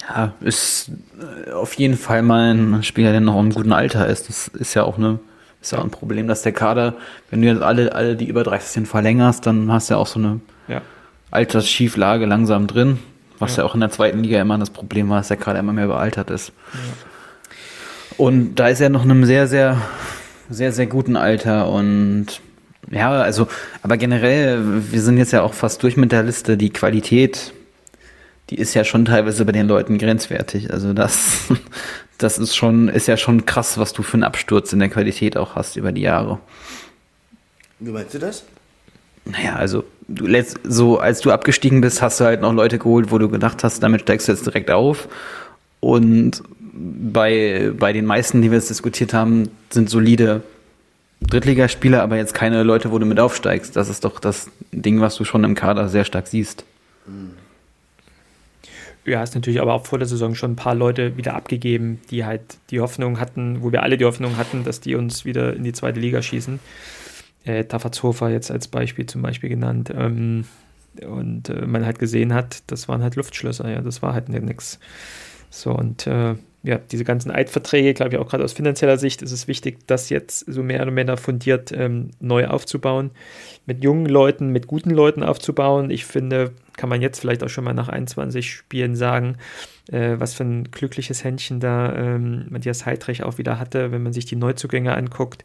Ja, 0.09 0.33
ist 0.39 0.91
äh, 1.19 1.51
auf 1.51 1.73
jeden 1.73 1.97
Fall 1.97 2.21
mal 2.21 2.53
ein 2.53 2.83
Spieler, 2.83 3.11
der 3.11 3.21
noch 3.21 3.39
im 3.39 3.51
guten 3.51 3.73
Alter 3.73 4.07
ist. 4.07 4.29
Das 4.29 4.47
ist 4.47 4.73
ja 4.73 4.83
auch 4.83 4.97
eine, 4.97 5.19
ist 5.61 5.71
ja 5.73 5.79
auch 5.79 5.83
ein 5.83 5.91
Problem, 5.91 6.27
dass 6.27 6.43
der 6.43 6.53
Kader, 6.53 6.95
wenn 7.29 7.41
du 7.41 7.47
jetzt 7.47 7.61
alle, 7.61 7.93
alle 7.93 8.15
die 8.15 8.27
über 8.27 8.43
30 8.43 8.69
sind, 8.69 8.87
verlängerst, 8.87 9.45
dann 9.45 9.71
hast 9.71 9.89
du 9.89 9.95
ja 9.95 9.99
auch 9.99 10.07
so 10.07 10.19
eine 10.19 10.39
ja. 10.67 10.81
Altersschieflage 11.31 12.25
langsam 12.25 12.67
drin. 12.67 12.99
Was 13.39 13.57
ja. 13.57 13.63
ja. 13.63 13.69
auch 13.69 13.75
in 13.75 13.81
der 13.81 13.91
zweiten 13.91 14.23
Liga 14.23 14.41
immer 14.41 14.57
das 14.57 14.69
Problem 14.69 15.09
war, 15.09 15.17
dass 15.17 15.27
der 15.27 15.37
Kader 15.37 15.59
immer 15.59 15.73
mehr 15.73 15.85
überaltert 15.85 16.31
ist. 16.31 16.53
Ja. 16.73 16.79
Und 18.17 18.55
da 18.55 18.67
ist 18.67 18.81
er 18.81 18.89
noch 18.89 19.05
in 19.05 19.11
einem 19.11 19.25
sehr, 19.25 19.47
sehr, 19.47 19.81
sehr, 20.49 20.71
sehr 20.71 20.87
guten 20.87 21.15
Alter 21.15 21.69
und 21.69 22.41
ja, 22.89 23.11
also, 23.11 23.47
aber 23.83 23.97
generell, 23.97 24.63
wir 24.91 25.01
sind 25.01 25.17
jetzt 25.17 25.33
ja 25.33 25.41
auch 25.41 25.53
fast 25.53 25.83
durch 25.83 25.97
mit 25.97 26.13
der 26.13 26.23
Liste. 26.23 26.55
Die 26.55 26.69
Qualität 26.69 27.53
die 28.49 28.55
ist 28.55 28.73
ja 28.73 28.83
schon 28.83 29.05
teilweise 29.05 29.43
bei 29.45 29.51
den 29.51 29.67
Leuten 29.67 29.97
grenzwertig. 29.97 30.71
Also 30.71 30.93
das, 30.93 31.47
das 32.17 32.37
ist 32.37 32.55
schon, 32.55 32.87
ist 32.87 33.07
ja 33.07 33.17
schon 33.17 33.45
krass, 33.45 33.77
was 33.77 33.93
du 33.93 34.03
für 34.03 34.13
einen 34.13 34.23
Absturz 34.23 34.73
in 34.73 34.79
der 34.79 34.89
Qualität 34.89 35.37
auch 35.37 35.55
hast 35.55 35.75
über 35.75 35.91
die 35.91 36.01
Jahre. 36.01 36.39
Wie 37.79 37.91
meinst 37.91 38.13
du 38.13 38.19
das? 38.19 38.43
Naja, 39.25 39.55
also 39.55 39.83
du 40.07 40.25
letzt, 40.25 40.59
so 40.63 40.99
als 40.99 41.19
du 41.19 41.31
abgestiegen 41.31 41.81
bist, 41.81 42.01
hast 42.01 42.19
du 42.19 42.25
halt 42.25 42.41
noch 42.41 42.53
Leute 42.53 42.79
geholt, 42.79 43.11
wo 43.11 43.17
du 43.17 43.27
gedacht 43.29 43.63
hast, 43.63 43.83
damit 43.83 44.01
steigst 44.01 44.27
du 44.27 44.31
jetzt 44.31 44.45
direkt 44.45 44.71
auf. 44.71 45.09
Und 45.81 46.41
bei, 46.77 47.71
bei 47.77 47.93
den 47.93 48.05
meisten, 48.05 48.41
die 48.41 48.51
wir 48.51 48.57
jetzt 48.57 48.69
diskutiert 48.69 49.13
haben, 49.13 49.49
sind 49.69 49.89
solide 49.89 50.43
Drittligaspieler, 51.21 52.03
aber 52.03 52.17
jetzt 52.17 52.33
keine 52.33 52.63
Leute, 52.63 52.91
wo 52.91 52.99
du 52.99 53.05
mit 53.05 53.19
aufsteigst. 53.19 53.75
Das 53.75 53.89
ist 53.89 54.05
doch 54.05 54.19
das 54.19 54.49
Ding, 54.71 55.01
was 55.01 55.15
du 55.15 55.23
schon 55.23 55.43
im 55.43 55.55
Kader 55.55 55.89
sehr 55.89 56.05
stark 56.05 56.27
siehst. 56.27 56.63
Ja, 59.05 59.19
hast 59.19 59.35
natürlich 59.35 59.61
aber 59.61 59.73
auch 59.73 59.85
vor 59.85 59.97
der 59.97 60.07
Saison 60.07 60.35
schon 60.35 60.51
ein 60.51 60.55
paar 60.57 60.75
Leute 60.75 61.17
wieder 61.17 61.33
abgegeben, 61.33 62.01
die 62.11 62.25
halt 62.25 62.57
die 62.69 62.81
Hoffnung 62.81 63.19
hatten, 63.19 63.63
wo 63.63 63.71
wir 63.71 63.81
alle 63.81 63.97
die 63.97 64.05
Hoffnung 64.05 64.37
hatten, 64.37 64.63
dass 64.63 64.79
die 64.79 64.95
uns 64.95 65.25
wieder 65.25 65.55
in 65.55 65.63
die 65.63 65.73
zweite 65.73 65.99
Liga 65.99 66.21
schießen. 66.21 66.59
Äh, 67.45 67.63
Tafatshofer 67.63 68.29
jetzt 68.29 68.51
als 68.51 68.67
Beispiel 68.67 69.05
zum 69.05 69.21
Beispiel 69.21 69.49
genannt. 69.49 69.91
Ähm, 69.95 70.45
und 71.01 71.49
äh, 71.49 71.65
man 71.65 71.85
halt 71.85 71.99
gesehen 71.99 72.33
hat, 72.33 72.63
das 72.67 72.87
waren 72.87 73.01
halt 73.01 73.15
Luftschlösser, 73.15 73.69
ja, 73.69 73.81
das 73.81 74.01
war 74.01 74.13
halt 74.13 74.29
nichts. 74.29 74.79
So, 75.49 75.71
und 75.71 76.05
äh, 76.07 76.35
ja, 76.63 76.77
diese 76.77 77.03
ganzen 77.03 77.31
Eidverträge, 77.31 77.93
glaube 77.93 78.13
ich, 78.13 78.17
auch 78.19 78.27
gerade 78.27 78.43
aus 78.43 78.53
finanzieller 78.53 78.97
Sicht 78.97 79.21
ist 79.21 79.31
es 79.31 79.47
wichtig, 79.47 79.87
das 79.87 80.09
jetzt 80.09 80.39
so 80.51 80.63
mehr 80.63 80.81
oder 80.81 80.91
minder 80.91 81.15
fundiert 81.15 81.71
ähm, 81.71 82.11
neu 82.19 82.47
aufzubauen, 82.47 83.11
mit 83.65 83.83
jungen 83.83 84.05
Leuten, 84.05 84.49
mit 84.49 84.67
guten 84.67 84.89
Leuten 84.89 85.23
aufzubauen. 85.23 85.91
Ich 85.91 86.05
finde, 86.05 86.51
kann 86.75 86.89
man 86.89 87.01
jetzt 87.01 87.19
vielleicht 87.19 87.43
auch 87.43 87.49
schon 87.49 87.63
mal 87.63 87.73
nach 87.73 87.89
21 87.89 88.51
Spielen 88.51 88.95
sagen, 88.95 89.37
äh, 89.91 90.15
was 90.17 90.33
für 90.33 90.43
ein 90.43 90.71
glückliches 90.71 91.23
Händchen 91.23 91.59
da 91.59 91.95
ähm, 91.95 92.47
Matthias 92.49 92.85
Heidrich 92.85 93.23
auch 93.23 93.37
wieder 93.37 93.59
hatte, 93.59 93.91
wenn 93.91 94.03
man 94.03 94.13
sich 94.13 94.25
die 94.25 94.35
Neuzugänge 94.35 94.95
anguckt. 94.95 95.43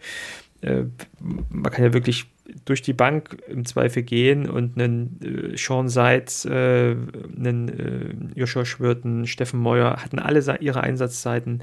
Äh, 0.62 0.84
man 1.20 1.70
kann 1.70 1.84
ja 1.84 1.92
wirklich 1.92 2.26
durch 2.64 2.82
die 2.82 2.92
Bank 2.92 3.42
im 3.48 3.64
Zweifel 3.64 4.02
gehen 4.02 4.48
und 4.48 4.78
einen 4.78 5.20
äh, 5.22 5.56
Sean 5.56 5.88
Seitz, 5.88 6.44
äh, 6.44 6.94
einen 7.36 7.68
äh, 7.68 8.38
Joshua 8.38 8.64
Schwirten, 8.64 9.26
Steffen 9.26 9.60
Meuer 9.60 9.96
hatten 10.02 10.18
alle 10.18 10.40
ihre 10.60 10.82
Einsatzzeiten, 10.82 11.62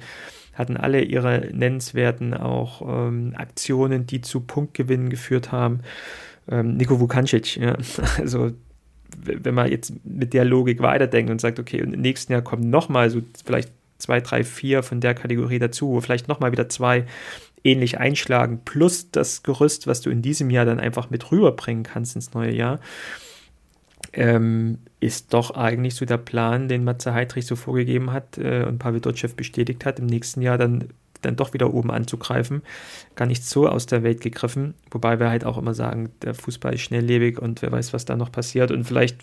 hatten 0.53 0.77
alle 0.77 1.01
ihre 1.01 1.49
nennenswerten 1.53 2.33
auch 2.33 2.81
ähm, 2.81 3.33
Aktionen, 3.35 4.05
die 4.05 4.21
zu 4.21 4.41
Punktgewinnen 4.41 5.09
geführt 5.09 5.51
haben. 5.51 5.81
Ähm, 6.49 6.77
Nico 6.77 6.99
Vukancic, 6.99 7.57
ja, 7.57 7.77
also 8.17 8.51
wenn 9.17 9.55
man 9.55 9.71
jetzt 9.71 9.93
mit 10.05 10.33
der 10.33 10.45
Logik 10.45 10.81
weiterdenkt 10.81 11.31
und 11.31 11.41
sagt, 11.41 11.59
okay, 11.59 11.79
im 11.79 11.91
nächsten 11.91 12.31
Jahr 12.31 12.41
kommen 12.41 12.69
nochmal 12.69 13.09
so 13.09 13.21
vielleicht 13.43 13.71
zwei, 13.97 14.21
drei, 14.21 14.43
vier 14.43 14.81
von 14.81 15.01
der 15.01 15.13
Kategorie 15.13 15.59
dazu, 15.59 15.99
vielleicht 16.01 16.27
nochmal 16.27 16.51
wieder 16.51 16.69
zwei 16.69 17.05
ähnlich 17.63 17.99
einschlagen, 17.99 18.61
plus 18.65 19.11
das 19.11 19.43
Gerüst, 19.43 19.87
was 19.87 20.01
du 20.01 20.09
in 20.09 20.21
diesem 20.21 20.49
Jahr 20.49 20.65
dann 20.65 20.79
einfach 20.79 21.09
mit 21.09 21.31
rüberbringen 21.31 21.83
kannst 21.83 22.15
ins 22.15 22.33
neue 22.33 22.53
Jahr, 22.53 22.79
ähm, 24.13 24.79
ist 24.99 25.33
doch 25.33 25.51
eigentlich 25.51 25.95
so 25.95 26.05
der 26.05 26.17
Plan, 26.17 26.67
den 26.67 26.83
Matze 26.83 27.13
Heidrich 27.13 27.45
so 27.45 27.55
vorgegeben 27.55 28.11
hat 28.11 28.37
äh, 28.37 28.63
und 28.63 28.79
Pavel 28.79 29.01
Dotschew 29.01 29.29
bestätigt 29.35 29.85
hat, 29.85 29.99
im 29.99 30.05
nächsten 30.05 30.41
Jahr 30.41 30.57
dann, 30.57 30.89
dann 31.21 31.35
doch 31.35 31.53
wieder 31.53 31.73
oben 31.73 31.91
anzugreifen. 31.91 32.63
Gar 33.15 33.27
nicht 33.27 33.45
so 33.45 33.67
aus 33.67 33.85
der 33.85 34.03
Welt 34.03 34.21
gegriffen, 34.21 34.73
wobei 34.91 35.19
wir 35.19 35.29
halt 35.29 35.45
auch 35.45 35.57
immer 35.57 35.73
sagen, 35.73 36.11
der 36.21 36.33
Fußball 36.33 36.73
ist 36.73 36.81
schnelllebig 36.81 37.39
und 37.39 37.61
wer 37.61 37.71
weiß, 37.71 37.93
was 37.93 38.05
da 38.05 38.15
noch 38.15 38.31
passiert 38.31 38.71
und 38.71 38.85
vielleicht 38.85 39.17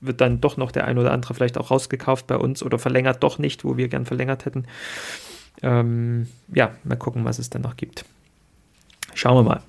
wird 0.00 0.20
dann 0.20 0.40
doch 0.40 0.56
noch 0.56 0.72
der 0.72 0.86
ein 0.86 0.98
oder 0.98 1.12
andere 1.12 1.32
vielleicht 1.32 1.56
auch 1.56 1.70
rausgekauft 1.70 2.26
bei 2.26 2.36
uns 2.36 2.62
oder 2.62 2.78
verlängert 2.78 3.22
doch 3.22 3.38
nicht, 3.38 3.64
wo 3.64 3.76
wir 3.76 3.88
gern 3.88 4.04
verlängert 4.04 4.44
hätten. 4.44 4.66
Ähm, 5.62 6.28
ja, 6.52 6.72
mal 6.84 6.96
gucken, 6.96 7.24
was 7.24 7.38
es 7.38 7.50
dann 7.50 7.62
noch 7.62 7.76
gibt. 7.76 8.04
Schauen 9.14 9.36
wir 9.36 9.42
mal. 9.42 9.62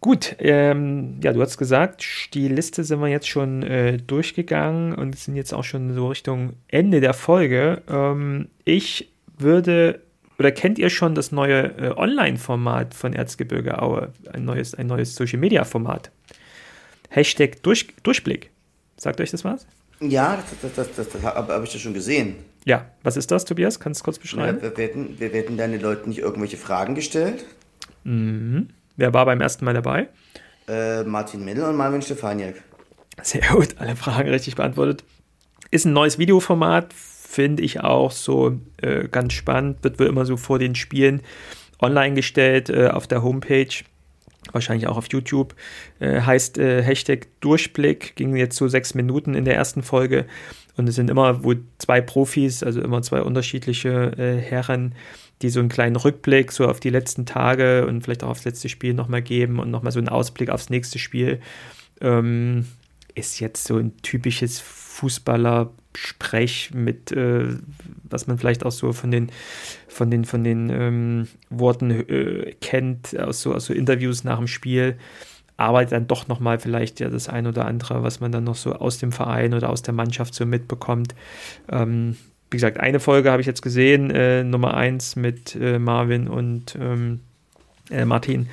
Gut, 0.00 0.36
ähm, 0.38 1.20
ja, 1.22 1.34
du 1.34 1.42
hast 1.42 1.58
gesagt, 1.58 2.32
die 2.32 2.48
Liste 2.48 2.84
sind 2.84 3.00
wir 3.00 3.08
jetzt 3.08 3.28
schon 3.28 3.62
äh, 3.62 3.98
durchgegangen 3.98 4.94
und 4.94 5.18
sind 5.18 5.36
jetzt 5.36 5.52
auch 5.52 5.64
schon 5.64 5.94
so 5.94 6.08
Richtung 6.08 6.54
Ende 6.68 7.02
der 7.02 7.12
Folge. 7.12 7.82
Ähm, 7.86 8.48
ich 8.64 9.10
würde, 9.36 10.00
oder 10.38 10.52
kennt 10.52 10.78
ihr 10.78 10.88
schon 10.88 11.14
das 11.14 11.32
neue 11.32 11.64
äh, 11.76 11.92
Online-Format 11.94 12.94
von 12.94 13.12
Erzgebirge 13.12 13.82
Aue? 13.82 14.10
Ein 14.32 14.46
neues, 14.46 14.74
ein 14.74 14.86
neues 14.86 15.14
Social-Media-Format. 15.16 16.10
Hashtag 17.10 17.62
Durch, 17.62 17.88
Durchblick. 18.02 18.50
Sagt 18.96 19.20
euch 19.20 19.30
das 19.30 19.44
was? 19.44 19.66
Ja, 20.00 20.36
das, 20.62 20.74
das, 20.74 20.94
das, 20.94 21.08
das 21.10 21.22
habe 21.22 21.52
hab 21.52 21.62
ich 21.62 21.72
das 21.72 21.80
schon 21.80 21.92
gesehen. 21.92 22.36
Ja, 22.64 22.86
was 23.02 23.16
ist 23.16 23.30
das, 23.30 23.44
Tobias? 23.44 23.80
Kannst 23.80 24.00
du 24.00 24.04
kurz 24.04 24.18
beschreiben? 24.18 24.58
Ja, 24.58 24.62
wir, 24.62 24.76
werden, 24.76 25.18
wir 25.18 25.32
werden 25.32 25.56
deine 25.56 25.78
Leute 25.78 26.08
nicht 26.08 26.18
irgendwelche 26.18 26.56
Fragen 26.56 26.94
gestellt. 26.94 27.44
Mhm. 28.04 28.68
Wer 28.96 29.14
war 29.14 29.24
beim 29.24 29.40
ersten 29.40 29.64
Mal 29.64 29.74
dabei? 29.74 30.08
Äh, 30.68 31.04
Martin 31.04 31.44
Mittel 31.44 31.64
und 31.64 31.76
Marvin 31.76 32.02
Stefaniak. 32.02 32.62
Sehr 33.22 33.42
gut, 33.52 33.76
alle 33.78 33.96
Fragen 33.96 34.28
richtig 34.28 34.56
beantwortet. 34.56 35.04
Ist 35.70 35.84
ein 35.84 35.92
neues 35.92 36.18
Videoformat, 36.18 36.92
finde 36.92 37.62
ich 37.62 37.80
auch 37.80 38.10
so 38.10 38.58
äh, 38.82 39.08
ganz 39.08 39.32
spannend. 39.32 39.82
Wird 39.82 39.98
wohl 39.98 40.06
immer 40.06 40.26
so 40.26 40.36
vor 40.36 40.58
den 40.58 40.74
Spielen 40.74 41.22
online 41.80 42.14
gestellt 42.14 42.68
äh, 42.68 42.88
auf 42.88 43.06
der 43.06 43.22
Homepage 43.22 43.84
wahrscheinlich 44.52 44.86
auch 44.86 44.96
auf 44.96 45.06
YouTube, 45.10 45.54
äh, 46.00 46.20
heißt 46.20 46.58
äh, 46.58 46.82
Hashtag 46.82 47.28
Durchblick, 47.40 48.16
ging 48.16 48.36
jetzt 48.36 48.56
so 48.56 48.68
sechs 48.68 48.94
Minuten 48.94 49.34
in 49.34 49.44
der 49.44 49.54
ersten 49.54 49.82
Folge 49.82 50.26
und 50.80 50.88
es 50.88 50.96
sind 50.96 51.10
immer 51.10 51.44
wo 51.44 51.54
zwei 51.78 52.00
Profis, 52.00 52.62
also 52.62 52.80
immer 52.80 53.02
zwei 53.02 53.22
unterschiedliche 53.22 54.12
äh, 54.18 54.36
Herren, 54.36 54.94
die 55.42 55.50
so 55.50 55.60
einen 55.60 55.68
kleinen 55.68 55.96
Rückblick 55.96 56.52
so 56.52 56.66
auf 56.66 56.80
die 56.80 56.90
letzten 56.90 57.26
Tage 57.26 57.86
und 57.86 58.02
vielleicht 58.02 58.24
auch 58.24 58.30
aufs 58.30 58.44
letzte 58.44 58.68
Spiel 58.68 58.94
nochmal 58.94 59.22
geben 59.22 59.58
und 59.58 59.70
nochmal 59.70 59.92
so 59.92 59.98
einen 59.98 60.08
Ausblick 60.08 60.50
aufs 60.50 60.70
nächste 60.70 60.98
Spiel. 60.98 61.40
Ähm, 62.00 62.66
ist 63.14 63.40
jetzt 63.40 63.64
so 63.64 63.76
ein 63.76 63.96
typisches 64.02 64.60
Fußballer 64.60 65.70
Sprech 65.96 66.70
mit, 66.72 67.10
äh, 67.12 67.48
was 68.04 68.26
man 68.26 68.38
vielleicht 68.38 68.64
auch 68.64 68.70
so 68.72 68.92
von 68.92 69.10
den, 69.10 69.30
von 69.88 70.10
den, 70.10 70.24
von 70.24 70.44
den 70.44 70.70
ähm, 70.70 71.28
Worten 71.48 71.90
äh, 71.90 72.54
kennt, 72.60 73.18
aus 73.18 73.42
so, 73.42 73.54
aus 73.54 73.66
so 73.66 73.74
Interviews 73.74 74.22
nach 74.22 74.38
dem 74.38 74.46
Spiel, 74.46 74.96
aber 75.60 75.84
dann 75.84 76.06
doch 76.06 76.26
nochmal 76.26 76.58
vielleicht 76.58 77.00
ja 77.00 77.10
das 77.10 77.28
ein 77.28 77.46
oder 77.46 77.66
andere, 77.66 78.02
was 78.02 78.20
man 78.20 78.32
dann 78.32 78.44
noch 78.44 78.56
so 78.56 78.72
aus 78.72 78.96
dem 78.96 79.12
Verein 79.12 79.52
oder 79.52 79.68
aus 79.68 79.82
der 79.82 79.92
Mannschaft 79.92 80.34
so 80.34 80.46
mitbekommt. 80.46 81.14
Ähm, 81.70 82.16
wie 82.50 82.56
gesagt, 82.56 82.80
eine 82.80 82.98
Folge 82.98 83.30
habe 83.30 83.42
ich 83.42 83.46
jetzt 83.46 83.60
gesehen, 83.60 84.10
äh, 84.10 84.42
Nummer 84.42 84.74
eins 84.74 85.16
mit 85.16 85.54
äh, 85.54 85.78
Marvin 85.78 86.28
und 86.28 86.76
ähm, 86.80 87.20
äh, 87.90 88.06
Martin. 88.06 88.48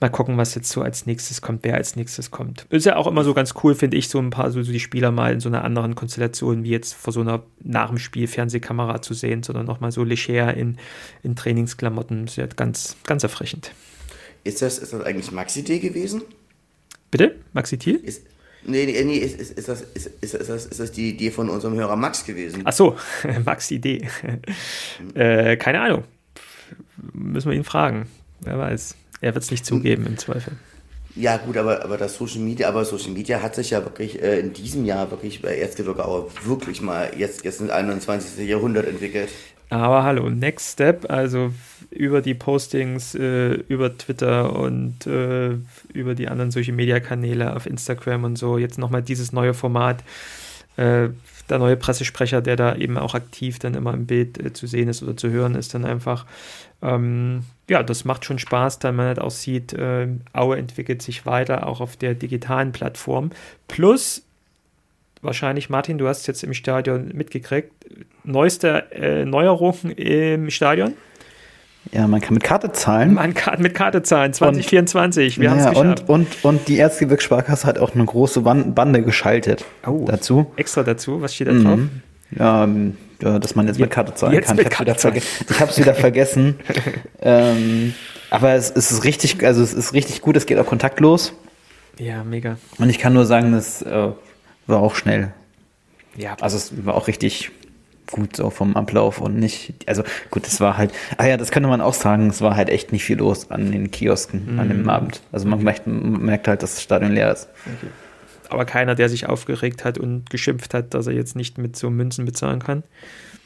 Mal 0.00 0.08
gucken, 0.08 0.38
was 0.38 0.54
jetzt 0.54 0.70
so 0.70 0.80
als 0.80 1.04
nächstes 1.04 1.42
kommt, 1.42 1.62
wer 1.62 1.74
als 1.74 1.94
nächstes 1.94 2.30
kommt. 2.30 2.64
Ist 2.70 2.86
ja 2.86 2.96
auch 2.96 3.06
immer 3.06 3.22
so 3.22 3.34
ganz 3.34 3.52
cool, 3.62 3.74
finde 3.74 3.98
ich, 3.98 4.08
so 4.08 4.18
ein 4.18 4.30
paar, 4.30 4.50
so, 4.50 4.62
so, 4.62 4.72
die 4.72 4.80
Spieler 4.80 5.10
mal 5.10 5.34
in 5.34 5.40
so 5.40 5.50
einer 5.50 5.62
anderen 5.62 5.94
Konstellation, 5.94 6.64
wie 6.64 6.70
jetzt 6.70 6.94
vor 6.94 7.12
so 7.12 7.20
einer 7.20 7.42
nach 7.62 7.90
dem 7.90 7.98
Spiel 7.98 8.26
Fernsehkamera 8.26 9.02
zu 9.02 9.12
sehen, 9.12 9.42
sondern 9.42 9.66
nochmal 9.66 9.92
so 9.92 10.04
leger 10.04 10.54
in, 10.54 10.78
in 11.22 11.36
Trainingsklamotten. 11.36 12.24
Ist 12.24 12.36
ja 12.36 12.46
ganz, 12.46 12.96
ganz 13.04 13.24
erfrischend. 13.24 13.72
Ist 14.44 14.62
das, 14.62 14.78
ist 14.78 14.92
das 14.92 15.02
eigentlich 15.02 15.32
Maxi-D 15.32 15.78
gewesen? 15.78 16.22
Bitte? 17.10 17.36
Maxi 17.52 17.76
Thiel? 17.76 17.96
Ist, 17.96 18.22
nee, 18.64 18.86
nee, 18.86 19.02
nee 19.04 19.16
ist, 19.16 19.40
ist, 19.40 19.58
ist, 19.58 19.68
das, 19.68 19.82
ist, 19.82 20.06
ist, 20.22 20.34
das, 20.34 20.66
ist 20.66 20.80
das 20.80 20.92
die 20.92 21.10
Idee 21.10 21.30
von 21.30 21.48
unserem 21.48 21.74
Hörer 21.74 21.96
Max 21.96 22.24
gewesen? 22.24 22.62
Ach 22.64 22.72
so, 22.72 22.96
Max-Idee. 23.44 24.08
äh, 25.14 25.56
keine 25.56 25.80
Ahnung. 25.80 26.04
Müssen 27.12 27.50
wir 27.50 27.56
ihn 27.56 27.64
fragen. 27.64 28.06
Wer 28.40 28.58
weiß. 28.58 28.96
Er 29.20 29.34
wird 29.34 29.44
es 29.44 29.50
nicht 29.50 29.66
zugeben 29.66 30.06
im 30.06 30.16
Zweifel. 30.18 30.54
Ja, 31.16 31.36
gut, 31.38 31.56
aber, 31.56 31.84
aber 31.84 31.98
das 31.98 32.16
Social 32.16 32.38
Media, 32.38 32.68
aber 32.68 32.84
Social 32.84 33.10
Media 33.10 33.42
hat 33.42 33.54
sich 33.56 33.70
ja 33.70 33.84
wirklich 33.84 34.22
äh, 34.22 34.38
in 34.38 34.52
diesem 34.52 34.84
Jahr 34.84 35.10
wirklich 35.10 35.42
bei 35.42 35.58
Erzgebirge 35.58 36.04
wirklich 36.44 36.80
mal 36.80 37.10
jetzt, 37.16 37.44
jetzt 37.44 37.60
ins 37.60 37.70
21. 37.70 38.48
Jahrhundert 38.48 38.86
entwickelt. 38.86 39.30
Aber 39.70 40.02
hallo, 40.02 40.28
Next 40.28 40.72
Step, 40.72 41.10
also 41.10 41.52
über 41.90 42.20
die 42.22 42.34
Postings, 42.34 43.14
äh, 43.14 43.52
über 43.68 43.96
Twitter 43.96 44.54
und 44.54 45.06
äh, 45.06 45.56
über 45.92 46.14
die 46.14 46.28
anderen 46.28 46.50
Social 46.50 46.74
Media 46.74 47.00
Kanäle 47.00 47.54
auf 47.54 47.66
Instagram 47.66 48.24
und 48.24 48.36
so, 48.36 48.58
jetzt 48.58 48.78
nochmal 48.78 49.02
dieses 49.02 49.32
neue 49.32 49.54
Format. 49.54 50.02
Äh, 50.76 51.10
der 51.48 51.58
neue 51.58 51.76
Pressesprecher, 51.76 52.42
der 52.42 52.54
da 52.54 52.76
eben 52.76 52.96
auch 52.96 53.14
aktiv 53.14 53.58
dann 53.58 53.74
immer 53.74 53.92
im 53.94 54.06
Bild 54.06 54.38
äh, 54.38 54.52
zu 54.52 54.66
sehen 54.66 54.88
ist 54.88 55.02
oder 55.02 55.16
zu 55.16 55.30
hören 55.30 55.56
ist, 55.56 55.74
dann 55.74 55.84
einfach 55.84 56.26
ähm, 56.82 57.44
ja, 57.68 57.82
das 57.82 58.04
macht 58.04 58.24
schon 58.24 58.38
Spaß, 58.38 58.78
da 58.78 58.92
man 58.92 59.06
halt 59.06 59.20
auch 59.20 59.30
sieht, 59.30 59.72
äh, 59.72 60.08
Aue 60.32 60.56
entwickelt 60.56 61.02
sich 61.02 61.26
weiter, 61.26 61.66
auch 61.66 61.80
auf 61.80 61.96
der 61.96 62.14
digitalen 62.14 62.72
Plattform. 62.72 63.30
Plus, 63.68 64.22
wahrscheinlich, 65.22 65.70
Martin, 65.70 65.98
du 65.98 66.08
hast 66.08 66.20
es 66.20 66.26
jetzt 66.26 66.42
im 66.42 66.54
Stadion 66.54 67.10
mitgekriegt, 67.14 67.72
neueste 68.24 68.90
äh, 68.92 69.24
Neuerungen 69.24 69.90
im 69.92 70.50
Stadion. 70.50 70.94
Ja, 71.92 72.06
man 72.06 72.20
kann 72.20 72.34
mit 72.34 72.42
Karte 72.42 72.72
zahlen. 72.72 73.14
Man 73.14 73.34
kann 73.34 73.62
mit 73.62 73.74
Karte 73.74 74.02
zahlen, 74.02 74.32
2024. 74.32 75.38
Und, 75.38 75.42
Wir 75.42 75.50
ja, 75.50 75.70
und, 75.70 76.08
und, 76.08 76.44
und 76.44 76.68
die 76.68 76.78
Erzgebirgssparkasse 76.78 77.66
hat 77.66 77.78
auch 77.78 77.94
eine 77.94 78.04
große 78.04 78.42
Bande 78.42 79.02
geschaltet 79.02 79.64
oh, 79.86 80.04
dazu. 80.06 80.52
Extra 80.56 80.82
dazu, 80.82 81.22
was 81.22 81.34
steht 81.34 81.48
da 81.48 81.52
drauf? 81.52 81.78
Mhm. 81.78 81.90
Ja, 82.38 82.68
ja, 83.22 83.38
dass 83.38 83.54
man 83.54 83.66
jetzt 83.66 83.80
mit 83.80 83.90
Karte 83.90 84.14
zahlen 84.14 84.34
jetzt 84.34 84.48
kann. 84.48 84.86
Ich 84.86 85.60
habe 85.60 85.70
es 85.70 85.78
wieder, 85.78 85.94
vergessen. 85.94 86.60
ähm, 87.20 87.94
aber 88.30 88.52
es, 88.52 88.70
es, 88.70 88.92
ist 88.92 89.04
richtig, 89.04 89.44
also 89.44 89.62
es 89.62 89.74
ist 89.74 89.92
richtig 89.92 90.20
gut, 90.20 90.36
es 90.36 90.46
geht 90.46 90.58
auch 90.58 90.66
kontaktlos. 90.66 91.32
Ja, 91.98 92.24
mega. 92.24 92.56
Und 92.78 92.88
ich 92.88 92.98
kann 92.98 93.12
nur 93.12 93.26
sagen, 93.26 93.52
das 93.52 93.82
äh, 93.82 94.10
war 94.70 94.80
auch 94.80 94.94
schnell. 94.94 95.32
Ja. 96.16 96.36
Also 96.40 96.56
es 96.56 96.84
war 96.84 96.94
auch 96.94 97.06
richtig 97.08 97.50
gut 98.10 98.34
so 98.34 98.50
vom 98.50 98.76
Ablauf 98.76 99.20
und 99.20 99.36
nicht, 99.36 99.74
also 99.86 100.02
gut, 100.30 100.46
es 100.46 100.60
war 100.60 100.76
halt, 100.76 100.92
ah 101.16 101.26
ja, 101.26 101.36
das 101.36 101.52
könnte 101.52 101.68
man 101.68 101.80
auch 101.80 101.94
sagen, 101.94 102.28
es 102.28 102.40
war 102.40 102.56
halt 102.56 102.68
echt 102.68 102.90
nicht 102.90 103.04
viel 103.04 103.18
los 103.18 103.50
an 103.52 103.70
den 103.70 103.92
Kiosken 103.92 104.56
mm. 104.56 104.58
an 104.58 104.68
dem 104.68 104.82
mhm. 104.82 104.90
Abend. 104.90 105.20
Also 105.30 105.46
man 105.46 105.62
merkt, 105.62 105.86
man 105.86 106.20
merkt 106.20 106.48
halt, 106.48 106.64
dass 106.64 106.74
das 106.74 106.82
Stadion 106.82 107.12
leer 107.12 107.32
ist. 107.32 107.48
Okay 107.64 107.88
aber 108.50 108.64
keiner, 108.64 108.94
der 108.94 109.08
sich 109.08 109.26
aufgeregt 109.26 109.84
hat 109.84 109.96
und 109.96 110.28
geschimpft 110.28 110.74
hat, 110.74 110.92
dass 110.94 111.06
er 111.06 111.14
jetzt 111.14 111.36
nicht 111.36 111.56
mit 111.56 111.76
so 111.76 111.88
Münzen 111.88 112.24
bezahlen 112.24 112.58
kann. 112.60 112.82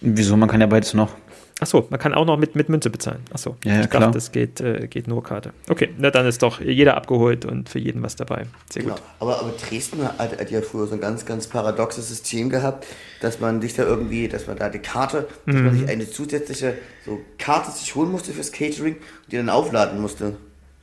Wieso? 0.01 0.37
Man 0.37 0.49
kann 0.49 0.61
ja 0.61 0.67
beides 0.67 0.95
noch. 0.95 1.15
Achso, 1.61 1.87
man 1.89 2.01
kann 2.01 2.15
auch 2.15 2.25
noch 2.25 2.37
mit, 2.37 2.57
mit 2.57 2.69
Münze 2.69 2.91
bezahlen. 2.91 3.21
Achso, 3.33 3.57
ja, 3.65 3.75
ja, 3.75 3.81
ich 3.83 3.91
klar. 3.91 4.03
dachte, 4.03 4.15
das 4.15 4.33
geht, 4.33 4.61
äh, 4.61 4.89
geht 4.89 5.07
nur 5.07 5.23
Karte. 5.23 5.53
Okay, 5.69 5.91
na 5.99 6.11
dann 6.11 6.27
ist 6.27 6.43
doch 6.43 6.61
jeder 6.61 6.97
abgeholt 6.97 7.45
und 7.45 7.69
für 7.69 7.79
jeden 7.79 8.03
was 8.03 8.17
dabei. 8.17 8.47
Sehr 8.71 8.83
genau. 8.83 8.97
gut. 8.97 9.05
Aber, 9.21 9.39
aber 9.39 9.53
Dresden 9.53 10.03
hat, 10.03 10.19
hat, 10.19 10.51
ja 10.51 10.63
früher 10.63 10.89
so 10.89 10.95
ein 10.95 11.01
ganz, 11.01 11.25
ganz 11.25 11.47
paradoxes 11.47 12.09
System 12.09 12.51
gehabt, 12.51 12.87
dass 13.21 13.39
man 13.39 13.61
sich 13.61 13.75
da 13.75 13.85
irgendwie, 13.85 14.27
dass 14.27 14.49
man 14.49 14.57
da 14.57 14.69
die 14.69 14.81
Karte, 14.81 15.29
dass 15.47 15.55
mhm. 15.55 15.65
man 15.65 15.79
sich 15.79 15.89
eine 15.89 16.11
zusätzliche 16.11 16.75
so 17.07 17.21
Karte 17.39 17.71
sich 17.71 17.95
holen 17.95 18.11
musste 18.11 18.33
fürs 18.33 18.51
Catering 18.51 18.97
und 18.97 19.33
die 19.33 19.37
dann 19.37 19.49
aufladen 19.49 20.01
musste. 20.01 20.37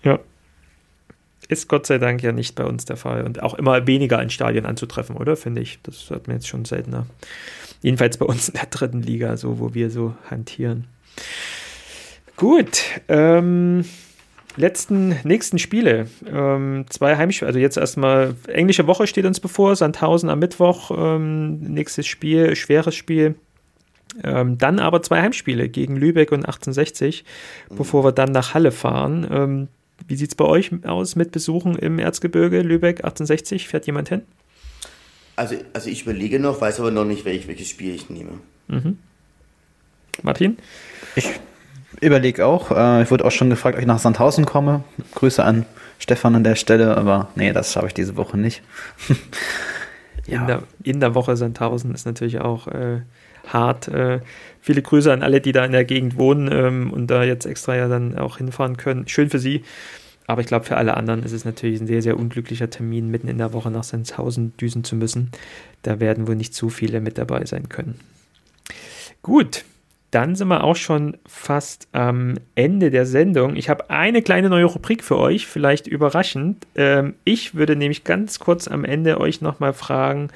Ja, 0.03 0.19
ist 1.51 1.67
Gott 1.67 1.85
sei 1.85 1.97
Dank 1.97 2.23
ja 2.23 2.31
nicht 2.31 2.55
bei 2.55 2.63
uns 2.63 2.85
der 2.85 2.95
Fall 2.95 3.23
und 3.23 3.43
auch 3.43 3.55
immer 3.55 3.85
weniger 3.85 4.21
in 4.21 4.29
Stadien 4.29 4.65
anzutreffen, 4.65 5.17
oder? 5.17 5.35
Finde 5.35 5.61
ich. 5.61 5.79
Das 5.83 6.09
hat 6.09 6.27
man 6.27 6.37
jetzt 6.37 6.47
schon 6.47 6.63
seltener. 6.63 7.05
Jedenfalls 7.81 8.17
bei 8.17 8.25
uns 8.25 8.49
in 8.49 8.55
der 8.55 8.67
dritten 8.67 9.01
Liga, 9.01 9.37
so 9.37 9.59
wo 9.59 9.73
wir 9.73 9.89
so 9.89 10.13
hantieren. 10.29 10.85
Gut. 12.35 12.83
Ähm, 13.07 13.85
letzten, 14.55 15.15
nächsten 15.23 15.59
Spiele. 15.59 16.07
Ähm, 16.31 16.85
zwei 16.89 17.17
Heimspiele. 17.17 17.47
Also 17.47 17.59
jetzt 17.59 17.77
erstmal 17.77 18.35
englische 18.47 18.87
Woche 18.87 19.07
steht 19.07 19.25
uns 19.25 19.39
bevor. 19.39 19.75
Sandhausen 19.75 20.29
am 20.29 20.39
Mittwoch. 20.39 20.91
Ähm, 20.95 21.59
nächstes 21.59 22.07
Spiel, 22.07 22.55
schweres 22.55 22.95
Spiel. 22.95 23.35
Ähm, 24.23 24.57
dann 24.57 24.79
aber 24.79 25.01
zwei 25.01 25.21
Heimspiele 25.21 25.69
gegen 25.69 25.95
Lübeck 25.95 26.31
und 26.31 26.39
1860, 26.39 27.23
mhm. 27.69 27.75
bevor 27.75 28.03
wir 28.03 28.11
dann 28.11 28.31
nach 28.31 28.53
Halle 28.53 28.71
fahren. 28.71 29.27
Ähm, 29.31 29.67
wie 30.07 30.15
sieht 30.15 30.31
es 30.31 30.35
bei 30.35 30.45
euch 30.45 30.71
aus 30.85 31.15
mit 31.15 31.31
Besuchen 31.31 31.75
im 31.75 31.99
Erzgebirge, 31.99 32.61
Lübeck 32.61 33.03
1860? 33.03 33.67
Fährt 33.67 33.85
jemand 33.85 34.09
hin? 34.09 34.23
Also, 35.41 35.55
also 35.73 35.89
ich 35.89 36.03
überlege 36.03 36.39
noch, 36.39 36.61
weiß 36.61 36.79
aber 36.81 36.91
noch 36.91 37.03
nicht, 37.03 37.25
welch, 37.25 37.47
welches 37.47 37.67
Spiel 37.67 37.95
ich 37.95 38.11
nehme. 38.11 38.33
Mhm. 38.67 38.99
Martin? 40.21 40.57
Ich 41.15 41.31
überlege 41.99 42.45
auch. 42.45 42.69
Äh, 42.69 43.01
ich 43.01 43.09
wurde 43.09 43.25
auch 43.25 43.31
schon 43.31 43.49
gefragt, 43.49 43.75
ob 43.75 43.81
ich 43.81 43.87
nach 43.87 43.97
Sandhausen 43.97 44.45
komme. 44.45 44.83
Grüße 45.15 45.43
an 45.43 45.65
Stefan 45.97 46.35
an 46.35 46.43
der 46.43 46.55
Stelle, 46.55 46.95
aber 46.95 47.29
nee, 47.33 47.53
das 47.53 47.73
schaffe 47.73 47.87
ich 47.87 47.95
diese 47.95 48.17
Woche 48.17 48.37
nicht. 48.37 48.61
ja. 50.27 50.41
in, 50.41 50.47
der, 50.47 50.63
in 50.83 50.99
der 50.99 51.15
Woche 51.15 51.35
Sandhausen 51.35 51.91
ist 51.95 52.05
natürlich 52.05 52.39
auch 52.39 52.67
äh, 52.67 53.01
hart. 53.47 53.87
Äh, 53.87 54.19
viele 54.59 54.83
Grüße 54.83 55.11
an 55.11 55.23
alle, 55.23 55.41
die 55.41 55.53
da 55.53 55.65
in 55.65 55.71
der 55.71 55.85
Gegend 55.85 56.19
wohnen 56.19 56.51
ähm, 56.53 56.93
und 56.93 57.07
da 57.07 57.23
jetzt 57.23 57.47
extra 57.47 57.75
ja 57.75 57.87
dann 57.87 58.15
auch 58.15 58.37
hinfahren 58.37 58.77
können. 58.77 59.07
Schön 59.07 59.31
für 59.31 59.39
sie. 59.39 59.63
Aber 60.27 60.41
ich 60.41 60.47
glaube, 60.47 60.65
für 60.65 60.77
alle 60.77 60.95
anderen 60.95 61.23
ist 61.23 61.31
es 61.31 61.45
natürlich 61.45 61.81
ein 61.81 61.87
sehr, 61.87 62.01
sehr 62.01 62.17
unglücklicher 62.17 62.69
Termin, 62.69 63.09
mitten 63.09 63.27
in 63.27 63.37
der 63.37 63.53
Woche 63.53 63.71
nach 63.71 63.83
Sendshausen 63.83 64.55
düsen 64.57 64.83
zu 64.83 64.95
müssen. 64.95 65.31
Da 65.81 65.99
werden 65.99 66.27
wohl 66.27 66.35
nicht 66.35 66.53
zu 66.53 66.69
viele 66.69 67.01
mit 67.01 67.17
dabei 67.17 67.45
sein 67.45 67.69
können. 67.69 67.99
Gut, 69.21 69.65
dann 70.11 70.35
sind 70.35 70.49
wir 70.49 70.63
auch 70.63 70.75
schon 70.75 71.17
fast 71.25 71.87
am 71.93 72.35
Ende 72.53 72.91
der 72.91 73.05
Sendung. 73.05 73.55
Ich 73.55 73.69
habe 73.69 73.89
eine 73.89 74.21
kleine 74.21 74.49
neue 74.49 74.65
Rubrik 74.65 75.03
für 75.03 75.17
euch, 75.17 75.47
vielleicht 75.47 75.87
überraschend. 75.87 76.67
Ähm, 76.75 77.15
ich 77.23 77.55
würde 77.55 77.77
nämlich 77.77 78.03
ganz 78.03 78.39
kurz 78.39 78.67
am 78.67 78.83
Ende 78.83 79.19
euch 79.19 79.41
nochmal 79.41 79.71
fragen, 79.71 80.27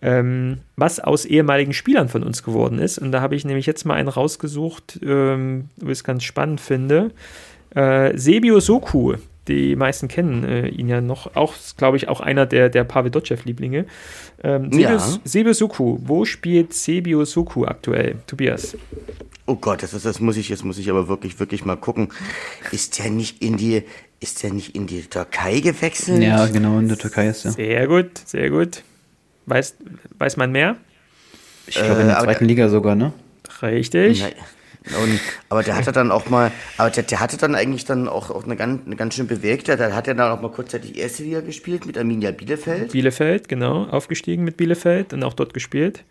ähm, 0.00 0.58
was 0.76 1.00
aus 1.00 1.24
ehemaligen 1.24 1.72
Spielern 1.72 2.08
von 2.08 2.22
uns 2.22 2.44
geworden 2.44 2.78
ist. 2.78 2.98
Und 2.98 3.10
da 3.10 3.20
habe 3.20 3.34
ich 3.34 3.44
nämlich 3.44 3.66
jetzt 3.66 3.84
mal 3.84 3.94
einen 3.94 4.08
rausgesucht, 4.08 5.00
ähm, 5.02 5.68
wo 5.76 5.86
ich 5.86 5.98
es 5.98 6.04
ganz 6.04 6.22
spannend 6.22 6.60
finde. 6.60 7.10
Äh, 7.74 8.16
Sebio 8.16 8.60
Soku, 8.60 9.14
die 9.48 9.76
meisten 9.76 10.08
kennen 10.08 10.44
äh, 10.44 10.68
ihn 10.68 10.88
ja 10.88 11.00
noch, 11.00 11.34
auch, 11.34 11.54
glaube 11.76 11.96
ich, 11.96 12.08
auch 12.08 12.20
einer 12.20 12.46
der, 12.46 12.68
der 12.68 12.84
Pavel 12.84 13.10
Dotschew-Lieblinge. 13.10 13.86
Ähm, 14.42 14.72
Sebio, 14.72 14.88
ja. 14.88 15.18
Sebio 15.24 15.52
Soku, 15.52 15.98
wo 16.02 16.24
spielt 16.24 16.74
Sebio 16.74 17.24
Soku 17.24 17.64
aktuell? 17.64 18.16
Tobias? 18.26 18.76
Oh 19.46 19.56
Gott, 19.56 19.82
das, 19.82 19.94
ist, 19.94 20.04
das 20.06 20.20
muss 20.20 20.36
ich, 20.36 20.48
jetzt 20.48 20.64
muss 20.64 20.78
ich 20.78 20.90
aber 20.90 21.08
wirklich, 21.08 21.40
wirklich 21.40 21.64
mal 21.64 21.76
gucken. 21.76 22.08
Ist 22.70 22.98
der 22.98 23.10
nicht 23.10 23.42
in 23.42 23.56
die, 23.56 23.82
ist 24.20 24.42
der 24.42 24.52
nicht 24.52 24.76
in 24.76 24.86
die 24.86 25.02
Türkei 25.02 25.60
gewechselt? 25.60 26.22
Ja, 26.22 26.46
genau, 26.46 26.78
in 26.78 26.88
der 26.88 26.98
Türkei 26.98 27.28
ist 27.28 27.44
er. 27.44 27.52
Sehr 27.52 27.86
gut, 27.88 28.18
sehr 28.24 28.50
gut. 28.50 28.82
Weiß, 29.46 29.74
weiß 30.18 30.36
man 30.36 30.52
mehr? 30.52 30.76
Ich 31.66 31.74
glaube 31.74 32.02
in 32.02 32.06
der 32.06 32.18
äh, 32.18 32.22
zweiten 32.22 32.44
Liga 32.44 32.68
sogar, 32.68 32.94
ne? 32.94 33.12
Richtig. 33.62 34.24
Und, 34.86 35.20
aber 35.50 35.62
der 35.62 35.76
hatte 35.76 35.92
dann 35.92 36.10
auch 36.10 36.30
mal, 36.30 36.50
aber 36.78 36.88
der, 36.90 37.02
der 37.02 37.20
hatte 37.20 37.36
dann 37.36 37.54
eigentlich 37.54 37.84
dann 37.84 38.08
auch, 38.08 38.30
auch 38.30 38.44
eine, 38.44 38.56
ganz, 38.56 38.86
eine 38.86 38.96
ganz 38.96 39.14
schön 39.14 39.26
bewegte, 39.26 39.76
da 39.76 39.92
hat 39.92 40.08
er 40.08 40.14
dann 40.14 40.32
auch 40.32 40.40
mal 40.40 40.50
kurzzeitig 40.50 40.96
erste 40.96 41.22
Liga 41.22 41.42
gespielt 41.42 41.84
mit 41.84 41.98
Arminia 41.98 42.30
Bielefeld. 42.30 42.92
Bielefeld, 42.92 43.48
genau, 43.48 43.84
aufgestiegen 43.84 44.42
mit 44.42 44.56
Bielefeld 44.56 45.12
und 45.12 45.22
auch 45.22 45.34
dort 45.34 45.52
gespielt. 45.52 46.04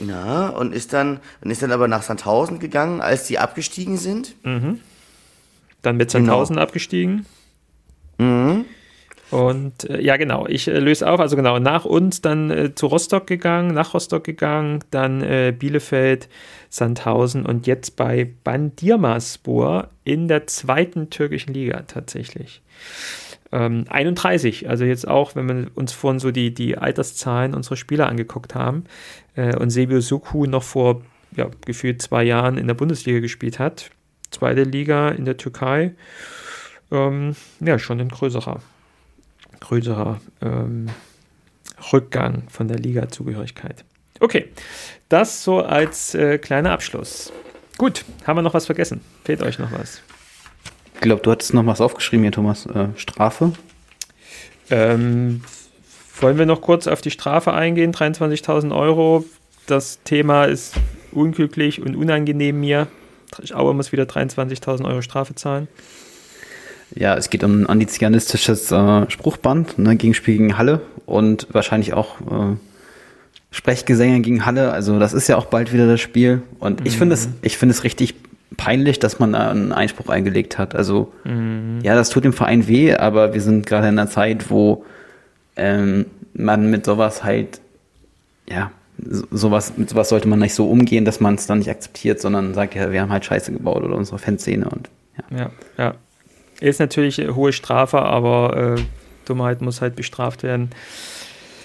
Ja, 0.00 0.48
und 0.48 0.74
ist 0.74 0.94
dann, 0.94 1.20
und 1.42 1.50
ist 1.50 1.62
dann 1.62 1.72
aber 1.72 1.88
nach 1.88 2.02
Sandhausen 2.02 2.58
gegangen, 2.58 3.02
als 3.02 3.26
die 3.26 3.38
abgestiegen 3.38 3.98
sind. 3.98 4.34
Mhm. 4.44 4.80
Dann 5.82 5.98
mit 5.98 6.10
Sandhausen 6.10 6.56
genau. 6.56 6.64
abgestiegen. 6.64 7.26
Mhm. 8.16 8.64
Und 9.30 9.88
äh, 9.88 10.00
ja, 10.00 10.16
genau, 10.16 10.46
ich 10.48 10.66
äh, 10.66 10.78
löse 10.78 11.08
auf, 11.08 11.20
also 11.20 11.36
genau, 11.36 11.58
nach 11.58 11.84
uns 11.84 12.20
dann 12.20 12.50
äh, 12.50 12.74
zu 12.74 12.86
Rostock 12.86 13.26
gegangen, 13.26 13.74
nach 13.74 13.94
Rostock 13.94 14.24
gegangen, 14.24 14.80
dann 14.90 15.22
äh, 15.22 15.54
Bielefeld, 15.56 16.28
Sandhausen 16.68 17.46
und 17.46 17.66
jetzt 17.66 17.96
bei 17.96 18.28
Bandirmaspor 18.44 19.88
in 20.04 20.26
der 20.26 20.46
zweiten 20.46 21.10
türkischen 21.10 21.54
Liga 21.54 21.82
tatsächlich. 21.86 22.62
Ähm, 23.52 23.84
31, 23.88 24.68
also 24.68 24.84
jetzt 24.84 25.06
auch, 25.06 25.36
wenn 25.36 25.48
wir 25.48 25.66
uns 25.74 25.92
vorhin 25.92 26.20
so 26.20 26.30
die, 26.32 26.52
die 26.52 26.76
Alterszahlen 26.76 27.54
unserer 27.54 27.76
Spieler 27.76 28.08
angeguckt 28.08 28.54
haben 28.54 28.84
äh, 29.36 29.56
und 29.56 29.70
Sebio 29.70 30.00
Suku 30.00 30.46
noch 30.46 30.62
vor 30.62 31.02
ja, 31.36 31.48
gefühlt 31.64 32.02
zwei 32.02 32.24
Jahren 32.24 32.58
in 32.58 32.66
der 32.66 32.74
Bundesliga 32.74 33.20
gespielt 33.20 33.60
hat, 33.60 33.90
zweite 34.32 34.64
Liga 34.64 35.10
in 35.10 35.24
der 35.24 35.36
Türkei, 35.36 35.94
ähm, 36.90 37.36
ja, 37.60 37.78
schon 37.78 38.00
ein 38.00 38.08
größerer 38.08 38.60
größerer 39.60 40.20
ähm, 40.42 40.88
Rückgang 41.92 42.44
von 42.48 42.68
der 42.68 42.78
Liga-Zugehörigkeit. 42.78 43.84
Okay, 44.20 44.48
das 45.08 45.44
so 45.44 45.60
als 45.60 46.14
äh, 46.14 46.38
kleiner 46.38 46.72
Abschluss. 46.72 47.32
Gut, 47.78 48.04
haben 48.26 48.36
wir 48.36 48.42
noch 48.42 48.54
was 48.54 48.66
vergessen? 48.66 49.00
Fehlt 49.24 49.42
euch 49.42 49.58
noch 49.58 49.72
was? 49.72 50.02
Ich 50.94 51.00
glaube, 51.00 51.22
du 51.22 51.30
hattest 51.30 51.54
noch 51.54 51.64
was 51.64 51.80
aufgeschrieben 51.80 52.24
hier, 52.24 52.32
Thomas. 52.32 52.66
Äh, 52.66 52.88
Strafe? 52.96 53.52
Ähm, 54.68 55.42
wollen 56.20 56.36
wir 56.36 56.44
noch 56.44 56.60
kurz 56.60 56.86
auf 56.86 57.00
die 57.00 57.10
Strafe 57.10 57.54
eingehen? 57.54 57.92
23.000 57.92 58.76
Euro. 58.76 59.24
Das 59.66 60.02
Thema 60.04 60.44
ist 60.44 60.74
unglücklich 61.12 61.80
und 61.80 61.96
unangenehm 61.96 62.60
mir. 62.60 62.88
Aue 63.54 63.72
muss 63.72 63.92
wieder 63.92 64.04
23.000 64.04 64.84
Euro 64.86 65.00
Strafe 65.00 65.34
zahlen. 65.34 65.68
Ja, 66.94 67.14
es 67.14 67.30
geht 67.30 67.44
um 67.44 67.62
ein 67.62 67.66
antiziganistisches 67.66 68.70
äh, 68.72 69.10
Spruchband 69.10 69.78
ne, 69.78 69.96
gegen 69.96 70.14
Spiel 70.14 70.38
gegen 70.38 70.58
Halle 70.58 70.80
und 71.06 71.46
wahrscheinlich 71.52 71.92
auch 71.92 72.20
äh, 72.20 72.56
Sprechgesänge 73.50 74.20
gegen 74.20 74.44
Halle. 74.46 74.72
Also 74.72 74.98
das 74.98 75.12
ist 75.12 75.28
ja 75.28 75.36
auch 75.36 75.46
bald 75.46 75.72
wieder 75.72 75.86
das 75.86 76.00
Spiel. 76.00 76.42
Und 76.58 76.86
ich 76.86 76.96
finde 76.96 77.14
es, 77.14 77.28
mhm. 77.28 77.34
ich 77.42 77.58
finde 77.58 77.74
es 77.74 77.84
richtig 77.84 78.14
peinlich, 78.56 78.98
dass 78.98 79.18
man 79.18 79.32
da 79.32 79.50
einen 79.50 79.72
Einspruch 79.72 80.08
eingelegt 80.08 80.58
hat. 80.58 80.74
Also 80.74 81.12
mhm. 81.24 81.78
ja, 81.82 81.94
das 81.94 82.10
tut 82.10 82.24
dem 82.24 82.32
Verein 82.32 82.66
weh, 82.66 82.94
aber 82.94 83.34
wir 83.34 83.40
sind 83.40 83.66
gerade 83.66 83.88
in 83.88 83.98
einer 83.98 84.10
Zeit, 84.10 84.50
wo 84.50 84.84
ähm, 85.56 86.06
man 86.34 86.70
mit 86.70 86.84
sowas 86.84 87.24
halt, 87.24 87.60
ja, 88.48 88.70
sowas, 89.30 89.74
mit 89.76 89.88
sowas 89.90 90.08
sollte 90.08 90.28
man 90.28 90.38
nicht 90.40 90.54
so 90.54 90.68
umgehen, 90.68 91.04
dass 91.04 91.20
man 91.20 91.36
es 91.36 91.46
dann 91.46 91.58
nicht 91.58 91.70
akzeptiert, 91.70 92.20
sondern 92.20 92.54
sagt, 92.54 92.74
ja, 92.74 92.92
wir 92.92 93.00
haben 93.00 93.10
halt 93.10 93.24
Scheiße 93.24 93.52
gebaut 93.52 93.82
oder 93.82 93.96
unsere 93.96 94.18
Fanszene 94.18 94.68
und 94.68 94.90
ja. 95.16 95.38
Ja, 95.38 95.50
ja. 95.78 95.94
Ist 96.60 96.80
natürlich 96.80 97.20
eine 97.20 97.34
hohe 97.34 97.52
Strafe, 97.52 98.00
aber 98.00 98.76
äh, 98.78 98.82
Dummheit 99.24 99.62
muss 99.62 99.80
halt 99.80 99.96
bestraft 99.96 100.42
werden. 100.42 100.70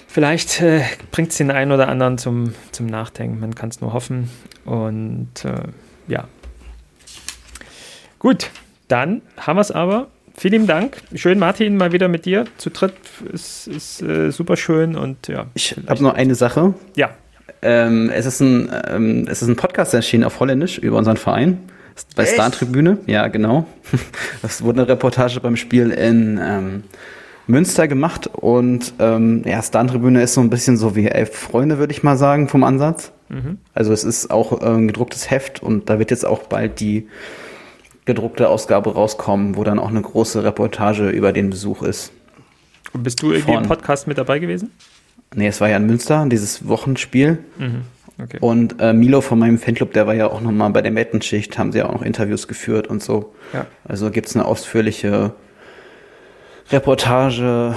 Vielleicht 0.07 0.61
äh, 0.61 0.81
bringt 1.11 1.31
es 1.31 1.37
den 1.37 1.51
einen 1.51 1.73
oder 1.73 1.89
anderen 1.89 2.17
zum, 2.17 2.53
zum 2.71 2.85
Nachdenken. 2.85 3.39
Man 3.41 3.53
kann 3.53 3.69
es 3.69 3.81
nur 3.81 3.91
hoffen. 3.91 4.29
Und 4.63 5.43
äh, 5.43 5.63
ja. 6.07 6.29
Gut, 8.19 8.49
dann 8.87 9.21
haben 9.37 9.57
wir 9.57 9.61
es 9.61 9.71
aber. 9.71 10.07
Vielen 10.37 10.67
Dank. 10.67 10.97
Schön, 11.13 11.39
Martin, 11.39 11.77
mal 11.77 11.91
wieder 11.91 12.07
mit 12.07 12.25
dir 12.25 12.45
zu 12.57 12.69
dritt. 12.69 12.93
Ist, 13.31 13.67
ist 13.67 14.01
äh, 14.01 14.31
super 14.31 14.57
schön 14.57 14.95
und 14.95 15.27
ja. 15.27 15.47
Ich 15.53 15.75
habe 15.87 16.03
noch 16.03 16.13
eine 16.13 16.35
Sache. 16.35 16.73
Ja. 16.95 17.09
Ähm, 17.61 18.09
es, 18.09 18.25
ist 18.25 18.41
ein, 18.41 18.69
ähm, 18.87 19.27
es 19.29 19.41
ist 19.41 19.47
ein 19.47 19.55
Podcast 19.55 19.93
erschienen 19.93 20.23
auf 20.23 20.39
Holländisch 20.39 20.77
über 20.77 20.97
unseren 20.97 21.17
Verein. 21.17 21.57
Bei 22.15 22.25
Star 22.25 22.51
Tribüne, 22.51 22.97
ja, 23.05 23.27
genau. 23.27 23.65
Das 24.41 24.61
wurde 24.61 24.81
eine 24.81 24.89
Reportage 24.89 25.39
beim 25.39 25.55
Spiel 25.55 25.91
in 25.91 26.39
ähm, 26.41 26.83
Münster 27.47 27.87
gemacht 27.87 28.27
und 28.27 28.93
ähm, 28.99 29.43
ja, 29.45 29.61
Star 29.61 29.87
Tribüne 29.87 30.21
ist 30.21 30.33
so 30.33 30.41
ein 30.41 30.49
bisschen 30.49 30.77
so 30.77 30.95
wie 30.95 31.07
Elf 31.07 31.35
Freunde, 31.35 31.77
würde 31.77 31.93
ich 31.93 32.03
mal 32.03 32.17
sagen, 32.17 32.49
vom 32.49 32.63
Ansatz. 32.63 33.11
Mhm. 33.29 33.59
Also 33.73 33.93
es 33.93 34.03
ist 34.03 34.31
auch 34.31 34.61
äh, 34.61 34.65
ein 34.65 34.87
gedrucktes 34.87 35.29
Heft 35.29 35.61
und 35.61 35.89
da 35.89 35.99
wird 35.99 36.11
jetzt 36.11 36.25
auch 36.25 36.43
bald 36.43 36.79
die 36.79 37.07
gedruckte 38.05 38.49
Ausgabe 38.49 38.93
rauskommen, 38.93 39.55
wo 39.55 39.63
dann 39.63 39.79
auch 39.79 39.89
eine 39.89 40.01
große 40.01 40.43
Reportage 40.43 41.09
über 41.09 41.33
den 41.33 41.49
Besuch 41.49 41.81
ist. 41.81 42.11
Und 42.93 43.03
bist 43.03 43.21
du 43.21 43.31
irgendwie 43.31 43.53
Von, 43.53 43.63
im 43.63 43.67
Podcast 43.67 44.07
mit 44.07 44.17
dabei 44.17 44.39
gewesen? 44.39 44.71
Nee, 45.33 45.47
es 45.47 45.59
war 45.59 45.69
ja 45.69 45.77
in 45.77 45.85
Münster, 45.85 46.25
dieses 46.29 46.67
Wochenspiel. 46.67 47.39
Mhm. 47.57 47.81
Okay. 48.21 48.37
Und 48.39 48.79
äh, 48.79 48.93
Milo 48.93 49.21
von 49.21 49.39
meinem 49.39 49.57
Fanclub, 49.57 49.91
der 49.93 50.07
war 50.07 50.13
ja 50.13 50.27
auch 50.27 50.41
nochmal 50.41 50.69
bei 50.69 50.81
der 50.81 50.91
Mettenschicht, 50.91 51.57
haben 51.57 51.71
sie 51.71 51.79
ja 51.79 51.89
auch 51.89 51.93
noch 51.93 52.01
Interviews 52.01 52.47
geführt 52.47 52.87
und 52.87 53.03
so. 53.03 53.33
Ja. 53.53 53.65
Also 53.83 54.09
gibt's 54.09 54.35
eine 54.35 54.45
ausführliche 54.45 55.33
Reportage, 56.71 57.75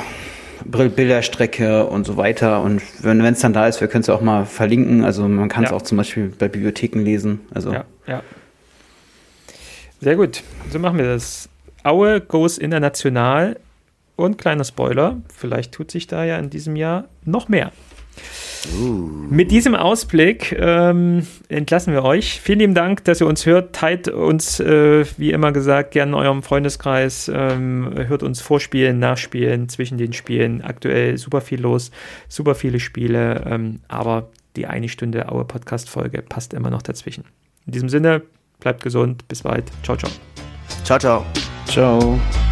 Bilderstrecke 0.65 1.87
und 1.87 2.07
so 2.07 2.17
weiter. 2.17 2.63
Und 2.63 2.83
wenn 3.03 3.21
es 3.21 3.41
dann 3.41 3.53
da 3.53 3.67
ist, 3.67 3.81
wir 3.81 3.89
können 3.89 4.03
es 4.03 4.07
ja 4.07 4.15
auch 4.15 4.21
mal 4.21 4.47
verlinken. 4.47 5.05
Also 5.05 5.27
man 5.29 5.49
kann 5.49 5.65
es 5.65 5.71
ja. 5.71 5.77
auch 5.77 5.83
zum 5.83 5.99
Beispiel 5.99 6.33
bei 6.39 6.49
Bibliotheken 6.49 7.01
lesen. 7.01 7.41
Also 7.53 7.73
ja, 7.73 7.85
ja. 8.07 8.23
Sehr 10.01 10.17
gut. 10.17 10.43
So 10.71 10.79
machen 10.79 10.99
wir 10.99 11.07
das. 11.07 11.49
Aue 11.83 12.21
goes 12.21 12.59
international 12.59 13.57
und 14.17 14.37
kleiner 14.37 14.65
Spoiler, 14.65 15.17
vielleicht 15.33 15.73
tut 15.73 15.91
sich 15.91 16.09
da 16.09 16.25
ja 16.25 16.39
in 16.39 16.51
diesem 16.51 16.75
Jahr 16.77 17.05
noch 17.25 17.49
mehr. 17.49 17.73
Uh. 18.81 19.09
Mit 19.31 19.51
diesem 19.51 19.75
Ausblick 19.75 20.57
ähm, 20.59 21.27
entlassen 21.49 21.93
wir 21.93 22.03
euch. 22.05 22.41
Vielen 22.41 22.59
lieben 22.59 22.75
Dank, 22.75 23.05
dass 23.05 23.21
ihr 23.21 23.27
uns 23.27 23.47
hört. 23.47 23.75
Teilt 23.75 24.09
uns, 24.09 24.61
äh, 24.61 25.05
wie 25.17 25.33
immer 25.33 25.53
gesagt, 25.53 25.93
gerne 25.93 26.13
in 26.13 26.15
eurem 26.15 26.43
Freundeskreis. 26.43 27.31
Ähm, 27.33 27.93
hört 27.95 28.23
uns 28.23 28.41
vorspielen, 28.41 28.99
nachspielen, 28.99 29.69
zwischen 29.69 29.99
den 29.99 30.13
Spielen. 30.13 30.63
Aktuell 30.63 31.19
super 31.19 31.41
viel 31.41 31.61
los, 31.61 31.91
super 32.29 32.55
viele 32.55 32.81
Spiele. 32.81 33.45
Ähm, 33.47 33.81
aber 33.89 34.29
die 34.57 34.67
eine 34.67 34.89
Stunde 34.89 35.31
Aue 35.31 35.45
Podcast-Folge 35.45 36.23
passt 36.23 36.53
immer 36.53 36.71
noch 36.71 36.83
dazwischen. 36.83 37.25
In 37.67 37.73
diesem 37.73 37.89
Sinne, 37.89 38.23
bleibt 38.61 38.83
gesund. 38.83 39.29
Bis 39.29 39.43
bald. 39.43 39.65
Ciao, 39.83 39.97
ciao. 39.97 40.11
Ciao, 40.85 40.99
ciao. 40.99 41.27
Ciao. 41.67 42.48